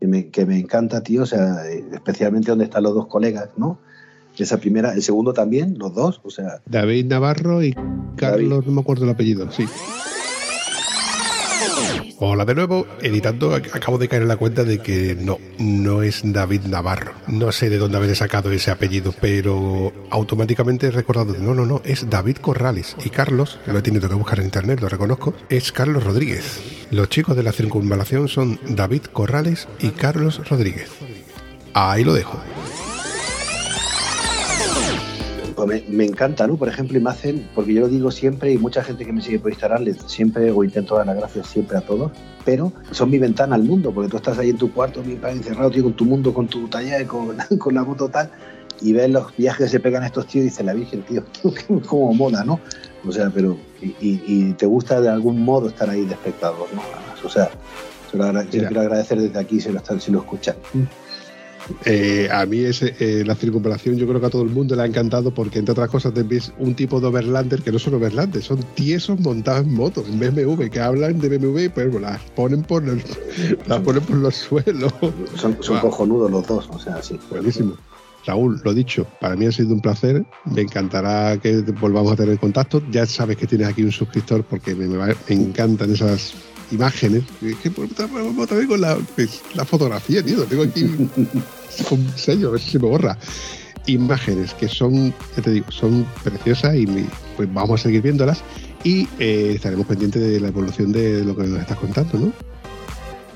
que 0.00 0.06
me, 0.06 0.28
que 0.28 0.46
me 0.46 0.56
encanta, 0.56 1.02
tío, 1.02 1.22
o 1.22 1.26
sea, 1.26 1.68
especialmente 1.92 2.50
donde 2.50 2.64
están 2.64 2.84
los 2.84 2.94
dos 2.94 3.08
colegas, 3.08 3.48
¿no? 3.56 3.80
Esa 4.38 4.58
primera, 4.58 4.94
el 4.94 5.02
segundo 5.02 5.32
también, 5.32 5.76
los 5.78 5.94
dos, 5.94 6.20
o 6.24 6.30
sea. 6.30 6.60
David 6.66 7.06
Navarro 7.06 7.62
y 7.62 7.74
Carlos, 8.16 8.66
no 8.66 8.72
me 8.72 8.80
acuerdo 8.80 9.04
el 9.04 9.10
apellido, 9.10 9.50
sí. 9.50 9.66
Hola 12.18 12.44
de 12.44 12.54
nuevo, 12.54 12.86
editando, 13.00 13.54
acabo 13.54 13.98
de 13.98 14.08
caer 14.08 14.22
en 14.22 14.28
la 14.28 14.36
cuenta 14.36 14.64
de 14.64 14.78
que 14.78 15.14
no, 15.14 15.38
no 15.58 16.02
es 16.02 16.20
David 16.24 16.62
Navarro. 16.62 17.12
No 17.26 17.52
sé 17.52 17.70
de 17.70 17.78
dónde 17.78 17.96
haber 17.96 18.14
sacado 18.16 18.50
ese 18.50 18.70
apellido, 18.70 19.14
pero 19.20 19.92
automáticamente 20.10 20.86
he 20.86 20.90
recordado, 20.90 21.34
no, 21.38 21.54
no, 21.54 21.66
no, 21.66 21.82
es 21.84 22.08
David 22.08 22.36
Corrales. 22.36 22.96
Y 23.04 23.10
Carlos, 23.10 23.58
que 23.64 23.72
lo 23.72 23.78
he 23.78 23.82
tenido 23.82 24.08
que 24.08 24.14
buscar 24.14 24.38
en 24.38 24.46
internet, 24.46 24.80
lo 24.80 24.88
reconozco, 24.88 25.34
es 25.48 25.72
Carlos 25.72 26.04
Rodríguez. 26.04 26.86
Los 26.90 27.08
chicos 27.08 27.36
de 27.36 27.42
la 27.42 27.52
circunvalación 27.52 28.28
son 28.28 28.60
David 28.68 29.02
Corrales 29.12 29.68
y 29.80 29.90
Carlos 29.90 30.48
Rodríguez. 30.48 30.90
Ahí 31.74 32.04
lo 32.04 32.14
dejo. 32.14 32.40
Pues 35.54 35.88
me, 35.88 36.04
encanta, 36.04 36.46
¿no? 36.46 36.56
Por 36.56 36.68
ejemplo, 36.68 36.98
imagen, 36.98 37.48
porque 37.54 37.74
yo 37.74 37.82
lo 37.82 37.88
digo 37.88 38.10
siempre 38.10 38.52
y 38.52 38.58
mucha 38.58 38.82
gente 38.82 39.04
que 39.04 39.12
me 39.12 39.20
sigue 39.20 39.38
por 39.38 39.50
Instagram, 39.50 39.84
siempre 40.06 40.50
o 40.50 40.64
intento 40.64 40.96
dar 40.96 41.06
las 41.06 41.16
gracias 41.16 41.46
siempre 41.46 41.78
a 41.78 41.80
todos, 41.80 42.10
pero 42.44 42.72
son 42.90 43.10
mi 43.10 43.18
ventana 43.18 43.54
al 43.54 43.62
mundo, 43.62 43.92
porque 43.92 44.10
tú 44.10 44.16
estás 44.16 44.38
ahí 44.38 44.50
en 44.50 44.58
tu 44.58 44.72
cuarto, 44.72 45.02
mi 45.04 45.14
padre 45.14 45.36
encerrado, 45.36 45.70
tío, 45.70 45.84
con 45.84 45.92
tu 45.94 46.04
mundo, 46.04 46.34
con 46.34 46.48
tu 46.48 46.68
taller, 46.68 47.06
con, 47.06 47.36
con 47.58 47.74
la 47.74 47.84
moto 47.84 48.08
tal, 48.08 48.30
y 48.80 48.92
ves 48.92 49.10
los 49.10 49.36
viajes 49.36 49.66
que 49.66 49.70
se 49.70 49.80
pegan 49.80 50.02
estos 50.02 50.26
tíos 50.26 50.42
y 50.42 50.48
dices, 50.48 50.66
la 50.66 50.74
Virgen, 50.74 51.02
tío, 51.02 51.22
como 51.86 52.12
mola, 52.14 52.44
¿no? 52.44 52.60
O 53.06 53.12
sea, 53.12 53.30
pero, 53.32 53.56
y, 53.80 54.52
te 54.54 54.66
gusta 54.66 55.00
de 55.00 55.08
algún 55.08 55.44
modo 55.44 55.68
estar 55.68 55.88
ahí 55.88 56.04
de 56.04 56.14
espectador, 56.14 56.66
¿no? 56.74 56.82
O 57.24 57.28
sea, 57.28 57.50
yo 58.50 58.66
quiero 58.66 58.80
agradecer 58.80 59.20
desde 59.20 59.38
aquí 59.38 59.60
si 59.60 59.70
lo, 59.70 59.78
están, 59.78 60.00
si 60.00 60.10
lo 60.10 60.20
escuchan. 60.20 60.56
Eh, 61.84 62.28
a 62.30 62.44
mí 62.46 62.58
ese, 62.58 62.94
eh, 62.98 63.24
la 63.24 63.34
circunvalación 63.34 63.96
yo 63.96 64.06
creo 64.06 64.20
que 64.20 64.26
a 64.26 64.30
todo 64.30 64.42
el 64.42 64.50
mundo 64.50 64.76
le 64.76 64.82
ha 64.82 64.86
encantado 64.86 65.32
porque 65.32 65.58
entre 65.58 65.72
otras 65.72 65.88
cosas 65.88 66.12
te 66.12 66.22
ves 66.22 66.52
un 66.58 66.74
tipo 66.74 67.00
de 67.00 67.06
overlander 67.06 67.62
que 67.62 67.72
no 67.72 67.78
son 67.78 67.94
overlander, 67.94 68.42
son 68.42 68.60
tiesos 68.74 69.18
montados 69.20 69.66
en 69.66 69.74
motos, 69.74 70.04
en 70.08 70.18
BMW, 70.18 70.68
que 70.68 70.80
hablan 70.80 71.18
de 71.18 71.38
BMW 71.38 71.68
pues 71.74 72.00
las 72.00 72.20
ponen 72.36 72.62
por 72.62 72.82
las 73.66 73.80
ponen 73.80 74.02
por 74.02 74.16
los 74.16 74.34
suelos. 74.34 74.92
Son, 75.36 75.54
cojonudos 75.80 76.30
los 76.30 76.46
dos, 76.46 76.68
o 76.70 76.78
sea, 76.78 77.02
sí. 77.02 77.18
Buenísimo. 77.30 77.76
Raúl, 78.26 78.60
lo 78.64 78.72
dicho, 78.72 79.06
para 79.20 79.36
mí 79.36 79.46
ha 79.46 79.52
sido 79.52 79.74
un 79.74 79.80
placer. 79.80 80.24
Me 80.46 80.62
encantará 80.62 81.36
que 81.38 81.60
volvamos 81.78 82.12
a 82.12 82.16
tener 82.16 82.38
contacto. 82.38 82.82
Ya 82.90 83.04
sabes 83.04 83.36
que 83.36 83.46
tienes 83.46 83.68
aquí 83.68 83.82
un 83.82 83.92
suscriptor 83.92 84.44
porque 84.44 84.74
me 84.74 84.86
encantan 85.28 85.92
esas 85.92 86.34
imágenes. 86.70 87.24
Es 87.42 87.56
que 87.56 87.70
también 87.70 88.68
con 88.68 88.80
la, 88.80 88.96
pues, 89.14 89.42
la 89.54 89.64
fotografía, 89.64 90.22
tío. 90.22 90.44
tengo 90.44 90.64
aquí 90.64 90.84
un 91.90 92.12
sello, 92.16 92.48
a 92.48 92.52
ver 92.52 92.60
si 92.60 92.72
se 92.72 92.78
me 92.78 92.88
borra. 92.88 93.18
Imágenes 93.86 94.54
que 94.54 94.68
son, 94.68 95.14
ya 95.36 95.42
te 95.42 95.50
digo, 95.50 95.70
son 95.70 96.06
preciosas 96.22 96.74
y 96.74 96.86
pues 97.36 97.52
vamos 97.52 97.80
a 97.80 97.82
seguir 97.82 98.00
viéndolas 98.00 98.42
y 98.82 99.06
eh, 99.18 99.52
estaremos 99.56 99.86
pendientes 99.86 100.22
de 100.22 100.40
la 100.40 100.48
evolución 100.48 100.90
de 100.92 101.22
lo 101.24 101.36
que 101.36 101.44
nos 101.44 101.60
estás 101.60 101.78
contando, 101.78 102.18
¿no? 102.18 102.32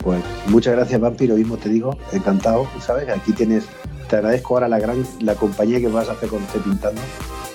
Pues 0.03 0.23
muchas 0.47 0.75
gracias, 0.75 1.01
Vampiro. 1.01 1.37
Mismo 1.37 1.57
te 1.57 1.69
digo, 1.69 1.99
encantado. 2.13 2.69
¿Sabes? 2.81 3.09
Aquí 3.11 3.33
tienes, 3.33 3.65
te 4.09 4.17
agradezco 4.17 4.55
ahora 4.55 4.69
la 4.69 4.79
gran 4.79 5.05
la 5.21 5.35
compañía 5.35 5.81
que 5.81 5.89
vas 5.89 6.09
a 6.09 6.13
hacer 6.13 6.31
con 6.31 6.43
este 6.43 6.61
pintando 6.61 7.01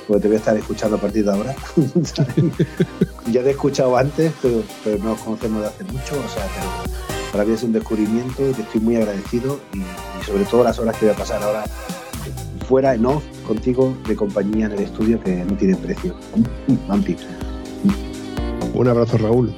porque 0.08 0.22
te 0.22 0.28
voy 0.28 0.36
a 0.36 0.40
estar 0.40 0.58
escuchando 0.58 0.98
a 0.98 1.00
partir 1.00 1.26
de 1.26 1.32
ahora. 1.32 1.56
ya 3.32 3.42
te 3.42 3.48
he 3.48 3.52
escuchado 3.52 3.98
antes, 3.98 4.32
pero, 4.42 4.64
pero 4.84 4.98
no 5.00 5.06
nos 5.12 5.20
conocemos 5.20 5.62
de 5.62 5.68
hace 5.68 5.84
mucho, 5.86 6.16
o 6.16 6.30
sea, 6.30 6.48
pero 6.56 7.04
para 7.32 7.46
mí 7.46 7.54
es 7.54 7.64
un 7.64 7.74
descubrimiento 7.74 8.48
y 8.48 8.54
te 8.54 8.62
estoy 8.62 8.80
muy 8.80 8.96
agradecido 8.96 9.60
y, 9.74 9.82
sobre 10.24 10.46
todo 10.46 10.64
las 10.64 10.78
horas 10.80 10.96
que 10.98 11.08
voy 11.08 11.16
a 11.16 11.18
pasar 11.18 11.42
ahora 11.42 11.64
fuera 12.68 12.94
en 12.94 13.06
off 13.06 13.24
contigo 13.46 13.98
de 14.08 14.16
compañía 14.16 14.68
en 14.68 14.74
el 14.74 14.80
estudio 14.80 15.20
que 15.22 15.44
no 15.44 15.56
tiene 15.58 15.76
precio. 15.76 16.16
Vampi. 16.88 17.18
Un 18.74 18.88
abrazo, 18.88 19.18
Raúl. 19.18 19.54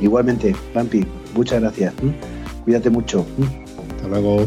Igualmente, 0.00 0.54
Vampi, 0.74 1.06
muchas 1.34 1.60
gracias. 1.60 1.94
Cuídate 2.64 2.90
mucho. 2.90 3.26
Hasta 3.96 4.08
luego. 4.08 4.46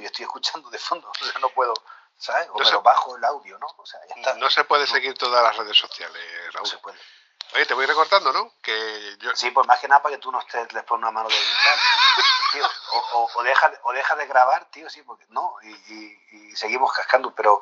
Y 0.00 0.06
estoy 0.06 0.24
escuchando 0.24 0.70
de 0.70 0.78
fondo, 0.78 1.10
o 1.20 1.24
sea, 1.24 1.38
no 1.40 1.48
puedo, 1.50 1.74
¿sabes? 2.16 2.48
O 2.52 2.58
me 2.58 2.70
lo 2.70 2.82
bajo 2.82 3.16
el 3.16 3.24
audio, 3.24 3.58
¿no? 3.58 3.66
O 3.76 3.86
sea, 3.86 4.00
ya 4.08 4.14
está. 4.16 4.34
No 4.34 4.50
se 4.50 4.64
puede 4.64 4.86
seguir 4.86 5.14
todas 5.14 5.42
las 5.42 5.56
redes 5.56 5.76
sociales, 5.76 6.22
Raúl. 6.52 6.64
No 6.64 6.70
se 6.70 6.78
puede. 6.78 6.98
Oye, 7.54 7.66
te 7.66 7.74
voy 7.74 7.84
recortando, 7.84 8.32
¿no? 8.32 8.52
Que 8.62 9.16
yo... 9.18 9.34
Sí, 9.34 9.50
pues 9.50 9.66
más 9.66 9.80
que 9.80 9.88
nada 9.88 10.00
para 10.00 10.14
que 10.14 10.20
tú 10.20 10.30
no 10.30 10.38
estés 10.38 10.68
después 10.68 10.98
una 10.98 11.10
mano 11.10 11.28
de 11.28 11.34
editar. 11.36 11.78
tío, 12.52 12.64
o, 13.14 13.28
o, 13.34 13.42
deja, 13.42 13.72
o 13.82 13.92
deja 13.92 14.14
de 14.14 14.26
grabar, 14.26 14.66
tío, 14.66 14.88
sí, 14.88 15.02
porque 15.02 15.24
no, 15.30 15.56
y, 15.62 15.68
y, 15.68 16.48
y 16.50 16.56
seguimos 16.56 16.92
cascando, 16.92 17.34
pero, 17.34 17.60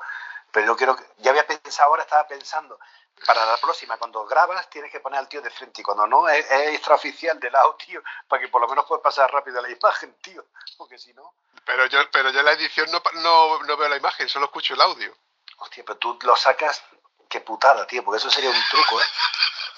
pero 0.51 0.67
yo 0.67 0.77
quiero 0.77 0.95
que, 0.95 1.07
ya 1.19 1.31
había 1.31 1.47
pensado 1.47 1.89
ahora, 1.89 2.03
estaba 2.03 2.27
pensando, 2.27 2.79
para 3.25 3.45
la 3.45 3.57
próxima, 3.57 3.97
cuando 3.97 4.25
grabas, 4.27 4.69
tienes 4.71 4.91
que 4.91 5.01
poner 5.01 5.19
al 5.19 5.29
tío 5.29 5.41
de 5.41 5.51
frente. 5.51 5.81
Y 5.81 5.85
cuando 5.85 6.07
no, 6.07 6.29
es, 6.29 6.45
extraoficial 6.51 7.39
de 7.39 7.51
lado, 7.51 7.77
tío, 7.77 8.03
para 8.27 8.41
que 8.41 8.49
por 8.49 8.61
lo 8.61 8.69
menos 8.69 8.85
puedas 8.87 9.03
pasar 9.03 9.33
rápido 9.33 9.61
la 9.61 9.71
imagen, 9.71 10.15
tío. 10.21 10.45
Porque 10.77 10.99
si 10.99 11.13
no. 11.15 11.35
Pero 11.65 11.87
yo, 11.87 11.99
pero 12.11 12.31
yo 12.31 12.41
en 12.41 12.47
la 12.47 12.53
edición 12.53 12.91
no, 12.91 13.03
no, 13.15 13.63
no 13.63 13.77
veo 13.77 13.89
la 13.89 13.97
imagen, 13.97 14.29
solo 14.29 14.47
escucho 14.47 14.75
el 14.75 14.81
audio. 14.81 15.15
Hostia, 15.59 15.85
pero 15.85 15.99
tú 15.99 16.19
lo 16.23 16.37
sacas, 16.37 16.83
qué 17.29 17.41
putada, 17.41 17.87
tío, 17.87 18.05
porque 18.05 18.19
eso 18.19 18.31
sería 18.31 18.51
un 18.51 18.65
truco, 18.71 19.01
¿eh? 19.01 19.07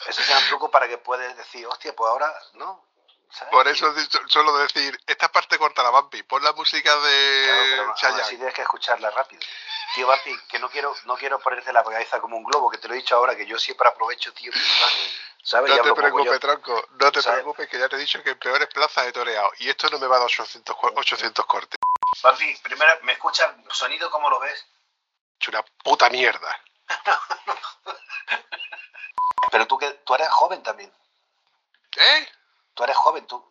Eso 0.06 0.22
sería 0.22 0.38
un 0.38 0.46
truco 0.46 0.70
para 0.70 0.88
que 0.88 0.98
puedas 0.98 1.36
decir, 1.36 1.66
hostia, 1.66 1.94
pues 1.94 2.08
ahora, 2.08 2.32
¿no? 2.54 2.90
Por 3.50 3.68
eso 3.68 3.94
suelo 4.26 4.56
decir, 4.58 4.98
esta 5.06 5.30
parte 5.30 5.56
corta 5.56 5.82
la 5.84 5.90
Bampi, 5.90 6.22
pon 6.24 6.42
la 6.42 6.52
música 6.52 6.96
de 6.96 7.92
claro, 8.00 8.26
tienes 8.28 8.52
que 8.52 8.62
escucharla 8.62 9.10
rápido. 9.10 9.40
Tío 9.94 10.06
Bampi, 10.06 10.36
que 10.48 10.58
no 10.58 10.70
quiero, 10.70 10.94
no 11.04 11.16
quiero 11.16 11.40
ponerte 11.40 11.72
la 11.72 11.82
cabeza 11.82 12.20
como 12.20 12.36
un 12.36 12.44
globo, 12.44 12.70
que 12.70 12.78
te 12.78 12.86
lo 12.86 12.94
he 12.94 12.98
dicho 12.98 13.16
ahora, 13.16 13.36
que 13.36 13.46
yo 13.46 13.58
siempre 13.58 13.88
aprovecho, 13.88 14.32
tío. 14.32 14.52
¿sabes? 15.42 15.76
No 15.76 15.82
te 15.82 15.94
preocupes, 15.94 16.40
tronco, 16.40 16.88
no 16.90 17.12
te 17.12 17.22
preocupes, 17.22 17.68
que 17.68 17.78
ya 17.78 17.88
te 17.88 17.96
he 17.96 17.98
dicho 17.98 18.22
que 18.22 18.30
en 18.30 18.38
peores 18.38 18.68
plazas 18.68 19.06
he 19.06 19.12
toreado. 19.12 19.50
Y 19.58 19.68
esto 19.68 19.88
no 19.90 19.98
me 19.98 20.06
va 20.06 20.16
a 20.16 20.20
dar 20.20 20.26
800, 20.26 20.76
800 20.94 21.46
cortes. 21.46 21.78
Bampi, 22.22 22.56
primero, 22.62 22.92
¿me 23.02 23.12
escuchas 23.12 23.50
sonido 23.70 24.10
cómo 24.10 24.30
lo 24.30 24.38
ves? 24.40 24.66
Es 25.40 25.48
una 25.48 25.62
puta 25.62 26.10
mierda. 26.10 26.60
Pero 29.50 29.66
tú, 29.66 29.78
que, 29.78 29.90
tú 29.90 30.14
eres 30.14 30.28
joven 30.28 30.62
también. 30.62 30.92
¿Eh? 31.96 32.28
Tú 32.74 32.84
eres 32.84 32.96
joven, 32.96 33.26
tú. 33.26 33.44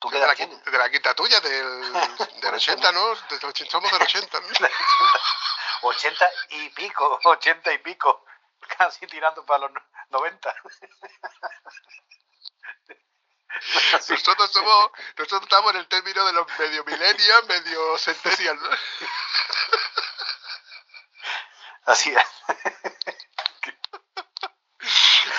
¿Tú 0.00 0.08
qué 0.08 0.18
de, 0.18 0.26
la, 0.26 0.34
de 0.34 0.90
quinta 0.90 1.14
tuya, 1.14 1.40
del, 1.40 1.92
del 2.40 2.54
80, 2.54 2.92
¿no? 2.92 3.14
somos 3.68 3.92
del 3.92 4.02
80, 4.02 4.40
¿no? 4.40 4.48
80 5.82 6.30
y 6.50 6.70
pico, 6.70 7.20
80 7.24 7.72
y 7.72 7.78
pico. 7.78 8.24
Casi 8.78 9.06
tirando 9.06 9.44
para 9.44 9.68
los 9.68 9.72
90. 10.10 10.54
Nosotros 14.08 14.52
somos, 14.52 14.90
nosotros 15.18 15.42
estamos 15.42 15.72
en 15.72 15.80
el 15.80 15.88
término 15.88 16.24
de 16.24 16.32
los 16.32 16.46
medio 16.58 16.84
millennials, 16.84 17.48
medio 17.48 17.98
centennials, 17.98 18.62
¿no? 18.62 18.70
Así 21.86 22.14
es. 22.14 22.24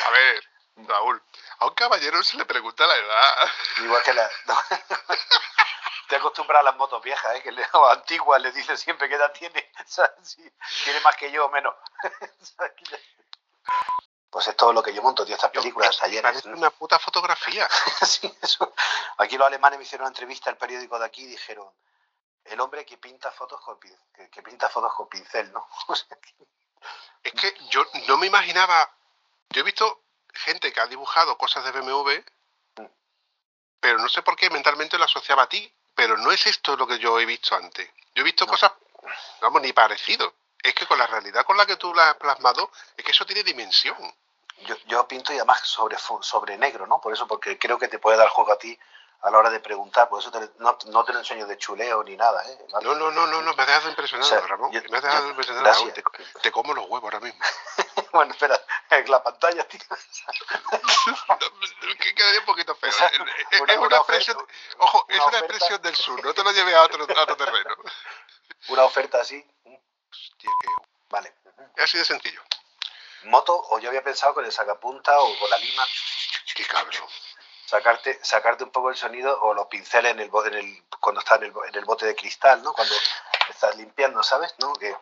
A 0.06 0.10
ver, 0.10 0.44
Raúl, 0.88 1.24
a 1.60 1.66
un 1.68 1.74
caballero 1.74 2.22
se 2.24 2.38
le 2.38 2.46
pregunta 2.46 2.86
la 2.86 2.96
edad. 2.96 3.52
Igual 3.78 4.04
que 4.04 4.14
la. 4.14 4.30
Te 6.12 6.18
acostumbras 6.18 6.60
a 6.60 6.64
las 6.64 6.76
motos 6.76 7.02
viejas, 7.02 7.38
¿eh? 7.38 7.42
que 7.42 7.54
le, 7.54 7.64
o 7.72 7.88
antiguas 7.88 8.42
le 8.42 8.52
dice 8.52 8.76
siempre 8.76 9.08
qué 9.08 9.16
edad 9.16 9.32
tiene. 9.32 9.72
tiene 10.84 11.00
más 11.00 11.16
que 11.16 11.32
yo 11.32 11.46
o 11.46 11.50
menos. 11.50 11.74
pues 14.30 14.46
es 14.46 14.58
todo 14.58 14.74
lo 14.74 14.84
que 14.84 14.94
yo 14.94 15.02
monto, 15.02 15.26
tío, 15.26 15.36
estas 15.36 15.52
películas, 15.52 16.04
ayer. 16.04 16.22
Parece 16.22 16.50
una 16.50 16.70
puta 16.70 17.00
fotografía. 17.00 17.66
sí, 18.06 18.30
eso. 18.42 18.74
Aquí 19.20 19.38
los 19.38 19.48
alemanes 19.48 19.80
me 19.80 19.86
hicieron 19.86 20.04
una 20.04 20.10
entrevista 20.10 20.50
al 20.50 20.58
periódico 20.58 21.00
de 21.00 21.06
aquí 21.06 21.24
y 21.24 21.28
dijeron 21.28 21.72
el 22.44 22.60
hombre 22.60 22.86
que 22.86 22.98
pinta 22.98 23.32
fotos 23.32 23.62
con, 23.62 23.80
que, 23.80 24.30
que 24.30 24.44
pinta 24.44 24.68
fotos 24.68 24.94
con 24.94 25.08
pincel, 25.08 25.50
¿no? 25.54 25.66
es 27.24 27.32
que 27.32 27.56
yo 27.70 27.86
no 28.10 28.18
me 28.18 28.28
imaginaba. 28.28 28.94
Yo 29.52 29.62
he 29.62 29.64
visto 29.64 30.04
gente 30.34 30.74
que 30.74 30.82
ha 30.82 30.88
dibujado 30.88 31.38
cosas 31.38 31.64
de 31.64 31.72
BMW, 31.72 32.22
pero 33.80 33.98
no 33.98 34.10
sé 34.10 34.22
por 34.24 34.36
qué 34.36 34.50
mentalmente 34.50 34.98
lo 34.98 35.06
asociaba 35.06 35.44
a 35.44 35.50
ti, 35.50 35.74
pero 35.96 36.18
no 36.18 36.32
es 36.32 36.46
esto 36.48 36.76
lo 36.76 36.88
que 36.88 37.00
yo 37.00 37.20
he 37.20 37.26
visto 37.26 37.56
antes. 37.56 37.90
Yo 38.16 38.22
he 38.22 38.26
visto 38.26 38.48
cosas, 38.48 38.72
vamos, 39.42 39.62
ni 39.62 39.74
parecido. 39.74 40.34
Es 40.62 40.74
que 40.74 40.86
con 40.86 41.00
la 41.00 41.08
realidad 41.08 41.46
con 41.46 41.58
la 41.58 41.66
que 41.66 41.78
tú 41.78 41.94
la 41.94 42.12
has 42.12 42.18
plasmado, 42.18 42.72
es 42.96 43.04
que 43.04 43.12
eso 43.12 43.26
tiene 43.26 43.44
dimensión. 43.44 43.98
Yo, 44.66 44.76
yo 44.86 45.08
pinto 45.08 45.34
y 45.34 45.38
además 45.38 45.62
sobre, 45.62 45.98
sobre 45.98 46.58
negro, 46.58 46.86
¿no? 46.86 47.02
Por 47.02 47.14
eso, 47.14 47.28
porque 47.28 47.58
creo 47.58 47.80
que 47.80 47.88
te 47.88 47.98
puede 47.98 48.18
dar 48.18 48.30
juego 48.30 48.52
a 48.52 48.60
ti 48.60 48.78
a 49.22 49.30
la 49.30 49.38
hora 49.38 49.52
de 49.52 49.60
preguntar, 49.60 50.10
por 50.10 50.20
eso 50.20 50.32
no, 50.58 50.78
no, 50.88 51.06
te 51.06 51.14
lo 51.14 51.20
enseño 51.20 51.46
de 51.46 51.56
chuleo 51.58 52.04
ni 52.04 52.18
nada. 52.18 52.44
¿eh? 52.50 52.58
No, 52.82 52.96
no, 52.96 53.12
no, 53.12 53.28
no, 53.28 53.42
no, 53.42 53.54
me 53.54 53.62
has 53.62 53.68
dejado 53.68 53.90
impresionado, 53.90 54.48
Ramón. 54.48 54.72
me 54.72 54.80
has 54.80 55.04
dejado 55.04 55.30
impresionado. 55.30 55.94
Te, 55.94 56.04
te, 56.42 56.52
como 56.52 56.74
los 56.74 56.86
huevos 56.86 57.04
ahora 57.04 57.20
mismo. 57.20 57.40
bueno, 58.14 58.34
espera, 58.34 58.60
la 59.08 59.22
pantalla, 59.22 59.68
tío. 59.68 59.80
que 62.00 62.16
quedaría 62.16 62.40
un 62.40 62.46
poquito 62.46 62.74
feo. 62.76 62.90
es 62.90 62.98
una, 63.60 63.74
expresión, 63.98 64.38
ojo, 64.80 65.06
es 65.08 65.20
una 65.20 65.38
expresión 65.38 65.80
del 65.84 65.96
sur, 65.96 66.26
no 66.26 66.34
te 66.34 66.44
lo 66.44 66.52
lleves 66.52 66.74
a 66.74 66.82
otro, 66.84 67.04
a 67.04 67.22
otro 67.22 67.38
terreno. 67.38 67.76
una 68.70 68.86
oferta 68.86 69.22
así. 69.22 69.46
Hostia, 69.66 70.50
qué... 70.62 70.68
Vale. 71.10 71.36
Es 71.76 71.84
así 71.84 72.00
de 72.00 72.06
sencillo. 72.06 72.42
Moto, 73.26 73.56
o 73.70 73.78
yo 73.78 73.90
había 73.90 74.04
pensado 74.04 74.34
con 74.34 74.44
el 74.46 74.52
sacapunta 74.52 75.20
o 75.20 75.38
con 75.38 75.48
la 75.48 75.60
lima. 75.60 75.86
Qué 76.56 76.66
cabrón 76.66 77.08
sacarte, 77.72 78.20
sacarte 78.22 78.66
un 78.66 78.72
poco 78.72 78.90
el 78.90 78.98
sonido 78.98 79.40
o 79.42 79.54
los 79.54 79.68
pinceles 79.68 80.12
en 80.12 80.20
el, 80.20 80.30
en 80.46 80.54
el 80.54 80.84
cuando 81.00 81.22
está 81.22 81.36
en 81.36 81.44
el, 81.44 81.54
en 81.70 81.76
el 81.76 81.86
bote 81.86 82.06
de 82.06 82.16
cristal, 82.16 82.62
¿no? 82.62 82.74
Cuando 82.74 82.94
estás 83.50 83.76
limpiando, 83.78 84.22
¿sabes? 84.24 84.54
¿No? 84.60 84.74
Que, 84.74 84.94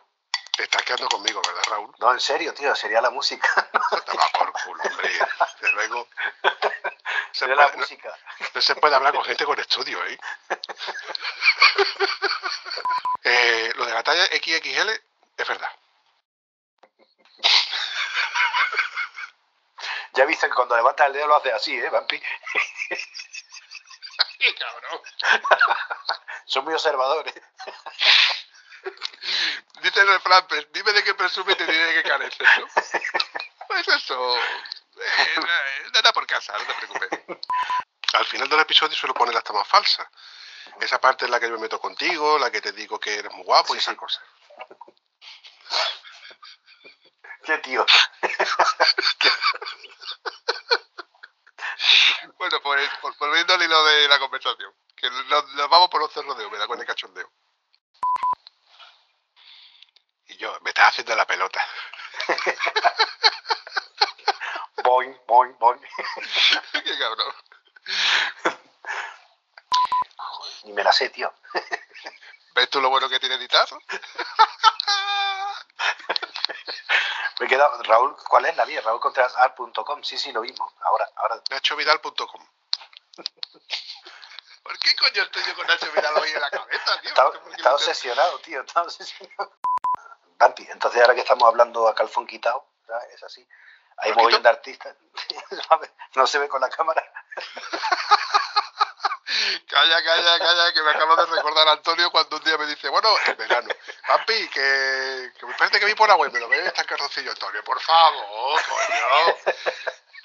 te 0.56 0.64
estás 0.64 0.82
quedando 0.82 1.08
conmigo, 1.08 1.40
¿verdad, 1.44 1.62
Raúl? 1.68 1.92
No, 1.98 2.12
en 2.12 2.20
serio, 2.20 2.54
tío, 2.54 2.74
sería 2.76 3.00
la 3.00 3.10
música. 3.10 3.48
Te 3.72 4.16
va 4.16 4.28
por 4.38 4.52
culo, 4.52 4.82
hombre. 4.84 5.10
De 5.60 5.72
luego. 5.72 6.06
sería 7.32 7.56
la 7.56 7.72
música. 7.76 8.14
No, 8.54 8.60
se 8.60 8.76
puede 8.76 8.94
hablar 8.94 9.14
con 9.14 9.24
gente 9.24 9.44
con 9.44 9.58
estudio, 9.58 10.04
¿eh? 10.06 10.18
eh 13.24 13.72
lo 13.74 13.86
de 13.86 13.94
la 13.94 14.02
talla 14.02 14.26
XXL 14.26 14.90
es 15.38 15.48
verdad. 15.48 15.70
Ya 20.14 20.24
viste 20.24 20.48
que 20.48 20.54
cuando 20.54 20.76
levanta 20.76 21.06
el 21.06 21.12
dedo 21.12 21.26
lo 21.26 21.36
hace 21.36 21.52
así, 21.52 21.76
¿eh, 21.76 21.88
Vampi? 21.90 22.20
¡Qué 24.38 24.54
cabrón! 24.54 25.00
Son 26.46 26.64
muy 26.64 26.74
observadores. 26.74 27.34
Dice 29.82 30.00
el 30.00 30.08
refrán, 30.08 30.46
dime 30.72 30.92
de 30.92 31.04
qué 31.04 31.14
presume 31.14 31.52
y 31.52 31.56
te 31.56 31.66
diré 31.66 31.84
de 31.84 32.02
qué 32.02 32.08
careces, 32.08 32.48
¿no? 32.58 32.66
Pues 33.68 33.86
eso. 33.88 34.36
Eh, 34.36 35.40
nada 35.92 36.12
por 36.12 36.26
casa, 36.26 36.52
no 36.58 36.64
te 36.64 36.74
preocupes. 36.74 37.38
Al 38.14 38.24
final 38.26 38.48
del 38.48 38.60
episodio 38.60 38.96
suelo 38.96 39.14
poner 39.14 39.34
la 39.34 39.42
toma 39.42 39.64
falsa. 39.64 40.10
Esa 40.80 41.00
parte 41.00 41.24
es 41.24 41.30
la 41.30 41.38
que 41.38 41.46
yo 41.46 41.52
me 41.52 41.60
meto 41.60 41.80
contigo, 41.80 42.38
la 42.38 42.50
que 42.50 42.60
te 42.60 42.72
digo 42.72 42.98
que 42.98 43.14
eres 43.14 43.32
muy 43.32 43.44
guapo 43.44 43.74
y 43.74 43.78
esas 43.78 43.96
cosas. 43.96 44.22
Qué 47.44 47.58
tío. 47.58 47.86
Bueno, 52.58 52.82
pues 53.00 53.16
volviendo 53.18 53.54
al 53.54 53.62
hilo 53.62 53.84
de 53.84 54.08
la 54.08 54.18
conversación, 54.18 54.74
que 54.96 55.08
nos, 55.10 55.68
vamos 55.68 55.88
por 55.88 56.00
los 56.00 56.12
cerros 56.12 56.36
de 56.36 56.46
húmeda 56.46 56.66
con 56.66 56.80
el 56.80 56.86
cachondeo. 56.86 57.30
Y 60.26 60.36
yo, 60.36 60.58
me 60.60 60.70
estás 60.70 60.88
haciendo 60.88 61.14
la 61.16 61.26
pelota. 61.26 61.64
boing, 64.84 65.16
boing, 65.26 65.56
boing. 65.58 65.80
Qué 66.72 66.98
cabrón. 66.98 67.34
Ni 70.64 70.72
me 70.72 70.84
la 70.84 70.92
sé, 70.92 71.08
tío. 71.10 71.32
¿Ves 72.54 72.70
tú 72.70 72.80
lo 72.80 72.90
bueno 72.90 73.08
que 73.08 73.20
tiene 73.20 73.36
editarlo? 73.36 73.78
Me 77.40 77.48
queda, 77.48 77.66
Raúl, 77.84 78.14
¿cuál 78.28 78.44
es 78.44 78.56
la 78.56 78.66
vía? 78.66 78.82
RaúlContrasArt.com. 78.82 80.02
Sí, 80.02 80.18
sí, 80.18 80.30
lo 80.30 80.42
mismo. 80.42 80.70
Ahora, 80.82 81.08
ahora. 81.16 81.42
NachoVidal.com. 81.50 82.46
¿Por 84.62 84.78
qué 84.78 84.94
coño 84.94 85.22
estoy 85.22 85.42
yo 85.44 85.56
con 85.56 85.66
Nacho 85.66 85.90
Vidal 85.90 86.18
hoy 86.18 86.28
en 86.28 86.40
la 86.40 86.50
cabeza, 86.50 87.00
tío? 87.00 87.10
Está, 87.56 87.74
obsesionado, 87.74 88.38
tío, 88.40 88.60
está 88.60 88.82
obsesionado. 88.82 89.52
Vampi, 90.38 90.68
entonces 90.70 91.00
ahora 91.00 91.14
que 91.14 91.22
estamos 91.22 91.48
hablando 91.48 91.88
a 91.88 91.94
calzón 91.94 92.26
quitado, 92.26 92.66
es 93.14 93.22
así. 93.22 93.48
Hay 93.96 94.12
mogollón 94.12 94.42
de 94.42 94.48
artistas. 94.50 94.94
no 96.16 96.26
se 96.26 96.38
ve 96.38 96.48
con 96.48 96.60
la 96.60 96.68
cámara. 96.68 97.02
Calla, 99.66 100.02
calla, 100.02 100.38
calla, 100.38 100.72
que 100.72 100.82
me 100.82 100.90
acaba 100.90 101.16
de 101.16 101.26
recordar 101.26 101.68
Antonio 101.68 102.10
cuando 102.10 102.36
un 102.36 102.44
día 102.44 102.58
me 102.58 102.66
dice, 102.66 102.88
bueno, 102.88 103.14
en 103.26 103.36
verano, 103.36 103.68
papi, 104.06 104.48
que, 104.48 105.32
que 105.38 105.46
me 105.46 105.54
parece 105.54 105.80
que 105.80 105.86
vi 105.86 105.94
por 105.94 106.10
agua 106.10 106.28
y 106.28 106.30
me 106.30 106.40
lo 106.40 106.48
ve 106.48 106.66
está 106.66 106.82
en 106.82 106.88
carrocillo, 106.88 107.30
Antonio, 107.30 107.62
por 107.64 107.80
favor, 107.80 108.60
coño. 108.62 109.36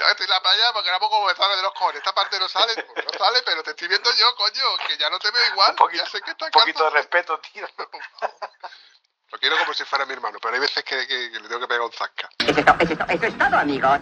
estoy 0.10 0.26
en 0.26 0.30
la 0.30 0.42
playa 0.42 0.74
porque 0.74 0.90
como 1.00 1.26
me 1.26 1.36
sale 1.36 1.56
de 1.56 1.62
los 1.62 1.74
cojones. 1.74 1.98
Esta 1.98 2.14
parte 2.14 2.40
no 2.40 2.50
sale, 2.50 2.74
pues 2.84 3.06
no 3.06 3.18
sale, 3.18 3.42
pero 3.44 3.64
te 3.64 3.72
estoy 3.72 3.88
viendo 3.88 4.12
yo, 4.14 4.36
coño, 4.36 4.78
que 4.88 4.98
ya 4.98 5.10
no 5.10 5.20
te 5.20 5.32
veo 5.32 5.46
igual. 5.48 5.72
Un 5.72 5.76
poquito, 5.78 6.04
ya 6.04 6.10
sé 6.10 6.22
que 6.22 6.32
un 6.32 6.52
poquito 6.52 6.84
de 6.84 6.90
respeto, 6.92 7.40
tío. 7.40 7.68
Lo 9.32 9.40
quiero 9.40 9.58
como 9.58 9.74
si 9.74 9.84
fuera 9.84 10.06
mi 10.06 10.14
hermano, 10.14 10.38
pero 10.42 10.54
hay 10.54 10.62
veces 10.62 10.84
que, 10.84 11.08
que, 11.08 11.30
le 11.30 11.48
tengo 11.48 11.60
que 11.60 11.68
pegar 11.68 11.82
un 11.82 11.92
zasca. 11.92 12.30
Eso 12.40 13.26
es 13.26 13.38
todo, 13.38 13.58
amigos. 13.58 14.00